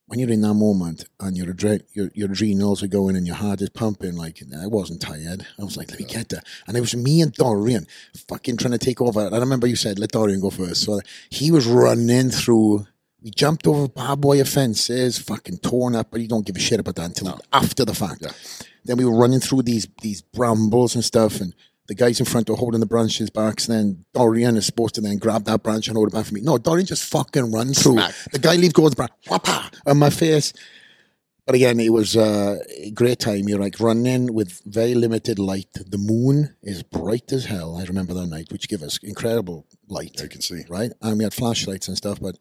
when 0.07 0.19
you're 0.19 0.31
in 0.31 0.41
that 0.41 0.55
moment 0.55 1.05
and 1.21 1.37
your 1.37 1.47
adre- 1.53 1.85
your 1.93 2.11
your 2.15 2.33
adrenals 2.33 2.83
are 2.83 2.87
going 2.89 3.15
and 3.15 3.27
your 3.27 3.37
heart 3.37 3.61
is 3.61 3.69
pumping, 3.69 4.17
like 4.17 4.43
I 4.61 4.67
wasn't 4.67 5.03
tired. 5.03 5.47
I 5.61 5.65
was 5.65 5.77
like, 5.77 5.91
let 5.91 6.01
me 6.01 6.07
get 6.07 6.31
there, 6.31 6.43
and 6.67 6.77
it 6.77 6.81
was 6.81 6.97
me 6.97 7.21
and 7.21 7.33
Dorian 7.33 7.87
fucking 8.29 8.57
trying 8.57 8.73
to 8.73 8.79
take 8.79 9.01
over. 9.01 9.29
I 9.33 9.39
remember 9.39 9.67
you 9.67 9.77
said 9.77 9.99
let 9.99 10.13
Dorian 10.13 10.41
go 10.41 10.51
first, 10.51 10.83
so 10.83 11.01
he 11.31 11.51
was 11.51 11.67
running 11.67 12.31
through. 12.31 12.87
We 13.21 13.31
jumped 13.33 13.67
over 13.67 13.89
barbed 13.89 14.25
wire 14.25 14.45
fences, 14.45 15.19
fucking 15.19 15.59
torn 15.59 15.97
up, 15.97 16.07
but 16.13 16.21
you 16.21 16.29
don't 16.29 16.47
give 16.47 16.57
a 16.57 16.61
shit 16.61 16.79
about 16.81 16.95
that 16.97 17.07
until 17.07 17.27
No. 17.27 17.39
after 17.53 17.85
the 17.85 17.93
fact. 17.95 18.23
Yeah. 18.23 18.31
Then 18.85 18.97
we 18.97 19.05
were 19.05 19.17
running 19.19 19.41
through 19.41 19.63
these 19.63 19.89
these 20.01 20.23
brambles 20.23 20.95
and 20.95 21.05
stuff, 21.05 21.41
and 21.41 21.53
the 21.89 21.95
guys 21.95 22.21
in 22.21 22.27
front 22.27 22.49
were 22.49 22.57
holding 22.57 22.81
the 22.81 22.87
branches 22.87 23.31
back. 23.31 23.61
And 23.67 23.75
then 23.77 24.05
Dorian 24.13 24.57
is 24.57 24.67
supposed 24.67 24.95
to 24.97 25.01
then 25.01 25.19
grab 25.19 25.45
that 25.45 25.63
branch 25.63 25.89
and 25.89 25.97
hold 25.97 26.09
it 26.09 26.15
back 26.15 26.27
for 26.27 26.35
me. 26.35 26.43
No, 26.43 26.59
Dorian 26.59 26.87
just 26.87 27.05
fucking 27.05 27.51
runs 27.51 27.83
through. 27.83 27.95
Smack. 27.95 28.15
The 28.33 28.39
guy 28.39 28.57
leaves, 28.57 28.75
goes 28.75 28.95
branch, 28.95 29.13
whapa, 29.27 29.71
on 29.87 29.99
my 29.99 30.11
face. 30.11 30.53
But 31.47 31.55
again, 31.55 31.81
it 31.81 31.91
was 31.95 32.15
uh, 32.15 32.59
a 32.77 32.91
great 32.91 33.21
time. 33.21 33.49
You're 33.49 33.59
like 33.59 33.81
running 33.81 34.35
with 34.35 34.61
very 34.67 34.95
limited 34.95 35.39
light. 35.39 35.69
The 35.73 35.97
moon 35.97 36.55
is 36.63 36.83
bright 36.83 37.33
as 37.33 37.47
hell. 37.47 37.79
I 37.79 37.85
remember 37.85 38.13
that 38.13 38.27
night, 38.27 38.53
which 38.53 38.69
gave 38.69 38.83
us 38.83 38.99
incredible 39.03 39.67
light 39.89 40.21
you 40.21 40.29
can 40.29 40.43
see. 40.43 40.65
right? 40.69 40.93
And 41.01 41.17
we 41.17 41.25
had 41.25 41.33
flashlights 41.33 41.89
and 41.89 41.97
stuff, 41.97 42.21
but 42.21 42.37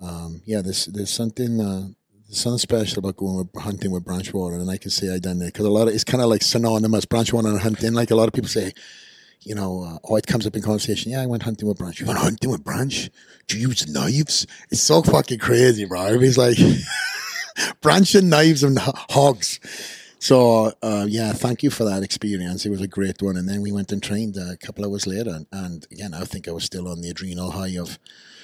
um, 0.00 0.42
yeah, 0.44 0.62
there's 0.62 0.86
there's 0.86 1.10
something 1.10 1.60
uh, 1.60 1.88
there's 2.28 2.40
something 2.40 2.58
special 2.58 2.98
about 2.98 3.16
going 3.16 3.36
with, 3.36 3.62
hunting 3.62 3.90
with 3.90 4.04
branch 4.04 4.34
warren, 4.34 4.60
and 4.60 4.70
I 4.70 4.76
can 4.76 4.90
say 4.90 5.12
I 5.12 5.18
done 5.18 5.40
it 5.40 5.46
because 5.46 5.64
a 5.64 5.70
lot 5.70 5.88
of 5.88 5.94
it's 5.94 6.04
kind 6.04 6.22
of 6.22 6.28
like 6.28 6.42
synonymous 6.42 7.06
branch 7.06 7.32
warren 7.32 7.48
and 7.48 7.60
hunting. 7.60 7.94
Like 7.94 8.10
a 8.10 8.14
lot 8.14 8.28
of 8.28 8.34
people 8.34 8.50
say, 8.50 8.72
you 9.42 9.54
know, 9.54 9.82
uh, 9.82 9.98
oh, 10.04 10.16
it 10.16 10.26
comes 10.26 10.46
up 10.46 10.54
in 10.54 10.60
conversation. 10.60 11.12
Yeah, 11.12 11.22
I 11.22 11.26
went 11.26 11.42
hunting 11.42 11.66
with 11.66 11.78
branch. 11.78 12.00
You 12.00 12.06
went 12.06 12.18
hunting 12.18 12.50
with 12.50 12.62
branch? 12.62 13.08
Do 13.46 13.58
you 13.58 13.68
use 13.68 13.88
knives? 13.88 14.46
It's 14.70 14.82
so 14.82 15.00
fucking 15.00 15.38
crazy, 15.38 15.86
bro. 15.86 16.02
Everybody's 16.02 16.36
like 16.36 16.58
branch 17.80 18.14
and 18.14 18.28
knives 18.28 18.62
and 18.62 18.78
hogs. 18.78 19.58
So 20.18 20.72
uh, 20.82 21.06
yeah, 21.08 21.32
thank 21.32 21.62
you 21.62 21.70
for 21.70 21.84
that 21.84 22.02
experience. 22.02 22.66
It 22.66 22.70
was 22.70 22.82
a 22.82 22.88
great 22.88 23.22
one. 23.22 23.38
And 23.38 23.48
then 23.48 23.62
we 23.62 23.72
went 23.72 23.90
and 23.90 24.02
trained 24.02 24.36
a 24.36 24.58
couple 24.58 24.84
hours 24.84 25.06
later, 25.06 25.30
and, 25.30 25.46
and 25.50 25.86
again, 25.90 26.12
I 26.12 26.24
think 26.24 26.46
I 26.46 26.52
was 26.52 26.64
still 26.64 26.88
on 26.88 27.00
the 27.00 27.08
adrenal 27.08 27.52
high 27.52 27.78
of 27.78 27.98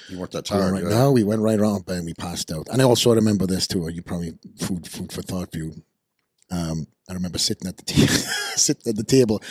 You 0.09 0.19
weren't 0.19 0.31
that 0.31 0.45
tired. 0.45 0.71
right, 0.71 0.83
yeah. 0.83 0.89
no, 0.89 1.11
we 1.11 1.23
went 1.23 1.41
right 1.41 1.59
on, 1.59 1.83
and 1.87 2.05
we 2.05 2.13
passed 2.13 2.51
out. 2.51 2.67
And 2.69 2.81
I 2.81 2.85
also 2.85 3.13
remember 3.13 3.47
this 3.47 3.67
too. 3.67 3.87
You 3.89 4.01
probably 4.01 4.37
food 4.59 4.87
food 4.87 5.11
for 5.11 5.21
thought 5.21 5.51
for 5.51 5.57
you. 5.57 5.73
Um, 6.51 6.87
I 7.09 7.13
remember 7.13 7.37
sitting 7.37 7.67
at 7.67 7.77
the 7.77 7.83
ta- 7.83 8.13
sitting 8.55 8.89
at 8.89 8.95
the 8.95 9.03
table, 9.03 9.41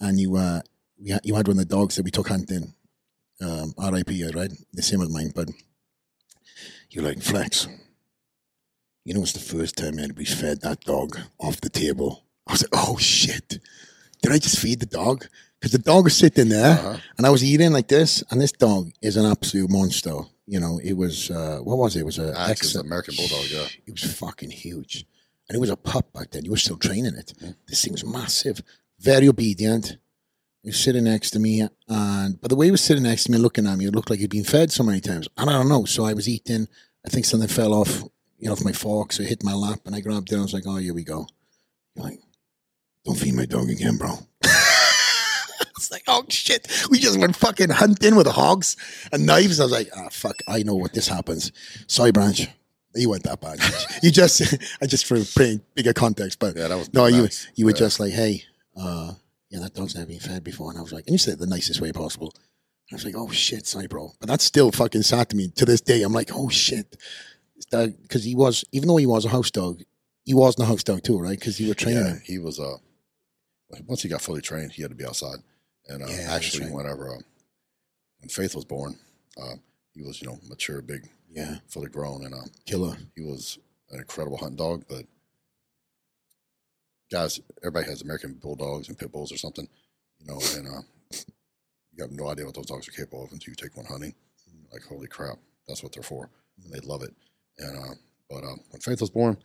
and 0.00 0.18
you 0.18 0.36
uh, 0.36 0.60
we 0.98 1.10
had, 1.10 1.20
you 1.24 1.34
had 1.34 1.46
one 1.48 1.58
of 1.58 1.68
the 1.68 1.74
dogs 1.74 1.96
that 1.96 2.04
we 2.04 2.10
took 2.10 2.28
hunting. 2.28 2.74
Um, 3.40 3.74
R.I.P. 3.76 4.30
Right, 4.34 4.52
the 4.72 4.82
same 4.82 5.02
as 5.02 5.10
mine, 5.10 5.32
but 5.34 5.50
you're 6.90 7.04
like 7.04 7.20
Flex. 7.20 7.68
You 9.04 9.12
know, 9.12 9.20
it's 9.20 9.32
the 9.32 9.40
first 9.40 9.76
time 9.76 9.98
anybody's 9.98 10.38
fed 10.38 10.62
that 10.62 10.80
dog 10.80 11.18
off 11.38 11.60
the 11.60 11.68
table. 11.68 12.24
I 12.46 12.52
was 12.52 12.62
like, 12.62 12.70
oh 12.72 12.96
shit! 12.96 13.58
Did 14.22 14.32
I 14.32 14.38
just 14.38 14.58
feed 14.58 14.80
the 14.80 14.86
dog? 14.86 15.26
Because 15.64 15.78
the 15.80 15.90
dog 15.92 16.04
was 16.04 16.14
sitting 16.14 16.50
there 16.50 16.72
Uh-huh. 16.78 16.98
and 17.16 17.26
I 17.26 17.30
was 17.30 17.42
eating 17.42 17.72
like 17.72 17.88
this, 17.88 18.22
and 18.30 18.38
this 18.38 18.52
dog 18.52 18.90
is 19.00 19.16
an 19.16 19.24
absolute 19.24 19.70
monster. 19.70 20.12
You 20.46 20.60
know, 20.60 20.78
it 20.84 20.92
was 20.92 21.30
uh, 21.30 21.60
what 21.62 21.78
was 21.78 21.96
it? 21.96 22.00
It 22.00 22.04
was 22.04 22.18
an 22.18 22.34
ex- 22.36 22.74
American 22.74 23.14
Bulldog, 23.16 23.46
yeah. 23.50 23.66
It 23.86 23.92
was 23.92 24.04
fucking 24.04 24.50
huge, 24.50 25.06
and 25.48 25.56
it 25.56 25.60
was 25.60 25.70
a 25.70 25.76
pup 25.76 26.12
back 26.12 26.32
then. 26.32 26.44
You 26.44 26.50
were 26.50 26.58
still 26.58 26.76
training 26.76 27.14
it. 27.14 27.32
Yeah. 27.40 27.52
This 27.66 27.80
thing 27.82 27.92
was 27.92 28.04
massive, 28.04 28.60
very 29.00 29.26
obedient. 29.26 29.96
He 30.62 30.68
was 30.68 30.78
sitting 30.78 31.04
next 31.04 31.30
to 31.30 31.38
me, 31.38 31.66
and 31.88 32.38
but 32.42 32.50
the 32.50 32.56
way 32.56 32.66
he 32.66 32.70
was 32.70 32.82
sitting 32.84 33.04
next 33.04 33.24
to 33.24 33.30
me, 33.32 33.38
looking 33.38 33.66
at 33.66 33.78
me, 33.78 33.86
it 33.86 33.94
looked 33.94 34.10
like 34.10 34.18
he'd 34.20 34.28
been 34.38 34.44
fed 34.44 34.70
so 34.70 34.82
many 34.84 35.00
times. 35.00 35.28
And 35.38 35.48
I 35.48 35.54
don't 35.54 35.70
know. 35.70 35.86
So 35.86 36.04
I 36.04 36.12
was 36.12 36.28
eating. 36.28 36.68
I 37.06 37.08
think 37.08 37.24
something 37.24 37.48
fell 37.48 37.72
off, 37.72 38.02
you 38.38 38.48
know, 38.48 38.52
off 38.52 38.62
my 38.62 38.72
fork, 38.72 39.12
so 39.12 39.22
it 39.22 39.30
hit 39.30 39.42
my 39.42 39.54
lap, 39.54 39.80
and 39.86 39.94
I 39.96 40.00
grabbed 40.00 40.28
it. 40.28 40.32
and 40.34 40.40
I 40.40 40.44
was 40.44 40.52
like, 40.52 40.66
"Oh, 40.66 40.76
here 40.76 40.92
we 40.92 41.04
go." 41.04 41.26
You're 41.96 42.04
like, 42.04 42.20
"Don't 43.06 43.16
feed 43.18 43.32
my 43.32 43.46
dog 43.46 43.70
again, 43.70 43.96
bro." 43.96 44.18
It's 45.76 45.90
like, 45.90 46.04
oh 46.06 46.24
shit, 46.28 46.68
we 46.90 46.98
just 46.98 47.18
went 47.18 47.36
fucking 47.36 47.70
hunting 47.70 48.14
with 48.16 48.26
hogs 48.26 48.76
and 49.12 49.26
knives. 49.26 49.60
I 49.60 49.64
was 49.64 49.72
like, 49.72 49.88
ah, 49.96 50.08
fuck, 50.10 50.36
I 50.48 50.62
know 50.62 50.74
what 50.74 50.92
this 50.92 51.08
happens. 51.08 51.52
Sorry, 51.86 52.12
Branch. 52.12 52.48
You 52.96 53.10
went 53.10 53.24
that 53.24 53.40
bad. 53.40 53.58
you 54.04 54.12
just, 54.12 54.40
I 54.82 54.86
just 54.86 55.04
for 55.06 55.18
bigger 55.74 55.92
context, 55.92 56.38
but 56.38 56.56
Yeah, 56.56 56.68
that 56.68 56.76
was 56.78 56.92
no, 56.94 57.06
you 57.06 57.22
nice. 57.22 57.48
you 57.56 57.64
were 57.64 57.72
Yeah. 57.72 57.76
just 57.78 57.98
like, 57.98 58.12
hey, 58.12 58.44
uh, 58.76 59.14
yeah, 59.50 59.58
that 59.60 59.74
dog's 59.74 59.94
never 59.96 60.06
been 60.06 60.20
fed 60.20 60.44
before, 60.44 60.70
and 60.70 60.78
I 60.78 60.82
was 60.82 60.92
like, 60.92 61.04
and 61.06 61.12
you 61.14 61.18
said 61.18 61.34
it 61.34 61.38
the 61.40 61.46
nicest 61.46 61.80
way 61.80 61.90
possible. 61.92 62.32
I 62.92 62.94
was 62.94 63.04
like, 63.04 63.16
oh 63.16 63.30
shit, 63.30 63.66
sorry, 63.66 63.88
bro, 63.88 64.12
but 64.20 64.28
that's 64.28 64.44
still 64.44 64.70
fucking 64.70 65.02
sad 65.02 65.28
to 65.30 65.36
me 65.36 65.48
to 65.56 65.64
this 65.64 65.80
day. 65.80 66.02
I'm 66.02 66.12
like, 66.12 66.30
oh 66.32 66.48
shit, 66.48 66.96
because 67.70 68.22
he 68.24 68.36
was, 68.36 68.64
even 68.72 68.88
though 68.88 68.96
he 68.98 69.06
was 69.06 69.24
a 69.24 69.28
house 69.30 69.50
dog, 69.50 69.80
he 70.24 70.34
wasn't 70.34 70.64
a 70.64 70.66
house 70.66 70.84
dog 70.84 71.02
too, 71.02 71.18
right? 71.18 71.38
Because 71.38 71.58
you 71.60 71.68
were 71.68 71.74
training 71.74 72.04
Yeah, 72.04 72.18
he 72.24 72.38
was. 72.38 72.60
Uh, 72.60 72.76
once 73.86 74.02
he 74.02 74.08
got 74.08 74.22
fully 74.22 74.40
trained, 74.40 74.70
he 74.72 74.82
had 74.82 74.90
to 74.92 74.96
be 74.96 75.04
outside. 75.04 75.38
And 75.88 76.02
uh, 76.02 76.06
Yeah, 76.08 76.28
actually, 76.30 76.64
right. 76.66 76.72
whenever 76.74 77.10
uh, 77.10 77.18
when 78.20 78.28
Faith 78.28 78.54
was 78.54 78.64
born, 78.64 78.96
uh, 79.40 79.54
he 79.94 80.02
was 80.02 80.20
you 80.22 80.28
know 80.28 80.38
mature, 80.48 80.80
big, 80.82 81.08
Yeah, 81.30 81.58
fully 81.68 81.88
grown, 81.88 82.24
and 82.24 82.34
uh, 82.34 82.38
killer. 82.66 82.96
he 83.14 83.22
was 83.22 83.58
an 83.90 83.98
incredible 84.00 84.36
hunting 84.38 84.56
dog. 84.56 84.84
But 84.88 85.04
guys, 87.10 87.40
everybody 87.62 87.86
has 87.86 88.02
American 88.02 88.34
bulldogs 88.34 88.88
and 88.88 88.98
pit 88.98 89.12
bulls 89.12 89.32
or 89.32 89.36
something, 89.36 89.68
you 90.18 90.26
know, 90.26 90.40
and 90.56 90.66
uh, 90.66 90.80
you 91.92 92.02
have 92.02 92.12
no 92.12 92.28
idea 92.28 92.44
what 92.44 92.54
those 92.54 92.66
dogs 92.66 92.88
are 92.88 92.92
capable 92.92 93.24
of 93.24 93.32
until 93.32 93.52
you 93.52 93.56
take 93.56 93.76
one 93.76 93.86
hunting. 93.86 94.14
Like 94.72 94.82
holy 94.82 95.06
crap, 95.06 95.38
that's 95.68 95.82
what 95.82 95.92
they're 95.92 96.02
for. 96.02 96.28
And 96.64 96.72
they 96.72 96.80
love 96.80 97.02
it. 97.02 97.14
And 97.58 97.76
uh, 97.78 97.94
but 98.28 98.42
uh, 98.42 98.56
when 98.70 98.80
Faith 98.80 99.00
was 99.00 99.10
born, 99.10 99.36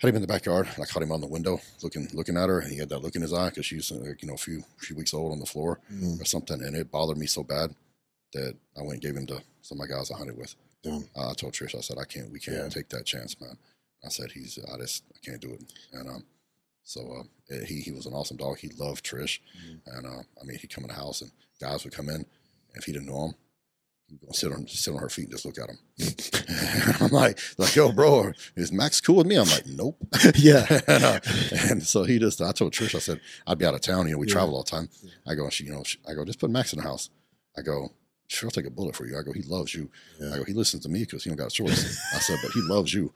had 0.00 0.08
him 0.10 0.16
in 0.16 0.22
the 0.22 0.28
backyard. 0.28 0.68
And 0.74 0.82
I 0.82 0.86
caught 0.86 1.02
him 1.02 1.12
on 1.12 1.20
the 1.20 1.26
window 1.26 1.60
looking 1.82 2.08
looking 2.12 2.36
at 2.36 2.48
her, 2.48 2.60
and 2.60 2.70
he 2.70 2.78
had 2.78 2.88
that 2.90 2.98
look 3.02 3.14
in 3.16 3.22
his 3.22 3.32
eye 3.32 3.48
because 3.50 3.66
she 3.66 3.76
was 3.76 3.90
you 3.90 4.16
know 4.28 4.34
a 4.34 4.38
few 4.38 4.62
few 4.78 4.96
weeks 4.96 5.14
old 5.14 5.32
on 5.32 5.40
the 5.40 5.46
floor 5.46 5.80
Mm, 5.92 6.20
or 6.20 6.24
something, 6.24 6.62
and 6.62 6.76
it 6.76 6.90
bothered 6.90 7.18
me 7.18 7.26
so 7.26 7.42
bad 7.42 7.74
that 8.32 8.54
I 8.76 8.80
went 8.80 8.94
and 8.94 9.02
gave 9.02 9.16
him 9.16 9.26
to 9.26 9.40
some 9.62 9.80
of 9.80 9.88
my 9.88 9.94
guys 9.94 10.10
I 10.10 10.16
hunted 10.18 10.36
with. 10.36 10.54
damn. 10.82 11.04
Uh, 11.16 11.30
I 11.30 11.34
told 11.34 11.52
Trish, 11.52 11.74
I 11.76 11.80
said, 11.80 11.98
I 11.98 12.04
can't, 12.04 12.30
we 12.30 12.40
can't 12.40 12.56
Yeah. 12.58 12.68
take 12.68 12.88
that 12.90 13.06
chance, 13.06 13.40
man. 13.40 13.56
I 14.04 14.08
said, 14.08 14.32
he's, 14.32 14.58
I 14.72 14.76
just, 14.78 15.04
I 15.14 15.18
can't 15.24 15.40
do 15.40 15.52
it. 15.52 15.62
And 15.92 16.08
um, 16.08 16.24
so 16.82 17.00
uh, 17.50 17.54
eh, 17.54 17.64
he 17.64 17.80
he 17.80 17.92
was 17.92 18.06
an 18.06 18.12
awesome 18.12 18.36
dog. 18.36 18.58
He 18.58 18.68
loved 18.78 19.04
Trish, 19.06 19.38
Mm. 19.66 19.80
and 19.86 20.06
uh, 20.06 20.22
I 20.40 20.44
mean, 20.44 20.58
he'd 20.58 20.70
come 20.74 20.84
in 20.84 20.88
the 20.88 20.94
house 20.94 21.22
and 21.22 21.30
guys 21.60 21.84
would 21.84 21.94
come 21.94 22.08
in, 22.08 22.16
and 22.16 22.26
if 22.74 22.84
he 22.84 22.92
didn't 22.92 23.06
know 23.08 23.26
him, 23.28 23.34
he 24.08 24.16
would 24.20 24.34
sit 24.34 24.52
on 24.52 24.66
sit 24.68 24.92
on 24.94 25.00
her 25.00 25.08
feet 25.08 25.24
and 25.24 25.32
just 25.32 25.44
look 25.46 25.58
at 25.58 25.70
him. 25.70 25.78
I'm 27.00 27.10
like, 27.10 27.38
like, 27.58 27.74
yo, 27.74 27.90
bro, 27.92 28.32
is 28.56 28.72
Max 28.72 29.00
cool 29.00 29.16
with 29.16 29.26
me? 29.26 29.36
I'm 29.36 29.48
like, 29.48 29.66
nope. 29.66 29.96
yeah. 30.36 30.66
and, 30.86 31.04
uh, 31.04 31.20
and 31.70 31.82
so 31.82 32.04
he 32.04 32.18
just, 32.18 32.40
I 32.42 32.52
told 32.52 32.72
Trish, 32.72 32.94
I 32.94 32.98
said, 32.98 33.20
I'd 33.46 33.58
be 33.58 33.64
out 33.66 33.74
of 33.74 33.80
town. 33.80 34.06
You 34.06 34.12
know, 34.12 34.18
we 34.18 34.26
Yeah. 34.28 34.34
travel 34.34 34.54
all 34.56 34.62
the 34.62 34.70
time. 34.70 34.88
I 35.26 35.34
go, 35.34 35.48
she, 35.50 35.64
you 35.64 35.72
know, 35.72 35.82
she, 35.84 35.98
I 36.08 36.14
go, 36.14 36.24
just 36.24 36.38
put 36.38 36.50
Max 36.50 36.72
in 36.72 36.78
the 36.78 36.84
house. 36.84 37.10
I 37.56 37.62
go, 37.62 37.92
sure, 38.26 38.48
I'll 38.48 38.50
take 38.50 38.66
a 38.66 38.70
bullet 38.70 38.94
for 38.96 39.06
you. 39.06 39.18
I 39.18 39.22
go, 39.22 39.32
he 39.32 39.42
loves 39.42 39.74
you. 39.74 39.90
Yeah. 40.20 40.34
I 40.34 40.38
go, 40.38 40.44
he 40.44 40.52
listens 40.52 40.82
to 40.84 40.88
me 40.88 41.00
because 41.00 41.24
he 41.24 41.30
don't 41.30 41.36
got 41.36 41.48
a 41.48 41.50
choice. 41.50 41.98
I 42.14 42.18
said, 42.18 42.38
but 42.42 42.52
he 42.52 42.60
loves 42.62 42.92
you. 42.92 43.12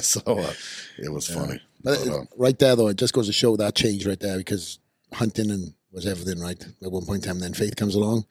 so 0.00 0.20
uh, 0.26 0.52
it 0.98 1.12
was 1.12 1.28
Yeah. 1.30 1.36
funny. 1.36 1.60
But 1.82 1.98
But, 2.04 2.08
uh, 2.12 2.24
right 2.36 2.58
there, 2.58 2.74
though, 2.76 2.88
it 2.88 2.96
just 2.96 3.12
goes 3.14 3.26
to 3.26 3.32
show 3.32 3.56
that 3.56 3.74
change 3.74 4.06
right 4.06 4.18
there 4.18 4.38
because 4.38 4.78
hunting 5.12 5.50
and 5.50 5.74
was 5.92 6.06
everything 6.06 6.40
right 6.40 6.60
at 6.82 6.90
one 6.90 7.04
point 7.04 7.24
in 7.24 7.30
time. 7.30 7.40
Then 7.40 7.54
faith 7.54 7.76
comes 7.76 7.94
along, 7.94 8.26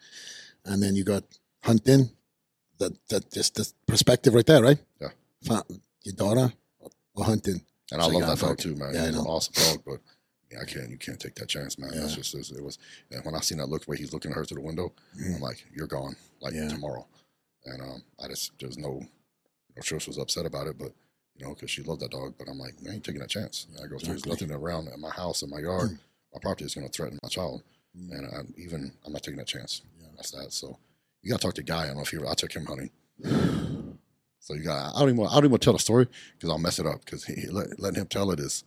and 0.65 0.83
then 0.83 0.95
you 0.95 1.03
got 1.03 1.23
hunting. 1.65 2.09
That 2.77 2.91
that 3.09 3.31
just 3.31 3.55
the 3.55 3.71
perspective 3.87 4.33
right 4.33 4.45
there, 4.45 4.61
right? 4.61 4.77
Yeah. 4.99 5.61
Your 6.03 6.13
daughter 6.15 6.53
or 7.15 7.23
hunting. 7.25 7.61
and 7.91 8.01
I 8.01 8.05
So 8.05 8.11
love 8.17 8.27
that 8.39 8.45
dog 8.45 8.57
too, 8.57 8.75
man. 8.75 8.93
Yeah, 8.93 9.03
I 9.03 9.05
He's 9.07 9.15
an 9.15 9.23
know. 9.23 9.29
awesome 9.29 9.53
dog, 9.53 9.83
but 9.85 9.99
yeah, 10.51 10.59
I 10.61 10.65
can't, 10.65 10.89
you 10.89 10.97
can't 10.97 11.19
take 11.19 11.35
that 11.35 11.47
chance, 11.47 11.79
man. 11.79 11.91
That's 11.93 12.15
just, 12.15 12.35
it 12.35 12.61
was, 12.63 12.77
and 13.11 13.23
when 13.25 13.33
I 13.33 13.39
seen 13.39 13.57
that 13.59 13.67
look, 13.69 13.85
where 13.85 13.97
he's 13.97 14.13
looking 14.13 14.31
at 14.31 14.37
her 14.37 14.45
through 14.45 14.55
the 14.61 14.67
window, 14.67 14.91
Mm. 15.17 15.35
I'm 15.37 15.41
like, 15.41 15.65
you're 15.73 15.87
gone, 15.87 16.15
like 16.41 16.53
Yeah. 16.53 16.67
tomorrow. 16.67 17.07
And 17.65 17.81
um, 17.81 18.03
I 18.23 18.27
just, 18.27 18.51
there's 18.59 18.77
no, 18.77 18.99
you 18.99 19.75
know, 19.77 19.81
Trish 19.81 20.07
was 20.07 20.17
upset 20.19 20.45
about 20.45 20.67
it, 20.67 20.77
but 20.77 20.91
you 21.37 21.45
know, 21.45 21.53
because 21.53 21.71
she 21.71 21.81
loved 21.83 22.01
that 22.01 22.11
dog. 22.11 22.35
But 22.37 22.47
I'm 22.49 22.59
like, 22.59 22.75
I 22.87 22.93
ain't 22.93 23.03
taking 23.03 23.21
that 23.21 23.29
chance. 23.29 23.67
I 23.83 23.87
go, 23.87 23.97
there's 23.97 24.25
nothing 24.25 24.51
around 24.51 24.87
at 24.89 24.99
my 24.99 25.09
house, 25.09 25.41
in 25.41 25.49
my 25.49 25.59
yard, 25.59 25.91
Mm. 25.91 25.97
my 26.33 26.39
property 26.41 26.65
is 26.65 26.75
going 26.75 26.85
to 26.87 26.91
threaten 26.93 27.19
my 27.23 27.29
child, 27.29 27.63
Mm. 27.97 28.11
and 28.11 28.35
I'm 28.35 28.53
even 28.57 28.91
I'm 29.05 29.13
not 29.13 29.23
taking 29.23 29.37
that 29.39 29.47
chance. 29.47 29.81
Yeah. 30.01 30.07
That's 30.17 30.31
that. 30.31 30.51
So 30.53 30.77
you 31.25 31.31
got 31.31 31.41
to 31.41 31.47
talk 31.47 31.55
to 31.55 31.63
Guy. 31.63 31.83
I 31.83 31.87
don't 31.87 31.95
know 31.97 32.03
if 32.03 32.13
you. 32.13 32.25
I 32.27 32.35
took 32.35 32.53
him 32.53 32.65
hunting. 32.65 32.91
So 34.39 34.53
you 34.53 34.63
got. 34.63 34.95
I 34.95 34.99
don't 34.99 35.09
even. 35.09 35.17
Want, 35.17 35.31
I 35.31 35.35
don't 35.35 35.45
even 35.45 35.51
want 35.51 35.61
to 35.63 35.65
tell 35.65 35.73
the 35.73 35.79
story 35.79 36.07
because 36.37 36.49
I'll 36.49 36.57
mess 36.59 36.79
it 36.79 36.85
up. 36.85 37.03
Because 37.03 37.25
he, 37.25 37.47
let, 37.49 37.79
letting 37.79 37.99
him 38.01 38.07
tell 38.07 38.29
it 38.31 38.39
is 38.39 38.63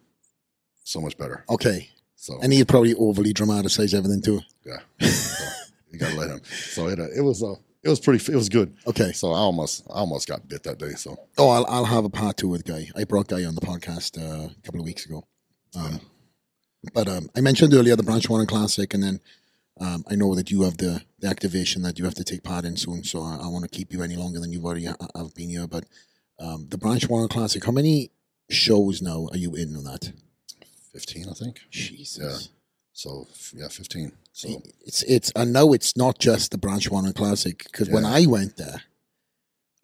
so 0.84 1.00
much 1.00 1.16
better. 1.16 1.44
Okay, 1.48 1.88
So 2.16 2.38
and 2.42 2.52
he'd 2.52 2.66
probably 2.68 2.94
overly 2.94 3.32
dramatize 3.32 3.94
everything 3.94 4.20
too. 4.22 4.40
yeah, 4.66 4.78
so 5.06 5.44
you 5.90 5.98
got 5.98 6.10
to 6.10 6.16
let 6.18 6.30
him. 6.30 6.40
So 6.44 6.88
it. 6.88 6.98
Uh, 6.98 7.06
it 7.16 7.20
was. 7.22 7.42
Uh, 7.42 7.54
it 7.84 7.88
was 7.88 8.00
pretty. 8.00 8.32
It 8.32 8.36
was 8.36 8.48
good. 8.48 8.76
Okay. 8.88 9.12
So 9.12 9.32
I 9.32 9.38
almost. 9.38 9.84
I 9.88 10.00
almost 10.00 10.26
got 10.26 10.48
bit 10.48 10.64
that 10.64 10.78
day. 10.78 10.94
So 10.96 11.16
Oh, 11.38 11.48
I'll 11.50 11.66
I'll 11.68 11.84
have 11.84 12.04
a 12.04 12.10
part 12.10 12.36
two 12.38 12.48
with 12.48 12.64
Guy. 12.64 12.88
I 12.96 13.04
brought 13.04 13.28
Guy 13.28 13.44
on 13.44 13.54
the 13.54 13.60
podcast 13.60 14.18
uh, 14.18 14.48
a 14.50 14.62
couple 14.62 14.80
of 14.80 14.86
weeks 14.86 15.06
ago. 15.06 15.22
Um, 15.76 16.00
But 16.92 17.06
um, 17.08 17.28
I 17.36 17.40
mentioned 17.40 17.72
earlier 17.74 17.94
the 17.96 18.02
Branch 18.02 18.28
Warren 18.28 18.46
Classic, 18.46 18.92
and 18.94 19.02
then 19.02 19.20
um, 19.80 20.04
I 20.10 20.14
know 20.16 20.34
that 20.34 20.50
you 20.50 20.62
have 20.62 20.76
the, 20.78 21.02
the 21.20 21.28
activation 21.28 21.82
that 21.82 21.98
you 21.98 22.04
have 22.04 22.14
to 22.14 22.24
take 22.24 22.42
part 22.42 22.64
in 22.64 22.76
soon. 22.76 23.04
So 23.04 23.22
I, 23.22 23.38
I 23.42 23.46
want 23.48 23.64
to 23.64 23.68
keep 23.70 23.92
you 23.92 24.02
any 24.02 24.16
longer 24.16 24.40
than 24.40 24.52
you've 24.52 24.64
already 24.64 24.84
have 24.86 25.34
been 25.34 25.50
here. 25.50 25.66
But 25.66 25.84
um, 26.40 26.66
the 26.68 26.78
Branch 26.78 27.08
Warren 27.08 27.28
Classic, 27.28 27.64
how 27.64 27.72
many 27.72 28.10
shows 28.50 29.00
now 29.02 29.28
are 29.32 29.36
you 29.36 29.54
in 29.54 29.76
on 29.76 29.84
that? 29.84 30.12
fifteen, 30.92 31.26
I 31.28 31.34
think. 31.34 31.60
Jesus. 31.70 32.48
So 32.92 33.26
yeah, 33.54 33.68
fifteen. 33.68 34.12
So 34.32 34.48
It's 34.84 35.02
it's 35.04 35.30
I 35.36 35.44
know 35.44 35.72
it's 35.72 35.96
not 35.96 36.18
just 36.18 36.50
the 36.50 36.58
Branch 36.58 36.90
Warren 36.90 37.12
Classic 37.12 37.62
because 37.64 37.88
when 37.88 38.04
I 38.04 38.26
went 38.26 38.56
there, 38.56 38.82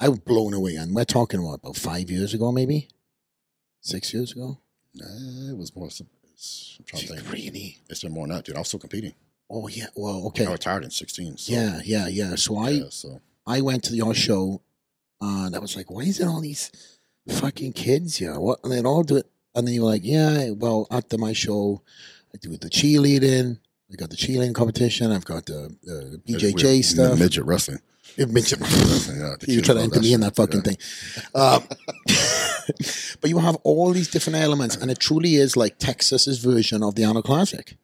I 0.00 0.08
was 0.08 0.18
blown 0.20 0.54
away. 0.54 0.74
And 0.76 0.94
we're 0.94 1.04
talking 1.04 1.42
what 1.42 1.54
about 1.54 1.76
five 1.76 2.10
years 2.10 2.34
ago, 2.34 2.50
maybe 2.50 2.88
six 3.80 4.12
years 4.14 4.32
ago. 4.32 4.58
nah, 4.94 5.50
it 5.50 5.56
was 5.56 5.74
more. 5.76 5.86
It's, 5.86 6.00
I'm 6.78 6.84
trying 6.84 7.02
to 7.02 7.08
think. 7.08 7.32
Really? 7.32 7.78
It's 7.88 8.02
been 8.02 8.12
more 8.12 8.26
than 8.26 8.36
that, 8.36 8.44
dude. 8.44 8.56
I 8.56 8.60
was 8.60 8.68
still 8.68 8.80
competing. 8.80 9.14
Oh 9.50 9.68
yeah. 9.68 9.86
Well, 9.94 10.26
okay. 10.28 10.46
I 10.46 10.52
retired 10.52 10.84
in 10.84 10.90
sixteen. 10.90 11.36
So, 11.36 11.52
Yeah, 11.52 11.80
yeah, 11.84 12.08
yeah. 12.08 12.34
So 12.36 12.56
I 12.58 12.70
yeah, 12.70 12.84
so 12.90 13.20
I 13.46 13.60
went 13.60 13.84
to 13.84 13.94
your 13.94 14.14
show, 14.14 14.62
and 15.20 15.54
I 15.54 15.58
was 15.58 15.76
like, 15.76 15.90
"Why 15.90 16.02
is 16.02 16.18
it 16.20 16.26
all 16.26 16.40
these 16.40 16.70
fucking 17.28 17.72
kids 17.72 18.16
here? 18.16 18.38
What?" 18.40 18.60
And 18.64 18.72
they'd 18.72 18.86
all 18.86 19.02
do 19.02 19.16
it, 19.16 19.26
and 19.54 19.66
then 19.66 19.74
you're 19.74 19.84
like, 19.84 20.02
"Yeah, 20.04 20.50
well, 20.50 20.86
after 20.90 21.18
my 21.18 21.32
show, 21.34 21.82
I 22.34 22.38
do 22.40 22.56
the 22.56 22.70
cheerleading. 22.70 23.58
I 23.92 23.96
got 23.96 24.10
the 24.10 24.16
cheerleading 24.16 24.54
competition. 24.54 25.12
I've 25.12 25.26
got 25.26 25.46
the, 25.46 25.76
the 25.82 26.20
It's 26.26 26.42
BJJ 26.42 26.82
stuff. 26.84 27.18
midget 27.18 27.44
wrestling. 27.44 27.80
It 28.16 28.28
it- 28.30 28.58
Yeah, 29.14 29.34
you 29.54 29.60
try 29.60 29.74
to 29.74 29.80
enter 29.80 30.00
me 30.00 30.12
in 30.14 30.20
that 30.20 30.36
fucking 30.36 30.62
Yeah. 30.64 30.72
thing. 30.72 30.76
Uh, 31.34 31.60
but 33.20 33.30
you 33.30 33.38
have 33.38 33.56
all 33.62 33.92
these 33.92 34.08
different 34.08 34.38
elements, 34.38 34.76
and 34.76 34.90
it 34.90 34.98
truly 34.98 35.34
is 35.36 35.56
like 35.56 35.78
Texas's 35.78 36.38
version 36.38 36.82
of 36.82 36.94
the 36.94 37.04
Arnold 37.04 37.24
Classic. 37.24 37.76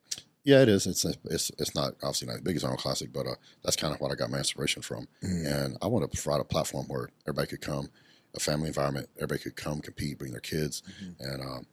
Yeah, 0.43 0.61
it 0.61 0.69
is. 0.69 0.87
It's 0.87 1.05
it's 1.05 1.51
it's 1.59 1.75
not 1.75 1.93
obviously 2.01 2.27
not 2.27 2.37
as 2.37 2.41
big 2.41 2.55
as 2.55 2.63
Arnold 2.63 2.79
Classic, 2.81 3.11
but 3.13 3.27
uh, 3.27 3.35
that's 3.63 3.75
kind 3.75 3.93
of 3.93 4.01
what 4.01 4.11
I 4.11 4.15
got 4.15 4.31
my 4.31 4.39
inspiration 4.39 4.81
from. 4.81 5.07
Mm. 5.23 5.45
And 5.65 5.77
I 5.81 5.87
want 5.87 6.09
to 6.09 6.21
provide 6.21 6.41
a 6.41 6.43
platform 6.43 6.85
where 6.87 7.09
everybody 7.27 7.47
could 7.47 7.61
come, 7.61 7.89
a 8.35 8.39
family 8.39 8.67
environment. 8.67 9.07
Everybody 9.17 9.39
could 9.41 9.55
come, 9.55 9.79
compete, 9.81 10.17
bring 10.17 10.31
their 10.31 10.41
kids, 10.41 10.81
Mm-hmm. 11.03 11.23
and 11.31 11.41
um, 11.43 11.65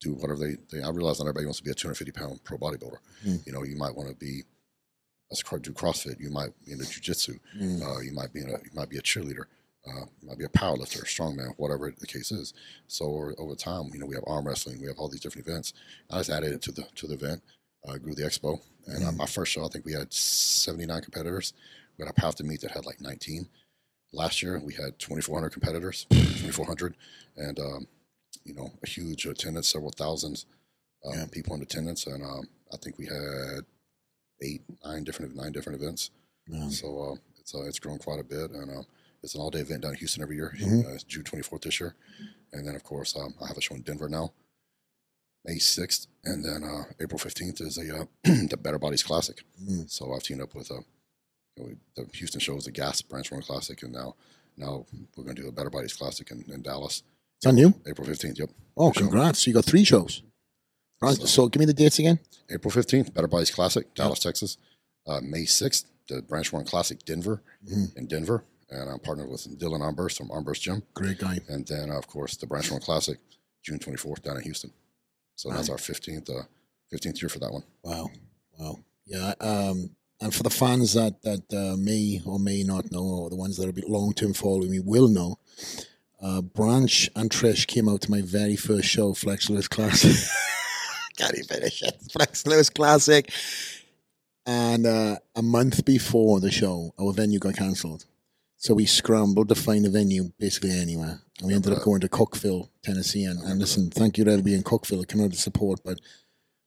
do 0.00 0.14
whatever 0.14 0.36
they, 0.36 0.56
they. 0.72 0.82
I 0.82 0.90
realize 0.90 1.20
not 1.20 1.26
everybody 1.26 1.46
wants 1.46 1.58
to 1.58 1.64
be 1.64 1.70
a 1.70 1.74
250 1.74 2.10
pound 2.12 2.42
pro 2.42 2.58
bodybuilder. 2.58 2.98
Mm. 3.24 3.46
You 3.46 3.52
know, 3.52 3.62
you 3.62 3.76
might 3.76 3.94
want 3.94 4.08
to 4.08 4.16
be. 4.16 4.42
Let's 5.30 5.42
do 5.42 5.72
CrossFit. 5.72 6.20
You 6.20 6.28
might 6.30 6.50
be 6.66 6.72
into 6.72 6.84
jujitsu. 6.84 7.38
Mm. 7.58 7.82
Uh, 7.82 8.00
you 8.00 8.12
might 8.12 8.32
be 8.34 8.40
in 8.40 8.48
a, 8.48 8.58
you 8.64 8.70
might 8.74 8.90
be 8.90 8.98
a 8.98 9.02
cheerleader. 9.02 9.44
Uh, 9.86 10.04
you 10.20 10.28
might 10.28 10.38
be 10.38 10.44
a 10.44 10.48
powerlifter, 10.48 11.02
a 11.02 11.06
strongman, 11.06 11.54
whatever 11.56 11.92
the 11.98 12.06
case 12.06 12.30
is. 12.30 12.52
So 12.86 13.06
over, 13.06 13.34
over 13.38 13.54
time, 13.54 13.90
you 13.92 13.98
know, 13.98 14.06
we 14.06 14.14
have 14.14 14.24
arm 14.26 14.46
wrestling. 14.46 14.80
We 14.80 14.86
have 14.88 14.98
all 14.98 15.08
these 15.08 15.20
different 15.20 15.46
events. 15.48 15.72
I 16.10 16.18
just 16.18 16.30
added 16.30 16.52
it 16.52 16.62
to 16.62 16.72
the 16.72 16.84
to 16.96 17.06
the 17.06 17.14
event. 17.14 17.42
Uh, 17.86 17.98
grew 17.98 18.14
the 18.14 18.22
expo, 18.22 18.60
and 18.86 19.04
uh, 19.04 19.10
Mm. 19.10 19.16
my 19.16 19.26
first 19.26 19.50
show, 19.52 19.64
I 19.64 19.68
think 19.68 19.84
we 19.84 19.92
had 19.92 20.12
79 20.12 21.02
competitors. 21.02 21.52
We 21.98 22.04
had 22.04 22.14
a 22.16 22.20
powerlifting 22.20 22.46
meet 22.46 22.60
that 22.60 22.70
had 22.70 22.86
like 22.86 23.00
19. 23.00 23.48
Last 24.12 24.40
year, 24.42 24.60
we 24.64 24.72
had 24.74 24.98
2,400 25.00 25.50
competitors, 25.50 26.06
2,400, 26.10 26.94
and 27.36 27.58
um, 27.58 27.88
you 28.44 28.54
know, 28.54 28.70
a 28.84 28.88
huge 28.88 29.26
attendance, 29.26 29.66
several 29.68 29.90
thousands 29.90 30.46
um, 31.04 31.12
Yeah. 31.14 31.26
people 31.32 31.54
in 31.56 31.62
attendance, 31.62 32.06
and 32.06 32.22
um, 32.22 32.48
I 32.72 32.76
think 32.76 32.98
we 32.98 33.06
had 33.06 33.64
eight, 34.42 34.62
nine 34.84 35.02
different 35.04 35.34
nine 35.34 35.50
different 35.52 35.80
events. 35.82 36.10
Yeah. 36.46 36.68
So 36.68 36.86
uh, 37.02 37.16
it's 37.40 37.52
uh, 37.54 37.62
it's 37.64 37.80
grown 37.80 37.98
quite 37.98 38.20
a 38.20 38.24
bit, 38.24 38.52
and 38.52 38.70
uh, 38.70 38.82
it's 39.24 39.34
an 39.34 39.40
all 39.40 39.50
day 39.50 39.60
event 39.60 39.82
down 39.82 39.92
in 39.92 39.98
Houston 39.98 40.22
every 40.22 40.36
year. 40.36 40.54
Mhm. 40.56 40.84
Uh, 40.86 40.94
it's 40.94 41.02
June 41.04 41.24
24th 41.24 41.62
this 41.62 41.80
year, 41.80 41.96
and 42.52 42.66
then 42.66 42.76
of 42.76 42.84
course 42.84 43.16
um, 43.16 43.34
I 43.42 43.48
have 43.48 43.56
a 43.56 43.60
show 43.60 43.74
in 43.74 43.82
Denver 43.82 44.08
now, 44.08 44.32
May 45.44 45.56
6th, 45.56 46.06
and 46.24 46.44
then 46.44 46.62
uh, 46.62 46.84
April 47.00 47.18
15th 47.18 47.60
is 47.60 47.78
a 47.78 48.02
uh, 48.02 48.04
the 48.24 48.56
Better 48.60 48.78
Bodies 48.78 49.02
Classic. 49.02 49.42
Mm. 49.62 49.90
So 49.90 50.12
I've 50.12 50.22
teamed 50.22 50.40
up 50.40 50.54
with 50.54 50.70
uh, 50.70 50.80
you 51.56 51.64
know, 51.64 51.70
the 51.96 52.06
Houston 52.16 52.40
show 52.40 52.56
is 52.56 52.64
the 52.64 52.70
Gasp 52.70 53.08
Branch 53.08 53.28
Warren 53.30 53.44
Classic, 53.44 53.82
and 53.82 53.92
now 53.92 54.14
now 54.56 54.86
we're 55.16 55.24
going 55.24 55.36
to 55.36 55.42
do 55.42 55.48
a 55.48 55.52
Better 55.52 55.70
Bodies 55.70 55.94
Classic 55.94 56.30
in, 56.30 56.44
in 56.52 56.62
Dallas, 56.62 57.02
It's 57.38 57.46
that 57.46 57.54
new? 57.54 57.74
April 57.86 58.06
15th. 58.06 58.38
Yep, 58.38 58.50
Oh, 58.76 58.90
congrats! 58.92 59.40
So 59.42 59.48
you 59.50 59.54
got 59.54 59.64
three 59.64 59.84
shows. 59.84 60.22
Right. 61.00 61.16
So- 61.16 61.24
So 61.26 61.48
give 61.48 61.60
me 61.60 61.66
the 61.66 61.74
dates 61.74 61.98
again. 61.98 62.20
April 62.50 62.70
15th, 62.70 63.12
Better 63.14 63.28
Bodies 63.28 63.50
Classic, 63.50 63.92
Dallas, 63.94 64.20
Texas. 64.20 64.56
Uh, 65.06 65.20
May 65.20 65.42
6th, 65.44 65.86
the 66.08 66.22
Branch 66.22 66.52
Warren 66.52 66.66
Classic, 66.66 67.04
Denver, 67.04 67.42
Mhm. 67.66 67.96
in 67.96 68.06
Denver. 68.06 68.44
And 68.70 68.88
I'm 68.88 69.00
partnered 69.00 69.28
with 69.28 69.46
Dylan 69.58 69.80
Armbrust 69.80 70.16
from 70.18 70.28
Armbrust 70.28 70.60
Gym. 70.60 70.82
Great 70.94 71.18
guy. 71.18 71.40
And 71.48 71.66
then, 71.66 71.90
of 71.90 72.06
course, 72.06 72.36
the 72.36 72.46
Branch 72.46 72.70
Warren 72.70 72.82
Classic, 72.84 73.18
June 73.62 73.78
24th, 73.80 74.22
down 74.22 74.36
in 74.36 74.42
Houston. 74.44 74.72
So 75.34 75.50
that's 75.50 75.70
our 75.70 75.76
15th, 75.76 76.30
uh, 76.30 76.42
15th 76.92 77.22
year 77.22 77.28
for 77.28 77.38
that 77.40 77.52
one. 77.52 77.64
Wow, 77.82 78.10
wow, 78.58 78.76
yeah. 79.06 79.34
Um, 79.40 79.90
and 80.20 80.32
for 80.32 80.44
the 80.44 80.50
fans 80.50 80.94
that 80.94 81.20
that 81.22 81.52
uh, 81.52 81.76
may 81.76 82.20
or 82.24 82.38
may 82.38 82.62
not 82.62 82.92
know, 82.92 83.02
or 83.02 83.30
the 83.30 83.36
ones 83.36 83.56
that 83.56 83.66
are 83.66 83.70
a 83.70 83.72
bit 83.72 83.88
long 83.88 84.12
term 84.12 84.34
following 84.34 84.70
me 84.70 84.78
will 84.78 85.08
know, 85.08 85.38
uh, 86.22 86.40
Branch 86.40 87.10
and 87.16 87.30
Trish 87.30 87.66
came 87.66 87.88
out 87.88 88.02
to 88.02 88.10
my 88.10 88.20
very 88.22 88.54
first 88.54 88.88
show, 88.88 89.14
Flex 89.14 89.50
Lewis 89.50 89.66
Classic. 89.66 90.12
Can't 91.16 91.34
even 91.34 91.46
finish 91.46 91.82
it. 91.82 92.00
Flex 92.12 92.46
Lewis 92.46 92.70
Classic. 92.70 93.30
And 94.46 94.86
uh, 94.86 95.16
a 95.36 95.42
month 95.42 95.84
before 95.84 96.40
the 96.40 96.50
show, 96.50 96.92
our 97.00 97.12
venue 97.12 97.38
got 97.38 97.56
cancelled. 97.56 98.06
So 98.62 98.74
we 98.74 98.86
scrambled 98.86 99.48
to 99.48 99.56
find 99.56 99.84
a 99.86 99.90
venue 99.90 100.30
basically 100.38 100.70
anywhere. 100.70 101.20
And 101.40 101.48
we 101.48 101.54
ended 101.54 101.72
up 101.72 101.82
going 101.82 102.00
to 102.02 102.08
Cookeville, 102.08 102.68
Tennessee. 102.84 103.24
And, 103.24 103.40
and 103.40 103.58
listen, 103.58 103.90
thank 103.90 104.16
you 104.16 104.24
to 104.24 104.30
everybody 104.30 104.54
in 104.54 104.62
Cookeville 104.62 105.00
out 105.00 105.32
to 105.32 105.36
support. 105.36 105.80
But 105.84 105.98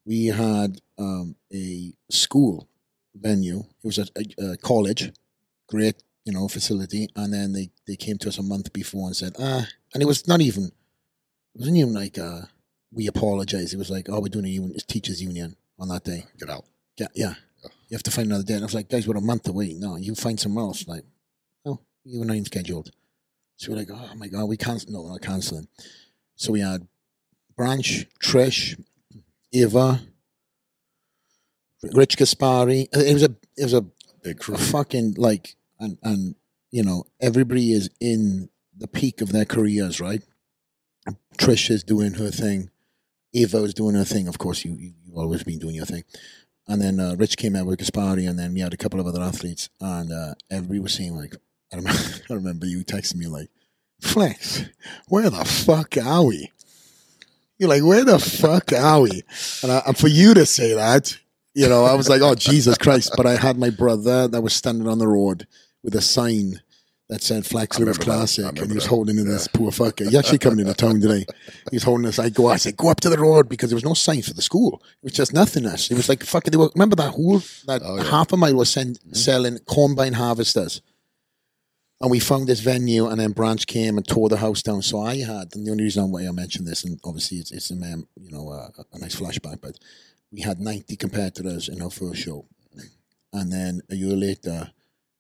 we 0.06 0.26
had 0.26 0.82
um, 0.98 1.38
a 1.54 1.94
school 2.12 2.68
venue. 3.16 3.60
It 3.60 3.86
was 3.86 3.98
a, 3.98 4.08
a, 4.18 4.52
a 4.52 4.58
college, 4.58 5.14
great, 5.70 6.04
you 6.26 6.34
know, 6.34 6.50
facility. 6.50 7.08
And 7.16 7.34
then 7.34 7.54
they, 7.54 7.70
they 7.88 7.96
came 7.96 8.18
to 8.18 8.28
us 8.28 8.40
a 8.40 8.44
month 8.44 8.74
before 8.74 9.08
and 9.08 9.16
said, 9.16 9.32
ah, 9.40 9.66
and 9.94 10.04
it 10.04 10.06
was 10.06 10.28
not 10.28 10.42
even, 10.42 10.66
it 10.66 11.60
wasn't 11.60 11.78
even 11.78 11.94
like, 11.94 12.18
uh, 12.18 12.42
we 12.92 13.08
apologize. 13.08 13.74
It 13.74 13.78
was 13.78 13.90
like, 13.90 14.10
oh, 14.10 14.20
we're 14.20 14.28
doing 14.28 14.44
a 14.44 14.50
union, 14.50 14.78
teachers 14.86 15.24
union 15.24 15.56
on 15.80 15.88
that 15.88 16.04
day. 16.04 16.26
Get 16.38 16.50
out. 16.50 16.66
Yeah, 17.00 17.08
yeah. 17.16 17.36
Yeah. 17.64 17.70
You 17.88 17.96
have 17.96 18.04
to 18.04 18.12
find 18.12 18.28
another 18.28 18.44
day. 18.44 18.56
And 18.56 18.64
I 18.64 18.66
was 18.66 18.76
like, 18.76 18.90
guys, 18.90 19.08
we're 19.08 19.16
a 19.16 19.22
month 19.22 19.48
away. 19.48 19.74
No, 19.80 19.96
you 19.96 20.14
find 20.14 20.38
somewhere 20.38 20.66
else. 20.66 20.86
Like, 20.90 21.06
you 22.06 22.20
were 22.20 22.26
not 22.26 22.36
even 22.36 22.46
scheduled. 22.46 22.92
So 23.58 23.72
we're 23.72 23.80
like, 23.80 23.90
oh 23.92 24.16
my 24.16 24.28
God, 24.28 24.46
we 24.46 24.58
can't, 24.58 24.88
no, 24.90 25.02
we're 25.02 25.12
not 25.12 25.22
canceling. 25.22 25.68
So 26.36 26.54
we 26.54 26.62
had 26.62 26.88
Branch, 27.58 28.06
Trish, 28.20 28.82
Eva, 29.52 30.02
Rich 31.94 32.18
Gaspari. 32.18 32.88
It 32.94 33.14
was 33.14 33.24
a, 33.24 33.36
it 33.58 33.64
was 33.64 33.74
a, 33.74 33.86
Big 34.24 34.40
crew. 34.40 34.56
a 34.56 34.58
fucking 34.58 35.16
like, 35.18 35.56
and, 35.80 35.98
and, 36.04 36.36
you 36.72 36.84
know, 36.84 37.06
everybody 37.22 37.72
is 37.72 37.90
in 38.02 38.50
the 38.78 38.88
peak 38.88 39.22
of 39.22 39.32
their 39.32 39.46
careers, 39.46 40.02
right? 40.02 40.22
Trish 41.38 41.70
is 41.70 41.84
doing 41.84 42.14
her 42.16 42.32
thing. 42.32 42.70
Eva 43.34 43.58
is 43.64 43.74
doing 43.74 43.96
her 43.96 44.04
thing. 44.04 44.28
Of 44.28 44.38
course, 44.38 44.66
you, 44.66 44.74
you, 44.74 44.94
you've 45.06 45.18
always 45.18 45.44
been 45.44 45.60
doing 45.60 45.76
your 45.76 45.86
thing. 45.86 46.04
And 46.68 46.82
then 46.82 47.00
uh, 47.00 47.16
Rich 47.18 47.38
came 47.38 47.56
out 47.56 47.68
with 47.68 47.80
Gaspari, 47.80 48.28
and 48.28 48.40
then 48.40 48.54
we 48.54 48.62
had 48.62 48.74
a 48.74 48.78
couple 48.78 49.00
of 49.00 49.06
other 49.06 49.22
athletes, 49.22 49.70
and 49.80 50.12
uh, 50.12 50.34
everybody 50.50 50.80
was 50.80 50.94
saying 50.94 51.16
like, 51.16 51.36
I 51.74 51.78
remember, 51.78 52.02
I 52.30 52.34
remember 52.34 52.66
you 52.66 52.84
texting 52.84 53.18
me 53.18 53.28
like, 53.28 53.50
Flex, 54.02 54.66
where 55.08 55.30
the 55.30 55.46
fuck 55.46 55.98
are 55.98 56.24
we? 56.24 56.52
You're 57.58 57.70
like, 57.70 57.84
where 57.84 58.04
the 58.04 58.20
fuck 58.20 58.74
are 58.74 59.02
we? 59.02 59.24
And, 59.64 59.72
I, 59.72 59.82
and 59.88 59.98
for 59.98 60.10
you 60.10 60.34
to 60.34 60.46
say 60.46 60.74
that, 60.74 61.18
you 61.54 61.70
know, 61.70 61.86
I 61.86 61.96
was 61.96 62.10
like, 62.10 62.22
oh 62.22 62.36
Jesus 62.36 62.78
Christ! 62.78 63.14
But 63.16 63.26
I 63.26 63.38
had 63.38 63.58
my 63.58 63.70
brother 63.70 64.28
that 64.28 64.42
was 64.42 64.54
standing 64.54 64.90
on 64.90 65.00
the 65.00 65.08
road 65.08 65.48
with 65.84 65.96
a 65.96 66.02
sign 66.02 66.62
that 67.08 67.22
said 67.22 67.46
Flex 67.46 67.80
Lewis 67.80 67.98
remember 67.98 68.04
that. 68.06 68.12
I 68.12 68.16
Classic, 68.16 68.46
and 68.62 68.68
he 68.72 68.74
was 68.74 68.84
that. 68.84 68.90
holding 68.90 69.18
in 69.18 69.28
this 69.28 69.48
poor 69.48 69.72
fucker. 69.72 70.06
He's 70.06 70.16
actually 70.16 70.40
coming 70.40 70.60
into 70.60 70.74
town 70.86 71.00
today. 71.00 71.26
He's 71.72 71.84
holding 71.84 72.06
this. 72.08 72.20
I 72.20 72.30
go, 72.30 72.50
I 72.50 72.58
said, 72.58 72.76
go 72.76 72.90
up 72.90 73.00
to 73.02 73.10
the 73.10 73.18
road 73.18 73.48
because 73.48 73.70
there 73.70 73.76
was 73.76 73.86
no 73.86 73.94
sign 73.94 74.22
for 74.22 74.34
the 74.34 74.42
school. 74.42 74.82
It 75.02 75.06
was 75.06 75.14
just 75.14 75.34
nothingness. 75.34 75.92
It 75.92 75.96
was 75.96 76.10
like 76.10 76.24
fucking. 76.24 76.52
They 76.52 76.58
were, 76.58 76.72
remember 76.76 76.96
that 76.98 77.12
whole 77.12 77.40
that 77.68 77.82
Oh, 77.86 77.98
yeah. 77.98 78.04
half 78.04 78.34
a 78.34 78.38
mile 78.38 78.56
was 78.56 78.70
send, 78.70 79.00
mm-hmm. 79.00 79.14
selling 79.14 79.60
combine 79.70 80.14
harvesters. 80.14 80.82
And 82.02 82.12
we 82.12 82.20
found 82.20 82.48
this 82.48 82.60
venue, 82.60 83.08
and 83.08 83.20
then 83.20 83.32
Branch 83.32 83.66
came 83.66 83.96
and 83.96 84.06
tore 84.06 84.28
the 84.28 84.38
house 84.38 84.62
down. 84.62 84.82
So 84.82 85.00
I 85.00 85.18
had, 85.18 85.56
and 85.56 85.66
the 85.66 85.72
only 85.72 85.86
reason 85.86 86.12
why 86.12 86.28
I 86.28 86.32
mentioned 86.32 86.68
this, 86.68 86.84
and 86.84 87.00
obviously 87.06 87.38
it's, 87.38 87.52
it's 87.52 87.72
a 87.72 87.76
um, 87.76 88.08
you 88.20 88.32
know 88.32 88.50
uh, 88.50 88.68
a 88.92 89.00
nice 89.00 89.16
flashback, 89.16 89.62
but 89.62 89.80
we 90.32 90.42
had 90.42 90.60
ninety 90.60 90.98
competitors 90.98 91.70
in 91.70 91.82
our 91.82 91.90
first 91.90 92.22
show, 92.22 92.46
and 93.32 93.52
then 93.52 93.82
a 93.90 93.96
year 93.96 94.16
later, 94.16 94.72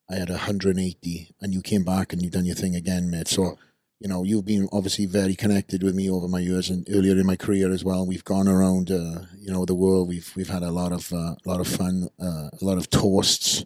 I 0.09 0.15
had 0.15 0.29
hundred 0.29 0.75
and 0.75 0.85
eighty, 0.85 1.31
and 1.39 1.53
you 1.53 1.61
came 1.61 1.85
back 1.85 2.11
and 2.11 2.21
you 2.21 2.29
done 2.29 2.45
your 2.45 2.55
thing 2.55 2.75
again, 2.75 3.09
mate. 3.09 3.29
So 3.29 3.57
you 4.01 4.09
know 4.09 4.25
you've 4.25 4.45
been 4.45 4.67
obviously 4.73 5.05
very 5.05 5.35
connected 5.35 5.81
with 5.81 5.95
me 5.95 6.09
over 6.09 6.27
my 6.27 6.39
years, 6.39 6.69
and 6.69 6.85
earlier 6.89 7.17
in 7.17 7.25
my 7.25 7.37
career 7.37 7.71
as 7.71 7.85
well. 7.85 8.05
We've 8.05 8.25
gone 8.25 8.49
around, 8.49 8.91
uh, 8.91 9.21
you 9.39 9.49
know, 9.49 9.63
the 9.65 9.75
world. 9.75 10.09
We've 10.09 10.29
we've 10.35 10.49
had 10.49 10.63
a 10.63 10.71
lot 10.71 10.91
of 10.91 11.13
uh, 11.13 11.35
a 11.39 11.45
lot 11.45 11.61
of 11.61 11.67
fun, 11.69 12.09
uh, 12.21 12.49
a 12.51 12.65
lot 12.65 12.77
of 12.77 12.89
toasts. 12.89 13.63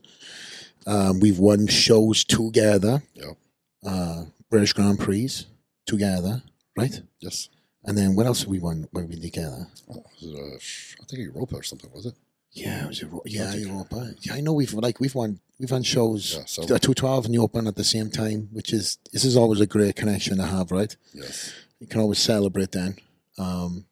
Um, 0.90 1.20
we've 1.20 1.38
won 1.40 1.68
shows 1.68 2.24
together, 2.24 3.04
Yep. 3.14 3.38
uh, 3.86 4.26
British 4.50 4.74
Grand 4.74 5.00
Prix 5.00 5.46
together, 5.86 6.42
right? 6.76 7.02
Yes. 7.20 7.50
And 7.86 7.96
then 7.98 8.16
what 8.16 8.26
else 8.26 8.40
have 8.42 8.50
we 8.50 8.60
won 8.60 8.88
when 8.92 9.08
we 9.08 9.16
together? 9.20 9.68
Oh, 9.90 10.04
was 10.22 10.24
it, 10.24 10.36
uh, 10.36 11.04
I 11.04 11.06
think 11.06 11.22
Europa 11.24 11.56
or 11.58 11.64
something, 11.64 11.92
was 11.94 12.06
it? 12.08 12.16
Yeah, 12.54 12.86
it 12.86 12.88
was 12.88 13.02
Euro- 13.02 13.22
yeah, 13.26 13.54
Europa. 13.54 14.16
Yeah, 14.22 14.34
I 14.34 14.42
know 14.42 14.54
we've 14.54 14.74
like 14.74 15.00
we've 15.00 15.14
won 15.14 15.40
we've 15.60 15.70
won 15.70 15.84
shows 15.84 16.34
Yeah, 16.36 16.46
so- 16.46 16.78
two 16.80 16.96
twelve 16.96 17.26
and 17.26 17.34
the 17.36 17.38
Open 17.40 17.68
at 17.68 17.76
the 17.76 17.84
same 17.84 18.10
time, 18.10 18.50
which 18.52 18.74
is 18.74 18.98
this 19.14 19.24
is 19.24 19.38
always 19.38 19.62
a 19.62 19.68
great 19.68 19.96
connection 19.96 20.38
to 20.38 20.46
have, 20.48 20.72
right? 20.72 20.96
Yes. 21.14 21.54
You 21.80 21.86
can 21.88 22.02
always 22.02 22.18
celebrate 22.20 22.72
then. 22.72 22.98
Um, 23.38 23.86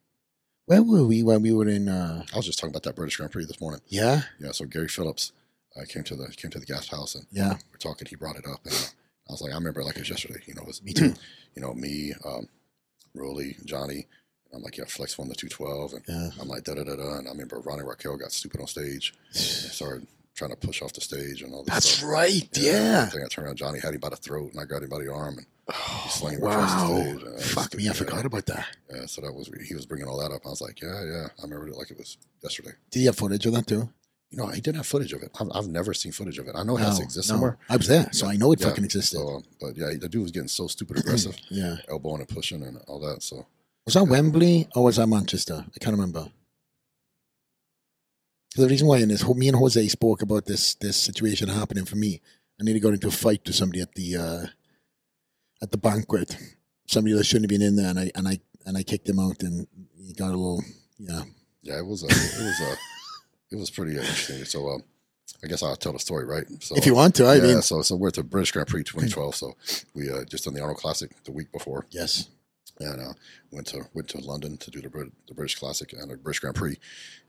where 0.66 0.82
were 0.82 1.06
we 1.06 1.22
when 1.22 1.44
we 1.44 1.54
were 1.54 1.68
in? 1.70 1.88
Uh, 1.88 2.26
I 2.34 2.36
was 2.38 2.48
just 2.48 2.58
talking 2.58 2.72
about 2.72 2.84
that 2.84 2.96
British 2.96 3.18
Grand 3.18 3.32
Prix 3.32 3.46
this 3.46 3.62
morning. 3.62 3.82
yeah, 3.88 4.24
Yeah, 4.40 4.52
so 4.52 4.66
Gary 4.66 4.88
Phillips 4.90 5.32
uh, 5.80 5.84
came 5.88 6.04
to 6.04 6.16
the 6.16 6.28
came 6.30 6.52
to 6.52 6.60
the 6.60 6.66
guest 6.66 6.90
house 6.90 7.16
and 7.16 7.26
yeah, 7.32 7.58
we're 7.72 7.78
talking. 7.80 8.08
He 8.08 8.16
brought 8.16 8.36
it 8.38 8.46
up, 8.48 8.60
and 8.66 8.74
uh, 8.74 9.30
I 9.30 9.32
was 9.32 9.42
like, 9.42 9.52
I 9.52 9.56
remember 9.56 9.84
like 9.84 9.96
it 9.96 10.00
was 10.02 10.10
yesterday. 10.10 10.40
You 10.46 10.54
know, 10.56 10.62
it 10.62 10.68
was 10.68 10.84
me 10.84 10.94
too. 10.94 11.14
you 11.56 11.62
know 11.62 11.74
me, 11.74 12.14
um, 12.26 12.48
Roelly, 13.16 13.64
Johnny. 13.66 14.08
And 14.52 14.60
I'm 14.60 14.62
like, 14.64 14.78
yeah, 14.78 14.86
Flex 14.88 15.18
won 15.18 15.28
the 15.28 15.36
212, 15.36 15.94
and 15.94 16.04
Yeah, 16.08 16.30
I'm 16.42 16.48
like, 16.48 16.64
da 16.64 16.74
da 16.76 16.84
da 16.84 16.96
da. 16.96 17.18
And 17.18 17.28
I 17.28 17.32
remember 17.32 17.60
Ronnie 17.60 17.84
Rockel 17.84 18.18
got 18.18 18.32
stupid 18.32 18.62
on 18.62 18.68
stage 18.68 19.14
and 19.34 19.42
started 19.44 20.08
trying 20.36 20.52
to 20.52 20.56
push 20.56 20.82
off 20.82 20.94
the 20.94 21.02
stage 21.02 21.42
and 21.42 21.54
all 21.54 21.64
this 21.64 21.74
that's 21.74 21.90
stuff. 21.90 22.10
right. 22.10 22.48
I 22.56 22.60
Yeah. 22.60 23.06
think 23.08 23.24
I 23.26 23.28
turned 23.28 23.48
around. 23.48 23.58
Johnny 23.58 23.80
had 23.80 23.94
him 23.94 24.00
by 24.00 24.10
the 24.10 24.16
throat, 24.16 24.52
and 24.54 24.62
I 24.62 24.66
grabbed 24.66 24.84
him 24.84 24.90
by 24.90 25.00
the 25.00 25.12
arm, 25.12 25.38
and 25.40 25.48
Oh, 25.70 26.08
slung 26.10 26.32
him 26.36 26.44
across 26.44 26.74
the 26.74 27.04
stage. 27.04 27.24
Was 27.26 27.52
Fuck 27.52 27.76
me, 27.76 27.84
I 27.84 27.88
yeah, 27.88 27.92
forgot 27.94 28.26
about 28.26 28.46
that. 28.46 28.68
Yeah, 28.90 29.06
so 29.06 29.20
that 29.20 29.34
was 29.34 29.50
he 29.68 29.76
was 29.76 29.86
bringing 29.86 30.08
all 30.08 30.18
that 30.20 30.32
up. 30.32 30.46
I 30.46 30.50
was 30.50 30.62
like, 30.62 30.82
yeah, 30.82 31.04
yeah, 31.04 31.28
I 31.38 31.44
remember 31.44 31.68
it 31.68 31.76
like 31.76 31.92
it 31.92 31.98
was 31.98 32.18
yesterday. 32.42 32.72
Did 32.90 33.00
you 33.02 33.06
have 33.08 33.18
footage 33.18 33.46
of 33.48 33.52
that 33.52 33.68
too? 33.68 33.90
You 34.30 34.38
know, 34.38 34.48
he 34.48 34.60
didn't 34.60 34.76
have 34.78 34.86
footage 34.88 35.14
of 35.14 35.24
it. 35.24 35.32
I've, 35.40 35.48
I've 35.54 35.68
never 35.68 35.94
seen 35.94 36.12
footage 36.12 36.38
of 36.38 36.48
it. 36.48 36.56
I 36.56 36.64
know 36.64 36.76
it 36.78 36.82
has 36.82 36.96
to 36.98 37.02
No, 37.02 37.06
exist 37.06 37.30
no. 37.30 37.34
somewhere. 37.34 37.58
I 37.70 37.78
was 37.78 37.88
there, 37.88 38.10
so 38.12 38.28
I 38.28 38.36
know 38.36 38.52
it 38.52 38.60
Yeah. 38.60 38.68
fucking 38.70 38.84
existed. 38.84 39.18
So, 39.18 39.28
um, 39.38 39.44
but 39.62 39.78
yeah, 39.78 39.94
the 40.00 40.10
dude 40.10 40.22
was 40.24 40.32
getting 40.32 40.50
so 40.50 40.68
stupid 40.68 40.98
aggressive, 41.02 41.38
yeah. 41.50 41.78
elbowing 41.90 42.20
and 42.22 42.30
pushing 42.30 42.62
and 42.64 42.78
all 42.88 43.00
that. 43.02 43.24
So 43.24 43.46
Was 43.86 43.94
that 43.94 44.04
Wembley 44.06 44.68
or 44.76 44.84
was 44.84 44.98
that 44.98 45.08
Manchester? 45.08 45.66
I 45.74 45.80
can't 45.80 45.96
remember. 45.96 46.28
The 48.56 48.68
reason 48.68 48.88
why 48.88 48.98
in 48.98 49.10
this, 49.10 49.28
me 49.28 49.48
and 49.50 49.58
Jose 49.58 49.88
spoke 49.90 50.22
about 50.24 50.46
this 50.46 50.74
this 50.76 50.98
situation 50.98 51.48
happening 51.50 51.86
for 51.86 51.96
me. 51.96 52.22
I 52.60 52.64
nearly 52.64 52.80
got 52.80 52.94
into 52.94 53.08
a 53.08 53.12
fight 53.12 53.42
with 53.46 53.56
somebody 53.56 53.82
at 53.82 53.94
the 53.94 54.16
uh, 54.18 54.46
at 55.62 55.72
the 55.72 55.78
banquet. 55.78 56.36
Somebody 56.88 57.16
that 57.16 57.26
shouldn't 57.26 57.52
have 57.52 57.60
been 57.60 57.68
in 57.68 57.76
there, 57.76 57.90
and 57.90 58.00
I 58.00 58.12
and 58.16 58.28
I 58.28 58.40
and 58.66 58.76
I 58.78 58.82
kicked 58.84 59.08
him 59.08 59.20
out, 59.20 59.44
and 59.44 59.68
he 59.96 60.14
got 60.14 60.30
a 60.30 60.38
little 60.38 60.64
yeah. 60.98 61.24
yeah, 61.62 61.78
it 61.78 61.86
was 61.86 62.02
a, 62.04 62.08
it 62.08 62.12
was 62.12 62.60
a, 62.62 62.78
it 63.52 63.56
was 63.58 63.70
pretty 63.70 63.92
interesting. 63.98 64.44
So 64.46 64.68
um, 64.70 64.84
I 65.44 65.48
guess 65.48 65.62
I'll 65.64 65.76
tell 65.76 65.94
the 65.94 66.00
story, 66.00 66.26
right? 66.26 66.46
So 66.62 66.76
if 66.76 66.86
you 66.86 66.96
want 66.96 67.16
to, 67.16 67.26
I 67.26 67.36
yeah, 67.36 67.42
mean, 67.44 67.62
so 67.62 67.82
so 67.82 67.96
we're 67.96 68.10
at 68.10 68.16
the 68.16 68.24
British 68.24 68.52
Grand 68.52 68.68
Prix 68.68 68.84
2012. 68.84 69.36
So 69.36 69.54
we 69.94 70.10
uh, 70.10 70.24
just 70.26 70.46
done 70.46 70.54
the 70.54 70.62
Arnold 70.62 70.80
Classic 70.80 71.12
the 71.24 71.32
week 71.32 71.52
before, 71.52 71.86
yes, 71.90 72.28
and 72.80 73.02
uh, 73.02 73.14
went 73.52 73.68
to 73.68 73.84
went 73.94 74.08
to 74.10 74.20
London 74.20 74.58
to 74.58 74.72
do 74.72 74.82
the 74.82 74.90
Brit- 74.90 75.12
the 75.28 75.34
British 75.34 75.56
Classic 75.60 75.92
and 75.94 76.10
the 76.12 76.18
British 76.18 76.40
Grand 76.40 76.56
Prix, 76.56 76.78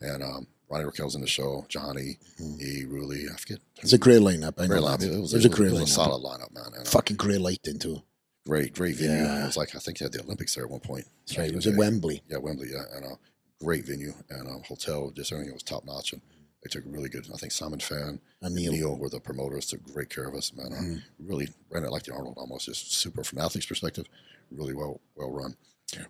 and 0.01 0.23
um, 0.23 0.47
Ronnie 0.71 0.85
Rockel's 0.85 1.15
in 1.15 1.21
the 1.23 1.27
show, 1.27 1.65
Johnny, 1.69 2.19
Mhm. 2.41 2.61
E, 2.61 2.85
Roelly, 2.87 3.33
I 3.33 3.37
forget. 3.37 3.59
it's 3.83 3.93
a 3.95 3.99
great 3.99 4.21
lineup. 4.21 4.55
I 4.61 4.67
great 4.67 4.83
lineup. 4.83 4.99
that. 5.01 5.13
It 5.13 5.21
was, 5.21 5.33
it 5.33 5.37
was 5.39 5.45
a 5.47 5.49
great 5.49 5.69
it 5.69 5.73
was 5.73 5.81
lineup. 5.81 5.85
a 5.85 5.89
solid 5.89 6.23
lineup, 6.23 6.53
man. 6.55 6.65
And, 6.77 6.87
uh, 6.87 6.91
Fucking 6.91 7.17
great 7.17 7.41
lighting 7.41 7.79
too. 7.79 8.03
great, 8.47 8.75
great 8.75 8.97
venue. 8.97 9.17
Yeah. 9.25 9.43
It 9.45 9.47
was 9.47 9.57
like 9.57 9.75
I 9.75 9.79
think 9.79 9.99
they 9.99 10.05
had 10.05 10.13
the 10.13 10.23
Olympics 10.23 10.55
there 10.55 10.65
at 10.65 10.71
one 10.71 10.81
point. 10.81 11.07
That's 11.27 11.39
right. 11.39 11.49
It 11.51 11.55
was 11.57 11.67
in 11.67 11.73
at. 11.75 11.79
Wembley. 11.79 12.23
Yeah, 12.29 12.39
Wembley. 12.39 12.69
Yeah, 12.73 12.85
and 12.95 13.05
a 13.07 13.19
great 13.63 13.85
venue 13.85 14.13
and 14.31 14.65
hotel. 14.65 15.11
Just 15.11 15.33
everything 15.33 15.53
was 15.55 15.63
top 15.63 15.85
notch, 15.85 16.13
and 16.13 16.23
they 16.63 16.69
took 16.71 16.85
really 16.87 17.09
good. 17.09 17.29
I 17.33 17.37
think 17.37 17.53
Simon 17.53 17.81
Fan, 17.81 18.21
And 18.43 18.55
Neil, 18.55 18.73
Neil. 18.73 18.97
were 18.97 19.09
the 19.09 19.21
promoters. 19.21 19.67
Took 19.67 19.83
great 19.85 20.11
care 20.11 20.25
of 20.29 20.35
us, 20.35 20.53
man. 20.55 20.73
Uh, 20.73 20.77
Mhm. 20.81 21.03
Really 21.19 21.49
ran 21.71 21.85
it 21.85 21.91
like 21.91 22.05
the 22.05 22.13
Arnold, 22.13 22.37
almost 22.39 22.67
just 22.67 22.93
super 22.93 23.23
from 23.25 23.39
an 23.39 23.45
athlete's 23.45 23.67
perspective. 23.67 24.07
Really 24.51 24.75
well, 24.75 25.01
well 25.15 25.31
run. 25.31 25.57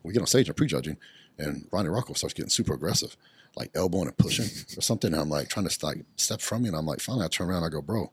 We 0.03 0.13
get 0.13 0.21
on 0.21 0.27
stage 0.27 0.49
and 0.49 0.57
prejudging, 0.57 0.97
and 1.39 1.69
Ronnie 1.71 1.89
Rockel 1.89 2.17
starts 2.17 2.35
getting 2.35 2.51
super 2.51 2.75
aggressive, 2.75 3.17
like 3.57 3.71
elbowing 3.75 4.09
and 4.09 4.17
pushing 4.17 4.47
or 4.77 4.81
something. 4.81 5.13
And 5.13 5.21
I'm 5.23 5.29
like 5.29 5.49
trying 5.49 5.69
to 5.69 5.87
like 5.87 6.05
step 6.17 6.41
from 6.41 6.63
me, 6.63 6.69
and 6.69 6.77
I'm 6.77 6.87
like, 6.87 7.01
finally, 7.01 7.25
I 7.25 7.29
turn 7.29 7.49
around, 7.49 7.65
I 7.65 7.69
go, 7.69 7.81
bro, 7.83 8.11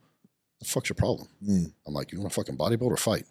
the 0.60 0.66
fuck's 0.66 0.90
your 0.90 0.96
problem? 0.96 1.28
Mm. 1.44 1.74
I'm 1.88 1.94
like, 1.94 2.12
you 2.12 2.20
want 2.20 2.32
to 2.32 2.36
fucking 2.36 2.58
bodybuild 2.58 2.82
or 2.92 2.98
fight? 2.98 3.26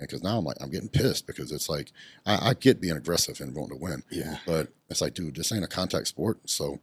Because 0.00 0.22
now 0.22 0.38
I'm 0.38 0.44
like, 0.44 0.56
I'm 0.60 0.70
getting 0.70 0.88
pissed 0.88 1.26
because 1.26 1.52
it's 1.52 1.68
like, 1.68 1.92
I, 2.26 2.50
I 2.50 2.54
get 2.54 2.80
being 2.80 2.96
aggressive 2.96 3.40
and 3.40 3.54
wanting 3.54 3.78
to 3.78 3.82
win, 3.84 4.02
Yeah. 4.10 4.38
but 4.46 4.68
it's 4.88 5.00
like, 5.00 5.14
dude, 5.14 5.36
this 5.36 5.52
ain't 5.52 5.64
a 5.64 5.68
contact 5.68 6.08
sport, 6.08 6.38
so 6.48 6.80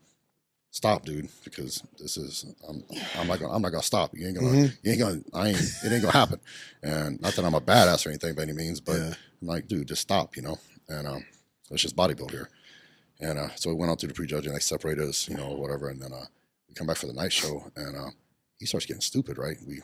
stop, 0.71 1.03
dude, 1.05 1.29
because 1.43 1.81
this 1.99 2.17
is, 2.17 2.45
I'm, 2.67 2.83
I'm 3.17 3.27
not 3.27 3.39
gonna, 3.39 3.53
I'm 3.53 3.61
not 3.61 3.71
gonna 3.71 3.81
stop. 3.83 4.11
You 4.15 4.27
ain't 4.27 4.35
gonna, 4.37 4.47
Mhm. 4.47 4.77
you 4.83 4.91
ain't 4.91 4.99
gonna, 4.99 5.21
I 5.33 5.47
ain't, 5.49 5.59
it 5.83 5.91
ain't 5.91 6.01
gonna 6.01 6.11
happen. 6.13 6.39
And 6.83 7.19
not 7.21 7.33
that 7.35 7.43
I'm 7.45 7.55
a 7.55 7.61
badass 7.61 8.05
or 8.05 8.09
anything 8.09 8.35
by 8.35 8.43
any 8.43 8.53
means, 8.53 8.79
but 8.79 8.97
Yeah. 8.97 9.13
I'm 9.41 9.47
like, 9.47 9.67
dude, 9.67 9.87
just 9.87 10.01
stop, 10.01 10.35
you 10.35 10.43
know. 10.43 10.57
And 10.87 11.07
um, 11.07 11.25
let's 11.69 11.81
just 11.83 11.95
bodybuild 11.95 12.31
here. 12.31 12.49
And 13.19 13.39
uh, 13.39 13.49
so 13.55 13.69
we 13.71 13.75
went 13.75 13.89
on 13.89 13.97
through 13.97 14.09
the 14.09 14.13
prejudging, 14.13 14.53
they 14.53 14.59
separated 14.59 15.07
us, 15.09 15.27
you 15.27 15.35
know, 15.35 15.49
whatever, 15.53 15.89
and 15.89 15.99
then 16.01 16.13
uh, 16.13 16.25
we 16.69 16.75
come 16.75 16.85
back 16.85 16.97
for 16.97 17.07
the 17.07 17.13
night 17.13 17.33
show, 17.33 17.63
and 17.75 17.95
uh, 17.97 18.09
he 18.59 18.67
starts 18.67 18.85
getting 18.85 19.01
stupid, 19.01 19.39
right? 19.39 19.57
We 19.67 19.81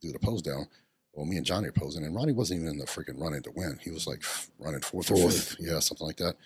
do 0.00 0.12
the 0.12 0.18
pose 0.18 0.40
down. 0.40 0.66
Well, 1.14 1.26
me 1.26 1.36
and 1.36 1.46
Johnny 1.46 1.68
are 1.68 1.72
posing, 1.72 2.04
and 2.04 2.14
Ronnie 2.14 2.32
wasn't 2.32 2.60
even 2.60 2.72
in 2.72 2.78
the 2.78 2.86
freaking 2.86 3.20
running 3.20 3.42
to 3.42 3.50
win. 3.52 3.78
He 3.82 3.90
was 3.90 4.06
like 4.06 4.22
running 4.58 4.80
fourth, 4.80 5.10
or 5.10 5.16
Fourth. 5.16 5.34
fifth, 5.50 5.56
yeah, 5.60 5.78
something 5.78 6.06
like 6.06 6.16
that. 6.16 6.36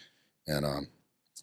And 0.46 0.64
um, 0.66 0.88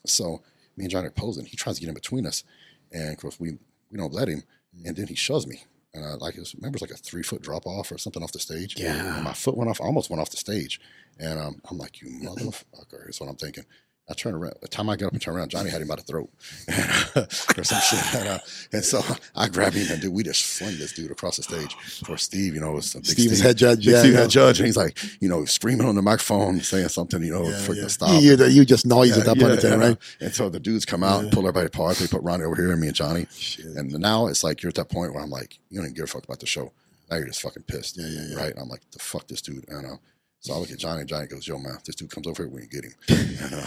so 0.04 0.42
me 0.76 0.84
and 0.84 0.90
Johnny 0.90 1.08
are 1.08 1.10
posing. 1.10 1.44
He 1.44 1.56
tries 1.56 1.76
to 1.76 1.80
get 1.80 1.88
in 1.88 1.94
between 1.94 2.26
us, 2.26 2.44
and 2.92 3.10
of 3.10 3.18
course 3.18 3.40
we 3.40 3.58
we 3.90 3.98
don't 3.98 4.12
let 4.12 4.28
him. 4.28 4.44
And 4.84 4.94
then 4.94 5.06
he 5.06 5.14
shoves 5.14 5.46
me, 5.46 5.64
and 5.94 6.04
I 6.04 6.14
like 6.14 6.36
it 6.36 6.40
was, 6.40 6.54
remember 6.54 6.76
it 6.76 6.82
was 6.82 6.90
like 6.90 6.98
a 6.98 7.02
three 7.02 7.22
foot 7.22 7.42
drop 7.42 7.66
off 7.66 7.90
or 7.90 7.98
something 7.98 8.22
off 8.22 8.32
the 8.32 8.38
stage. 8.38 8.78
Yeah. 8.78 9.16
and 9.16 9.24
my 9.24 9.32
foot 9.32 9.56
went 9.56 9.70
off, 9.70 9.80
almost 9.80 10.10
went 10.10 10.20
off 10.20 10.30
the 10.30 10.36
stage, 10.36 10.80
and 11.18 11.38
um, 11.38 11.60
I'm 11.70 11.78
like, 11.78 12.00
you 12.00 12.08
motherfucker. 12.08 13.08
Is 13.08 13.20
what 13.20 13.28
I'm 13.28 13.36
thinking. 13.36 13.64
I 14.08 14.14
turned 14.14 14.36
around. 14.36 14.54
The 14.62 14.68
time 14.68 14.88
I 14.88 14.94
got 14.94 15.06
up 15.08 15.12
and 15.14 15.20
turned 15.22 15.36
around, 15.36 15.48
Johnny 15.50 15.68
had 15.68 15.82
him 15.82 15.88
by 15.88 15.96
the 15.96 16.02
throat 16.02 16.30
or 17.58 17.64
some 17.64 17.80
shit. 17.80 17.96
And, 18.16 18.28
uh, 18.28 18.38
and 18.72 18.84
so 18.84 19.02
I 19.34 19.48
grabbed 19.48 19.74
him 19.74 19.90
and 19.90 20.00
dude, 20.00 20.12
we 20.12 20.22
just 20.22 20.44
flung 20.44 20.78
this 20.78 20.92
dude 20.92 21.10
across 21.10 21.36
the 21.38 21.42
stage. 21.42 21.74
For 22.04 22.16
Steve, 22.16 22.54
you 22.54 22.60
know, 22.60 22.72
was 22.72 22.86
Steve 22.86 23.02
was 23.04 23.10
Steve, 23.10 23.40
head 23.40 23.56
judge. 23.56 23.78
big 23.78 23.86
Yeah. 23.94 23.98
Steve 24.00 24.12
yeah. 24.14 24.20
head 24.20 24.30
judge, 24.30 24.60
and 24.60 24.66
he's 24.66 24.76
like, 24.76 24.96
you 25.20 25.28
know, 25.28 25.44
screaming 25.44 25.86
on 25.86 25.96
the 25.96 26.02
microphone, 26.02 26.60
saying 26.60 26.88
something, 26.88 27.22
you 27.22 27.32
know, 27.32 27.48
Yeah, 27.48 27.54
freaking 27.56 27.82
yeah. 27.82 27.86
stop. 27.88 28.22
You, 28.22 28.36
you 28.46 28.64
just 28.64 28.86
noise 28.86 29.18
at 29.18 29.24
that 29.26 29.38
point 29.38 29.52
in 29.52 29.58
time, 29.58 29.80
right? 29.80 29.90
uh, 29.92 30.24
And 30.24 30.34
so 30.34 30.48
the 30.48 30.60
dudes 30.60 30.84
come 30.84 31.02
out 31.02 31.24
and 31.24 31.32
pull 31.32 31.42
everybody 31.48 31.66
apart. 31.66 31.96
They 31.96 32.06
put 32.06 32.22
Ronnie 32.22 32.44
over 32.44 32.54
here 32.56 32.70
and 32.70 32.80
me 32.80 32.86
and 32.86 32.96
Johnny. 32.96 33.26
And 33.76 33.92
now 33.92 34.28
it's 34.28 34.44
like 34.44 34.62
you're 34.62 34.68
at 34.68 34.76
that 34.76 34.88
point 34.88 35.14
where 35.14 35.22
I'm 35.22 35.30
like, 35.30 35.58
you 35.68 35.78
don't 35.78 35.86
even 35.86 35.94
give 35.94 36.04
a 36.04 36.06
fuck 36.06 36.24
about 36.24 36.38
the 36.40 36.46
show. 36.46 36.72
Now 37.10 37.16
you're 37.18 37.26
just 37.26 37.42
fucking 37.42 37.64
pissed. 37.64 37.96
Yeah, 37.98 38.06
yeah, 38.06 38.26
yeah. 38.30 38.36
Right? 38.36 38.50
And 38.52 38.60
I'm 38.60 38.68
like, 38.68 38.82
the 38.92 38.98
fuck 38.98 39.26
this 39.28 39.40
dude. 39.42 39.68
And 39.68 39.84
uh, 39.86 39.96
so 40.46 40.54
I 40.54 40.58
look 40.58 40.70
at 40.70 40.78
Johnny 40.78 41.00
and 41.00 41.08
Johnny 41.08 41.26
goes, 41.26 41.48
yo, 41.48 41.58
man, 41.58 41.76
this 41.84 41.96
dude 41.96 42.08
comes 42.08 42.28
over 42.28 42.44
here 42.44 42.52
when 42.52 42.62
you 42.62 42.68
get 42.68 42.84
him. 42.84 42.94
And, 43.42 43.54
uh, 43.54 43.66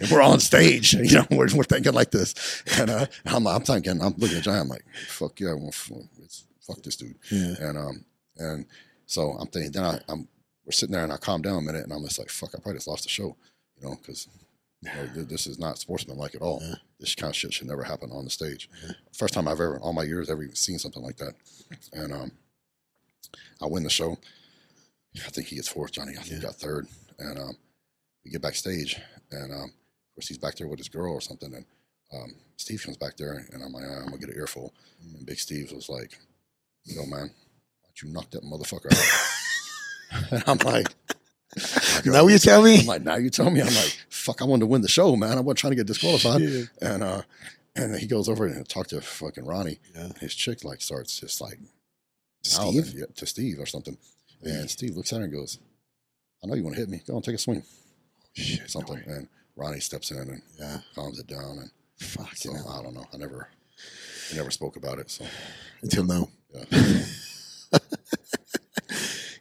and 0.00 0.10
we're 0.10 0.22
on 0.22 0.40
stage. 0.40 0.94
You 1.04 1.18
know, 1.18 1.26
we're, 1.30 1.54
we're 1.54 1.64
thinking 1.64 1.92
like 1.92 2.10
this. 2.10 2.62
And 2.78 2.88
uh, 2.88 3.06
I'm, 3.26 3.46
I'm 3.46 3.62
thinking, 3.62 4.00
I'm 4.00 4.14
looking 4.16 4.38
at 4.38 4.42
Johnny. 4.42 4.60
I'm 4.60 4.68
like, 4.68 4.86
fuck 5.06 5.38
yeah, 5.38 5.52
well, 5.52 5.70
fuck 5.70 6.82
this 6.82 6.96
dude. 6.96 7.16
Yeah. 7.30 7.54
And 7.60 7.76
um, 7.76 8.04
and 8.38 8.64
so 9.04 9.32
I'm 9.32 9.48
thinking, 9.48 9.72
then 9.72 9.84
I, 9.84 10.00
I'm 10.08 10.26
we're 10.64 10.72
sitting 10.72 10.94
there 10.94 11.04
and 11.04 11.12
I 11.12 11.18
calm 11.18 11.42
down 11.42 11.58
a 11.58 11.60
minute 11.60 11.84
and 11.84 11.92
I'm 11.92 12.02
just 12.04 12.18
like, 12.18 12.30
fuck, 12.30 12.54
I 12.54 12.58
probably 12.58 12.74
just 12.78 12.88
lost 12.88 13.02
the 13.02 13.10
show, 13.10 13.36
you 13.76 13.86
know, 13.86 13.96
because 13.96 14.26
you 14.80 14.88
know, 14.88 15.06
th- 15.14 15.28
this 15.28 15.46
is 15.46 15.58
not 15.58 15.78
sportsmanlike 15.78 16.34
at 16.34 16.40
all. 16.40 16.60
Yeah. 16.62 16.76
This 16.98 17.14
kind 17.14 17.30
of 17.30 17.36
shit 17.36 17.52
should 17.52 17.66
never 17.66 17.82
happen 17.82 18.10
on 18.12 18.24
the 18.24 18.30
stage. 18.30 18.70
First 19.12 19.34
time 19.34 19.46
I've 19.46 19.60
ever, 19.60 19.76
in 19.76 19.82
all 19.82 19.92
my 19.92 20.04
years, 20.04 20.30
ever 20.30 20.42
even 20.42 20.54
seen 20.54 20.78
something 20.78 21.02
like 21.02 21.18
that. 21.18 21.34
And 21.92 22.14
um, 22.14 22.32
I 23.60 23.66
win 23.66 23.82
the 23.82 23.90
show. 23.90 24.16
I 25.16 25.30
think 25.30 25.48
he 25.48 25.56
gets 25.56 25.68
fourth. 25.68 25.92
Johnny, 25.92 26.12
I 26.18 26.22
think, 26.22 26.42
Yeah. 26.42 26.48
got 26.48 26.56
third. 26.56 26.86
And 27.18 27.38
um, 27.38 27.56
we 28.24 28.30
get 28.30 28.42
backstage, 28.42 29.00
and 29.30 29.52
um, 29.52 29.64
of 29.64 30.14
course 30.16 30.28
he's 30.28 30.38
back 30.38 30.56
there 30.56 30.66
with 30.66 30.78
his 30.78 30.88
girl 30.88 31.12
or 31.12 31.20
something. 31.20 31.54
And 31.54 31.64
um, 32.12 32.34
Steve 32.56 32.82
comes 32.82 32.96
back 32.96 33.16
there, 33.16 33.46
and 33.52 33.62
I'm 33.62 33.72
like, 33.72 33.84
I'm 33.84 34.06
gonna 34.06 34.18
get 34.18 34.30
an 34.30 34.36
earful. 34.36 34.72
And 35.00 35.24
Big 35.26 35.38
Steve 35.38 35.70
was 35.72 35.88
like, 35.88 36.18
"Yo, 36.84 37.04
man, 37.06 37.30
why'd 37.82 38.02
you 38.02 38.08
knock 38.10 38.30
that 38.32 38.42
motherfucker 38.42 38.92
out?" 38.92 40.30
and 40.32 40.44
I'm 40.48 40.58
like, 40.66 40.88
Now 42.04 42.26
you 42.26 42.38
tell 42.38 42.62
me. 42.62 42.80
I'm 42.80 42.86
like, 42.86 43.02
now 43.02 43.16
you 43.16 43.30
tell 43.30 43.48
me. 43.50 43.60
I'm 43.60 43.66
like, 43.68 43.96
fuck, 44.08 44.42
I 44.42 44.44
wanted 44.44 44.60
to 44.60 44.66
win 44.66 44.82
the 44.82 44.88
show, 44.88 45.14
man. 45.14 45.38
I 45.38 45.40
wasn't 45.40 45.58
trying 45.58 45.70
to 45.72 45.76
get 45.76 45.86
disqualified. 45.86 46.42
And 46.82 47.02
uh, 47.04 47.22
and 47.76 47.92
then 47.94 48.00
he 48.00 48.06
goes 48.06 48.28
over 48.28 48.46
and 48.46 48.68
talk 48.68 48.88
to 48.88 49.00
fucking 49.00 49.44
Ronnie. 49.44 49.78
Yeah. 49.94 50.08
His 50.20 50.34
chick 50.34 50.64
like 50.64 50.80
starts 50.80 51.18
just 51.20 51.40
like 51.40 51.58
Steve? 52.42 52.92
to 53.14 53.26
Steve 53.26 53.58
or 53.60 53.66
something. 53.66 53.96
And 54.42 54.70
Steve 54.70 54.96
looks 54.96 55.12
at 55.12 55.18
her 55.18 55.24
and 55.24 55.32
goes, 55.32 55.58
"I 56.42 56.46
know 56.46 56.54
you 56.54 56.62
want 56.64 56.76
to 56.76 56.80
hit 56.80 56.88
me. 56.90 57.02
Go 57.06 57.14
and 57.16 57.24
take 57.24 57.34
a 57.36 57.38
swing." 57.38 57.62
Shit, 58.34 58.68
Something. 58.70 59.02
no 59.06 59.14
and 59.14 59.28
Ronnie 59.56 59.80
steps 59.80 60.10
in 60.10 60.18
and 60.18 60.42
Yeah. 60.58 60.80
calms 60.94 61.18
it 61.20 61.26
down. 61.28 61.58
And 61.58 61.70
Fuck 61.98 62.36
so. 62.36 62.50
I 62.52 62.82
don't 62.82 62.94
know. 62.94 63.06
I 63.12 63.16
never, 63.16 63.48
I 64.32 64.36
never 64.36 64.50
spoke 64.50 64.76
about 64.76 64.98
it. 64.98 65.10
So 65.10 65.24
Until 65.82 66.04
now. 66.04 66.28
yeah. 66.52 66.64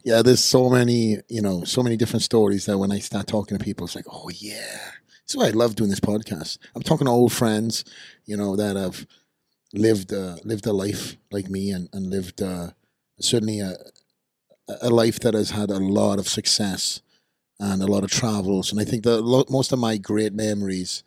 Yeah, 0.06 0.22
there's 0.22 0.44
so 0.44 0.70
many, 0.70 1.20
you 1.30 1.42
know, 1.42 1.64
so 1.64 1.82
many 1.82 1.96
different 1.96 2.24
stories 2.24 2.66
that 2.66 2.78
when 2.78 2.92
I 2.92 3.00
start 3.00 3.26
talking 3.26 3.58
to 3.58 3.64
people, 3.64 3.86
it's 3.86 3.96
like, 3.96 4.04
oh 4.12 4.30
yeah. 4.36 4.78
That's 5.22 5.36
why 5.38 5.48
I 5.48 5.52
love 5.52 5.76
doing 5.76 5.90
this 5.90 6.02
podcast. 6.02 6.58
I'm 6.76 6.82
talking 6.82 7.06
to 7.06 7.12
old 7.12 7.32
friends, 7.32 7.86
you 8.26 8.36
know, 8.36 8.58
that 8.58 8.76
have 8.76 9.08
lived 9.74 10.12
uh, 10.12 10.36
lived 10.44 10.66
a 10.68 10.74
life 10.74 11.16
like 11.32 11.50
me 11.50 11.72
and, 11.72 11.88
and 11.94 12.10
lived 12.10 12.42
uh, 12.42 12.72
certainly 13.22 13.62
a, 13.62 13.76
a 14.82 14.90
life 14.90 15.20
that 15.22 15.34
has 15.34 15.52
had 15.52 15.70
a 15.70 15.80
lot 15.80 16.20
of 16.20 16.28
success 16.28 17.02
and 17.60 17.82
a 17.82 17.86
lot 17.88 18.04
of 18.04 18.12
travels. 18.12 18.72
And 18.72 18.80
I 18.80 18.86
think 18.86 19.04
that 19.04 19.22
lo- 19.22 19.46
most 19.50 19.72
of 19.72 19.80
my 19.80 19.98
great 19.98 20.34
memories 20.34 21.04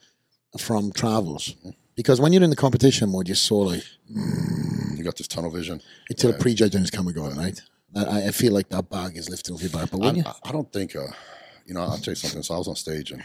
are 0.54 0.58
from 0.58 0.92
travels. 0.92 1.54
Because 1.94 2.20
when 2.20 2.32
you're 2.32 2.42
in 2.42 2.50
the 2.50 2.56
competition 2.56 3.10
mode, 3.10 3.28
you're 3.28 3.34
so 3.34 3.56
like, 3.58 3.82
you 4.08 5.02
got 5.02 5.16
this 5.16 5.28
tunnel 5.28 5.50
vision. 5.50 5.80
until 6.10 6.30
the 6.30 6.34
Right. 6.34 6.42
prejudging 6.42 6.82
is 6.82 6.90
coming 6.90 7.14
going, 7.14 7.36
right? 7.36 7.60
I, 7.94 8.26
I 8.26 8.30
feel 8.30 8.52
like 8.52 8.68
that 8.68 8.90
bag 8.90 9.16
is 9.16 9.30
lifted 9.30 9.52
off 9.54 9.62
your 9.62 9.70
back. 9.70 9.90
But 9.90 10.00
when 10.00 10.14
I, 10.16 10.18
you, 10.18 10.22
I- 10.26 10.48
I 10.48 10.52
don't 10.52 10.70
think, 10.72 10.94
uh, 10.94 11.06
you 11.64 11.72
know, 11.74 11.80
I'll 11.80 11.96
tell 11.98 12.12
you 12.12 12.16
something. 12.16 12.42
So 12.42 12.54
I 12.54 12.58
was 12.58 12.68
on 12.68 12.76
stage 12.76 13.10
in 13.12 13.22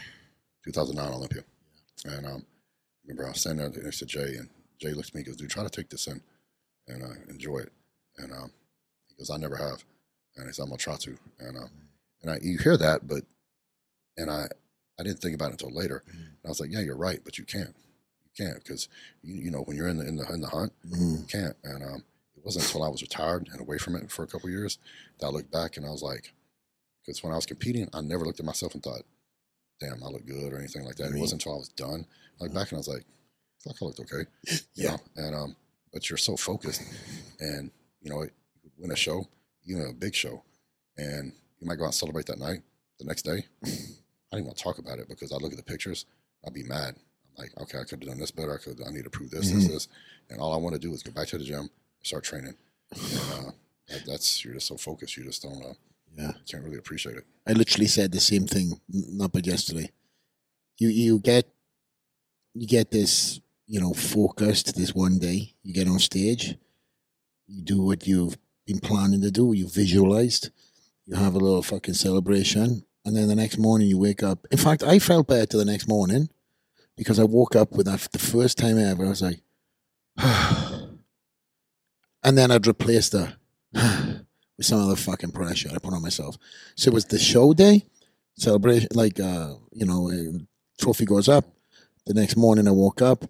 2009 0.64 1.12
Olympia. 1.12 1.44
And 2.06 2.26
um, 2.26 2.46
remember, 3.06 3.26
I 3.26 3.30
was 3.30 3.40
standing 3.40 3.70
there 3.70 3.82
next 3.84 3.98
to 3.98 4.06
Jay, 4.06 4.36
and 4.36 4.48
Jay 4.80 4.92
looks 4.94 5.08
at 5.08 5.14
me 5.14 5.20
and 5.20 5.26
goes, 5.26 5.36
dude, 5.36 5.50
try 5.50 5.62
to 5.62 5.70
take 5.70 5.90
this 5.90 6.06
in 6.06 6.20
and 6.88 7.02
uh, 7.02 7.14
enjoy 7.28 7.58
it. 7.58 7.72
And 8.18 8.32
um, 8.32 8.50
he 9.08 9.14
goes, 9.16 9.30
I 9.30 9.36
never 9.36 9.56
have. 9.56 9.84
And 10.36 10.48
I 10.48 10.52
said, 10.52 10.62
I'm 10.62 10.68
going 10.68 10.78
to 10.78 10.84
try 10.84 10.96
to. 10.96 11.18
And, 11.40 11.56
um, 11.58 11.70
and 12.22 12.30
I, 12.30 12.38
you 12.42 12.58
hear 12.58 12.76
that, 12.76 13.06
but, 13.06 13.24
and 14.16 14.30
I, 14.30 14.46
I 14.98 15.02
didn't 15.02 15.18
think 15.20 15.34
about 15.34 15.52
it 15.52 15.62
until 15.62 15.76
later. 15.76 16.02
Mhm. 16.08 16.14
And 16.18 16.38
I 16.44 16.48
was 16.48 16.60
like, 16.60 16.70
yeah, 16.72 16.80
you're 16.80 16.96
right, 16.96 17.20
but 17.24 17.38
you 17.38 17.44
can't. 17.44 17.74
You 18.24 18.46
can't 18.46 18.56
because, 18.62 18.88
you, 19.22 19.34
you 19.34 19.50
know, 19.50 19.60
when 19.62 19.76
you're 19.76 19.88
in 19.88 19.98
the, 19.98 20.06
in 20.06 20.16
the, 20.16 20.26
in 20.32 20.40
the 20.40 20.48
hunt, 20.48 20.72
Mm. 20.88 21.20
you 21.20 21.26
can't. 21.26 21.56
And 21.64 21.82
um, 21.82 22.04
it 22.36 22.44
wasn't 22.44 22.64
until 22.66 22.82
I 22.82 22.88
was 22.88 23.02
retired 23.02 23.48
and 23.52 23.60
away 23.60 23.78
from 23.78 23.94
it 23.96 24.10
for 24.10 24.22
a 24.22 24.26
couple 24.26 24.48
of 24.48 24.52
years 24.52 24.78
that 25.18 25.26
I 25.26 25.30
looked 25.30 25.50
back 25.50 25.76
and 25.76 25.84
I 25.86 25.90
was 25.90 26.02
like, 26.02 26.32
because 27.04 27.22
when 27.22 27.32
I 27.32 27.36
was 27.36 27.46
competing, 27.46 27.88
I 27.92 28.00
never 28.00 28.24
looked 28.24 28.40
at 28.40 28.46
myself 28.46 28.74
and 28.74 28.82
thought, 28.82 29.02
damn, 29.80 30.02
I 30.04 30.08
look 30.08 30.24
good 30.24 30.52
or 30.52 30.58
anything 30.58 30.84
like 30.84 30.96
that. 30.96 31.10
It 31.12 31.18
wasn't 31.18 31.42
until 31.42 31.54
I 31.54 31.58
was 31.58 31.68
done. 31.70 32.06
I 32.40 32.44
looked 32.44 32.54
back 32.54 32.70
and 32.70 32.76
I 32.76 32.78
was 32.78 32.88
like, 32.88 33.04
fuck, 33.64 33.76
I 33.82 33.84
looked 33.84 34.00
okay. 34.00 34.24
You 34.74 34.84
Yeah. 34.84 34.90
know? 34.92 35.00
And 35.16 35.34
um, 35.34 35.56
but 35.92 36.08
you're 36.08 36.16
so 36.16 36.36
focused, 36.36 36.80
and 37.40 37.70
you 38.00 38.10
know, 38.10 38.22
you 38.22 38.30
win 38.78 38.92
a 38.92 38.96
show, 38.96 39.26
even 39.66 39.86
a 39.86 39.92
big 39.92 40.14
show, 40.14 40.42
and 40.96 41.32
you 41.60 41.66
might 41.66 41.76
go 41.76 41.84
out 41.84 41.88
and 41.88 41.94
celebrate 41.94 42.26
that 42.26 42.38
night. 42.38 42.62
The 42.98 43.04
next 43.06 43.22
day, 43.22 43.44
I 43.64 44.36
didn't 44.36 44.46
want 44.46 44.56
to 44.58 44.62
talk 44.64 44.78
about 44.78 44.98
it 44.98 45.08
because 45.08 45.32
I 45.32 45.36
look 45.36 45.52
at 45.52 45.56
the 45.58 45.62
pictures, 45.64 46.06
I'd 46.46 46.52
be 46.54 46.62
mad. 46.62 46.94
I'm 47.38 47.44
like, 47.44 47.52
okay, 47.62 47.78
I 47.78 47.84
could 47.84 48.00
have 48.00 48.08
done 48.08 48.18
this 48.18 48.30
better. 48.30 48.54
I 48.54 48.58
could. 48.62 48.80
I 48.86 48.90
need 48.90 49.04
to 49.04 49.10
prove 49.10 49.30
this, 49.30 49.50
this, 49.50 49.64
Mhm. 49.64 49.68
this, 49.72 49.88
and 50.30 50.40
all 50.40 50.52
I 50.52 50.56
want 50.56 50.74
to 50.74 50.78
do 50.78 50.92
is 50.92 51.02
go 51.02 51.10
back 51.12 51.28
to 51.28 51.38
the 51.38 51.44
gym, 51.44 51.70
start 52.02 52.24
training. 52.24 52.54
And, 52.90 53.32
uh, 53.46 53.50
that, 53.88 54.04
that's 54.06 54.44
you're 54.44 54.54
just 54.54 54.66
so 54.68 54.76
focused, 54.76 55.16
you 55.16 55.24
just 55.24 55.42
don't, 55.42 55.62
uh, 55.64 55.74
Yeah. 56.16 56.32
can't 56.46 56.62
really 56.62 56.76
appreciate 56.78 57.16
it. 57.16 57.24
I 57.46 57.52
literally 57.54 57.86
said 57.88 58.12
the 58.12 58.20
same 58.20 58.46
thing, 58.46 58.80
not 58.88 59.32
but 59.32 59.46
yesterday. 59.46 59.90
You 60.78 60.88
you 60.88 61.18
get 61.18 61.46
you 62.54 62.66
get 62.66 62.90
this, 62.90 63.40
you 63.66 63.80
know, 63.80 63.94
focused 63.94 64.74
this 64.76 64.94
one 64.94 65.18
day. 65.18 65.54
You 65.62 65.72
get 65.72 65.88
on 65.88 65.98
stage, 65.98 66.56
you 67.46 67.62
do 67.62 67.80
what 67.80 68.06
you've 68.06 68.36
been 68.66 68.80
planning 68.80 69.20
to 69.22 69.30
do, 69.30 69.52
you 69.52 69.68
visualized, 69.68 70.50
you 71.06 71.16
have 71.16 71.34
a 71.34 71.38
little 71.38 71.62
fucking 71.62 71.94
celebration, 71.94 72.84
and 73.04 73.16
then 73.16 73.28
the 73.28 73.34
next 73.34 73.58
morning 73.58 73.88
you 73.88 73.98
wake 73.98 74.22
up. 74.22 74.46
In 74.50 74.58
fact, 74.58 74.82
I 74.82 74.98
felt 74.98 75.26
better 75.26 75.56
the 75.58 75.64
next 75.64 75.88
morning 75.88 76.28
because 76.96 77.18
I 77.18 77.24
woke 77.24 77.56
up 77.56 77.72
with 77.72 77.86
that 77.86 78.00
the 78.12 78.18
first 78.18 78.58
time 78.58 78.78
ever. 78.78 79.04
I 79.04 79.08
was 79.08 79.22
like, 79.22 79.40
and 82.22 82.38
then 82.38 82.50
I'd 82.50 82.66
replace 82.66 83.08
that 83.10 83.34
with 83.72 84.66
some 84.66 84.80
other 84.80 84.96
fucking 84.96 85.32
pressure 85.32 85.70
I 85.72 85.78
put 85.78 85.94
on 85.94 86.02
myself. 86.02 86.36
So 86.76 86.88
it 86.88 86.94
was 86.94 87.06
the 87.06 87.18
show 87.18 87.54
day 87.54 87.86
celebration, 88.36 88.88
like 88.94 89.18
uh, 89.18 89.54
you 89.72 89.86
know, 89.86 90.10
trophy 90.80 91.04
goes 91.04 91.28
up. 91.28 91.44
The 92.06 92.14
next 92.14 92.36
morning 92.36 92.66
I 92.66 92.72
woke 92.72 93.00
up, 93.00 93.24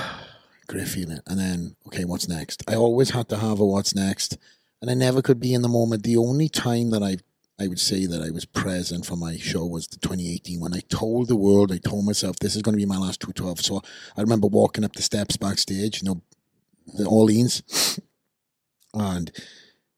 great 0.66 0.88
feeling, 0.88 1.20
and 1.26 1.38
then 1.38 1.76
okay, 1.88 2.04
what's 2.04 2.28
next? 2.28 2.62
I 2.68 2.74
always 2.74 3.10
had 3.10 3.28
to 3.30 3.38
have 3.38 3.60
a 3.60 3.66
what's 3.66 3.94
next, 3.94 4.38
and 4.80 4.90
I 4.90 4.94
never 4.94 5.22
could 5.22 5.40
be 5.40 5.54
in 5.54 5.62
the 5.62 5.68
moment. 5.68 6.02
The 6.02 6.16
only 6.16 6.48
time 6.48 6.90
that 6.90 7.02
I 7.02 7.18
I 7.58 7.68
would 7.68 7.80
say 7.80 8.04
that 8.04 8.20
I 8.20 8.30
was 8.30 8.44
present 8.44 9.06
for 9.06 9.16
my 9.16 9.38
show 9.38 9.64
was 9.64 9.86
the 9.86 9.96
2018 9.96 10.60
when 10.60 10.74
I 10.74 10.80
told 10.90 11.28
the 11.28 11.36
world, 11.36 11.72
I 11.72 11.78
told 11.78 12.04
myself 12.04 12.36
this 12.36 12.54
is 12.54 12.60
going 12.60 12.74
to 12.74 12.78
be 12.78 12.84
my 12.84 12.98
last 12.98 13.20
212. 13.20 13.60
So 13.60 13.82
I 14.14 14.20
remember 14.20 14.46
walking 14.46 14.84
up 14.84 14.92
the 14.92 15.00
steps 15.00 15.38
backstage, 15.38 16.02
you 16.02 16.08
know, 16.08 16.22
the 16.98 17.06
Orleans, 17.06 17.98
and 18.94 19.32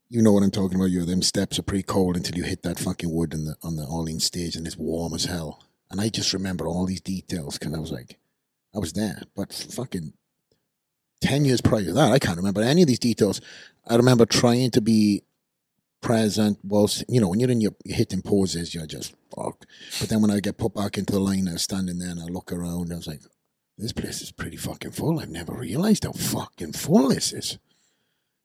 you 0.09 0.23
know 0.23 0.33
what 0.33 0.45
I'm 0.45 0.53
talking 0.53 0.79
about. 0.79 0.91
You 0.91 1.05
them 1.05 1.23
steps 1.23 1.59
are 1.59 1.65
pretty 1.65 1.83
cold 1.83 2.17
until 2.17 2.37
you 2.37 2.45
hit 2.45 2.63
that 2.63 2.79
fucking 2.79 3.13
wood 3.13 3.35
on 3.35 3.45
the 3.45 3.57
on 3.63 3.77
the 3.77 3.87
Orleans 3.87 4.25
stage, 4.25 4.57
and 4.57 4.67
it's 4.67 4.77
warm 4.77 5.15
as 5.15 5.25
hell. 5.25 5.65
And 5.91 6.01
I 6.01 6.09
just 6.09 6.33
remember 6.33 6.67
all 6.67 6.87
these 6.87 7.01
details 7.01 7.59
because 7.59 7.75
I 7.75 7.79
was 7.79 7.91
like, 7.91 8.19
I 8.75 8.79
was 8.79 8.93
there, 8.93 9.23
but 9.35 9.53
fucking 9.53 10.13
ten 11.21 11.45
years 11.45 11.61
prior 11.61 11.85
to 11.85 11.93
that, 11.95 12.13
I 12.13 12.19
can't 12.19 12.37
remember 12.37 12.61
any 12.63 12.83
of 12.83 12.89
these 12.89 12.99
details. 12.99 13.41
I 13.87 13.97
remember 13.97 14.27
trying 14.27 14.71
to 14.73 14.81
be 14.81 15.23
present 16.01 16.59
whilst 16.63 17.05
you 17.09 17.21
know 17.21 17.29
when 17.29 17.41
you're 17.41 17.51
in 17.51 17.61
your 17.61 17.75
hitting 17.85 18.23
poses, 18.23 18.75
you're 18.75 18.87
just 18.87 19.15
fuck. 19.35 19.65
But 20.01 20.09
then 20.09 20.23
when 20.23 20.31
I 20.31 20.41
get 20.41 20.59
put 20.59 20.75
back 20.75 20.99
into 20.99 21.13
the 21.13 21.21
line, 21.21 21.49
I 21.49 21.53
was 21.55 21.63
standing 21.63 21.99
there 21.99 22.11
and 22.11 22.21
I 22.21 22.27
look 22.27 22.53
around. 22.53 22.93
I 22.93 22.97
was 22.97 23.07
like, 23.07 23.21
this 23.77 23.93
place 23.93 24.23
is 24.23 24.33
pretty 24.33 24.57
fucking 24.57 24.93
full. 24.93 25.21
I've 25.21 25.29
never 25.31 25.55
realized 25.55 26.05
how 26.05 26.13
fucking 26.13 26.73
full 26.73 27.09
this 27.09 27.33
is. 27.33 27.59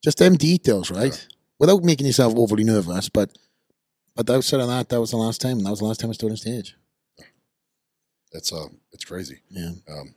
Just 0.03 0.17
them 0.17 0.35
details, 0.35 0.91
right? 0.91 1.27
Without 1.59 1.83
making 1.83 2.07
yourself 2.07 2.33
overly 2.35 2.63
nervous, 2.63 3.09
but 3.09 3.37
but 4.15 4.29
outside 4.29 4.59
of 4.59 4.67
that, 4.67 4.89
that 4.89 4.99
was 4.99 5.11
the 5.11 5.17
last 5.17 5.41
time, 5.41 5.59
that 5.63 5.69
was 5.69 5.79
the 5.79 5.85
last 5.85 5.99
time 5.99 6.09
I 6.09 6.13
stood 6.13 6.29
on 6.31 6.37
stage. 6.37 6.75
It's 8.31 8.51
uh, 8.51 8.67
it's 8.91 9.05
crazy. 9.05 9.41
Yeah, 9.49 9.71
Um, 9.89 10.15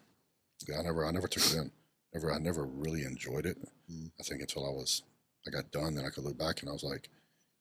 yeah, 0.68 0.78
I 0.78 0.82
never, 0.82 1.06
I 1.06 1.10
never 1.12 1.28
took 1.28 1.44
it 1.44 1.54
in. 1.54 1.70
Never, 2.16 2.32
I 2.32 2.38
never 2.38 2.64
really 2.64 3.02
enjoyed 3.02 3.44
it. 3.44 3.58
Mm. 3.92 4.10
I 4.18 4.22
think 4.22 4.40
until 4.40 4.64
I 4.64 4.70
was, 4.70 5.02
I 5.46 5.50
got 5.50 5.70
done, 5.70 5.94
then 5.94 6.06
I 6.06 6.08
could 6.08 6.24
look 6.24 6.38
back 6.38 6.60
and 6.62 6.70
I 6.70 6.72
was 6.72 6.82
like, 6.82 7.10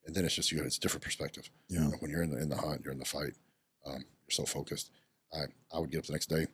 and 0.06 0.15
then 0.15 0.23
it's 0.23 0.36
just 0.36 0.49
you. 0.52 0.64
It's 0.64 0.77
a 0.77 0.80
different 0.80 1.03
perspective. 1.03 1.49
yeah, 1.68 1.80
You 1.82 1.86
know, 1.90 1.98
when 1.99 2.10
you're 2.10 2.23
in 2.23 2.30
the 2.32 2.38
in 2.41 2.48
the 2.48 2.56
hunt, 2.56 2.82
you're 2.84 2.94
in 2.94 2.99
the 2.99 3.06
fight. 3.06 3.34
Um, 3.86 3.98
you're 4.26 4.30
so 4.32 4.45
focused. 4.45 4.91
I 5.34 5.45
I 5.76 5.80
would 5.80 5.91
get 5.91 5.98
up 5.99 6.06
the 6.06 6.14
next 6.14 6.30
day, 6.30 6.48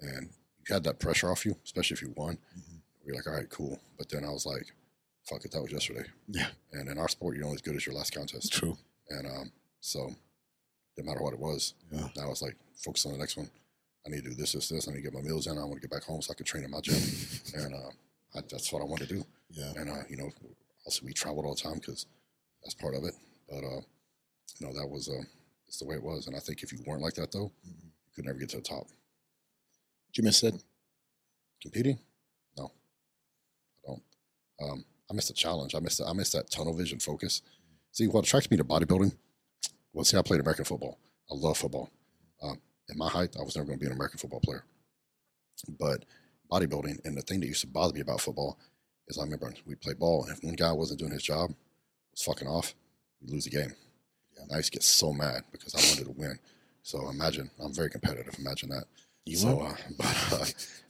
and 0.00 0.28
you 0.68 0.74
had 0.74 0.84
that 0.84 0.98
pressure 0.98 1.30
off 1.30 1.46
you, 1.46 1.56
especially 1.64 1.94
if 1.94 2.02
you 2.02 2.12
won. 2.16 2.36
Mhm. 2.58 2.80
You're 3.06 3.16
like, 3.16 3.26
all 3.26 3.32
right, 3.32 3.48
cool. 3.48 3.80
But 3.96 4.10
then 4.10 4.22
I 4.24 4.28
was 4.30 4.44
like, 4.44 4.66
fuck 5.24 5.44
it, 5.46 5.52
that 5.52 5.62
was 5.62 5.72
yesterday. 5.72 6.04
Yeah. 6.28 6.48
And 6.72 6.90
in 6.90 6.98
our 6.98 7.08
sport, 7.08 7.36
you're 7.36 7.46
only 7.46 7.54
as 7.56 7.62
good 7.62 7.76
as 7.76 7.86
your 7.86 7.94
last 7.94 8.12
contest. 8.14 8.52
true. 8.52 8.76
And 9.08 9.26
um, 9.26 9.52
so, 9.80 10.14
no 10.98 11.04
matter 11.04 11.22
what 11.22 11.32
it 11.32 11.38
was, 11.40 11.72
Yeah. 11.90 12.08
now 12.16 12.30
it's 12.30 12.42
like 12.42 12.56
focus 12.76 13.06
on 13.06 13.12
the 13.12 13.18
next 13.18 13.36
one. 13.38 13.48
I 14.08 14.10
need 14.10 14.24
to 14.24 14.30
do 14.30 14.36
this, 14.36 14.52
this, 14.52 14.70
this. 14.70 14.88
I 14.88 14.92
need 14.92 14.98
to 14.98 15.02
get 15.02 15.12
my 15.12 15.20
meals 15.20 15.46
in. 15.46 15.58
I 15.58 15.62
want 15.62 15.74
to 15.74 15.80
get 15.80 15.90
back 15.90 16.04
home 16.04 16.22
so 16.22 16.30
I 16.32 16.34
can 16.34 16.46
train 16.46 16.64
in 16.64 16.70
my 16.70 16.80
gym. 16.80 16.96
and 17.54 17.74
uh, 17.74 17.90
I, 18.34 18.40
that's 18.50 18.72
what 18.72 18.80
I 18.80 18.86
want 18.86 19.02
to 19.02 19.06
do. 19.06 19.22
Yeah, 19.50 19.72
And 19.76 19.90
uh, 19.90 20.02
you 20.08 20.16
know, 20.16 20.30
also 20.86 21.04
we 21.04 21.12
traveled 21.12 21.44
all 21.44 21.54
the 21.54 21.60
time 21.60 21.74
because 21.74 22.06
that's 22.62 22.74
part 22.74 22.94
of 22.94 23.04
it. 23.04 23.14
But 23.48 23.58
uh, 23.64 23.80
you 24.58 24.66
know, 24.66 24.72
that 24.72 24.88
was 24.88 25.08
uh, 25.10 25.22
it's 25.66 25.78
the 25.78 25.84
way 25.86 25.96
it 25.96 26.02
was. 26.02 26.26
And 26.26 26.34
I 26.34 26.38
think 26.38 26.62
if 26.62 26.72
you 26.72 26.78
weren't 26.86 27.02
like 27.02 27.14
that 27.14 27.32
though, 27.32 27.52
Mhm. 27.66 27.82
you 27.84 28.12
could 28.14 28.24
never 28.24 28.38
get 28.38 28.48
to 28.50 28.56
the 28.56 28.62
top. 28.62 28.86
Did 30.12 30.18
you 30.18 30.24
miss 30.24 30.42
it? 30.42 30.54
Competing? 31.60 31.98
No, 32.56 32.72
I 33.84 33.88
don't. 33.90 34.02
Um, 34.62 34.84
I 35.10 35.14
missed 35.14 35.28
the 35.28 35.34
challenge. 35.34 35.74
I 35.74 35.80
missed, 35.80 35.98
the, 35.98 36.06
I 36.06 36.12
miss 36.12 36.30
that 36.32 36.50
tunnel 36.50 36.72
vision 36.74 36.98
focus. 36.98 37.42
See, 37.92 38.06
what 38.06 38.24
attracted 38.24 38.50
me 38.50 38.56
to 38.58 38.64
bodybuilding? 38.64 39.14
Well, 39.92 40.04
see, 40.04 40.16
I 40.16 40.22
played 40.22 40.40
American 40.40 40.64
football. 40.64 40.98
I 41.30 41.34
love 41.34 41.56
football. 41.58 41.90
Um, 42.42 42.60
at 42.90 42.96
my 42.96 43.08
height, 43.08 43.36
I 43.38 43.42
was 43.42 43.56
never 43.56 43.66
going 43.66 43.78
to 43.78 43.82
be 43.84 43.86
an 43.86 43.92
American 43.96 44.18
football 44.18 44.40
player. 44.40 44.64
But 45.78 46.04
bodybuilding, 46.50 47.04
and 47.04 47.16
the 47.16 47.22
thing 47.22 47.40
that 47.40 47.46
used 47.46 47.60
to 47.62 47.66
bother 47.66 47.92
me 47.94 48.00
about 48.00 48.20
football 48.20 48.58
is 49.08 49.18
I 49.18 49.22
remember 49.24 49.52
we 49.66 49.74
played 49.74 49.98
ball, 49.98 50.24
and 50.24 50.36
if 50.36 50.42
one 50.42 50.54
guy 50.54 50.72
wasn't 50.72 51.00
doing 51.00 51.12
his 51.12 51.22
job, 51.22 51.52
was 52.12 52.22
fucking 52.22 52.48
off, 52.48 52.74
we 53.20 53.32
lose 53.32 53.44
the 53.44 53.50
game. 53.50 53.74
And 54.40 54.52
I 54.52 54.56
used 54.56 54.72
to 54.72 54.78
get 54.78 54.82
so 54.84 55.12
mad 55.12 55.42
because 55.50 55.74
I 55.74 55.78
wanted 55.88 56.04
to 56.04 56.18
win. 56.18 56.38
So 56.82 57.08
imagine, 57.08 57.50
I'm 57.62 57.74
very 57.74 57.90
competitive. 57.90 58.34
Imagine 58.38 58.68
that. 58.70 58.84
You 59.26 59.36
so, 59.36 59.60
uh, 59.60 59.74
but 59.98 60.32
uh, 60.32 60.44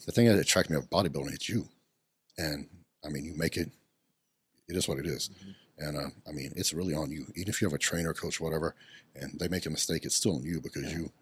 the 0.06 0.12
thing 0.12 0.26
that 0.26 0.38
attracted 0.38 0.72
me 0.72 0.78
about 0.78 0.90
bodybuilding 0.90 1.32
is 1.32 1.48
you. 1.48 1.68
And 2.36 2.68
I 3.04 3.08
mean, 3.08 3.24
you 3.24 3.34
make 3.36 3.56
it, 3.56 3.70
it 4.68 4.76
is 4.76 4.86
what 4.86 4.98
it 4.98 5.06
is. 5.06 5.30
And 5.78 5.96
uh, 5.96 6.10
I 6.28 6.32
mean, 6.32 6.52
it's 6.56 6.74
really 6.74 6.94
on 6.94 7.10
you. 7.10 7.26
Even 7.36 7.48
if 7.48 7.60
you 7.62 7.66
have 7.68 7.74
a 7.74 7.78
trainer, 7.78 8.12
coach, 8.12 8.40
whatever, 8.40 8.74
and 9.16 9.38
they 9.40 9.48
make 9.48 9.66
a 9.66 9.70
mistake, 9.70 10.04
it's 10.04 10.14
still 10.16 10.36
on 10.36 10.42
you 10.42 10.60
because 10.60 10.84
Yeah. 10.84 10.98
you, 10.98 11.12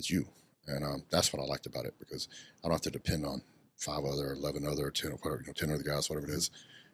it's 0.00 0.10
you. 0.10 0.26
And 0.66 0.84
um, 0.84 1.04
that's 1.10 1.32
what 1.32 1.42
I 1.42 1.46
liked 1.46 1.66
about 1.66 1.84
it 1.84 1.94
because 1.98 2.28
I 2.62 2.68
don't 2.68 2.72
have 2.72 2.80
to 2.82 2.90
depend 2.90 3.24
on 3.24 3.42
five 3.76 4.04
other, 4.04 4.32
eleven 4.32 4.66
other, 4.66 4.90
ten 4.90 5.12
or 5.12 5.16
whatever, 5.16 5.42
you 5.42 5.48
know, 5.48 5.52
ten 5.52 5.70
other 5.70 5.82
guys, 5.82 6.08
whatever 6.10 6.26
it 6.26 6.34
is. 6.34 6.50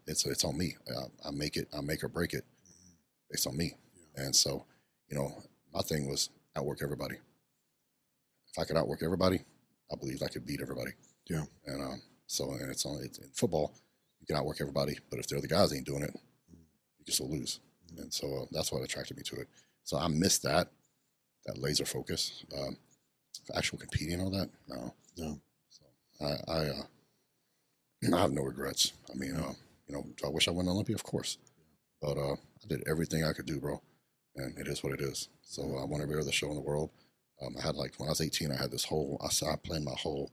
It's 0.07 0.27
it's 0.27 0.45
on 0.45 0.59
me. 0.59 0.77
Uh, 0.89 1.07
I 1.25 1.31
make 1.31 1.57
it. 1.57 1.69
I 1.77 1.81
make 1.81 2.05
or 2.05 2.09
break 2.09 2.33
it 2.35 2.45
based 3.31 3.47
on 3.47 3.57
me. 3.57 3.75
And 4.17 4.35
so, 4.35 4.67
you 5.09 5.17
know, 5.17 5.33
my 5.73 5.81
thing 5.83 6.09
was 6.09 6.31
outwork 6.57 6.81
everybody. 6.83 7.17
If 8.53 8.59
I 8.59 8.65
could 8.65 8.77
outwork 8.77 9.03
everybody, 9.03 9.41
I 9.93 9.97
believe 9.97 10.23
I 10.23 10.29
could 10.29 10.47
beat 10.47 10.61
everybody. 10.63 10.93
Yeah. 11.29 11.45
And 11.67 11.83
um, 11.83 12.03
so, 12.27 12.53
and 12.53 12.71
it's 12.71 12.87
on 12.87 13.01
it's 13.05 13.19
in 13.19 13.29
football. 13.35 13.75
You 14.21 14.27
can 14.27 14.37
outwork 14.37 14.61
everybody, 14.61 14.97
but 15.11 15.19
if 15.19 15.29
they're 15.29 15.41
the 15.41 15.47
other 15.47 15.55
guys 15.55 15.73
ain't 15.75 15.87
doing 15.87 16.03
it, 16.03 16.15
you 16.99 17.05
can 17.05 17.15
still 17.15 17.31
lose. 17.31 17.61
And 17.99 18.13
so 18.13 18.43
uh, 18.43 18.47
that's 18.51 18.73
what 18.73 18.83
attracted 18.83 19.17
me 19.17 19.23
to 19.25 19.37
it. 19.37 19.49
So 19.85 19.99
I 19.99 20.09
missed 20.09 20.43
that, 20.43 20.69
that 21.47 21.59
laser 21.59 21.85
focus. 21.85 22.45
Um, 22.57 22.77
actual 23.55 23.79
competing 23.79 24.15
and 24.15 24.23
all 24.23 24.31
that, 24.31 24.49
no, 24.69 24.95
No. 25.17 25.41
So 25.71 25.85
I, 26.21 26.53
I, 26.53 26.59
uh, 26.69 26.83
I 28.15 28.21
have 28.21 28.33
no 28.33 28.43
regrets. 28.43 28.93
I 29.11 29.17
mean, 29.17 29.37
uh, 29.37 29.53
you 29.87 29.95
know, 29.95 30.07
do 30.17 30.27
I 30.27 30.31
wish 30.31 30.49
I 30.49 30.53
won 30.53 30.69
Olympia? 30.69 30.95
Of 30.97 31.05
course, 31.05 31.39
but 32.01 32.17
uh, 32.17 32.33
I 32.35 32.67
did 32.69 32.85
everything 32.89 33.25
I 33.25 33.33
could 33.33 33.47
do, 33.47 33.61
bro, 33.61 33.81
and 34.37 34.59
it 34.59 34.67
is 34.69 34.83
what 34.83 34.93
it 34.93 35.01
is. 35.01 35.29
So 35.43 35.63
I 35.81 35.85
won 35.85 36.01
every 36.01 36.19
other 36.21 36.33
show 36.33 36.49
in 36.49 36.55
the 36.55 36.61
world. 36.61 36.91
Um, 37.43 37.55
I 37.59 37.63
had 37.63 37.77
like 37.77 37.95
when 37.99 38.09
I 38.09 38.13
was 38.13 38.21
18, 38.21 38.51
I 38.51 38.57
had 38.57 38.71
this 38.71 38.85
whole. 38.85 39.21
I 39.23 39.27
I 39.47 39.57
planned 39.57 39.85
my 39.85 39.95
whole 39.97 40.31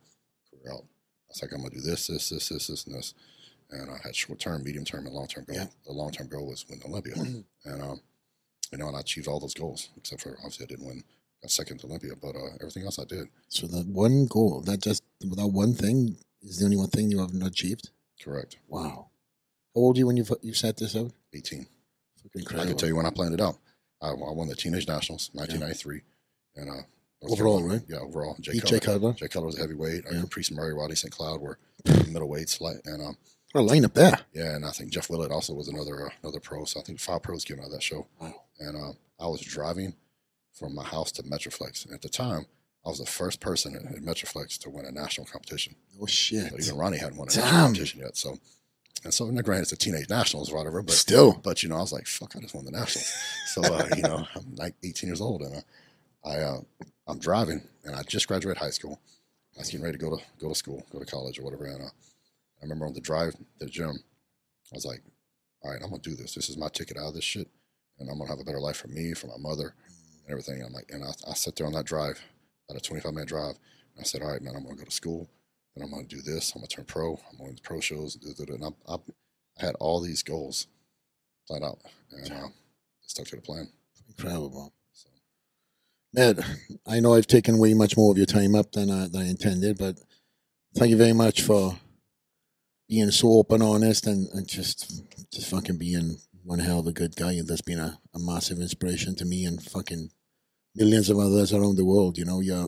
career 0.49 0.73
out. 0.73 0.84
I 0.84 1.30
was 1.30 1.41
like, 1.41 1.52
I'm 1.52 1.60
gonna 1.60 1.76
do 1.76 1.81
this, 1.81 2.07
this, 2.07 2.30
this, 2.30 2.49
this, 2.49 2.68
this, 2.68 2.85
and 2.85 2.95
this. 2.95 3.14
And 3.69 3.90
I 3.90 3.98
had 4.03 4.15
short 4.15 4.40
term, 4.40 4.64
medium 4.64 4.85
term, 4.85 5.06
and 5.06 5.15
long 5.15 5.27
term 5.27 5.45
goal. 5.45 5.56
Yeah. 5.56 5.65
The 5.85 5.91
long 5.91 6.11
term 6.11 6.27
goal 6.27 6.48
was 6.48 6.65
win 6.69 6.81
Olympia, 6.85 7.14
and 7.65 7.81
um, 7.81 8.02
you 8.72 8.77
know, 8.77 8.88
and 8.88 8.98
I 8.98 9.02
achieved 9.02 9.27
all 9.27 9.40
those 9.40 9.53
goals 9.53 9.90
except 9.98 10.22
for 10.22 10.38
obviously 10.40 10.65
I 10.65 10.68
didn't 10.68 10.88
win. 10.88 11.03
Got 11.44 11.52
second 11.52 11.80
to 11.80 11.88
Olympia, 11.88 12.14
but 12.20 12.36
uh, 12.36 12.56
everything 12.61 12.84
else 12.86 12.98
I 12.99 13.03
did. 13.03 13.28
So 13.49 13.68
that 13.68 13.86
one 13.88 14.26
goal, 14.28 14.61
that 14.61 14.82
just 14.82 15.03
that 15.20 15.48
one 15.48 15.74
thing 15.74 16.15
is 16.41 16.57
the 16.60 16.65
only 16.65 16.78
one 16.78 16.88
thing 16.88 17.11
you 17.11 17.20
haven't 17.20 17.44
achieved. 17.44 17.90
Correct. 18.24 18.56
Wow. 18.70 19.10
How 19.76 19.82
old 19.82 19.98
are 19.98 19.99
you 19.99 20.07
when 20.07 20.15
you 20.18 20.26
you 20.41 20.53
set 20.53 20.78
this 20.78 20.95
out? 20.95 21.11
18. 21.34 21.68
Fucking 22.34 22.60
I 22.60 22.65
can 22.65 22.78
tell 22.78 22.88
you 22.88 22.95
when 22.95 23.06
I 23.06 23.10
planned 23.10 23.34
it 23.34 23.41
out. 23.41 23.57
I, 24.02 24.07
I 24.10 24.14
won 24.14 24.48
the 24.48 24.56
Teenage 24.56 24.88
Nationals, 24.88 25.30
1993, 25.34 26.02
and 26.56 26.70
uh, 26.70 26.74
Overall, 27.24 27.60
Carolina- 27.60 27.68
right? 27.80 27.82
Yeah, 27.90 27.98
overall. 27.99 28.36
Jay 28.41 28.53
Beat 28.53 28.61
Cutler. 28.64 28.80
Jay 28.80 28.86
Cutler. 28.86 29.14
Jay 29.14 29.28
Cutler 29.28 29.45
was 29.48 29.57
a 29.57 29.61
heavyweight. 29.61 30.03
Yeah. 30.11 30.22
Uh, 30.22 30.26
Priest 30.28 30.52
Murray, 30.53 30.74
Rodney 30.74 30.95
St. 30.95 31.11
Cloud 31.14 31.40
were 31.41 31.57
middleweights, 31.86 32.60
and 32.86 33.02
um, 33.02 33.18
What 33.53 33.61
a 33.61 33.65
lineup 33.65 33.94
there. 33.94 34.18
yeah, 34.34 34.56
and 34.56 34.65
I 34.65 34.72
think 34.72 34.91
Jeff 34.91 35.10
Willett 35.10 35.32
also 35.32 35.53
was 35.53 35.68
another 35.68 36.06
uh, 36.07 36.10
another 36.22 36.40
pro. 36.40 36.64
So 36.65 36.80
I 36.80 36.84
think 36.84 36.99
five 36.99 37.22
pros 37.24 37.44
came 37.45 37.60
out 37.60 37.65
of 37.68 37.72
that 37.72 37.84
show. 37.84 38.07
Wow. 38.20 38.34
And 38.60 38.78
uh, 38.78 38.91
I 39.20 39.28
was 39.28 39.41
driving 39.41 39.94
from 40.54 40.76
my 40.76 40.84
house 40.84 41.12
to 41.14 41.24
Metroflex. 41.24 41.86
And 41.86 41.94
at 41.94 42.02
the 42.02 42.10
time, 42.10 42.46
I 42.86 42.90
was 42.90 43.00
the 43.00 43.06
first 43.06 43.40
person 43.40 43.76
in, 43.76 43.88
in 43.96 44.04
Metroflex 44.04 44.58
to 44.60 44.70
win 44.70 44.86
a 44.86 44.92
national 44.92 45.26
competition. 45.28 45.76
Oh 46.02 46.06
shit! 46.06 46.50
So 46.52 46.58
even 46.60 46.78
Ronnie 46.78 46.98
hadn't 46.98 47.18
won 47.18 47.30
a 47.30 47.32
Damn. 47.32 47.44
national 47.44 47.62
competition 47.62 48.00
yet. 48.02 48.18
So, 48.18 48.38
and 49.04 49.14
so, 49.14 49.30
now 49.30 49.42
granted, 49.42 49.64
it's 49.64 49.72
a 49.72 49.78
teenage 49.78 50.10
nationals 50.10 50.52
or 50.52 50.58
whatever, 50.58 50.82
but 50.82 50.96
Still, 50.96 51.34
but 51.44 51.64
you 51.64 51.70
know, 51.70 51.78
I 51.78 51.82
was 51.82 51.94
like, 51.94 52.08
fuck, 52.08 52.36
I 52.36 52.40
just 52.40 52.54
won 52.54 52.66
the 52.66 52.72
nationals. 52.72 53.12
So 53.54 53.62
uh, 53.72 53.88
you 53.94 54.02
know, 54.04 54.26
I'm 54.36 54.56
like 54.56 54.74
18 54.84 55.08
years 55.08 55.22
old, 55.22 55.42
and 55.44 55.58
uh, 55.58 55.62
I 56.28 56.40
uh, 56.40 56.60
I'm 57.08 57.20
driving, 57.20 57.62
and 57.84 57.96
I 57.96 58.02
just 58.04 58.28
graduated 58.28 58.58
high 58.58 58.72
school. 58.72 59.00
I 59.56 59.60
was 59.60 59.70
getting 59.70 59.84
ready 59.86 59.98
to 59.98 60.04
go 60.04 60.18
to 60.18 60.24
go 60.40 60.50
to 60.50 60.56
school, 60.56 60.84
go 60.92 61.00
to 61.00 61.06
college 61.06 61.38
or 61.40 61.44
whatever. 61.44 61.66
And 61.66 61.84
uh, 61.84 61.88
I 61.88 62.64
remember 62.64 62.86
on 62.88 62.94
the 62.94 63.02
drive 63.02 63.34
to 63.34 63.44
the 63.60 63.68
gym, 63.68 63.92
I 64.72 64.76
was 64.76 64.86
like, 64.86 65.02
all 65.62 65.72
right, 65.72 65.82
I'm 65.84 65.90
gonna 65.90 66.02
do 66.02 66.16
this. 66.16 66.34
This 66.34 66.50
is 66.50 66.58
my 66.58 66.68
ticket 66.70 66.98
out 66.98 67.10
of 67.10 67.14
this 67.14 67.24
shit, 67.24 67.48
and 68.00 68.10
I'm 68.10 68.18
gonna 68.18 68.30
have 68.30 68.40
a 68.40 68.44
better 68.44 68.60
life 68.60 68.78
for 68.78 68.88
me, 68.88 69.14
for 69.14 69.28
my 69.28 69.38
mother, 69.38 69.76
and 70.24 70.32
everything. 70.32 70.56
And 70.56 70.68
I'm 70.68 70.74
like, 70.74 70.91
and 70.91 71.04
I, 71.04 71.12
I 71.30 71.34
sat 71.34 71.56
there 71.56 71.68
on 71.68 71.74
that 71.74 71.86
drive, 71.86 72.22
about 72.70 72.82
a 72.82 72.84
25 72.84 73.14
minute 73.14 73.30
drive. 73.30 73.58
And 73.95 74.02
I 74.02 74.04
said, 74.04 74.22
all 74.22 74.32
right, 74.32 74.41
man, 74.41 74.56
I'm 74.56 74.64
gonna 74.64 74.76
go 74.76 74.86
to 74.86 74.91
school, 74.91 75.30
and 75.76 75.84
I'm 75.84 75.91
gonna 75.91 76.04
do 76.04 76.22
this. 76.22 76.54
I'm 76.54 76.62
gonna 76.62 76.68
turn 76.68 76.86
pro. 76.86 77.20
I'm 77.32 77.38
going 77.38 77.56
to 77.56 77.62
pro 77.62 77.80
shows. 77.80 78.18
And 78.40 78.64
I, 78.64 78.94
I, 78.94 78.95
I 78.95 79.66
had 79.66 79.76
all 79.76 80.02
these 80.02 80.24
goals 80.24 80.68
planned 81.48 81.66
out, 81.66 81.80
and 82.12 82.32
uh, 82.32 82.48
stuck 83.02 83.28
to 83.28 83.36
the 83.36 83.41
plan. 83.41 83.70
incredible. 84.08 84.74
So 84.94 85.10
Ed, 86.18 86.44
I 86.88 87.00
know 87.00 87.14
I've 87.14 87.28
taken 87.28 87.58
way 87.58 87.74
much 87.74 87.98
more 87.98 88.12
of 88.12 88.18
your 88.18 88.26
time 88.26 88.56
up 88.56 88.72
than 88.72 88.90
I, 88.90 89.08
than 89.08 89.22
I 89.22 89.30
intended, 89.30 89.78
but 89.78 90.00
thank 90.76 90.90
you 90.90 90.98
very 90.98 91.14
much 91.14 91.41
for 91.41 91.78
being 92.88 93.12
so 93.12 93.34
open, 93.34 93.62
honest, 93.62 94.08
and, 94.08 94.28
and 94.34 94.48
just 94.48 95.04
just 95.32 95.50
fucking 95.50 95.78
being 95.78 96.18
one 96.44 96.60
hell 96.60 96.80
of 96.80 96.88
a 96.88 96.91
good 96.91 97.15
guy. 97.15 97.34
and 97.34 97.48
That's 97.48 97.61
been 97.61 97.80
a, 97.80 97.99
a 98.14 98.20
massive 98.20 98.60
inspiration 98.60 99.15
to 99.15 99.26
me 99.26 99.45
and 99.45 99.61
fucking 99.61 100.10
millions 100.76 101.10
of 101.10 101.20
others 101.20 101.53
around 101.53 101.78
the 101.78 101.86
world. 101.86 102.18
You 102.18 102.26
know, 102.26 102.40
you're 102.40 102.68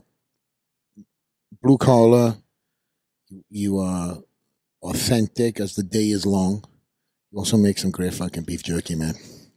blue 1.62 1.78
collar, 1.78 2.36
you, 3.28 3.44
you 3.50 3.78
are 3.78 4.18
authentic 4.82 5.60
as 5.60 5.74
the 5.74 5.82
day 5.82 6.08
is 6.10 6.26
long. 6.26 6.64
You 7.32 7.38
also 7.38 7.56
make 7.56 7.78
some 7.78 7.90
great 7.90 8.14
fucking 8.14 8.44
beef 8.44 8.62
jerky, 8.62 8.94
man. 8.94 9.14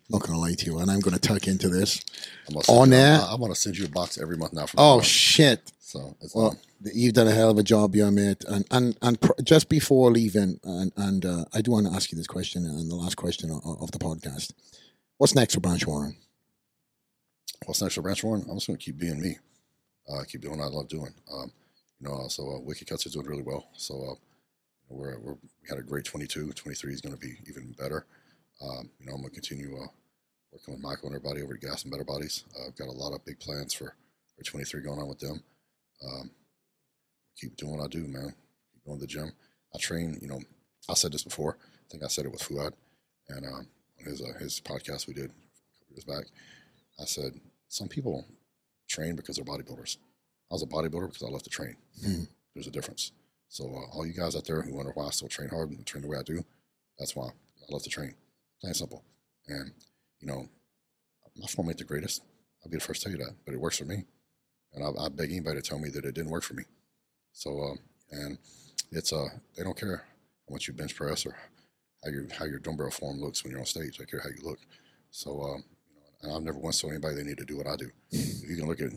Not 0.10 0.24
gonna 0.24 0.40
lie 0.40 0.56
to 0.56 0.66
you, 0.66 0.80
and 0.80 0.90
I'm 0.90 1.02
gonna 1.02 1.20
tuck 1.20 1.48
into 1.48 1.70
this. 1.70 2.04
I'm 2.48 2.54
gonna 2.56 2.64
send 2.64 2.80
On 2.80 2.90
you, 2.90 2.96
air? 2.98 3.20
I, 3.22 3.34
I 3.34 3.36
want 3.36 3.54
to 3.54 3.60
send 3.60 3.78
you 3.78 3.86
a 3.86 3.90
box 3.90 4.18
every 4.20 4.38
month 4.38 4.54
now. 4.54 4.66
From 4.66 4.80
Oh 4.80 4.98
on. 4.98 5.02
shit! 5.02 5.72
So 5.90 6.16
it's 6.22 6.36
Well, 6.36 6.50
on. 6.50 6.58
you've 6.94 7.16
done 7.16 7.28
a 7.28 7.32
hell 7.32 7.50
of 7.50 7.58
a 7.58 7.64
job, 7.64 7.96
yeah, 7.96 8.12
mate. 8.12 8.44
And 8.48 8.64
and 8.70 8.96
and 9.02 9.20
pr- 9.20 9.42
just 9.44 9.70
before 9.70 10.12
leaving, 10.12 10.60
and 10.64 10.92
and 10.96 11.26
uh, 11.26 11.46
I 11.52 11.62
do 11.62 11.72
want 11.72 11.88
to 11.88 11.94
ask 11.94 12.12
you 12.12 12.16
this 12.16 12.28
question, 12.28 12.64
and 12.64 12.92
the 12.92 12.96
last 12.96 13.18
question 13.18 13.50
of, 13.50 13.66
of 13.66 13.90
the 13.90 13.98
podcast: 13.98 14.54
What's 15.18 15.34
next 15.34 15.56
for 15.56 15.62
Branch 15.62 15.86
Warren? 15.88 16.16
what's 17.66 17.82
next 17.82 17.96
for 17.96 18.04
Branch 18.04 18.24
Warren? 18.24 18.46
I'm 18.48 18.58
just 18.58 18.68
going 18.68 18.78
to 18.78 18.86
keep 18.86 19.00
being 19.00 19.20
me. 19.20 19.38
Uh, 20.08 20.24
keep 20.26 20.42
doing 20.42 20.60
what 20.60 20.66
I 20.66 20.70
love 20.70 20.88
doing. 20.88 21.14
Um, 21.34 21.52
you 22.00 22.08
know, 22.08 22.18
uh, 22.18 22.28
so 22.30 22.44
uh, 22.56 22.60
Wicked 22.60 22.88
Cuts 22.88 23.08
is 23.08 23.14
doing 23.14 23.26
really 23.26 23.42
well. 23.44 23.70
So 23.76 23.96
uh, 24.12 24.16
we're, 24.90 25.18
we're 25.20 25.34
we 25.34 25.68
had 25.68 25.80
a 25.80 25.84
great 25.84 26.06
22. 26.06 26.52
23 26.52 26.94
is 26.94 27.02
going 27.02 27.16
to 27.16 27.20
be 27.20 27.34
even 27.48 27.74
better. 27.80 28.06
Um, 28.62 28.90
you 29.00 29.08
know, 29.08 29.14
I'm 29.14 29.22
going 29.22 29.34
to 29.34 29.42
continue 29.42 29.76
uh, 29.76 29.88
working 30.52 30.76
with 30.76 30.84
Michael 30.84 31.08
and 31.10 31.16
everybody 31.16 31.42
over 31.42 31.56
at 31.56 31.62
Gasp 31.62 31.86
and 31.86 31.92
Better 31.92 32.04
Bodies. 32.06 32.44
Uh, 32.58 32.68
I've 32.68 32.76
got 32.76 32.88
a 32.88 32.92
lot 32.92 33.14
of 33.14 33.26
big 33.26 33.40
plans 33.40 33.74
for 33.74 33.96
for 34.38 34.44
23 34.44 34.82
going 34.82 35.00
on 35.00 35.08
with 35.10 35.20
them. 35.20 35.42
Um, 36.06 36.32
keep 37.40 37.56
doing 37.58 37.78
what 37.78 37.84
I 37.84 37.88
do, 37.88 38.08
man. 38.08 38.34
Keep 38.74 38.86
going 38.86 39.00
to 39.00 39.02
the 39.02 39.08
gym. 39.08 39.32
I 39.74 39.78
train. 39.78 40.18
You 40.22 40.28
know, 40.28 40.42
I 40.90 40.94
said 40.94 41.12
this 41.12 41.24
before. 41.24 41.58
I 41.62 41.86
think 41.90 42.04
I 42.04 42.08
said 42.08 42.26
it 42.26 42.32
with 42.32 42.42
Fouad, 42.42 42.74
and 43.30 43.46
um, 43.46 43.68
on 44.00 44.06
his 44.06 44.22
uh, 44.22 44.38
his 44.40 44.62
podcast 44.62 45.08
we 45.08 45.14
did 45.14 45.26
a 45.26 45.80
couple 45.80 45.96
years 45.96 46.06
back. 46.06 46.26
I 47.00 47.06
said 47.06 47.34
some 47.68 47.88
people 47.88 48.26
train 48.88 49.16
because 49.16 49.36
they're 49.36 49.46
bodybuilders. 49.46 49.98
I 50.52 50.56
was 50.56 50.64
a 50.64 50.68
bodybuilder 50.68 51.08
because 51.08 51.24
I 51.24 51.30
love 51.30 51.44
to 51.44 51.50
train. 51.50 51.76
Hmm. 52.04 52.24
There's 52.54 52.68
a 52.68 52.72
difference. 52.72 53.12
So 53.50 53.66
uh, 53.66 53.96
all 53.96 54.06
you 54.06 54.14
guys 54.14 54.36
out 54.36 54.46
there 54.46 54.62
who 54.62 54.74
wonder 54.74 54.92
why 54.94 55.06
I 55.08 55.10
still 55.12 55.28
train 55.28 55.50
hard 55.50 55.70
and 55.70 55.86
train 55.86 56.02
the 56.02 56.08
way 56.08 56.18
I 56.18 56.24
do, 56.24 56.44
that's 56.98 57.16
why 57.16 57.28
I 57.28 57.72
love 57.72 57.84
to 57.84 57.90
train. 57.90 58.14
Plain 58.62 58.70
and 58.70 58.76
simple. 58.76 59.04
And 59.48 59.72
you 60.20 60.28
know, 60.28 60.48
my 61.38 61.48
form 61.48 61.70
ain't 61.70 61.78
the 61.78 61.84
greatest. 61.84 62.24
I'll 62.64 62.72
be 62.72 62.78
the 62.78 62.84
first 62.84 63.02
to 63.02 63.10
tell 63.10 63.18
you 63.18 63.24
that, 63.24 63.36
but 63.46 63.54
it 63.54 63.62
works 63.62 63.78
for 63.78 63.86
me. 63.86 64.06
And 64.74 64.84
I, 64.84 65.06
I 65.06 65.10
beg 65.10 65.32
anybody 65.32 65.62
to 65.62 65.68
tell 65.68 65.80
me 65.80 65.90
that 65.90 66.06
it 66.06 66.16
didn't 66.16 66.32
work 66.32 66.44
for 66.44 66.54
me. 66.54 66.64
So 67.34 67.60
uh, 67.60 67.76
and 68.12 68.38
it's 68.92 69.14
uh 69.14 69.28
they 69.56 69.64
don't 69.64 69.78
care 69.78 70.04
how 70.48 70.54
much 70.54 70.68
you 70.68 70.74
bench 70.74 70.96
press 70.96 71.26
or 71.26 71.36
how 72.04 72.12
your 72.12 72.28
how 72.38 72.46
your 72.46 72.60
dumbbell 72.60 72.92
form 72.92 73.20
looks 73.20 73.44
when 73.44 73.52
you're 73.52 73.60
on 73.60 73.66
stage. 73.66 73.98
They 73.98 74.06
care 74.06 74.22
how 74.22 74.30
you 74.30 74.48
look. 74.48 74.60
So 75.12 75.42
um, 75.42 75.64
you 75.90 75.96
know, 75.96 76.08
and 76.22 76.34
I've 76.34 76.44
never 76.44 76.60
once 76.60 76.82
told 76.82 76.94
anybody 76.94 77.16
they 77.16 77.24
need 77.24 77.38
to 77.38 77.46
do 77.46 77.58
what 77.58 77.68
I 77.68 77.76
do. 77.76 77.90
If 78.12 78.44
you 78.50 78.58
can 78.58 78.68
look 78.68 78.82
at 78.82 78.92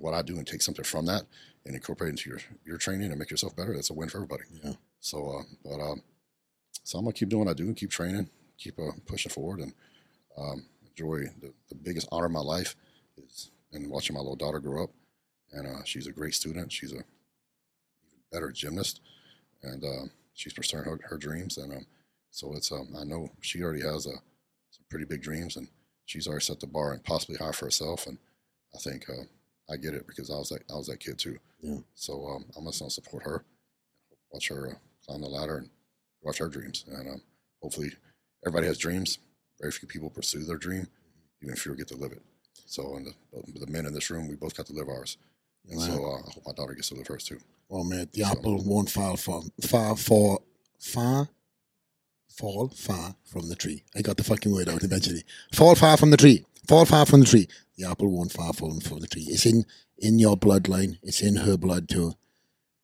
what 0.00 0.14
I 0.14 0.22
do 0.22 0.36
and 0.36 0.46
take 0.46 0.62
something 0.62 0.84
from 0.84 1.06
that 1.06 1.22
and 1.64 1.74
incorporate 1.74 2.08
it 2.08 2.10
into 2.12 2.30
your 2.30 2.40
your 2.64 2.78
training 2.78 3.10
and 3.10 3.18
make 3.18 3.30
yourself 3.30 3.56
better, 3.56 3.74
that's 3.74 3.90
a 3.90 3.94
win 3.94 4.08
for 4.08 4.18
everybody. 4.18 4.44
Yeah. 4.62 4.72
So, 5.00 5.38
uh, 5.38 5.42
but 5.64 5.80
um, 5.80 6.02
so 6.82 6.98
I'm 6.98 7.04
gonna 7.04 7.12
keep 7.12 7.28
doing 7.28 7.44
what 7.44 7.50
I 7.50 7.54
do 7.54 7.64
and 7.64 7.76
keep 7.76 7.90
training, 7.90 8.28
keep 8.58 8.78
uh, 8.78 8.92
pushing 9.06 9.30
forward, 9.30 9.60
and 9.60 9.72
um, 10.36 10.64
enjoy 10.88 11.24
the, 11.40 11.52
the 11.68 11.74
biggest 11.74 12.08
honor 12.10 12.26
of 12.26 12.32
my 12.32 12.40
life 12.40 12.76
is 13.16 13.50
in 13.72 13.88
watching 13.88 14.14
my 14.14 14.20
little 14.20 14.36
daughter 14.36 14.60
grow 14.60 14.84
up, 14.84 14.90
and 15.54 15.66
uh, 15.66 15.84
she's 15.84 16.06
a 16.06 16.12
great 16.12 16.34
student. 16.34 16.72
She's 16.72 16.92
a 16.92 16.96
even 16.96 17.04
better 18.32 18.50
gymnast, 18.50 19.00
and 19.62 19.82
uh, 19.84 20.08
she's 20.34 20.52
pursuing 20.52 20.84
her, 20.84 20.98
her 21.04 21.18
dreams, 21.18 21.58
and 21.58 21.72
um, 21.72 21.86
so 22.30 22.54
it's 22.54 22.72
um, 22.72 22.88
I 22.98 23.04
know 23.04 23.30
she 23.40 23.62
already 23.62 23.82
has 23.82 24.06
uh, 24.06 24.18
some 24.70 24.84
pretty 24.90 25.04
big 25.04 25.22
dreams, 25.22 25.56
and 25.56 25.68
she's 26.06 26.26
already 26.26 26.44
set 26.44 26.60
the 26.60 26.66
bar 26.66 26.92
and 26.92 27.04
possibly 27.04 27.36
high 27.36 27.52
for 27.52 27.66
herself, 27.66 28.06
and 28.06 28.18
I 28.74 28.78
think 28.78 29.08
uh, 29.08 29.24
I 29.70 29.76
get 29.76 29.94
it 29.94 30.06
because 30.06 30.30
I 30.30 30.34
was 30.34 30.48
that 30.50 30.62
I 30.70 30.74
was 30.74 30.88
that 30.88 31.00
kid 31.00 31.18
too. 31.18 31.38
Yeah. 31.60 31.78
So 31.94 32.26
um, 32.26 32.44
I'm 32.56 32.64
just 32.66 32.80
gonna 32.80 32.90
support 32.90 33.22
her, 33.24 33.44
watch 34.32 34.48
her 34.48 34.70
uh, 34.70 34.74
climb 35.06 35.20
the 35.20 35.28
ladder, 35.28 35.58
and 35.58 35.70
watch 36.22 36.38
her 36.38 36.48
dreams. 36.48 36.84
And 36.88 37.08
um, 37.08 37.22
hopefully, 37.62 37.92
everybody 38.44 38.66
has 38.66 38.78
dreams. 38.78 39.18
Very 39.60 39.72
few 39.72 39.86
people 39.86 40.10
pursue 40.10 40.44
their 40.44 40.56
dream, 40.58 40.88
even 41.42 41.54
fewer 41.54 41.76
get 41.76 41.88
to 41.88 41.96
live 41.96 42.12
it. 42.12 42.22
So, 42.66 42.96
and 42.96 43.06
the, 43.06 43.60
the 43.60 43.70
men 43.70 43.86
in 43.86 43.94
this 43.94 44.10
room, 44.10 44.28
we 44.28 44.34
both 44.34 44.56
got 44.56 44.66
to 44.66 44.72
live 44.72 44.88
ours. 44.88 45.16
And 45.70 45.80
so, 45.80 45.92
uh, 46.04 46.18
I 46.18 46.30
hope 46.32 46.42
my 46.46 46.52
daughter 46.52 46.74
gets 46.74 46.88
to 46.90 46.94
the 46.94 47.04
first 47.04 47.26
too. 47.26 47.38
Well, 47.68 47.84
man, 47.84 48.08
the 48.12 48.22
So- 48.22 48.28
apple 48.30 48.62
won't 48.62 48.90
fall 48.90 49.16
far, 49.16 49.42
far, 49.62 49.96
far, 49.96 50.38
far, 50.78 51.28
fall 52.28 52.68
far 52.68 53.16
from 53.24 53.48
the 53.48 53.56
tree. 53.56 53.84
I 53.94 54.02
got 54.02 54.16
the 54.16 54.24
fucking 54.24 54.52
word 54.52 54.68
out 54.68 54.82
eventually. 54.84 55.24
Fall 55.52 55.74
far 55.74 55.96
from 55.96 56.10
the 56.10 56.16
tree. 56.16 56.44
Fall 56.68 56.84
far 56.84 57.06
from 57.06 57.20
the 57.20 57.26
tree. 57.26 57.48
The 57.76 57.84
apple 57.88 58.08
won't 58.10 58.32
fall 58.32 58.52
from, 58.52 58.80
from 58.80 59.00
the 59.00 59.06
tree. 59.06 59.26
It's 59.28 59.46
in 59.46 59.64
in 59.98 60.18
your 60.18 60.36
bloodline. 60.36 60.98
It's 61.02 61.20
in 61.22 61.36
her 61.36 61.56
blood 61.56 61.88
too. 61.88 62.14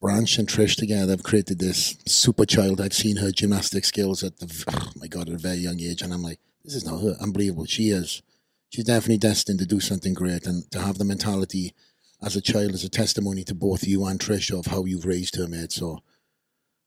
Branch 0.01 0.39
and 0.39 0.49
Trish 0.49 0.77
together 0.77 1.11
have 1.13 1.23
created 1.23 1.59
this 1.59 1.97
super 2.07 2.47
child. 2.47 2.81
I've 2.81 2.95
seen 2.95 3.17
her 3.17 3.31
gymnastic 3.33 3.85
skills 3.85 4.23
at 4.25 4.39
the 4.39 4.65
oh 4.73 4.93
my 4.97 5.07
god 5.09 5.29
at 5.29 5.35
a 5.35 5.39
very 5.39 5.57
young 5.59 5.81
age, 5.81 6.03
and 6.03 6.13
I'm 6.13 6.23
like, 6.23 6.41
this 6.65 6.75
is 6.75 6.85
not 6.85 7.03
her. 7.03 7.17
Unbelievable. 7.21 7.67
She 7.67 7.91
is. 7.91 8.23
She's 8.71 8.85
definitely 8.85 9.19
destined 9.19 9.59
to 9.59 9.67
do 9.67 9.81
something 9.81 10.15
great, 10.15 10.47
and 10.47 10.71
to 10.71 10.81
have 10.81 10.99
the 10.99 11.05
mentality 11.05 11.75
as 12.23 12.37
a 12.37 12.41
child 12.41 12.73
is 12.73 12.85
a 12.85 12.89
testimony 12.89 13.45
to 13.45 13.55
both 13.55 13.87
you 13.87 14.05
and 14.05 14.21
Trish 14.21 14.57
of 14.57 14.67
how 14.67 14.85
you've 14.85 15.07
raised 15.07 15.37
her, 15.37 15.49
mate. 15.49 15.73
So, 15.73 16.03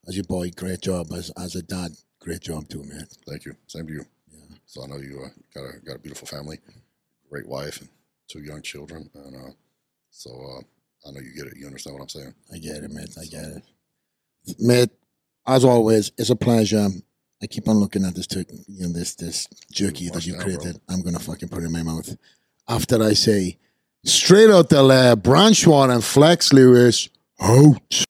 as 0.08 0.16
your 0.16 0.26
boy, 0.26 0.52
great 0.56 0.82
job. 0.82 1.08
As 1.12 1.32
as 1.32 1.56
a 1.56 1.64
dad, 1.64 1.92
great 2.20 2.42
job 2.42 2.68
too, 2.70 2.84
mate. 2.84 3.18
Thank 3.28 3.46
you. 3.46 3.56
Same 3.68 3.88
to 3.88 3.94
you. 3.94 4.06
Yeah. 4.32 4.56
So 4.66 4.84
I 4.84 4.88
know 4.88 4.98
you 4.98 5.22
uh, 5.24 5.30
got 5.54 5.74
a 5.74 5.80
got 5.80 5.96
a 5.96 6.00
beautiful 6.00 6.28
family, 6.28 6.60
great 7.30 7.48
wife, 7.48 7.80
and 7.82 7.90
two 8.28 8.42
young 8.42 8.62
children. 8.62 9.10
And 9.16 9.36
uh, 9.36 9.52
so 10.10 10.30
uh, 10.32 11.10
I 11.10 11.12
know 11.12 11.22
you 11.22 11.34
get 11.36 11.48
it. 11.52 11.58
You 11.58 11.68
understand 11.68 11.96
what 11.96 12.04
I'm 12.04 12.10
saying. 12.10 12.34
I 12.54 12.58
get 12.58 12.84
it, 12.84 12.92
mate. 12.92 13.16
I 13.20 13.26
get 13.26 13.44
it, 13.46 13.64
mate. 14.60 14.90
As 15.46 15.66
always, 15.66 16.12
it's 16.18 16.30
a 16.30 16.36
pleasure. 16.36 16.88
I 17.42 17.48
keep 17.48 17.68
on 17.68 17.76
looking 17.76 18.06
at 18.06 18.16
this, 18.16 18.28
tur- 18.28 18.46
you 18.68 18.88
know, 18.88 18.94
this 18.94 19.16
this 19.16 19.48
jerky 19.72 20.10
that 20.10 20.26
you 20.26 20.36
created. 20.36 20.80
I'm 20.88 21.02
gonna 21.02 21.20
fucking 21.20 21.50
put 21.50 21.64
it 21.64 21.66
in 21.66 21.72
my 21.72 21.84
mouth 21.84 22.16
after 22.68 23.02
I 23.04 23.14
say, 23.14 23.58
straight 24.06 24.50
out 24.50 24.70
the 24.70 24.84
Lair, 24.84 25.16
Branch 25.16 25.66
Warren 25.66 25.92
and 25.92 26.04
Flex 26.04 26.54
Lewis 26.54 27.10
out. 27.40 28.03